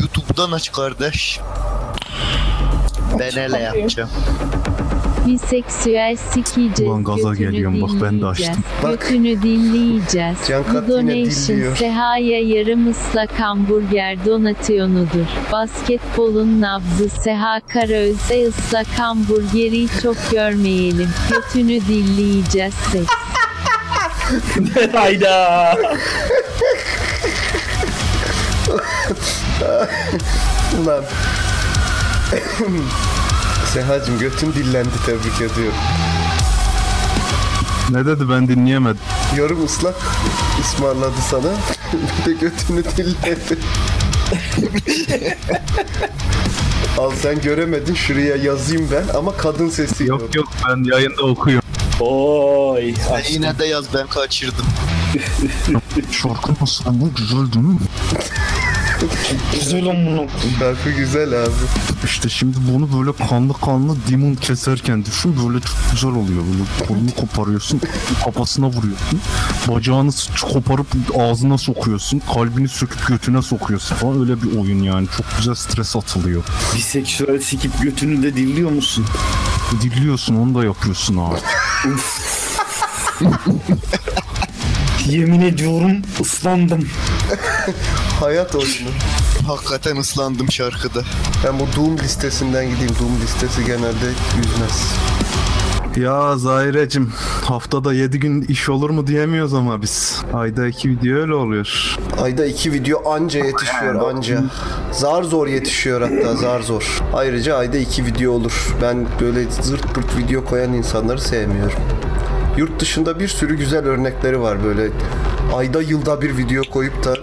YouTube'dan 0.00 0.52
aç 0.52 0.72
kardeş. 0.72 1.40
Ben 3.18 3.30
hele 3.30 3.58
yapacağım. 3.58 4.10
Biseksüel 5.26 6.16
sikeceğiz. 6.16 6.80
Ulan 6.92 7.04
gaza 7.04 7.30
götünü 7.30 7.50
geliyorum, 7.50 7.80
bak 7.82 7.90
ben 8.02 8.20
de 8.20 8.26
açtım. 8.26 8.64
Bak. 8.82 8.90
Götünü 9.00 9.42
dinleyeceğiz. 9.42 10.36
Cankat 10.48 10.88
Bu 10.88 10.92
donation. 10.92 11.74
Seha'ya 11.74 12.40
yarım 12.42 12.90
ıslak 12.90 13.40
hamburger 13.40 14.24
donatıyornudur. 14.26 15.26
Basketbolun 15.52 16.60
nabzı 16.60 17.08
Seha 17.08 17.60
Karaöz'e 17.68 18.46
ıslak 18.48 18.86
hamburgeri 18.86 19.86
çok 20.02 20.16
görmeyelim. 20.30 21.08
Götünü 21.30 21.80
dinleyeceğiz 21.88 22.74
seks. 22.74 23.06
Hayda. 24.92 25.74
Ulan. 30.82 31.04
Sehacım 33.72 34.18
götün 34.18 34.52
dillendi 34.52 34.88
tebrik 35.06 35.36
ediyorum. 35.36 35.78
Ne 37.90 38.06
dedi 38.06 38.30
ben 38.30 38.48
dinleyemedim. 38.48 39.00
Yorum 39.36 39.64
ıslak 39.64 39.94
ısmarladı 40.60 41.16
sana. 41.30 41.48
bir 42.18 42.30
de 42.30 42.32
götünü 42.32 42.84
dilledi. 42.84 43.58
Al 46.98 47.12
sen 47.22 47.40
göremedin 47.40 47.94
şuraya 47.94 48.36
yazayım 48.36 48.88
ben 48.92 49.14
ama 49.14 49.36
kadın 49.36 49.68
sesi 49.68 50.04
yok. 50.04 50.20
Yok 50.20 50.34
yok 50.34 50.48
ben 50.68 50.84
yayında 50.84 51.22
okuyorum. 51.22 51.68
Oy. 52.00 52.94
Sen 53.08 53.32
yine 53.32 53.58
de 53.58 53.66
yaz 53.66 53.84
ben 53.94 54.06
kaçırdım. 54.06 54.66
Şarkı 56.10 56.52
ama 56.86 57.08
güzel 57.16 57.52
değil 57.52 57.66
mi? 57.66 57.78
Güzel 59.52 59.84
bunu. 60.06 60.26
Şarkı 60.58 60.90
güzel 60.90 61.42
abi. 61.44 61.50
İşte 62.04 62.28
şimdi 62.28 62.56
bunu 62.72 62.98
böyle 62.98 63.28
kanlı 63.28 63.52
kanlı 63.60 63.96
demon 64.10 64.34
keserken 64.34 65.04
düşün 65.04 65.36
böyle 65.46 65.60
çok 65.60 65.76
güzel 65.92 66.10
oluyor. 66.10 66.42
Böyle 66.44 66.88
kolunu 66.88 67.14
koparıyorsun, 67.14 67.80
kafasına 68.24 68.66
vuruyorsun. 68.66 69.20
Bacağını 69.68 70.10
koparıp 70.52 70.86
ağzına 71.18 71.58
sokuyorsun. 71.58 72.22
Kalbini 72.34 72.68
söküp 72.68 73.06
götüne 73.06 73.42
sokuyorsun 73.42 73.96
falan. 73.96 74.20
Öyle 74.20 74.42
bir 74.42 74.58
oyun 74.58 74.82
yani. 74.82 75.08
Çok 75.16 75.26
güzel 75.38 75.54
stres 75.54 75.96
atılıyor. 75.96 76.42
Biseksüel 76.76 77.40
sikip 77.40 77.82
götünü 77.82 78.22
de 78.22 78.36
dinliyor 78.36 78.70
musun? 78.70 79.06
Diliyorsun 79.82 80.34
onu 80.36 80.54
da 80.54 80.64
yapıyorsun 80.64 81.16
abi. 81.16 81.36
Yemin 85.08 85.40
ediyorum 85.40 85.92
ıslandım. 86.20 86.88
Hayat 88.20 88.54
oyunu. 88.54 88.90
Hakikaten 89.46 89.96
ıslandım 89.96 90.52
şarkıda. 90.52 91.02
Ben 91.44 91.60
bu 91.60 91.66
Doom 91.76 91.98
listesinden 91.98 92.70
gideyim. 92.70 92.94
Doom 93.00 93.20
listesi 93.22 93.64
genelde 93.64 94.06
yüzmez. 94.36 94.94
Ya 95.96 96.36
Zahire'cim 96.36 97.12
haftada 97.44 97.92
7 97.94 98.18
gün 98.18 98.42
iş 98.42 98.68
olur 98.68 98.90
mu 98.90 99.06
diyemiyoruz 99.06 99.54
ama 99.54 99.82
biz. 99.82 100.22
Ayda 100.32 100.66
2 100.66 100.90
video 100.90 101.18
öyle 101.18 101.34
oluyor. 101.34 101.96
Ayda 102.22 102.46
iki 102.46 102.72
video 102.72 103.10
anca 103.12 103.44
yetişiyor 103.44 104.10
anca. 104.10 104.44
Zar 104.92 105.22
zor 105.22 105.46
yetişiyor 105.46 106.00
hatta 106.00 106.36
zar 106.36 106.60
zor. 106.60 107.02
Ayrıca 107.14 107.56
ayda 107.56 107.76
iki 107.78 108.06
video 108.06 108.32
olur. 108.32 108.76
Ben 108.82 109.06
böyle 109.20 109.50
zırt 109.50 109.94
pırt 109.94 110.16
video 110.18 110.44
koyan 110.44 110.72
insanları 110.72 111.20
sevmiyorum. 111.20 111.78
Yurt 112.56 112.80
dışında 112.80 113.20
bir 113.20 113.28
sürü 113.28 113.56
güzel 113.56 113.84
örnekleri 113.86 114.40
var 114.40 114.64
böyle. 114.64 114.90
Ayda 115.54 115.82
yılda 115.82 116.22
bir 116.22 116.36
video 116.36 116.62
koyup 116.72 117.04
da 117.04 117.14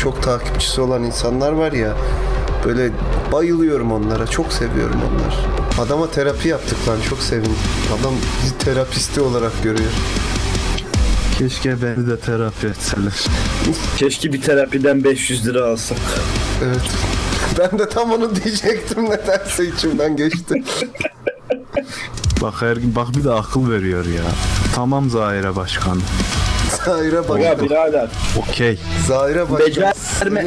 çok 0.00 0.22
takipçisi 0.22 0.80
olan 0.80 1.02
insanlar 1.02 1.52
var 1.52 1.72
ya. 1.72 1.96
Böyle 2.64 2.90
bayılıyorum 3.32 3.92
onlara. 3.92 4.26
Çok 4.26 4.52
seviyorum 4.52 5.00
onları. 5.10 5.60
Adama 5.86 6.10
terapi 6.10 6.48
yaptık 6.48 6.88
lan. 6.88 6.96
Çok 7.08 7.18
sevindim. 7.18 7.56
Adam 8.00 8.14
bizi 8.42 8.58
terapisti 8.58 9.20
olarak 9.20 9.62
görüyor. 9.62 9.90
Keşke 11.38 11.82
beni 11.82 12.06
de 12.06 12.18
terapi 12.18 12.66
etseler. 12.66 13.24
Keşke 13.96 14.32
bir 14.32 14.42
terapiden 14.42 15.04
500 15.04 15.46
lira 15.46 15.64
alsak. 15.64 15.98
Evet. 16.64 16.90
Ben 17.58 17.78
de 17.78 17.88
tam 17.88 18.12
onu 18.12 18.36
diyecektim 18.36 19.04
nedense 19.04 19.64
içimden 19.68 20.16
geçti. 20.16 20.64
Bak 22.42 22.62
her 22.62 22.96
bak 22.96 23.08
bir 23.16 23.24
de 23.24 23.32
akıl 23.32 23.70
veriyor 23.70 24.04
ya. 24.04 24.22
Tamam 24.74 25.10
Zahire 25.10 25.56
Başkan. 25.56 25.98
Zahire 26.76 27.14
Ya 27.16 27.28
Başkan. 27.28 27.60
birader. 27.66 28.08
Okey. 28.38 28.78
Zahire 29.06 29.50
Başkan. 29.50 29.66
Becerme, 29.66 30.44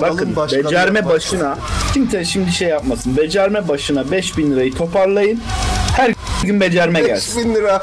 bakın 0.00 0.36
becerme 0.52 1.06
başına 1.06 1.58
kimse 1.94 2.24
şimdi 2.24 2.52
şey 2.52 2.68
yapmasın. 2.68 3.16
Becerme 3.16 3.68
başına 3.68 4.10
5000 4.10 4.52
lirayı 4.52 4.74
toparlayın. 4.74 5.40
Her 5.96 6.14
gün 6.44 6.60
becerme 6.60 7.00
gelsin. 7.00 7.36
5000 7.38 7.54
lira. 7.54 7.82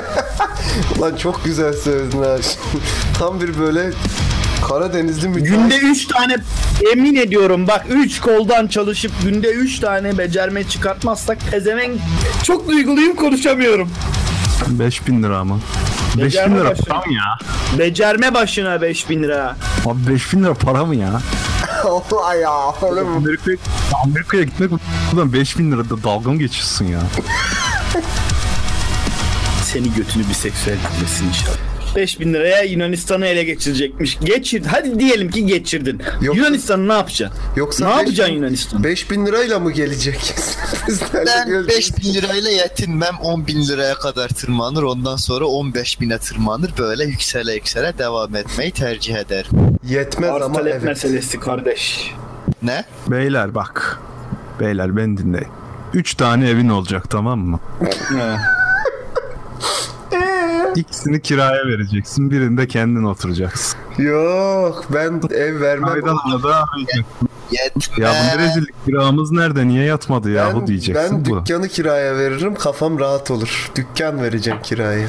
Lan 1.00 1.16
çok 1.16 1.44
güzel 1.44 1.72
söyledin 1.72 2.22
ha. 2.22 2.36
Tam 3.18 3.40
bir 3.40 3.58
böyle 3.58 3.90
Karadenizli 4.68 5.28
müteahhit. 5.28 5.70
Günde 5.70 5.76
3 5.76 6.06
tane 6.06 6.36
emin 6.92 7.16
ediyorum 7.16 7.66
bak 7.68 7.86
3 7.90 8.20
koldan 8.20 8.66
çalışıp 8.66 9.12
günde 9.24 9.48
3 9.48 9.78
tane 9.80 10.18
becerme 10.18 10.68
çıkartmazsak 10.68 11.38
ezemen 11.52 11.92
çok 12.44 12.68
duyguluyum 12.68 13.16
konuşamıyorum. 13.16 13.90
5000 14.68 15.22
lira 15.22 15.44
mı? 15.44 15.60
5000 16.16 16.24
Becerme 16.24 16.58
lira 16.58 16.70
başına. 16.70 16.84
para 16.94 17.06
mı 17.06 17.12
ya? 17.12 17.38
Becerme 17.78 18.34
başına 18.34 18.82
5000 18.82 19.22
lira. 19.22 19.56
Abi 19.86 20.06
5000 20.06 20.42
lira 20.44 20.54
para 20.54 20.84
mı 20.84 20.96
ya? 20.96 21.20
Allah 21.84 22.34
ya. 22.34 22.50
Amerika'ya 22.50 23.56
Amerika'ya 24.04 24.42
gitmek 24.42 24.70
buradan 25.12 25.32
5000 25.32 25.72
lira 25.72 25.90
da 25.90 26.02
dalga 26.02 26.30
mı 26.30 26.38
geçiyorsun 26.38 26.84
ya? 26.84 27.00
Seni 29.64 29.94
götünü 29.94 30.28
bir 30.28 30.34
seksüel 30.34 30.76
dinlesin 30.98 31.28
inşallah. 31.28 31.69
5000 31.96 32.34
liraya 32.34 32.62
Yunanistan'ı 32.62 33.26
ele 33.26 33.44
geçirecekmiş. 33.44 34.18
Geçir. 34.24 34.62
Hadi 34.66 35.00
diyelim 35.00 35.30
ki 35.30 35.46
geçirdin. 35.46 36.02
Yok. 36.22 36.36
Yunanistan'ı 36.36 36.88
ne 36.88 36.92
yapacaksın? 36.92 37.38
Yoksa 37.56 37.84
ne 37.86 37.90
beş- 37.92 37.98
yapacaksın 37.98 38.34
Yunanistan? 38.34 38.84
5000 38.84 39.26
lirayla 39.26 39.58
mı 39.58 39.72
gelecek? 39.72 40.34
Ben 41.26 41.46
gelecek. 41.48 41.76
5000 41.98 42.14
lirayla 42.14 42.50
yetinmem 42.50 43.16
10 43.22 43.46
bin 43.46 43.66
liraya 43.68 43.94
kadar 43.94 44.28
tırmanır 44.28 44.82
ondan 44.82 45.16
sonra 45.16 45.44
15 45.46 46.00
bine 46.00 46.18
tırmanır 46.18 46.70
böyle 46.78 47.04
yüksele 47.04 47.54
yüksele 47.54 47.98
devam 47.98 48.36
etmeyi 48.36 48.70
tercih 48.70 49.14
ederim. 49.14 49.50
Yetmez 49.88 50.30
Arz 50.30 50.42
ama 50.42 50.54
talep 50.54 50.72
evet. 50.72 50.82
meselesi 50.84 51.40
kardeş. 51.40 52.14
Ne? 52.62 52.84
Beyler 53.08 53.54
bak. 53.54 54.00
Beyler 54.60 54.96
ben 54.96 55.16
dinleyin. 55.16 55.48
Üç 55.94 56.14
tane 56.14 56.48
evin 56.50 56.68
olacak 56.68 57.10
tamam 57.10 57.38
mı? 57.38 57.60
İkisini 60.76 61.22
kiraya 61.22 61.66
vereceksin. 61.66 62.30
Birinde 62.30 62.68
kendin 62.68 63.04
oturacaksın. 63.04 63.78
Yok 63.98 64.84
ben 64.94 65.20
ev 65.34 65.60
vermem. 65.60 65.88
Faydalı 65.90 66.42
da 66.42 66.64
Yetmez. 67.50 67.98
Ya 67.98 68.08
bu 68.10 68.38
ne 68.38 68.44
rezillik 68.44 68.74
kiramız 68.86 69.32
nerede? 69.32 69.68
Niye 69.68 69.84
yatmadı 69.84 70.30
ya 70.30 70.46
Ben, 70.48 70.54
bu 70.56 70.66
diyeceksin 70.66 71.24
ben 71.24 71.32
bu. 71.34 71.40
dükkanı 71.40 71.68
kiraya 71.68 72.16
veririm 72.16 72.54
kafam 72.54 72.98
rahat 72.98 73.30
olur. 73.30 73.70
Dükkan 73.76 74.22
vereceğim 74.22 74.58
kiraya. 74.62 75.08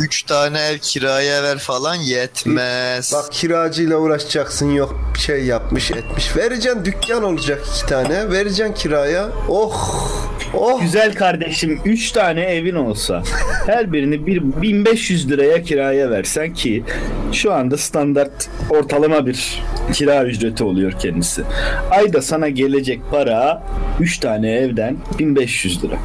3 0.00 0.22
tane 0.22 0.60
ev 0.60 0.78
kiraya 0.78 1.42
ver 1.42 1.58
falan 1.58 1.94
yetmez. 1.94 3.12
Bak 3.12 3.32
kiracıyla 3.32 3.96
uğraşacaksın 3.96 4.70
yok 4.70 5.00
bir 5.14 5.20
şey 5.20 5.44
yapmış 5.44 5.90
etmiş. 5.90 6.36
Vereceksin 6.36 6.84
dükkan 6.84 7.22
olacak 7.22 7.60
iki 7.76 7.86
tane. 7.86 8.30
Vereceksin 8.30 8.74
kiraya. 8.74 9.28
Oh. 9.48 10.08
Oh. 10.54 10.80
Güzel 10.80 11.14
kardeşim 11.14 11.80
3 11.84 12.12
tane 12.12 12.40
evin 12.40 12.74
olsa 12.74 13.22
her 13.66 13.92
birini 13.92 14.26
bir 14.26 14.42
1500 14.62 15.30
liraya 15.30 15.62
kiraya 15.62 16.10
versen 16.10 16.54
ki 16.54 16.84
şu 17.32 17.52
anda 17.52 17.78
standart 17.78 18.48
ortalama 18.70 19.26
bir 19.26 19.62
kira 19.92 20.24
ücreti 20.24 20.64
oluyor 20.64 20.92
kendisi. 20.92 21.42
Ayda 21.90 22.22
sana 22.22 22.48
gelecek 22.48 23.00
para 23.10 23.62
3 24.00 24.18
tane 24.18 24.52
evden 24.52 24.96
1500 25.18 25.84
lira. 25.84 25.98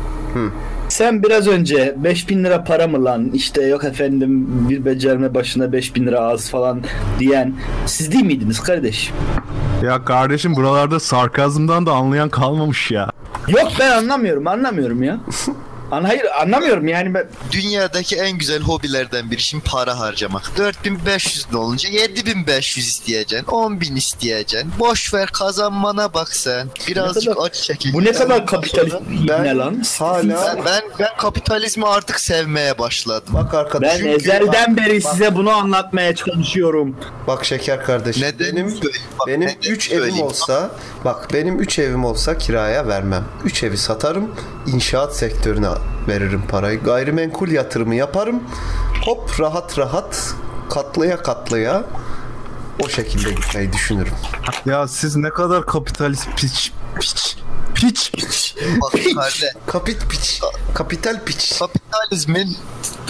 Sen 0.97 1.23
biraz 1.23 1.47
önce 1.47 1.95
5000 1.97 2.43
lira 2.43 2.63
para 2.63 2.87
mı 2.87 3.05
lan 3.05 3.31
işte 3.33 3.61
yok 3.67 3.83
efendim 3.83 4.47
bir 4.69 4.85
becerme 4.85 5.33
başına 5.33 5.71
5000 5.71 6.07
lira 6.07 6.19
az 6.19 6.49
falan 6.49 6.81
diyen 7.19 7.53
siz 7.85 8.11
değil 8.11 8.25
miydiniz 8.25 8.59
kardeş? 8.59 9.11
Ya 9.83 10.05
kardeşim 10.05 10.55
buralarda 10.55 10.99
sarkazmdan 10.99 11.85
da 11.85 11.91
anlayan 11.91 12.29
kalmamış 12.29 12.91
ya. 12.91 13.09
Yok 13.47 13.71
ben 13.79 13.91
anlamıyorum 13.91 14.47
anlamıyorum 14.47 15.03
ya. 15.03 15.19
An 15.91 16.03
hayır 16.03 16.25
anlamıyorum 16.41 16.87
yani 16.87 17.13
ben 17.13 17.27
Dünyadaki 17.51 18.15
en 18.15 18.37
güzel 18.37 18.61
hobilerden 18.61 19.31
biri 19.31 19.41
şimdi 19.41 19.63
para 19.63 19.99
harcamak. 19.99 20.57
4500 20.57 21.45
ne 21.51 21.57
olunca 21.57 21.89
7500 21.89 22.87
isteyeceksin. 22.87 23.45
10.000 23.47 23.97
isteyeceksin. 23.97 24.71
Boş 24.79 25.13
ver 25.13 25.29
kazanmana 25.29 26.13
bak 26.13 26.35
sen. 26.35 26.67
Birazcık 26.87 27.33
kadar- 27.35 27.45
aç 27.47 27.55
çekil. 27.61 27.93
bu 27.93 28.05
ne 28.05 28.11
kadar 28.11 28.47
sonra- 28.47 29.01
bir 29.09 29.27
ne 29.27 29.55
lan? 29.55 29.83
hala 29.99 30.55
Ben, 30.55 30.65
ben, 30.65 30.81
ben 30.99 31.17
kapitalizmi 31.17 31.87
artık 31.87 32.19
sevmeye 32.19 32.77
başladım. 32.79 33.33
bak 33.33 33.53
arkadaş. 33.53 33.93
Ben 33.93 33.97
çünkü 33.97 34.09
ezelden 34.09 34.77
bak, 34.77 34.85
beri 34.85 35.03
bak, 35.03 35.11
size 35.11 35.35
bunu 35.35 35.51
anlatmaya 35.51 36.15
çalışıyorum. 36.15 36.95
Bak 37.27 37.45
şeker 37.45 37.85
kardeşim. 37.85 38.23
Neden 38.23 38.55
benim? 38.55 38.81
Bak, 39.19 39.27
benim 39.27 39.41
neden 39.41 39.71
3 39.71 39.91
evim 39.91 40.21
olsa 40.21 40.71
bak 41.05 41.27
benim 41.33 41.59
3 41.59 41.79
evim 41.79 42.05
olsa 42.05 42.37
kiraya 42.37 42.87
vermem. 42.87 43.23
3 43.45 43.63
evi 43.63 43.77
satarım. 43.77 44.35
inşaat 44.67 45.15
sektörüne 45.15 45.67
veririm 46.07 46.41
parayı. 46.47 46.83
Gayrimenkul 46.83 47.49
yatırımı 47.49 47.95
yaparım. 47.95 48.43
Hop 49.05 49.39
rahat 49.39 49.79
rahat 49.79 50.33
katlaya 50.69 51.17
katlaya 51.17 51.83
o 52.85 52.89
şekilde 52.89 53.31
gitmeyi 53.31 53.73
düşünürüm. 53.73 54.13
Ya 54.65 54.87
siz 54.87 55.15
ne 55.15 55.29
kadar 55.29 55.65
kapitalist 55.65 56.27
piç 56.37 56.71
piç 56.99 57.37
piç 57.75 58.11
piç. 58.11 58.55
Bak 58.81 58.91
kardeş, 59.15 59.43
Kapit 59.67 60.09
piç. 60.09 60.41
Kapital 60.73 61.19
piç. 61.25 61.59
kapitalizmin 61.59 62.57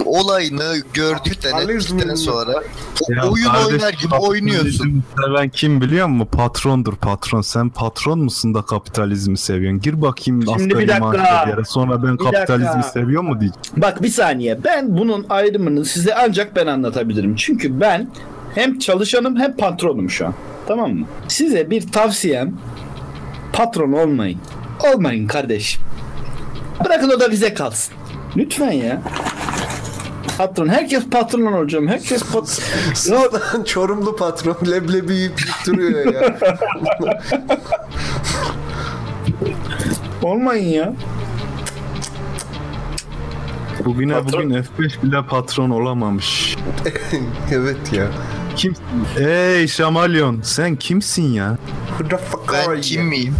olayını 0.05 0.73
gördükten 0.93 1.51
Kapitalizmin- 1.51 1.95
ettikten 1.95 2.15
sonra 2.15 2.63
o 3.09 3.13
Ya 3.13 3.29
oyun 3.29 3.45
kardeş, 3.45 3.65
oynar 3.73 3.93
gibi 3.93 4.15
oynuyorsun. 4.15 5.03
Seven 5.25 5.49
kim 5.49 5.81
biliyor 5.81 6.07
musun? 6.07 6.29
Patrondur 6.31 6.95
patron. 6.95 7.41
Sen 7.41 7.69
patron 7.69 8.19
musun 8.19 8.53
da 8.53 8.61
kapitalizmi 8.61 9.37
seviyorsun? 9.37 9.81
Gir 9.81 10.01
bakayım 10.01 10.41
Şimdi 10.41 10.51
asgari 10.55 10.79
bir 10.79 10.87
dakika. 10.87 11.45
yere. 11.49 11.63
Sonra 11.65 12.03
ben 12.03 12.13
Bir 12.17 12.23
kapitalizmi 12.23 12.67
dakika. 12.73 12.89
seviyor 12.91 13.21
mu 13.21 13.39
diyeceğim. 13.39 13.61
Bak 13.77 14.03
bir 14.03 14.09
saniye. 14.09 14.63
Ben 14.63 14.97
bunun 14.97 15.25
ayrımını 15.29 15.85
size 15.85 16.15
ancak 16.15 16.55
ben 16.55 16.67
anlatabilirim. 16.67 17.35
Çünkü 17.35 17.79
ben 17.81 18.11
hem 18.55 18.79
çalışanım 18.79 19.35
hem 19.39 19.57
patronum 19.57 20.09
şu 20.09 20.27
an. 20.27 20.33
Tamam 20.67 20.93
mı? 20.93 21.05
Size 21.27 21.69
bir 21.69 21.91
tavsiyem 21.91 22.53
patron 23.53 23.91
olmayın. 23.91 24.39
Olmayın 24.93 25.27
kardeşim. 25.27 25.81
Bırakın 26.85 27.09
o 27.09 27.19
da 27.19 27.31
bize 27.31 27.53
kalsın. 27.53 27.93
Lütfen 28.37 28.71
ya. 28.71 29.01
Patron. 30.37 30.67
Herkes 30.67 31.09
patron 31.09 31.41
olacağım. 31.53 31.87
Herkes 31.87 32.23
patron. 32.23 32.63
Lan 33.11 33.63
Çorumlu 33.65 34.15
patron 34.15 34.57
leblebi 34.71 35.13
yiyip 35.15 35.41
duruyor 35.65 36.13
ya. 36.13 36.37
olmayın 40.23 40.69
ya. 40.69 40.93
Bugüne 43.85 44.13
Patron- 44.13 44.33
bugün 44.33 44.49
F5 44.49 45.03
bile 45.03 45.21
patron 45.29 45.69
olamamış. 45.69 46.55
evet 47.51 47.93
ya. 47.93 48.07
Kim? 48.57 48.73
Ey 49.19 49.67
Şamalyon 49.67 50.41
sen 50.43 50.75
kimsin 50.75 51.33
ya? 51.33 51.57
Ben 52.53 52.81
kim 52.81 53.05
miyim? 53.05 53.35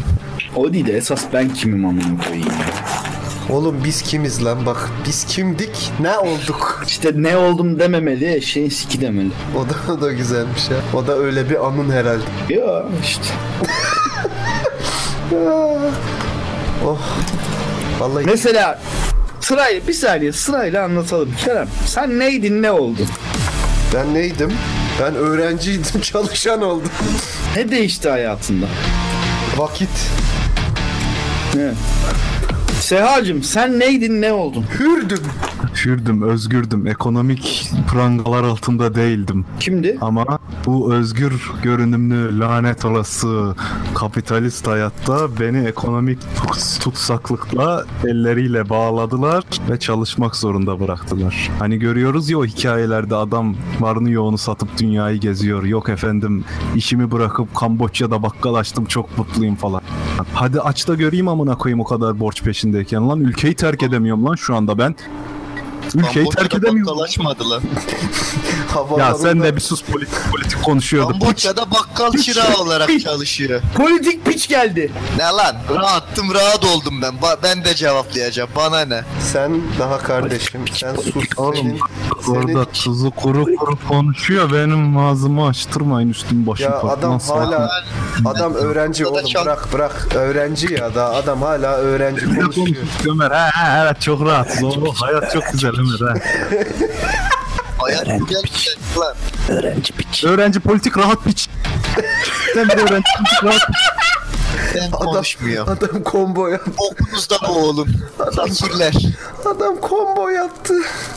O 0.56 0.73
değil 0.73 0.85
de 0.85 0.98
esas 0.98 1.26
ben 1.34 1.53
kimim 1.53 1.85
amına 1.85 2.23
koyayım. 2.23 2.48
ya. 2.48 3.56
Oğlum 3.56 3.76
biz 3.84 4.02
kimiz 4.02 4.45
lan 4.45 4.65
bak. 4.65 4.89
Biz 5.07 5.26
kimdik? 5.26 5.91
Ne 5.99 6.18
olduk? 6.18 6.84
İşte 6.88 7.11
ne 7.15 7.38
oldum 7.38 7.80
dememeli, 7.80 8.34
eşeğin 8.35 8.69
siki 8.69 9.02
demeli. 9.02 9.30
O 9.57 9.69
da, 9.69 9.94
o 9.94 10.02
da 10.02 10.11
güzelmiş 10.11 10.69
ya. 10.69 10.77
O 10.94 11.07
da 11.07 11.18
öyle 11.18 11.49
bir 11.49 11.68
anın 11.68 11.89
herhalde. 11.91 12.23
Ya 12.53 12.84
işte. 13.03 13.27
Oh. 16.85 16.99
Vallahi 17.99 18.26
Mesela 18.26 18.80
sırayla 19.39 19.88
bir 19.88 19.94
saniye 19.94 20.31
sırayla 20.31 20.84
anlatalım. 20.84 21.30
Kerem 21.45 21.68
sen 21.85 22.19
neydin 22.19 22.61
ne 22.64 22.72
oldun? 22.72 23.07
ben 23.94 24.14
neydim? 24.14 24.53
Ben 25.02 25.15
öğrenciydim, 25.15 26.02
çalışan 26.02 26.61
oldum. 26.61 26.91
Ne 27.56 27.72
değişti 27.72 28.10
hayatında? 28.10 28.65
Vakit. 29.57 29.90
Ne? 31.56 31.72
Sehacım 32.82 33.44
sen 33.44 33.80
neydin 33.80 34.22
ne 34.22 34.34
oldun? 34.34 34.65
Hürdüm. 34.80 35.24
Hürdüm, 35.86 36.22
özgürdüm. 36.22 36.88
Ekonomik 36.88 37.72
prangalar 37.91 38.44
altında 38.44 38.95
değildim. 38.95 39.45
Kimdi? 39.60 39.98
Ama 40.02 40.26
bu 40.66 40.94
özgür 40.94 41.52
görünümlü 41.64 42.40
lanet 42.40 42.86
olası 42.86 43.56
kapitalist 43.95 44.68
hayatta 44.68 45.40
beni 45.40 45.58
ekonomik 45.68 46.20
tut- 46.22 46.80
tutsaklıkla 46.84 47.86
elleriyle 48.06 48.70
bağladılar 48.70 49.44
ve 49.70 49.80
çalışmak 49.80 50.36
zorunda 50.36 50.80
bıraktılar. 50.80 51.52
Hani 51.60 51.80
görüyoruz 51.80 52.30
ya 52.30 52.38
o 52.40 52.45
hikayelerde 52.45 53.16
adam 53.16 53.56
varını 53.80 54.10
yoğunu 54.12 54.38
satıp 54.38 54.78
dünyayı 54.80 55.20
geziyor. 55.20 55.64
Yok 55.64 55.90
efendim 55.90 56.44
işimi 56.76 57.12
bırakıp 57.12 57.56
Kamboçya'da 57.56 58.24
bakkal 58.24 58.54
açtım 58.56 58.86
çok 58.86 59.18
mutluyum 59.18 59.56
falan. 59.56 59.82
Hadi 60.34 60.62
aç 60.62 60.88
da 60.88 60.94
göreyim 60.95 61.28
amına 61.28 61.58
koyayım 61.58 61.80
o 61.80 61.84
kadar 61.84 62.20
borç 62.20 62.44
peşindeyken 62.44 63.10
lan 63.10 63.20
ülkeyi 63.22 63.54
terk 63.56 63.84
edemiyorum 63.84 64.26
lan 64.26 64.36
şu 64.36 64.56
anda 64.56 64.78
ben. 64.78 64.95
Ülkeyi 65.95 66.30
terk 66.30 66.51
Kamboçya'da. 66.51 67.61
Havalarında... 68.68 69.07
Ya 69.07 69.15
sen 69.15 69.43
de 69.43 69.55
bir 69.55 69.61
sus 69.61 69.84
politik 69.84 70.31
politik 70.31 70.64
konuşuyordun. 70.64 71.11
Kamboçya'da 71.19 71.72
bakkal 71.72 72.11
çırağı 72.11 72.55
olarak 72.55 72.99
çalışıyor. 72.99 73.61
Politik 73.76 74.26
piç 74.26 74.47
geldi. 74.47 74.91
Ne 75.18 75.23
lan? 75.23 75.55
Rahattım 75.76 76.34
rahat 76.34 76.65
oldum 76.65 77.01
ben. 77.01 77.14
Ba- 77.14 77.38
ben 77.43 77.64
de 77.65 77.76
cevaplayacağım. 77.76 78.49
Bana 78.55 78.81
ne? 78.81 79.03
Sen 79.34 79.61
daha 79.80 79.97
kardeşim. 79.97 80.61
Sen 80.73 80.95
sus. 80.95 81.15
Oğlum 81.38 81.77
orada 82.27 82.47
senin... 82.47 82.65
tuzu 82.65 83.11
kuru 83.11 83.55
kuru 83.55 83.88
konuşuyor. 83.88 84.51
Benim 84.53 84.97
ağzımı 84.97 85.47
açtırmayın 85.47 86.09
üstüm 86.09 86.47
başım 86.47 86.72
Ya 86.72 86.80
adam 86.80 87.19
hala 87.19 87.72
adam 88.26 88.53
öğrenci 88.53 89.05
oğlum 89.05 89.26
çok- 89.26 89.45
bırak 89.45 89.73
bırak 89.73 90.07
öğrenci 90.15 90.73
ya 90.73 90.95
da 90.95 91.15
adam 91.15 91.41
hala 91.41 91.76
öğrenci 91.76 92.26
konuşuyor. 92.35 92.68
Ömer? 93.09 93.31
Ha, 93.31 93.49
ha, 93.53 93.84
evet 93.85 94.01
çok 94.01 94.22
rahatsız. 94.22 94.64
O 94.64 94.93
hayat 94.93 95.34
çok 95.34 95.43
güzel 95.51 95.77
Ömer. 95.80 95.99
Ha. 95.99 96.20
Hayat 97.78 98.06
güzel 98.06 98.44
lan. 98.98 99.16
Öğrenci 99.49 99.94
piç. 99.94 100.24
Öğrenci 100.24 100.60
politik 100.60 100.98
rahat 100.98 101.24
piç. 101.24 101.49
Sen 102.54 102.68
bir 102.68 102.74
öğrenci 102.74 103.10
politik 103.18 103.44
rahat 103.44 103.68
piç. 103.68 103.78
Ben 104.76 104.91
konuşmuyorum. 104.91 105.74
Adam 105.74 106.04
combo 106.04 106.48
yaptı. 106.48 106.72
Okulunuzda 106.78 107.36
bu 107.48 107.52
oğlum. 107.52 107.88
Fakirler. 108.36 108.94
Adam 109.45 109.76
combo 109.90 110.30
yaptı. 110.30 110.74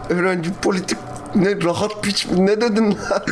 Öğrenci 0.09 0.53
politik 0.53 0.99
Ne 1.35 1.63
rahat 1.63 2.03
piç? 2.03 2.27
Ne 2.37 2.61
dedin 2.61 2.91
lan? 3.11 3.23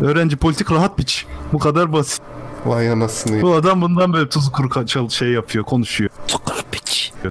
Öğrenci 0.08 0.36
politik 0.36 0.72
rahat 0.72 0.98
biç. 0.98 1.26
Bu 1.52 1.58
kadar 1.58 1.92
basit. 1.92 2.22
Vay 2.66 2.90
anasını. 2.90 3.42
Bu 3.42 3.54
adam 3.54 3.82
bundan 3.82 4.12
böyle 4.12 4.28
tuzu 4.28 4.52
kuru 4.52 5.10
şey 5.10 5.28
yapıyor, 5.28 5.64
konuşuyor. 5.64 6.10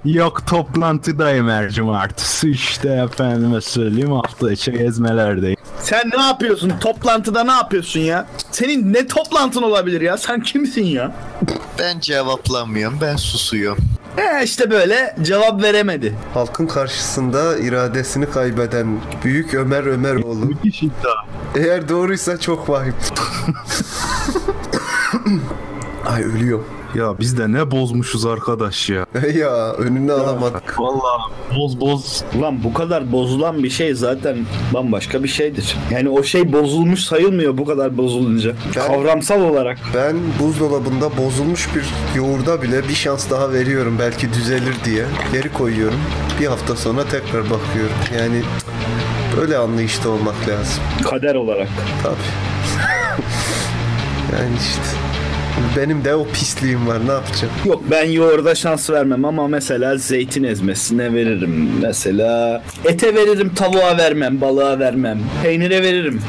Yok 0.04 0.46
toplantıdayım 0.46 1.48
her 1.48 1.70
cumartesi 1.70 2.50
işte 2.50 2.88
efendime 2.88 3.60
söyleyeyim 3.60 4.12
hafta 4.12 4.52
içi 4.52 4.72
gezmelerdeyim. 4.72 5.56
Sen 5.80 6.10
ne 6.16 6.22
yapıyorsun? 6.22 6.72
Toplantıda 6.80 7.44
ne 7.44 7.52
yapıyorsun 7.52 8.00
ya? 8.00 8.26
Senin 8.50 8.92
ne 8.92 9.06
toplantın 9.06 9.62
olabilir 9.62 10.00
ya? 10.00 10.16
Sen 10.18 10.40
kimsin 10.40 10.84
ya? 10.84 11.12
Ben 11.78 12.00
cevaplamıyorum. 12.00 12.98
Ben 13.00 13.16
susuyorum. 13.16 13.84
He 14.16 14.44
işte 14.44 14.70
böyle 14.70 15.16
cevap 15.22 15.62
veremedi. 15.62 16.14
Halkın 16.34 16.66
karşısında 16.66 17.58
iradesini 17.58 18.30
kaybeden 18.30 19.00
Büyük 19.24 19.54
Ömer 19.54 19.84
Ömeroğlu. 19.86 20.44
Müthiş 20.44 20.82
iddia. 20.82 21.14
Eğer 21.56 21.88
doğruysa 21.88 22.40
çok 22.40 22.68
vahim. 22.68 22.94
Ay 26.06 26.22
ölüyorum. 26.24 26.66
Ya 26.94 27.18
biz 27.20 27.38
de 27.38 27.52
ne 27.52 27.70
bozmuşuz 27.70 28.26
arkadaş 28.26 28.90
ya. 28.90 29.06
ya 29.34 29.72
önünü 29.72 30.12
alamadık. 30.12 30.80
Vallahi 30.80 31.32
boz 31.56 31.80
boz. 31.80 32.24
Ulan 32.38 32.64
bu 32.64 32.72
kadar 32.74 33.12
bozulan 33.12 33.62
bir 33.62 33.70
şey 33.70 33.94
zaten 33.94 34.36
bambaşka 34.74 35.22
bir 35.22 35.28
şeydir. 35.28 35.76
Yani 35.90 36.08
o 36.08 36.22
şey 36.22 36.52
bozulmuş 36.52 37.00
sayılmıyor 37.00 37.58
bu 37.58 37.64
kadar 37.64 37.96
bozulunca. 37.96 38.52
Ben- 38.76 38.86
Kavramsal 38.86 39.40
olarak. 39.40 39.78
Ben 39.94 40.16
buzdolabında 40.40 41.16
bozulmuş 41.16 41.68
bir 41.74 41.84
yoğurda 42.18 42.62
bile 42.62 42.88
bir 42.88 42.94
şans 42.94 43.30
daha 43.30 43.52
veriyorum 43.52 43.96
belki 43.98 44.32
düzelir 44.32 44.74
diye. 44.84 45.04
Geri 45.32 45.52
koyuyorum. 45.52 46.00
Bir 46.40 46.46
hafta 46.46 46.76
sonra 46.76 47.04
tekrar 47.04 47.42
bakıyorum. 47.42 47.96
Yani 48.18 48.42
böyle 49.40 49.56
anlayışta 49.56 50.08
olmak 50.08 50.48
lazım. 50.48 50.82
Kader 51.04 51.34
olarak. 51.34 51.68
Tabii. 52.02 52.14
yani 54.38 54.56
işte 54.60 55.03
benim 55.76 56.04
de 56.04 56.14
o 56.14 56.26
pisliğim 56.28 56.86
var 56.86 57.06
ne 57.06 57.12
yapacağım? 57.12 57.52
Yok 57.64 57.82
ben 57.90 58.04
yoğurda 58.10 58.54
şans 58.54 58.90
vermem 58.90 59.24
ama 59.24 59.48
mesela 59.48 59.96
zeytin 59.96 60.44
ezmesine 60.44 61.14
veririm. 61.14 61.70
Mesela 61.82 62.62
ete 62.84 63.14
veririm, 63.14 63.54
tavuğa 63.54 63.96
vermem, 63.98 64.40
balığa 64.40 64.78
vermem, 64.78 65.20
peynire 65.42 65.82
veririm. 65.82 66.20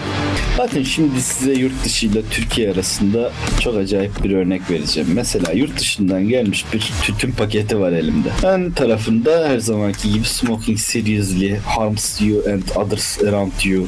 Bakın 0.57 0.84
şimdi 0.84 1.22
size 1.22 1.53
yurt 1.53 1.85
dışı 1.85 2.06
ile 2.06 2.22
Türkiye 2.31 2.72
arasında 2.72 3.31
çok 3.60 3.77
acayip 3.77 4.23
bir 4.23 4.31
örnek 4.31 4.69
vereceğim. 4.72 5.10
Mesela 5.14 5.52
yurt 5.52 5.80
dışından 5.80 6.27
gelmiş 6.27 6.65
bir 6.73 6.91
tütün 7.03 7.31
paketi 7.31 7.80
var 7.80 7.91
elimde. 7.91 8.30
Ön 8.43 8.72
tarafında 8.72 9.49
her 9.49 9.60
zamanki 9.60 10.11
gibi 10.11 10.26
smoking 10.26 10.80
seriously 10.80 11.57
harms 11.65 12.22
you 12.22 12.43
and 12.53 12.64
others 12.76 13.19
around 13.23 13.52
you 13.65 13.88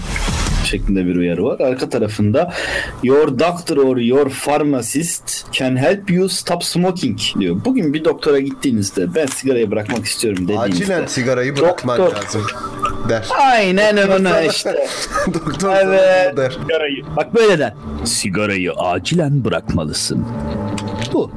şeklinde 0.65 1.05
bir 1.05 1.15
uyarı 1.15 1.43
var. 1.43 1.59
Arka 1.59 1.89
tarafında 1.89 2.53
your 3.03 3.39
doctor 3.39 3.77
or 3.77 3.97
your 3.97 4.29
pharmacist 4.29 5.51
can 5.51 5.77
help 5.77 6.11
you 6.11 6.29
stop 6.29 6.63
smoking 6.63 7.19
diyor. 7.39 7.55
Bugün 7.65 7.93
bir 7.93 8.05
doktora 8.05 8.39
gittiğinizde 8.39 9.15
ben 9.15 9.25
sigarayı 9.25 9.71
bırakmak 9.71 10.05
istiyorum 10.05 10.43
dediğinizde. 10.43 10.83
Acilen 10.83 11.05
sigarayı 11.05 11.57
bırakman 11.57 11.97
Doktor. 11.97 12.15
lazım 12.23 12.41
der. 13.09 13.27
Aynen 13.39 13.97
öyle 13.97 14.47
işte. 14.49 14.87
Doktor 15.33 15.75
Evet. 15.75 16.37
der. 16.37 16.51
Sigarayı. 16.51 17.03
Bak 17.17 17.35
böyle 17.35 17.59
der. 17.59 17.73
Sigarayı 18.05 18.73
acilen 18.73 19.45
bırakmalısın. 19.45 20.25
Bu. 21.13 21.31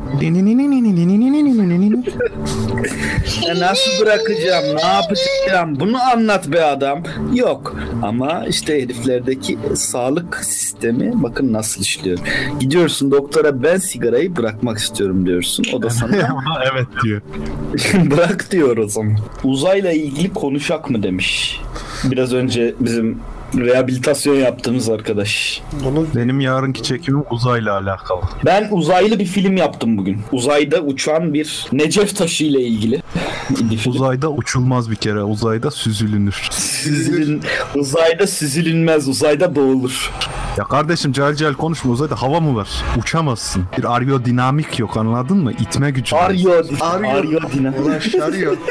Ya 3.46 3.60
nasıl 3.60 4.04
bırakacağım? 4.04 4.64
Ne 4.76 4.86
yapacağım? 4.86 5.80
Bunu 5.80 6.02
anlat 6.02 6.48
be 6.48 6.64
adam. 6.64 7.02
Yok. 7.34 7.76
Ama 8.02 8.46
işte 8.48 8.82
heriflerdeki 8.82 9.58
sağlık 9.74 10.36
sistemi 10.44 11.12
bakın 11.22 11.52
nasıl 11.52 11.82
işliyor. 11.82 12.18
Gidiyorsun 12.60 13.10
doktora 13.10 13.62
ben 13.62 13.76
sigarayı 13.76 14.36
bırakmak 14.36 14.78
istiyorum 14.78 15.26
diyorsun. 15.26 15.64
O 15.74 15.82
da 15.82 15.90
sana 16.00 16.16
evet 16.72 16.86
diyor. 17.04 17.20
bırak 18.10 18.50
diyor 18.50 18.76
o 18.76 18.88
zaman. 18.88 19.16
Uzayla 19.44 19.92
ilgili 19.92 20.32
konuşak 20.32 20.90
mı 20.90 21.02
demiş. 21.02 21.60
Biraz 22.04 22.32
önce 22.32 22.74
bizim 22.80 23.18
rehabilitasyon 23.58 24.34
yaptığımız 24.34 24.88
arkadaş. 24.88 25.62
Bunu 25.84 26.06
Benim 26.16 26.40
yarınki 26.40 26.82
çekimim 26.82 27.22
uzayla 27.30 27.78
alakalı. 27.78 28.20
Ben 28.44 28.68
uzaylı 28.70 29.18
bir 29.18 29.24
film 29.26 29.56
yaptım 29.56 29.98
bugün. 29.98 30.18
Uzayda 30.32 30.80
uçan 30.80 31.34
bir 31.34 31.66
Necef 31.72 32.16
taşı 32.16 32.44
ile 32.44 32.60
ilgili. 32.60 33.02
bir 33.50 33.76
film. 33.76 33.92
Uzayda 33.92 34.30
uçulmaz 34.30 34.90
bir 34.90 34.96
kere. 34.96 35.22
Uzayda 35.22 35.70
süzülünür. 35.70 36.48
Süzülün, 36.50 37.42
uzayda 37.74 38.26
süzülünmez, 38.26 39.08
uzayda 39.08 39.56
boğulur. 39.56 40.10
Ya 40.58 40.64
kardeşim 40.64 41.12
cahil 41.12 41.34
cahil 41.34 41.54
konuşma 41.54 41.92
uzayda 41.92 42.22
hava 42.22 42.40
mı 42.40 42.56
var? 42.56 42.68
Uçamazsın. 42.98 43.64
Bir 43.78 43.94
aerodinamik 43.96 44.78
yok 44.78 44.96
anladın 44.96 45.36
mı? 45.36 45.52
İtme 45.52 45.90
gücü 45.90 46.16
var. 46.16 46.24
Arıyor. 46.30 46.64
arıyor 46.80 47.42
dine. 47.52 47.70
ulan 47.70 47.98
şarıyor. 47.98 48.56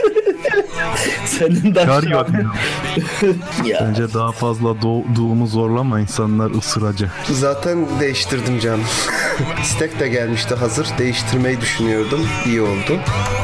Senin 1.25 1.75
de 1.75 1.85
Çağırıyor. 1.85 2.27
ya. 3.65 3.87
Bence 3.87 4.13
daha 4.13 4.31
fazla 4.31 4.81
doğduğumu 4.81 5.47
zorlama 5.47 5.99
insanlar 5.99 6.51
ısıracak. 6.51 7.11
Zaten 7.29 7.85
değiştirdim 7.99 8.59
canım. 8.59 8.83
İstek 9.61 9.99
de 9.99 10.07
gelmişti 10.09 10.55
hazır. 10.55 10.87
Değiştirmeyi 10.97 11.61
düşünüyordum. 11.61 12.27
İyi 12.45 12.61
oldu. 12.61 12.99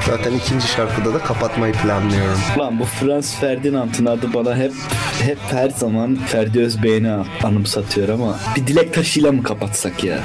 Zaten 0.06 0.32
ikinci 0.34 0.68
şarkıda 0.68 1.14
da 1.14 1.20
kapatmayı 1.20 1.74
planlıyorum. 1.74 2.40
Lan 2.60 2.80
bu 2.80 2.86
Frans 2.86 3.36
Ferdinand'ın 3.40 4.06
adı 4.06 4.34
bana 4.34 4.56
hep 4.58 4.72
hep 5.22 5.38
her 5.52 5.70
zaman 5.70 6.16
Ferdi 6.16 6.60
Özbey'ini 6.60 7.12
anımsatıyor 7.44 8.10
ama 8.10 8.40
bir 8.56 8.68
dilek 8.68 8.94
taşıyla 8.94 9.32
mı 9.32 9.44
kapatsak 9.44 10.04
ya? 10.04 10.20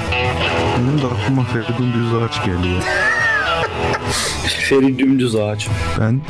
Benim 0.77 1.01
de 1.01 1.05
aklıma 1.05 1.43
Feridun 1.43 1.93
Düzağaç 1.93 2.45
geliyor. 2.45 2.81
Feri 4.69 4.99
dümdüz 4.99 5.35
ağaç. 5.35 5.67
Ben 5.99 6.21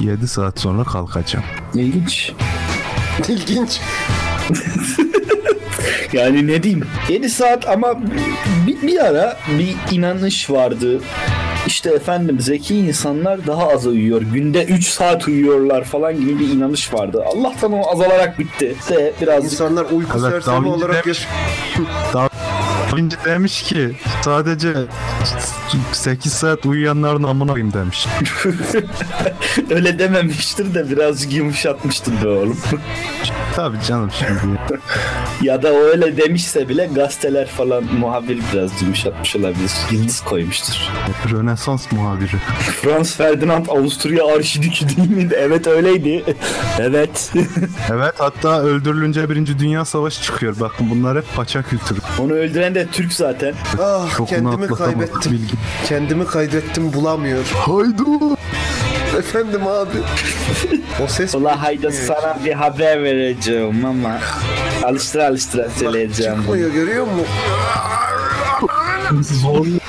7 0.00 0.28
saat 0.28 0.60
sonra 0.60 0.84
kalkacağım. 0.84 1.44
İlginç. 1.74 2.32
İlginç. 3.28 3.80
Yani 6.12 6.46
ne 6.46 6.62
diyeyim? 6.62 6.86
7 7.08 7.30
saat 7.30 7.68
ama 7.68 7.94
bir, 8.66 8.82
bir 8.82 9.04
ara 9.04 9.36
bir 9.58 9.76
inanış 9.96 10.50
vardı. 10.50 11.00
İşte 11.66 11.90
efendim 11.90 12.40
zeki 12.40 12.76
insanlar 12.76 13.46
daha 13.46 13.68
az 13.68 13.86
uyuyor. 13.86 14.22
Günde 14.22 14.64
3 14.64 14.86
saat 14.88 15.28
uyuyorlar 15.28 15.84
falan 15.84 16.20
gibi 16.20 16.38
bir 16.40 16.48
inanış 16.48 16.94
vardı. 16.94 17.24
Allah'tan 17.34 17.72
o 17.72 17.90
azalarak 17.90 18.38
bitti. 18.38 18.74
De 18.90 19.12
birazcık 19.22 19.52
İnsanlar 19.52 19.84
uyku 19.90 20.18
Evet, 20.20 20.30
sersemi 20.44 20.68
olarak 20.68 21.04
demiş. 21.04 21.26
yaş- 21.76 22.14
Da 22.14 22.28
Vinci 22.96 23.16
demiş 23.24 23.62
ki 23.62 23.96
sadece 24.22 24.72
8 25.92 26.32
saat 26.32 26.66
uyuyanların 26.66 27.22
amına 27.22 27.52
koyayım 27.52 27.72
demiş. 27.72 28.06
öyle 29.70 29.98
dememiştir 29.98 30.74
de 30.74 30.90
birazcık 30.90 31.32
yumuşatmıştır 31.32 32.24
be 32.24 32.28
oğlum. 32.28 32.58
Tabii 33.56 33.76
canım 33.88 34.10
şimdi. 34.18 34.60
ya 35.42 35.62
da 35.62 35.72
o 35.72 35.78
öyle 35.78 36.16
demişse 36.16 36.68
bile 36.68 36.86
gazeteler 36.94 37.46
falan 37.48 37.84
muhabir 37.84 38.38
biraz 38.52 38.82
yumuşatmış 38.82 39.36
olabilir. 39.36 39.72
Yıldız 39.90 40.20
koymuştur. 40.20 40.74
Rönesans 41.32 41.92
muhabiri. 41.92 42.36
Frans 42.82 43.16
Ferdinand 43.16 43.66
Avusturya 43.66 44.26
Arşidükü 44.36 44.96
değil 44.96 45.10
miydi? 45.10 45.36
Evet 45.38 45.66
öyleydi. 45.66 46.24
evet. 46.78 47.32
Evet 47.92 48.14
hatta 48.18 48.60
öldürülünce 48.62 49.30
Birinci 49.30 49.58
Dünya 49.58 49.84
Savaşı 49.84 50.22
çıkıyor. 50.22 50.56
Bakın 50.60 50.90
bunlar 50.90 51.16
hep 51.16 51.34
paça 51.36 51.62
kültürü. 51.62 51.98
Onu 52.18 52.32
öldüren 52.32 52.74
de 52.74 52.86
Türk 52.86 53.12
zaten. 53.12 53.54
Ah 53.82 54.10
Şokunu 54.16 54.50
kendimi 54.50 54.66
kaybettim. 54.66 55.32
Bilgi. 55.32 55.53
Kendimi 55.88 56.26
kaybettim 56.26 56.92
bulamıyor. 56.92 57.44
Haydi. 57.54 58.02
Efendim 59.18 59.66
abi. 59.66 59.98
o 61.04 61.06
ses 61.06 61.34
Ulan 61.34 61.56
hayda 61.56 61.92
sana 61.92 62.38
bir 62.44 62.52
haber 62.52 63.02
vereceğim 63.02 63.84
ama 63.84 64.18
alıştıra 64.84 65.26
alıştıra 65.26 65.68
söyleyeceğim. 65.70 66.36
çıkmıyor 66.40 66.70
görüyor 66.70 67.06
musun? 67.06 67.26
Zor. 69.20 69.48
Olmuyor. 69.50 69.80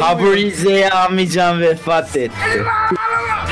Ha 0.00 0.18
bu 0.20 0.32
Rize'ye 0.32 0.90
amcam 0.90 1.60
vefat 1.60 2.16
etti. 2.16 2.62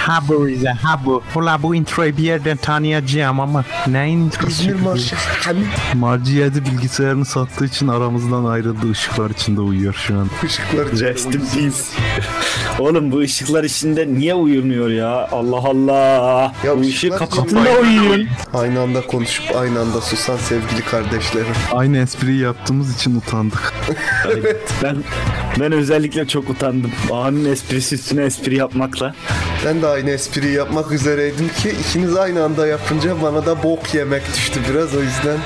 Ha 0.06 0.20
bu 0.28 0.46
Rize, 0.48 0.68
ha 0.70 1.00
bu. 1.04 1.22
Ula 1.34 1.62
bu 1.62 1.74
introyu 1.74 2.16
bir 2.16 2.22
yerden 2.22 2.56
tanıyacağım 2.56 3.40
ama 3.40 3.64
neyin 3.86 4.32
İzmir 4.48 4.74
Marşı. 4.74 5.16
Hamit 5.16 5.66
Marciyedi 5.94 6.64
bilgisayarını 6.64 7.24
sattığı 7.24 7.64
için 7.64 7.88
aramızdan 7.88 8.44
ayrıldı. 8.44 8.90
ışıklar 8.90 9.30
içinde 9.30 9.60
uyuyor 9.60 9.94
şu 9.94 10.18
an. 10.18 10.28
ışıklar 10.44 10.86
Rest 11.00 11.26
in 11.26 11.40
peace. 11.40 11.76
Oğlum 12.78 13.12
bu 13.12 13.18
ışıklar 13.18 13.64
içinde 13.64 14.08
niye 14.08 14.34
uyumuyor 14.34 14.90
ya? 14.90 15.28
Allah 15.32 15.56
Allah. 15.56 16.52
Ya 16.64 16.76
bu 16.76 16.80
ışığı 16.80 17.10
kapatın 17.10 17.64
da 17.64 17.70
uyuyun. 17.82 18.28
Aynı 18.54 18.80
anda 18.80 19.06
konuşup 19.06 19.44
aynı 19.56 19.80
anda 19.80 20.00
susan 20.00 20.36
sevgili 20.36 20.80
kardeşlerim. 20.90 21.54
Aynı 21.72 21.98
espriyi 21.98 22.38
yaptığımız 22.40 22.96
için 22.96 23.16
utandık. 23.16 23.72
Ben 24.82 24.96
ben 25.60 25.72
özellikle 25.72 26.28
çok 26.28 26.50
utandım. 26.50 26.90
Ağanın 27.12 27.44
esprisi 27.44 27.94
üstüne 27.94 28.22
espri 28.24 28.56
yapmakla. 28.56 29.14
Ben 29.64 29.82
de 29.82 29.86
aynı 29.90 30.10
espriyi 30.10 30.54
yapmak 30.54 30.92
üzereydim 30.92 31.48
ki 31.48 31.70
ikiniz 31.70 32.16
aynı 32.16 32.44
anda 32.44 32.66
yapınca 32.66 33.22
bana 33.22 33.46
da 33.46 33.62
bok 33.62 33.94
yemek 33.94 34.22
düştü 34.34 34.60
biraz 34.70 34.94
o 34.94 35.00
yüzden 35.00 35.38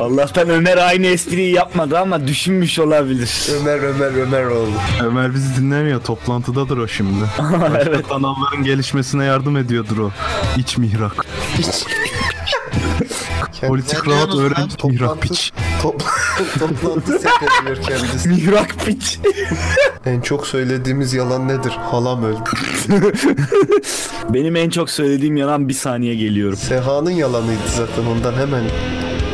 Allah'tan 0.00 0.48
Ömer 0.48 0.76
aynı 0.76 1.06
espriyi 1.06 1.54
yapmadı 1.54 1.98
ama 1.98 2.26
düşünmüş 2.26 2.78
olabilir. 2.78 3.30
Ömer 3.60 3.78
Ömer 3.78 4.22
Ömer 4.22 4.44
oldu. 4.44 4.72
Ömer 5.04 5.34
bizi 5.34 5.56
dinlemiyor. 5.56 6.00
Toplantıdadır 6.02 6.76
o 6.76 6.88
şimdi. 6.88 7.24
Başka 7.38 8.02
kanalların 8.02 8.64
gelişmesine 8.64 9.24
yardım 9.24 9.56
ediyordur 9.56 9.98
o. 9.98 10.10
İç 10.56 10.78
mihrak. 10.78 11.26
Politik 13.68 14.08
rahat 14.08 14.34
öğrenci 14.34 14.86
mihrak 14.86 15.22
piç. 15.22 15.52
Top, 15.82 16.02
toplantı 16.58 17.18
seyrediyor 17.18 17.86
kendisi. 17.86 18.28
Mihrak 18.28 18.74
piç. 18.86 19.18
En 20.06 20.20
çok 20.20 20.46
söylediğimiz 20.46 21.14
yalan 21.14 21.48
nedir? 21.48 21.70
Halam 21.70 22.24
öldü. 22.24 22.38
Benim 24.28 24.56
en 24.56 24.70
çok 24.70 24.90
söylediğim 24.90 25.36
yalan 25.36 25.68
bir 25.68 25.74
saniye 25.74 26.14
geliyorum. 26.14 26.56
Seha'nın 26.58 27.10
yalanıydı 27.10 27.68
zaten 27.68 28.06
ondan 28.06 28.32
hemen 28.32 28.62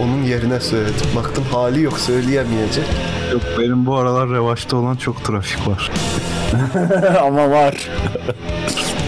onun 0.03 0.23
yerine 0.23 0.61
söyledim. 0.61 1.07
Baktım 1.17 1.45
hali 1.53 1.83
yok 1.83 1.99
söyleyemeyecek. 1.99 2.85
Yok 3.33 3.43
benim 3.59 3.87
bu 3.87 3.97
aralar 3.97 4.31
revaçta 4.31 4.77
olan 4.77 4.97
çok 4.97 5.25
trafik 5.25 5.69
var. 5.69 5.91
ama 7.23 7.51
var. 7.51 7.89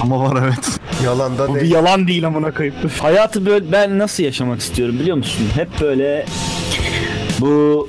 Ama 0.00 0.20
var 0.20 0.42
evet. 0.44 0.80
Yalan 1.04 1.38
da 1.38 1.48
Bu 1.48 1.54
bir 1.54 1.60
değil. 1.60 1.72
yalan 1.72 2.08
değil 2.08 2.26
amına 2.26 2.50
koyup. 2.54 2.74
Hayatı 3.00 3.46
böyle 3.46 3.72
ben 3.72 3.98
nasıl 3.98 4.22
yaşamak 4.22 4.60
istiyorum 4.60 4.98
biliyor 5.00 5.16
musun? 5.16 5.46
Hep 5.54 5.68
böyle 5.80 6.26
bu 7.40 7.88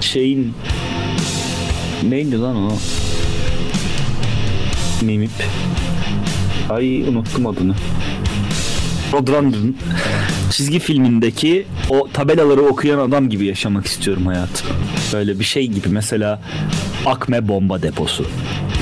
şeyin 0.00 0.54
neydi 2.08 2.38
lan 2.40 2.56
o? 2.56 2.72
Mimip. 5.02 5.30
Ay 6.70 7.02
unuttum 7.02 7.46
adını. 7.46 7.74
Roadrunner'ın 9.12 9.76
çizgi 10.50 10.78
filmindeki 10.78 11.66
o 11.88 12.08
tabelaları 12.12 12.60
okuyan 12.62 12.98
adam 12.98 13.28
gibi 13.28 13.44
yaşamak 13.46 13.86
istiyorum 13.86 14.26
hayatı. 14.26 14.64
Böyle 15.12 15.38
bir 15.38 15.44
şey 15.44 15.66
gibi 15.66 15.88
mesela 15.88 16.42
Akme 17.06 17.48
bomba 17.48 17.82
deposu 17.82 18.26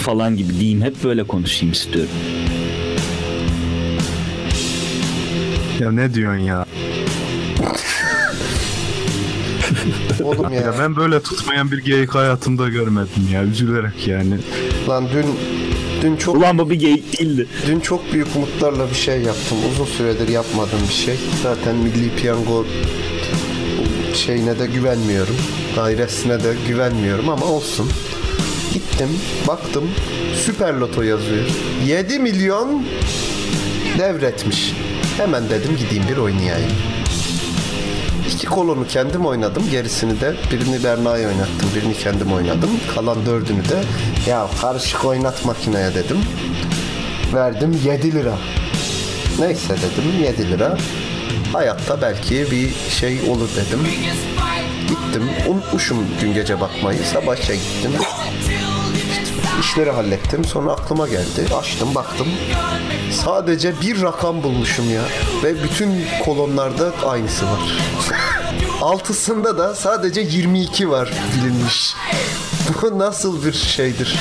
falan 0.02 0.36
gibi 0.36 0.60
diyeyim 0.60 0.82
hep 0.82 1.04
böyle 1.04 1.24
konuşayım 1.24 1.72
istiyorum. 1.72 2.10
Ya 5.80 5.92
ne 5.92 6.14
diyorsun 6.14 6.38
ya? 6.44 6.66
Oğlum 10.22 10.52
Ya 10.52 10.60
ya. 10.60 10.74
ben 10.78 10.96
böyle 10.96 11.22
tutmayan 11.22 11.70
bir 11.70 11.78
geyik 11.78 12.14
hayatımda 12.14 12.68
görmedim 12.68 13.28
ya. 13.32 13.42
Üzülerek 13.44 14.06
yani. 14.08 14.34
Lan 14.88 15.08
dün 15.14 15.26
dün 16.02 16.16
çok 16.16 16.36
Ulan 16.36 16.58
bu 16.58 16.70
bir 16.70 16.74
geyik 16.74 17.18
değildi. 17.18 17.46
dün 17.66 17.80
çok 17.80 18.12
büyük 18.12 18.26
umutlarla 18.36 18.90
bir 18.90 18.94
şey 18.94 19.20
yaptım. 19.22 19.58
Uzun 19.72 19.84
süredir 19.84 20.28
yapmadığım 20.28 20.80
bir 20.88 20.94
şey. 20.94 21.14
Zaten 21.42 21.76
Milli 21.76 22.16
Piyango 22.16 22.66
şeyine 24.14 24.58
de 24.58 24.66
güvenmiyorum. 24.66 25.36
Dairesine 25.76 26.44
de 26.44 26.54
güvenmiyorum 26.68 27.28
ama 27.28 27.46
olsun. 27.46 27.90
Gittim, 28.74 29.08
baktım. 29.48 29.84
Süper 30.44 30.74
Loto 30.74 31.02
yazıyor. 31.02 31.44
7 31.86 32.18
milyon 32.18 32.82
devretmiş. 33.98 34.74
Hemen 35.16 35.50
dedim 35.50 35.76
gideyim 35.76 36.04
bir 36.08 36.16
oynayayım. 36.16 36.72
İki 38.34 38.46
kolonu 38.46 38.86
kendim 38.86 39.26
oynadım. 39.26 39.70
Gerisini 39.70 40.20
de 40.20 40.34
birini 40.52 40.84
Berna'ya 40.84 41.28
oynattım. 41.28 41.70
Birini 41.74 41.94
kendim 41.94 42.32
oynadım. 42.32 42.70
Kalan 42.94 43.26
dördünü 43.26 43.68
de 43.68 43.82
ya 44.30 44.46
karışık 44.60 45.04
oynat 45.04 45.44
makineye 45.44 45.94
dedim. 45.94 46.18
Verdim 47.34 47.80
7 47.84 48.12
lira. 48.12 48.38
Neyse 49.38 49.74
dedim 49.76 50.22
7 50.24 50.50
lira. 50.50 50.76
Hayatta 51.52 52.02
belki 52.02 52.50
bir 52.50 52.70
şey 52.90 53.20
olur 53.30 53.48
dedim. 53.56 53.80
Gittim. 54.88 55.30
Unutmuşum 55.48 56.06
dün 56.20 56.34
gece 56.34 56.60
bakmayı. 56.60 56.98
Sabah 57.12 57.36
işe 57.36 57.54
gittim. 57.56 57.92
İşleri 59.60 59.90
hallettim. 59.90 60.44
Sonra 60.44 60.72
aklıma 60.72 61.08
geldi. 61.08 61.54
Açtım 61.58 61.94
baktım. 61.94 62.26
Sadece 63.12 63.80
bir 63.80 64.02
rakam 64.02 64.42
bulmuşum 64.42 64.90
ya. 64.90 65.02
Ve 65.42 65.62
bütün 65.62 66.04
kolonlarda 66.24 66.92
aynısı 67.06 67.46
var. 67.46 67.60
Altısında 68.80 69.58
da 69.58 69.74
sadece 69.74 70.20
22 70.20 70.90
var 70.90 71.12
bilinmiş. 71.36 71.94
Bu 72.82 72.98
nasıl 72.98 73.44
bir 73.44 73.52
şeydir? 73.52 74.18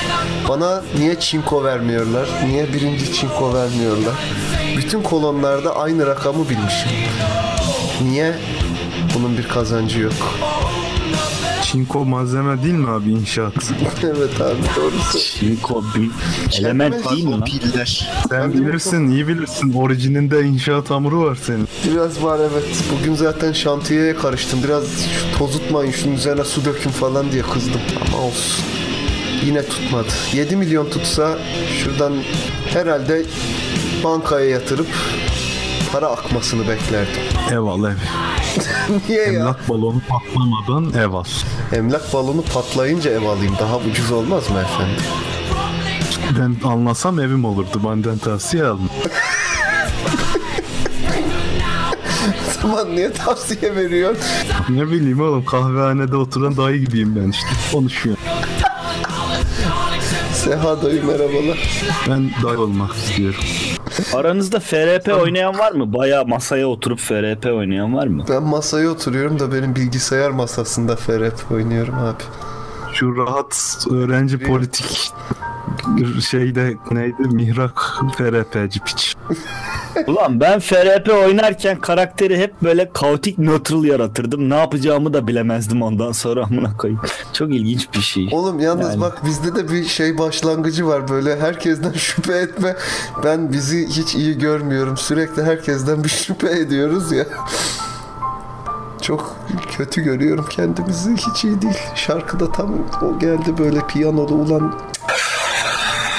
Bana 0.50 0.84
niye 0.98 1.20
çinko 1.20 1.64
vermiyorlar? 1.64 2.30
Niye 2.46 2.74
birinci 2.74 3.14
çinko 3.14 3.54
vermiyorlar? 3.54 4.14
Bütün 4.78 5.04
kolonlarda 5.04 5.76
aynı 5.76 6.08
rakamı 6.08 6.50
bilmişim. 6.50 6.92
Niye 8.02 8.36
bunun 9.16 9.38
bir 9.38 9.48
kazancı 9.48 10.00
yok? 10.00 10.14
Çinko 11.72 12.06
malzeme 12.06 12.64
değil 12.64 12.74
mi 12.74 12.90
abi 12.90 13.12
inşaat? 13.12 13.54
evet 14.04 14.42
abi 14.42 14.62
doğrusu. 14.76 15.20
Çinko 15.20 15.84
bir 15.96 16.10
element 16.60 17.12
değil 17.12 17.24
mi 17.26 17.32
lan? 17.32 17.46
Piller. 17.46 18.10
Sen 18.30 18.54
bilirsin, 18.54 19.10
iyi 19.10 19.28
bilirsin. 19.28 19.74
Orijininde 19.74 20.42
inşaat 20.42 20.90
hamuru 20.90 21.22
var 21.24 21.38
senin. 21.44 21.68
Biraz 21.92 22.24
var 22.24 22.40
evet. 22.40 22.84
Bugün 22.94 23.16
zaten 23.16 23.54
şantiyeye 23.54 24.16
karıştım. 24.16 24.60
Biraz 24.64 24.84
şu 24.84 25.38
tozutmayın 25.38 25.92
şunun 25.92 26.16
üzerine 26.16 26.44
su 26.44 26.66
dökün 26.66 26.90
falan 26.90 27.32
diye 27.32 27.42
kızdım. 27.42 27.82
Ama 28.08 28.24
olsun. 28.24 28.66
Yine 29.46 29.66
tutmadı. 29.66 30.08
7 30.34 30.56
milyon 30.56 30.90
tutsa 30.90 31.38
şuradan 31.84 32.14
herhalde 32.74 33.26
bankaya 34.04 34.50
yatırıp 34.50 34.88
para 35.92 36.08
akmasını 36.08 36.62
beklerdim. 36.68 37.22
Ev 37.52 37.60
Niye 39.10 39.22
ya? 39.22 39.28
Emlak 39.40 39.70
balonu 39.70 40.02
patlamadan 40.10 40.94
ev 41.02 41.14
al. 41.14 41.24
Emlak 41.74 42.14
balonu 42.14 42.42
patlayınca 42.42 43.12
ev 43.12 43.24
alayım. 43.26 43.56
Daha 43.60 43.78
ucuz 43.78 44.12
olmaz 44.12 44.50
mı 44.50 44.60
efendim? 44.60 45.04
Ben 46.40 46.68
anlasam 46.70 47.20
evim 47.20 47.46
olurdu. 47.46 47.82
Benden 47.84 48.18
tavsiye 48.18 48.64
alın. 48.64 48.90
Zaman 52.62 52.96
niye 52.96 53.14
tavsiye 53.14 53.76
veriyorsun? 53.76 54.24
Ne 54.70 54.88
bileyim 54.88 55.22
oğlum 55.22 55.46
kahvehanede 55.46 56.16
oturan 56.16 56.58
dayı 56.58 56.86
gibiyim 56.86 57.16
ben 57.16 57.30
işte. 57.32 57.48
Konuşuyorum. 57.74 58.24
Seha 60.34 60.82
dayı 60.82 61.06
merhabalar. 61.06 61.84
Ben 62.10 62.32
dayı 62.44 62.60
olmak 62.60 62.96
istiyorum. 62.96 63.44
Aranızda 64.14 64.60
FRP 64.60 65.08
oynayan 65.22 65.60
var 65.60 65.72
mı? 65.72 65.94
Baya 65.94 66.24
masaya 66.24 66.68
oturup 66.68 67.00
FRP 67.00 67.46
oynayan 67.46 67.96
var 67.96 68.08
mı? 68.08 68.26
Ben 68.30 68.44
masaya 68.44 68.90
oturuyorum 68.90 69.40
da 69.40 69.54
benim 69.54 69.76
bilgisayar 69.76 70.30
masasında 70.30 70.96
FRP 70.96 71.52
oynuyorum 71.52 71.94
abi. 72.00 72.24
Şu 72.94 73.18
rahat 73.18 73.86
öğrenci 73.92 74.40
politik 74.40 75.12
şeyde 76.22 76.74
neydi 76.92 77.22
mihrak 77.22 77.82
FRP'ci 78.18 78.80
piç. 78.80 79.16
Ulan 80.08 80.40
ben 80.40 80.60
FRP 80.60 81.10
oynarken 81.14 81.80
karakteri 81.80 82.38
hep 82.38 82.62
böyle 82.64 82.90
kaotik 82.94 83.38
neutral 83.38 83.84
yaratırdım. 83.84 84.50
Ne 84.50 84.56
yapacağımı 84.56 85.14
da 85.14 85.28
bilemezdim 85.28 85.82
ondan 85.82 86.12
sonra 86.12 86.44
amına 86.44 86.78
koyayım. 86.78 87.02
Çok 87.34 87.54
ilginç 87.56 87.88
bir 87.94 88.02
şey. 88.02 88.30
Oğlum 88.32 88.60
yalnız 88.60 88.90
Yani. 88.90 89.02
bak 89.02 89.26
bizde 89.26 89.56
de 89.56 89.72
bir 89.72 89.84
şey 89.86 90.18
başlangıcı 90.18 90.88
var 90.88 91.08
böyle 91.08 91.40
herkesten 91.40 91.92
şüphe 91.96 92.34
etme. 92.34 92.76
Ben 93.24 93.52
bizi 93.54 93.88
hiç 93.88 94.16
iyi 94.16 94.38
görmüyorum. 94.38 94.98
Sürekli 94.98 95.44
herkesten 95.44 96.04
bir 96.04 96.10
şüphe 96.10 96.60
ediyoruz 96.60 97.12
ya. 97.12 97.26
Çok 99.02 99.36
kötü 99.78 100.02
görüyorum 100.02 100.46
kendimizi. 100.50 101.14
Hiç 101.16 101.44
iyi 101.44 101.62
değil. 101.62 101.78
Şarkıda 101.96 102.52
tam 102.52 102.74
o 103.02 103.20
geldi 103.20 103.58
böyle 103.58 103.88
piyanolu 103.88 104.34
ulan. 104.34 104.76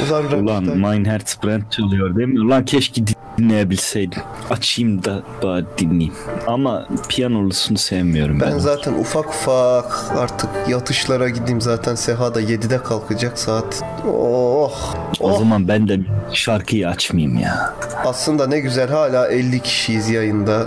Ulan, 0.08 0.42
Ulan. 0.42 0.64
Mein 0.64 1.04
Herzbrennt 1.04 1.72
çalıyor 1.72 2.16
değil 2.16 2.28
mi? 2.28 2.40
Ulan 2.40 2.64
keşke 2.64 3.02
dinleyebilseydim. 3.38 4.22
Açayım 4.50 5.04
da 5.04 5.22
bari 5.42 5.64
dinleyeyim. 5.78 6.14
Ama 6.46 6.86
piyanolusunu 7.08 7.78
sevmiyorum 7.78 8.40
ben. 8.40 8.52
Ben 8.52 8.58
zaten 8.58 8.92
ufak 8.92 9.28
ufak 9.28 10.12
artık 10.16 10.48
yatışlara 10.68 11.28
gideyim 11.28 11.60
zaten 11.60 11.94
Seha 11.94 12.34
da 12.34 12.42
7'de 12.42 12.82
kalkacak 12.82 13.38
saat. 13.38 13.82
Oh. 14.06 14.94
O 15.20 15.30
oh. 15.30 15.38
zaman 15.38 15.68
ben 15.68 15.88
de 15.88 16.00
şarkıyı 16.32 16.88
açmayayım 16.88 17.38
ya. 17.38 17.74
Aslında 18.04 18.46
ne 18.46 18.60
güzel 18.60 18.88
hala 18.88 19.28
50 19.28 19.60
kişiyiz 19.60 20.10
yayında. 20.10 20.66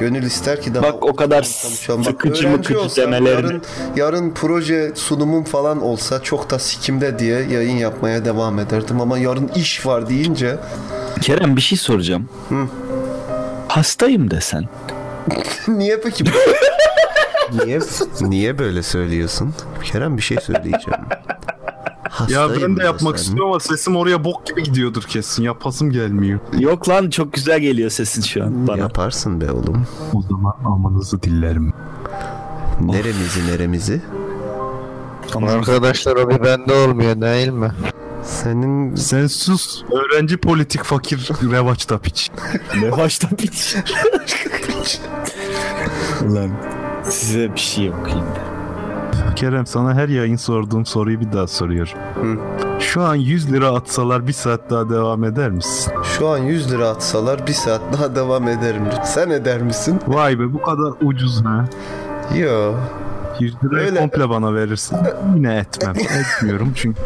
Gönül 0.00 0.22
ister 0.22 0.62
ki 0.62 0.74
daha 0.74 0.82
Bak 0.82 1.02
o 1.02 1.16
kadar 1.16 1.42
sıkıcı 1.42 2.48
mıkıcı 2.48 2.80
olsam, 2.80 3.04
demelerini. 3.04 3.46
Yarın, 3.46 3.62
yarın 3.96 4.30
proje 4.34 4.92
sunumum 4.94 5.44
falan 5.44 5.82
olsa 5.82 6.22
çok 6.22 6.50
da 6.50 6.58
sikimde 6.58 7.18
diye 7.18 7.42
yayın 7.42 7.76
yapmaya 7.76 8.24
devam 8.24 8.58
ederdim. 8.58 9.00
Ama 9.00 9.18
yarın 9.18 9.48
iş 9.48 9.86
var 9.86 10.08
deyince 10.08 10.56
Kerem 11.20 11.56
bir 11.56 11.60
şey 11.60 11.78
soracağım. 11.78 12.28
Hastayım 13.68 14.30
desen. 14.30 14.64
niye 15.68 16.00
peki? 16.00 16.24
niye 17.64 17.80
niye 18.20 18.58
böyle 18.58 18.82
söylüyorsun? 18.82 19.54
Kerem 19.84 20.16
bir 20.16 20.22
şey 20.22 20.36
söyleyeceğim. 20.36 21.00
Ya 22.28 22.48
ben 22.62 22.76
de 22.76 22.80
ya 22.80 22.86
yapmak 22.86 23.18
sen. 23.18 23.24
istiyorum 23.24 23.50
ama 23.50 23.60
sesim 23.60 23.96
oraya 23.96 24.24
bok 24.24 24.46
gibi 24.46 24.62
gidiyordur 24.62 25.02
kesin. 25.02 25.42
Yapasım 25.42 25.90
gelmiyor. 25.90 26.38
Yok 26.58 26.88
lan 26.88 27.10
çok 27.10 27.32
güzel 27.32 27.60
geliyor 27.60 27.90
sesin 27.90 28.22
şu 28.22 28.44
an 28.44 28.68
bana. 28.68 28.78
Yaparsın 28.78 29.40
be 29.40 29.52
oğlum. 29.52 29.86
O 30.14 30.22
zaman 30.22 30.54
amanızı 30.64 31.22
dillerim. 31.22 31.72
Neremizi 32.80 33.46
neremizi? 33.52 34.00
Arkadaşlar 35.34 36.16
o 36.16 36.30
bir 36.30 36.44
bende 36.44 36.72
olmuyor 36.74 37.20
değil 37.20 37.48
mi? 37.48 37.72
Senin 38.24 38.94
Sen 38.94 39.26
sus. 39.26 39.82
Öğrenci 39.92 40.36
politik 40.36 40.84
fakir 40.84 41.30
revaçta 41.52 41.98
piç. 41.98 42.30
Ne 42.82 42.92
başta 42.92 43.28
piç. 43.28 43.76
Ulan 46.26 46.50
size 47.04 47.54
bir 47.54 47.60
şey 47.60 47.90
okuyayım. 47.90 48.24
Kerem 49.38 49.66
sana 49.66 49.94
her 49.94 50.08
yayın 50.08 50.36
sorduğum 50.36 50.86
soruyu 50.86 51.20
bir 51.20 51.32
daha 51.32 51.46
soruyorum. 51.46 51.92
Şu 52.80 53.02
an 53.02 53.14
100 53.14 53.52
lira 53.52 53.68
atsalar 53.68 54.26
bir 54.26 54.32
saat 54.32 54.70
daha 54.70 54.90
devam 54.90 55.24
eder 55.24 55.50
misin? 55.50 55.92
şu 56.18 56.28
an 56.28 56.38
100 56.38 56.72
lira 56.72 56.88
atsalar 56.88 57.46
bir 57.46 57.52
saat 57.52 57.80
daha 57.92 58.16
devam 58.16 58.48
ederim. 58.48 58.82
Sen 59.04 59.30
eder 59.30 59.62
misin? 59.62 60.00
Vay 60.06 60.38
be 60.38 60.52
bu 60.52 60.62
kadar 60.62 60.92
ucuz 61.02 61.44
ha. 61.44 61.64
Yo. 62.36 62.72
100 63.40 63.54
lirayı 63.64 63.86
Öyle. 63.86 64.00
komple 64.00 64.28
bana 64.30 64.54
verirsin. 64.54 64.98
Yine 65.34 65.56
etmem. 65.56 65.94
Etmiyorum 66.20 66.72
çünkü 66.74 67.00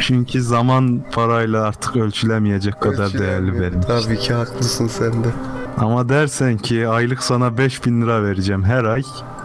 çünkü 0.00 0.42
zaman 0.42 1.04
parayla 1.12 1.64
artık 1.64 1.96
ölçülemeyecek 1.96 2.80
kadar 2.80 3.12
değerli 3.12 3.60
benim. 3.60 3.80
Tabii 3.80 4.18
ki 4.18 4.34
haklısın 4.34 4.86
sen 4.86 5.12
de. 5.12 5.28
Ama 5.78 6.08
dersen 6.08 6.58
ki 6.58 6.88
aylık 6.88 7.22
sana 7.22 7.58
5000 7.58 8.02
lira 8.02 8.22
vereceğim 8.22 8.64
her 8.64 8.84
ay. 8.84 9.02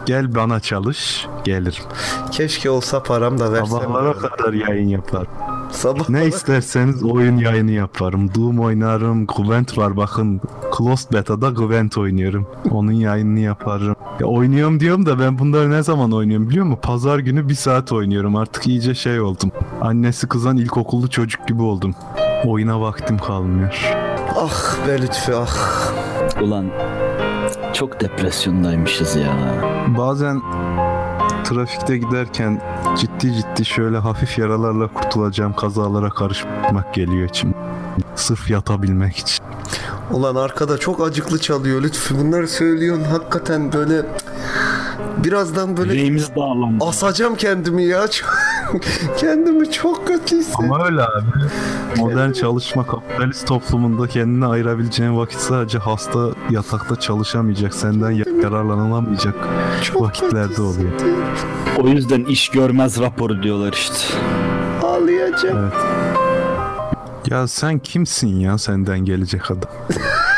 Gel 0.09 0.35
bana 0.35 0.59
çalış. 0.59 1.27
Gelirim. 1.43 1.83
Keşke 2.31 2.69
olsa 2.69 3.03
param 3.03 3.39
da 3.39 3.53
versem. 3.53 3.65
Sabahlara 3.67 4.13
kadar 4.13 4.53
yayın 4.53 4.87
yaparım. 4.87 5.27
Sabah 5.71 6.09
Ne 6.09 6.25
isterseniz 6.25 7.03
oyun 7.03 7.37
yayını 7.37 7.71
yaparım. 7.71 8.35
Doom 8.35 8.59
oynarım. 8.59 9.27
Gwent 9.27 9.77
var 9.77 9.97
bakın. 9.97 10.41
Closed 10.77 11.13
Beta'da 11.13 11.49
Gwent 11.49 11.97
oynuyorum. 11.97 12.47
Onun 12.71 12.91
yayınını 12.91 13.39
yaparım. 13.39 13.95
Ya 14.19 14.27
oynuyorum 14.27 14.79
diyorum 14.79 15.05
da 15.05 15.19
ben 15.19 15.39
bunları 15.39 15.71
ne 15.71 15.83
zaman 15.83 16.11
oynuyorum 16.11 16.49
biliyor 16.49 16.65
musun? 16.65 16.79
Pazar 16.81 17.19
günü 17.19 17.49
bir 17.49 17.55
saat 17.55 17.91
oynuyorum. 17.91 18.35
Artık 18.35 18.67
iyice 18.67 18.95
şey 18.95 19.21
oldum. 19.21 19.51
Annesi 19.81 20.27
kızan 20.27 20.57
ilkokullu 20.57 21.09
çocuk 21.09 21.47
gibi 21.47 21.61
oldum. 21.61 21.95
Oyuna 22.45 22.81
vaktim 22.81 23.17
kalmıyor. 23.17 23.93
Ah 24.35 24.87
be 24.87 25.01
Lütfü 25.01 25.33
ah. 25.33 25.91
Ulan 26.41 26.65
çok 27.79 28.01
depresyondaymışız 28.01 29.15
ya. 29.15 29.33
Bazen 29.97 30.41
trafikte 31.43 31.97
giderken 31.97 32.61
ciddi 32.97 33.33
ciddi 33.33 33.65
şöyle 33.65 33.97
hafif 33.97 34.37
yaralarla 34.37 34.87
kurtulacağım 34.87 35.53
kazalara 35.53 36.09
karışmak 36.09 36.93
geliyor 36.93 37.29
içim. 37.29 37.53
Sırf 38.15 38.49
yatabilmek 38.49 39.17
için. 39.17 39.45
Ulan 40.11 40.35
arkada 40.35 40.77
çok 40.77 41.07
acıklı 41.07 41.39
çalıyor 41.39 41.83
Lütfü. 41.83 42.19
Bunları 42.19 42.47
söylüyorsun 42.47 43.03
hakikaten 43.03 43.73
böyle 43.73 44.05
birazdan 45.23 45.77
böyle 45.77 45.93
Yüreğimiz 45.93 46.35
dağlandı. 46.35 46.85
asacağım 46.85 47.35
kendimi 47.35 47.83
ya. 47.83 48.05
kendimi 49.17 49.71
çok 49.71 50.07
kötü 50.07 50.37
hissediyorum. 50.37 50.73
Ama 50.73 50.85
öyle 50.85 51.01
abi. 51.01 51.25
Modern 51.97 52.31
çalışma 52.31 52.87
kapitalist 52.87 53.47
toplumunda 53.47 54.07
kendine 54.07 54.45
ayırabileceğin 54.45 55.17
vakit 55.17 55.39
sadece 55.39 55.77
hasta 55.77 56.29
yatakta 56.49 56.95
çalışamayacak, 56.95 57.73
senden 57.73 58.11
yararlanılamayacak 58.43 59.35
Çok 59.83 60.01
vakitlerde 60.01 60.61
oluyor. 60.61 60.91
O 61.83 61.87
yüzden 61.87 62.23
iş 62.25 62.49
görmez 62.49 62.99
raporu 62.99 63.43
diyorlar 63.43 63.73
işte. 63.73 63.95
Ağlayacağım. 64.83 65.71
Ya 67.27 67.47
sen 67.47 67.79
kimsin 67.79 68.39
ya 68.39 68.57
senden 68.57 68.99
gelecek 68.99 69.51
adam? 69.51 69.69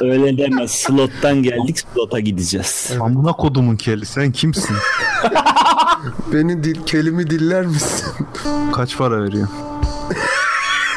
Öyle 0.00 0.38
deme. 0.38 0.68
Slot'tan 0.68 1.42
geldik 1.42 1.78
slota 1.78 2.20
gideceğiz. 2.20 2.92
Amına 3.00 3.32
kodumun 3.32 3.76
keli 3.76 4.06
sen 4.06 4.32
kimsin? 4.32 4.76
Beni 6.32 6.64
dil, 6.64 6.84
kelimi 6.86 7.30
diller 7.30 7.66
misin? 7.66 8.06
Kaç 8.72 8.96
para 8.98 9.22
veriyor? 9.24 9.48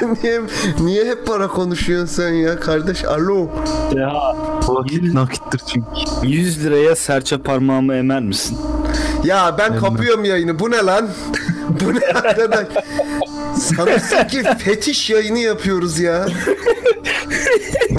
niye, 0.24 0.42
niye 0.80 1.06
hep 1.06 1.28
para 1.28 1.48
konuşuyorsun 1.48 2.16
sen 2.16 2.30
ya 2.34 2.60
kardeş? 2.60 3.06
Alo. 3.06 3.50
Ya 3.96 4.14
Vakit 4.68 5.14
nakittir 5.14 5.62
çünkü. 5.68 5.88
100 6.24 6.66
liraya 6.66 6.96
serçe 6.96 7.38
parmağımı 7.38 7.96
emer 7.96 8.22
misin? 8.22 8.58
Ya 9.24 9.56
ben 9.58 9.80
kapıyorum 9.80 10.26
yayını. 10.26 10.60
Bu 10.60 10.72
ne 10.72 10.78
lan? 10.78 11.10
Bu 11.70 11.94
ne 11.96 12.06
arkadaş? 12.20 12.68
Sanırsın 13.58 14.28
ki 14.28 14.44
fetiş 14.60 15.10
yayını 15.10 15.40
yapıyoruz 15.40 16.00
ya. 16.00 16.26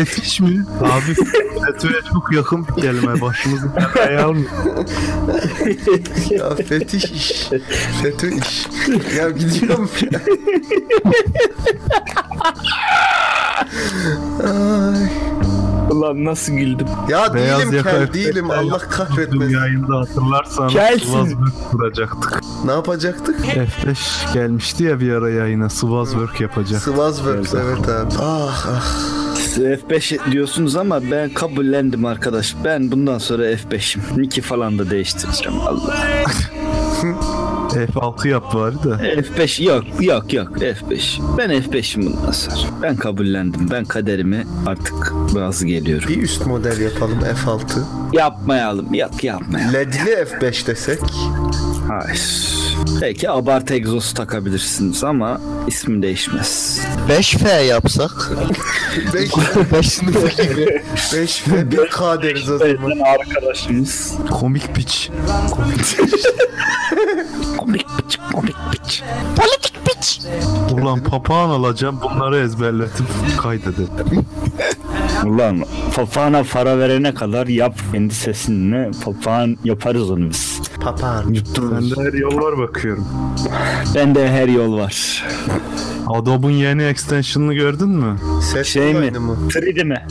Fetiş 0.05 0.41
mi? 0.41 0.65
Abi 0.81 1.15
FETÖ'ye 1.67 2.01
çok 2.13 2.33
yakın 2.33 2.67
bir 2.69 2.83
kelime. 2.83 3.21
Başımızı 3.21 3.67
belaya 3.77 4.27
almıyor. 4.27 4.51
Ya 6.31 6.55
fetiş 6.55 7.05
iş. 7.05 7.49
FETÖ 8.03 8.29
iş. 8.31 8.67
Ya 9.17 9.31
gidiyorum. 9.31 9.91
Ay. 14.45 15.09
Ulan 15.91 16.25
nasıl 16.25 16.53
güldüm. 16.53 16.87
Ya 17.09 17.35
Beyaz 17.35 17.61
değilim 17.61 17.83
kel 17.83 17.93
F5'ten 17.93 18.15
değilim 18.15 18.51
Allah 18.51 18.79
kahretmesin. 18.79 19.55
yayında 19.55 19.99
hatırlarsan 20.01 20.69
Kelsin. 20.69 21.07
Swazwork 21.07 21.71
kuracaktık. 21.71 22.41
Ne 22.65 22.73
yapacaktık? 22.73 23.41
F5 23.47 24.33
gelmişti 24.35 24.85
ya 24.85 25.01
bir 25.01 25.13
ara 25.13 25.31
yayına 25.31 25.69
Swazwork 25.69 26.41
yapacak. 26.41 26.83
Swazworks 26.83 27.55
evet 27.55 27.89
abi. 27.89 28.15
Ah 28.23 28.67
ah. 28.69 28.83
Siz 29.53 29.65
F5 29.65 30.33
diyorsunuz 30.33 30.77
ama 30.77 31.11
ben 31.11 31.31
kabullendim 31.31 32.05
arkadaş. 32.05 32.55
Ben 32.65 32.91
bundan 32.91 33.19
sonra 33.19 33.53
F5'im. 33.53 34.23
Nick'i 34.23 34.41
falan 34.41 34.79
da 34.79 34.91
değiştireceğim. 34.91 35.61
Allah. 35.61 35.97
F6 37.73 38.29
yap 38.29 38.55
bari 38.55 38.75
de. 38.75 38.89
F5 39.23 39.63
yok 39.63 39.85
yok 40.01 40.33
yok 40.33 40.49
F5. 40.57 41.21
Ben 41.39 41.51
F5'im 41.51 42.07
bundan 42.07 42.31
sonra. 42.33 42.57
Ben 42.83 42.97
kabullendim. 42.97 43.71
Ben 43.71 43.85
kaderimi 43.85 44.47
artık 44.67 45.13
razı 45.37 45.67
geliyorum. 45.67 46.09
Bir 46.09 46.23
üst 46.23 46.47
model 46.47 46.81
yapalım 46.81 47.19
F6. 47.19 47.61
Yapmayalım. 48.13 48.95
Yok 48.95 49.25
yapmayalım. 49.25 49.73
LED'li 49.75 50.11
F5 50.11 50.67
desek. 50.67 51.01
Hayır. 51.89 52.62
Belki 53.01 53.31
abartı 53.31 53.75
egzoz 53.75 54.15
takabilirsiniz 54.15 55.05
ama 55.05 55.41
ismi 55.67 56.03
değişmez. 56.03 56.81
5F 57.09 57.63
yapsak. 57.65 58.31
5, 59.15 59.31
5 59.73 59.89
sınıfı 59.89 60.43
gibi. 60.43 60.83
5 61.15 61.49
ve 61.49 61.61
1K 61.61 62.23
deriz 62.23 62.51
o 62.51 62.59
zaman. 62.59 62.99
Arkadaşımız. 63.21 64.15
Komik 64.31 64.75
piç. 64.75 65.11
Komik 65.51 65.79
piç, 67.99 68.19
komik 68.33 68.57
piç. 68.73 69.03
Ulan 70.73 71.03
papağan 71.03 71.51
alacağım 71.51 72.01
bunları 72.03 72.39
ezberletip 72.39 73.07
kaydedelim. 73.39 74.27
Ulan 75.27 75.65
papağana 75.97 76.43
para 76.53 76.79
verene 76.79 77.15
kadar 77.15 77.47
yap 77.47 77.75
kendi 77.93 78.15
sesinle. 78.15 78.91
Papağan 79.05 79.57
yaparız 79.65 80.11
onu 80.11 80.31
biz. 80.31 80.61
Papağan. 80.81 81.29
Yuttururuz. 81.33 81.97
Bende 81.97 82.09
her 82.09 82.13
yol 82.13 82.37
var 82.43 82.59
bakıyorum. 82.59 83.07
Bende 83.95 84.29
her 84.31 84.49
yol 84.49 84.77
var. 84.79 85.25
Adobe'un 86.07 86.51
yeni 86.51 86.83
extension'ını 86.83 87.55
gördün 87.55 87.89
mü? 87.89 88.17
Ses 88.53 88.69
Şey 88.69 88.95
mi? 88.95 89.11
mı? 89.11 89.37
3D 89.49 89.85
mi? 89.85 90.07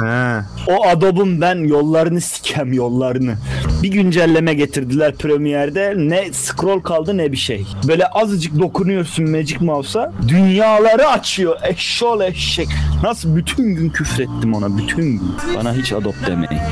He. 0.00 0.42
O 0.72 0.86
Adobe'un 0.88 1.40
ben 1.40 1.56
yollarını 1.68 2.20
sikem 2.20 2.72
yollarını. 2.72 3.34
Bir 3.82 3.88
güncelleme 3.88 4.54
getirdiler 4.54 5.14
Premiere'de. 5.14 5.94
Ne 5.96 6.32
scroll 6.32 6.80
kaldı 6.80 7.16
ne 7.16 7.32
bir 7.32 7.36
şey. 7.36 7.66
Böyle 7.88 8.06
azıcık 8.06 8.60
dokunuyorsun 8.60 9.30
Magic 9.30 9.56
Mouse'a. 9.60 10.12
Dünyaları 10.28 11.08
açıyor. 11.08 11.56
Eşşol 11.64 12.20
eşek. 12.20 12.68
Nasıl 13.02 13.36
bütün 13.36 13.74
gün 13.74 13.90
küfrettim 13.90 14.54
ona. 14.54 14.78
Bütün 14.78 15.02
gün. 15.04 15.22
Bana 15.56 15.74
hiç 15.74 15.92
Adobe 15.92 16.16
demeyin. 16.26 16.62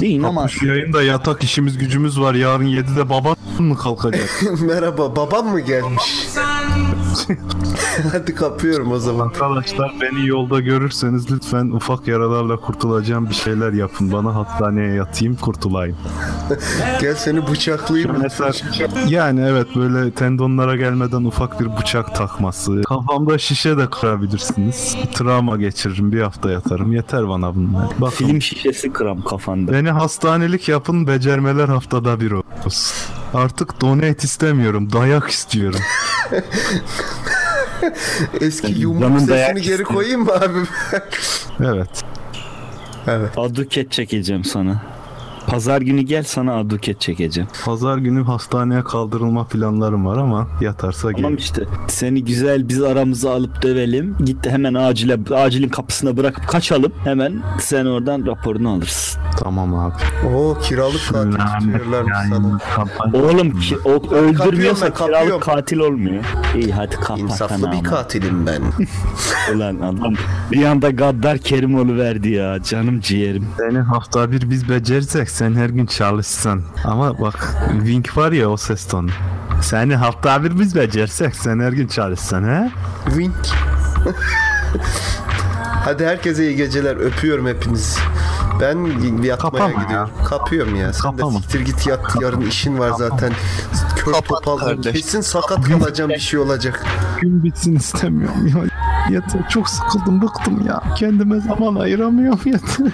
Değil 0.00 0.24
ama 0.24 0.48
Şu 0.48 0.66
yayında 0.66 1.02
yatak 1.02 1.42
işimiz 1.44 1.78
gücümüz 1.78 2.20
var. 2.20 2.34
Yarın 2.34 2.64
7'de 2.66 3.08
baban 3.08 3.36
mı 3.58 3.76
kalkacak? 3.76 4.42
Merhaba 4.60 5.16
babam 5.16 5.46
mı 5.48 5.60
gelmiş? 5.60 6.02
Hadi 8.12 8.34
kapıyorum 8.34 8.92
o 8.92 8.98
zaman. 8.98 9.26
Arkadaşlar 9.26 9.94
beni 10.00 10.26
yolda 10.26 10.60
görürseniz 10.60 11.30
lütfen 11.30 11.66
ufak 11.70 12.08
yaralarla 12.08 12.56
kurtulacağım 12.56 13.28
bir 13.28 13.34
şeyler 13.34 13.72
yapın. 13.72 14.12
Bana 14.12 14.34
hastaneye 14.34 14.94
yatayım 14.94 15.36
kurtulayım. 15.36 15.96
Gel 17.00 17.14
seni 17.14 17.48
bıçaklayayım. 17.48 18.16
Mesela 18.22 18.50
yani 19.08 19.40
evet 19.40 19.66
böyle 19.76 20.10
tendonlara 20.10 20.76
gelmeden 20.76 21.24
ufak 21.24 21.60
bir 21.60 21.76
bıçak 21.76 22.14
takması. 22.14 22.82
Kafamda 22.82 23.38
şişe 23.38 23.78
de 23.78 23.90
kırabilirsiniz. 23.90 24.96
Travma 25.14 25.56
geçiririm 25.56 26.12
bir 26.12 26.22
hafta 26.22 26.50
yatarım. 26.50 26.92
Yeter 26.92 27.28
bana 27.28 27.54
bunlar. 27.54 27.86
Bakın 27.98 28.26
film 28.26 28.42
şişesi 28.42 28.92
kıram 28.92 29.22
kafanda. 29.22 29.72
beni 29.72 29.90
hastanelik 29.90 30.68
yapın 30.68 31.06
becermeler 31.06 31.68
haftada 31.68 32.20
bir 32.20 32.30
olsun. 32.30 32.43
Artık 33.34 33.80
donate 33.80 34.22
istemiyorum 34.22 34.92
dayak 34.92 35.30
istiyorum. 35.30 35.80
Eski 38.40 38.72
yumruk 38.72 39.20
sesini 39.20 39.62
geri 39.62 39.82
koyayım 39.82 40.24
mı 40.24 40.32
abi? 40.32 40.58
Evet. 41.60 42.02
evet. 43.06 43.38
Aduket 43.38 43.92
çekeceğim 43.92 44.44
sana. 44.44 44.82
Pazar 45.46 45.80
günü 45.80 46.00
gel 46.00 46.22
sana 46.22 46.54
aduket 46.56 47.00
çekeceğim. 47.00 47.48
Pazar 47.64 47.98
günü 47.98 48.24
hastaneye 48.24 48.84
kaldırılma 48.84 49.44
planlarım 49.44 50.06
var 50.06 50.16
ama 50.18 50.48
yatarsa 50.60 51.10
Tamam 51.12 51.30
gel. 51.30 51.38
işte. 51.38 51.64
Seni 51.88 52.24
güzel 52.24 52.68
biz 52.68 52.82
aramıza 52.82 53.30
alıp 53.34 53.62
dövelim. 53.62 54.16
Git 54.24 54.44
de 54.44 54.50
hemen 54.50 54.74
acile 54.74 55.18
acilin 55.34 55.68
kapısına 55.68 56.16
bırakıp 56.16 56.48
kaçalım. 56.48 56.92
Hemen 57.04 57.42
sen 57.60 57.86
oradan 57.86 58.26
raporunu 58.26 58.70
alırsın. 58.70 59.20
Tamam 59.38 59.74
abi. 59.74 59.94
Oo 60.34 60.58
kiralık 60.62 61.00
katil 61.12 61.32
tutuyorlarmış 61.72 62.16
sana. 62.28 62.60
Oğlum 63.24 63.60
ki, 63.60 63.76
o 63.84 64.14
öldürmüyorsa 64.14 64.92
kapıyorum. 64.94 65.26
kiralık 65.26 65.42
katil 65.42 65.78
olmuyor. 65.78 66.24
İyi 66.56 66.72
hadi 66.72 66.96
kapat 66.96 67.18
İnsaflı 67.18 67.62
bir 67.72 67.76
ama. 67.76 67.82
katilim 67.82 68.46
ben. 68.46 68.62
Ulan 69.56 69.74
adam 69.76 70.14
bir 70.52 70.64
anda 70.64 70.90
gaddar 70.90 71.38
Kerimoğlu 71.38 71.96
verdi 71.96 72.30
ya 72.30 72.62
canım 72.62 73.00
ciğerim. 73.00 73.46
Seni 73.58 73.78
hafta 73.78 74.32
bir 74.32 74.50
biz 74.50 74.68
becerirsek 74.68 75.30
sen 75.34 75.54
her 75.54 75.68
gün 75.68 75.86
çalışsan. 75.86 76.62
Ama 76.84 77.20
bak 77.20 77.54
Wink 77.72 78.16
var 78.16 78.32
ya 78.32 78.48
o 78.50 78.56
ses 78.56 78.86
tonu. 78.86 79.10
Seni 79.62 79.96
hafta 79.96 80.44
bir 80.44 80.58
biz 80.60 80.74
becerirsek 80.76 81.36
sen 81.36 81.58
her 81.60 81.72
gün 81.72 81.86
çalışsan 81.86 82.44
he? 82.44 82.70
Wink. 83.06 83.34
Hadi 85.84 86.06
herkese 86.06 86.46
iyi 86.48 86.56
geceler. 86.56 86.96
Öpüyorum 86.96 87.46
hepinizi. 87.46 88.00
Ben 88.60 88.78
yatmaya 89.22 89.38
Kapama 89.38 89.70
ya. 89.70 89.82
gidiyorum. 89.82 90.10
Kapıyorum 90.28 90.76
ya. 90.76 90.92
Sen 90.92 91.02
Kapama. 91.02 91.38
de 91.38 91.42
siktir 91.42 91.60
git 91.60 91.86
yat. 91.86 92.16
Yarın 92.22 92.40
işin 92.40 92.78
var 92.78 92.90
zaten. 92.98 93.32
Kör 93.96 94.12
Kapat 94.12 94.28
topal. 94.44 94.58
kardeş. 94.58 94.92
Kesin 94.92 95.20
sakat 95.20 95.68
kalacağım 95.68 96.10
bir 96.10 96.18
şey 96.18 96.40
olacak. 96.40 96.84
Gün 97.20 97.44
bitsin 97.44 97.76
istemiyorum 97.76 98.46
ya. 98.46 98.54
Yeter 99.10 99.48
çok 99.48 99.68
sıkıldım 99.68 100.22
bıktım 100.22 100.66
ya. 100.66 100.82
Kendime 100.96 101.40
zaman 101.40 101.74
ayıramıyorum 101.74 102.40
yeter. 102.44 102.86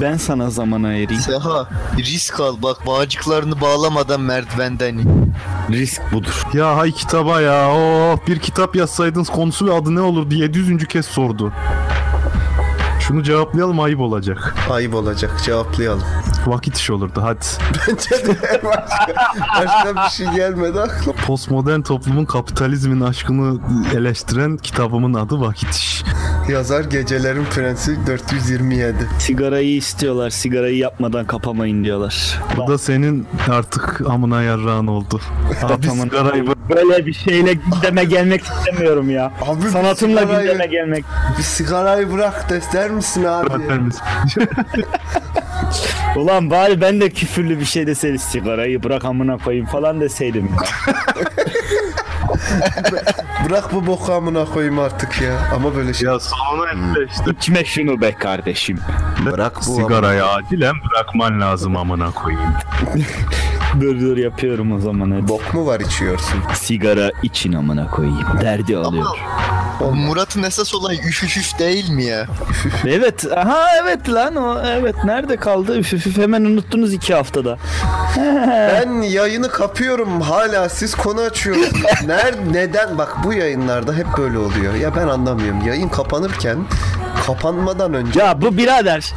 Ben 0.00 0.16
sana 0.16 0.50
zaman 0.50 0.82
ayırayım. 0.82 1.22
Seha 1.22 1.68
risk 1.98 2.40
al 2.40 2.56
bak 2.62 2.86
bağcıklarını 2.86 3.60
bağlamadan 3.60 4.20
merdivenden 4.20 4.94
in. 4.94 5.32
Risk 5.70 6.02
budur. 6.12 6.46
ya 6.54 6.76
hay 6.76 6.92
kitaba 6.92 7.40
ya. 7.40 7.68
Oh, 7.70 8.16
bir 8.26 8.38
kitap 8.38 8.76
yazsaydınız 8.76 9.28
konusu 9.28 9.66
ve 9.66 9.72
adı 9.72 9.94
ne 9.94 10.00
olurdu 10.00 10.34
700. 10.34 10.84
kez 10.88 11.06
sordu. 11.06 11.52
Şunu 13.00 13.22
cevaplayalım 13.22 13.80
ayıp 13.80 14.00
olacak. 14.00 14.54
Ayıp 14.70 14.94
olacak. 14.94 15.40
Cevaplayalım. 15.44 16.02
Vakit 16.46 16.76
iş 16.76 16.90
olurdu 16.90 17.20
hadi. 17.22 17.38
Bence 17.88 18.26
de 18.26 18.60
başka, 18.64 19.14
başka 19.58 19.94
bir 20.04 20.10
şey 20.10 20.26
gelmedi 20.26 20.80
aklıma. 20.80 21.18
Postmodern 21.26 21.80
toplumun 21.80 22.24
kapitalizmin 22.24 23.00
aşkını 23.00 23.60
eleştiren 23.96 24.56
kitabımın 24.56 25.14
adı 25.14 25.40
Vakit 25.40 25.70
İş. 25.74 26.02
Yazar 26.48 26.84
Gecelerin 26.84 27.44
Prensi 27.44 28.06
427. 28.06 28.94
Sigarayı 29.18 29.76
istiyorlar. 29.76 30.30
Sigarayı 30.30 30.76
yapmadan 30.76 31.26
kapamayın 31.26 31.84
diyorlar. 31.84 32.40
Bu 32.56 32.66
da 32.68 32.78
senin 32.78 33.26
artık 33.50 34.00
amına 34.08 34.42
yarrağın 34.42 34.86
oldu. 34.86 35.20
Abi 35.62 35.88
sigarayı 35.90 36.46
bırak. 36.46 36.56
Böyle 36.76 37.06
bir 37.06 37.12
şeyle 37.12 37.52
gündeme 37.52 38.04
gelmek 38.04 38.42
istemiyorum 38.44 39.10
ya. 39.10 39.32
Abi 39.46 39.62
bir 39.64 39.68
Sanatımla 39.68 40.20
sigarayı- 40.22 40.42
gündeme 40.42 40.66
gelmek. 40.66 41.04
Bir 41.38 41.42
sigarayı 41.42 42.12
bırak 42.12 42.46
der 42.72 42.90
misin 42.90 43.24
abi? 43.24 43.50
Bırakır 43.50 43.78
mısın? 43.78 44.02
Ulan 46.16 46.50
bari 46.50 46.80
ben 46.80 47.00
de 47.00 47.10
küfürlü 47.10 47.60
bir 47.60 47.64
şey 47.64 47.86
deseydim 47.86 48.18
sigarayı 48.18 48.82
bırak 48.82 49.04
amına 49.04 49.38
koyayım 49.38 49.66
falan 49.66 50.00
deseydim 50.00 50.50
ya. 50.56 50.94
Bırak 53.48 53.72
bu 53.72 53.86
boku 53.86 54.12
amına 54.12 54.44
koyayım 54.44 54.78
artık 54.78 55.22
ya. 55.22 55.38
Ama 55.54 55.74
böyle 55.74 55.94
şey. 55.94 56.08
ya 56.08 56.18
sonuna 56.20 56.70
elle 56.70 57.06
işte. 57.10 57.30
İçme 57.30 57.64
şunu 57.64 58.00
be 58.00 58.12
kardeşim. 58.14 58.78
Bırak 59.26 59.56
bu 59.56 59.62
Sigarayı 59.62 60.24
acilen 60.24 60.74
bırakman 60.90 61.40
lazım 61.40 61.76
amına 61.76 62.10
koyayım. 62.10 62.54
Dur 63.80 64.00
dur 64.00 64.16
yapıyorum 64.16 64.72
o 64.72 64.78
zaman 64.78 65.10
hadi. 65.10 65.28
Bok 65.28 65.54
mu 65.54 65.66
var 65.66 65.80
içiyorsun? 65.80 66.40
Sigara 66.54 67.10
için 67.22 67.52
amına 67.52 67.90
koyayım. 67.90 68.26
Derdi 68.40 68.76
alıyor. 68.76 69.18
Murat'ın 69.94 70.42
esas 70.42 70.74
olay 70.74 70.96
üf 70.96 71.24
üf 71.24 71.36
üf 71.36 71.58
değil 71.58 71.90
mi 71.90 72.04
ya? 72.04 72.26
Evet. 72.86 73.26
Aha 73.36 73.66
evet 73.82 74.08
lan 74.12 74.36
o. 74.36 74.58
Evet. 74.66 75.04
Nerede 75.04 75.36
kaldı? 75.36 75.78
Üf 75.78 75.92
üf 75.92 76.06
üf 76.06 76.18
hemen 76.18 76.44
unuttunuz 76.44 76.92
iki 76.92 77.14
haftada. 77.14 77.58
Ben 78.70 79.02
yayını 79.02 79.48
kapıyorum 79.48 80.20
hala 80.20 80.68
siz 80.68 80.94
konu 80.94 81.20
açıyorsunuz. 81.20 81.82
Ner 82.06 82.34
neden 82.52 82.98
bak 82.98 83.16
bu 83.24 83.32
yayınlarda 83.32 83.94
hep 83.94 84.06
böyle 84.18 84.38
oluyor. 84.38 84.74
Ya 84.74 84.96
ben 84.96 85.08
anlamıyorum. 85.08 85.66
Yayın 85.66 85.88
kapanırken 85.88 86.58
kapanmadan 87.26 87.94
önce 87.94 88.20
Ya 88.20 88.42
bu 88.42 88.56
birader. 88.56 89.14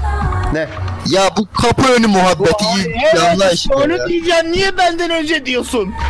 ne? 0.54 0.68
Ya 1.08 1.30
bu 1.38 1.48
kapı 1.62 1.94
önü 1.94 2.08
muhabbeti 2.08 2.64
gibi 2.76 2.94
bir 2.94 3.20
şey 3.20 3.30
Allah 3.30 3.46
aşkına 3.46 3.80
ya. 3.80 3.86
Onu 3.86 4.10
diyeceğim. 4.10 4.52
Niye 4.52 4.78
benden 4.78 5.10
önce 5.10 5.46
diyorsun? 5.46 5.94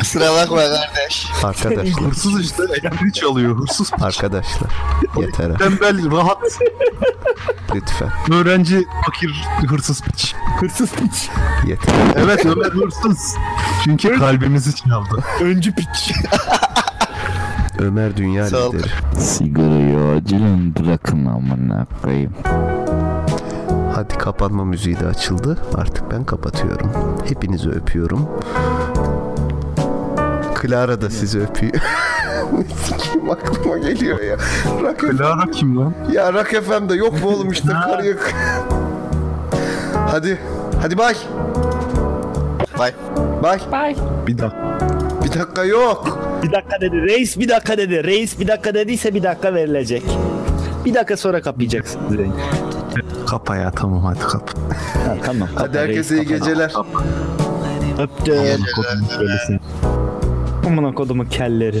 Kusura 0.00 0.32
bakma 0.34 0.56
kardeş. 0.56 1.26
Arkadaşlar, 1.44 2.02
Hırsız 2.10 2.40
işte 2.40 2.62
elektrik 2.62 3.14
çalıyor 3.14 3.58
hırsız. 3.58 3.90
arkadaşlar 4.00 4.70
yeter 5.16 5.50
ha, 5.50 5.56
Tembel 5.58 6.10
rahat 6.16 6.38
lütfen 7.74 8.10
öğrenci 8.32 8.84
fakir 9.06 9.44
hırsız 9.68 10.00
piç. 10.02 10.34
Hırsız 10.60 10.90
piç. 10.90 11.28
yeter. 11.66 11.94
Evet 12.16 12.46
Ömer 12.46 12.70
hırsız. 12.70 13.34
Çünkü 13.84 14.18
kalbimizi 14.18 14.74
çaldı. 14.74 15.24
Öncü 15.40 15.74
piç. 15.74 15.86
Ömer 17.82 18.16
dünya 18.16 18.46
Sağ 18.46 18.68
lideri. 18.68 18.88
Sigarayı 19.18 20.16
acilen 20.16 20.74
bırakın 20.74 21.26
amına 21.26 21.86
koyayım. 22.02 22.32
Hadi 23.94 24.18
kapanma 24.18 24.64
müziği 24.64 25.00
de 25.00 25.06
açıldı. 25.06 25.58
Artık 25.74 26.10
ben 26.10 26.24
kapatıyorum. 26.24 26.92
Hepinizi 27.28 27.70
öpüyorum. 27.70 28.28
Clara 30.62 31.00
da 31.00 31.10
sizi 31.10 31.40
öpüyor. 31.40 31.74
Sikiyim 32.84 33.30
aklıma 33.30 33.78
geliyor 33.78 34.20
ya. 34.20 34.36
Rock 34.82 35.00
Clara 35.00 35.50
kim 35.50 35.78
lan? 35.78 35.94
Ya 36.12 36.32
Rock 36.32 36.48
FM'de 36.48 36.94
yok 36.94 37.22
mu 37.22 37.28
oğlum 37.30 37.50
işte 37.50 37.68
karıyı. 37.68 38.16
hadi. 40.10 40.38
Hadi 40.82 40.98
bay. 40.98 41.14
Bay. 42.78 42.92
Bay. 43.72 43.96
Bir 44.26 44.38
dakika. 44.38 44.78
Bir 45.24 45.32
dakika 45.40 45.64
yok. 45.64 46.31
Bir 46.42 46.52
dakika 46.52 46.80
dedi. 46.80 47.02
Reis 47.02 47.38
bir 47.38 47.48
dakika 47.48 47.78
dedi. 47.78 48.04
Reis 48.04 48.40
bir 48.40 48.48
dakika 48.48 48.74
dediyse 48.74 49.14
bir 49.14 49.22
dakika 49.22 49.54
verilecek. 49.54 50.02
Bir 50.84 50.94
dakika 50.94 51.16
sonra 51.16 51.42
kapayacaksın. 51.42 52.00
Kapa 53.26 53.56
ya 53.56 53.70
tamam 53.70 54.04
hadi 54.04 54.18
kap. 54.20 54.50
Ha, 55.06 55.16
tamam. 55.26 55.48
Hadi 55.54 55.78
herkese 55.78 56.16
iyi 56.16 56.26
geceler. 56.26 56.72
Öptüm. 57.98 58.34
Amına 60.66 60.94
kodumu 60.94 61.28
kelleri. 61.28 61.80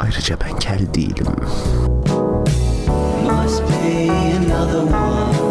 Ayrıca 0.00 0.36
ben 0.40 0.58
kel 0.58 0.94
değilim. 0.94 1.26
Another 4.46 4.84
one. 4.86 5.45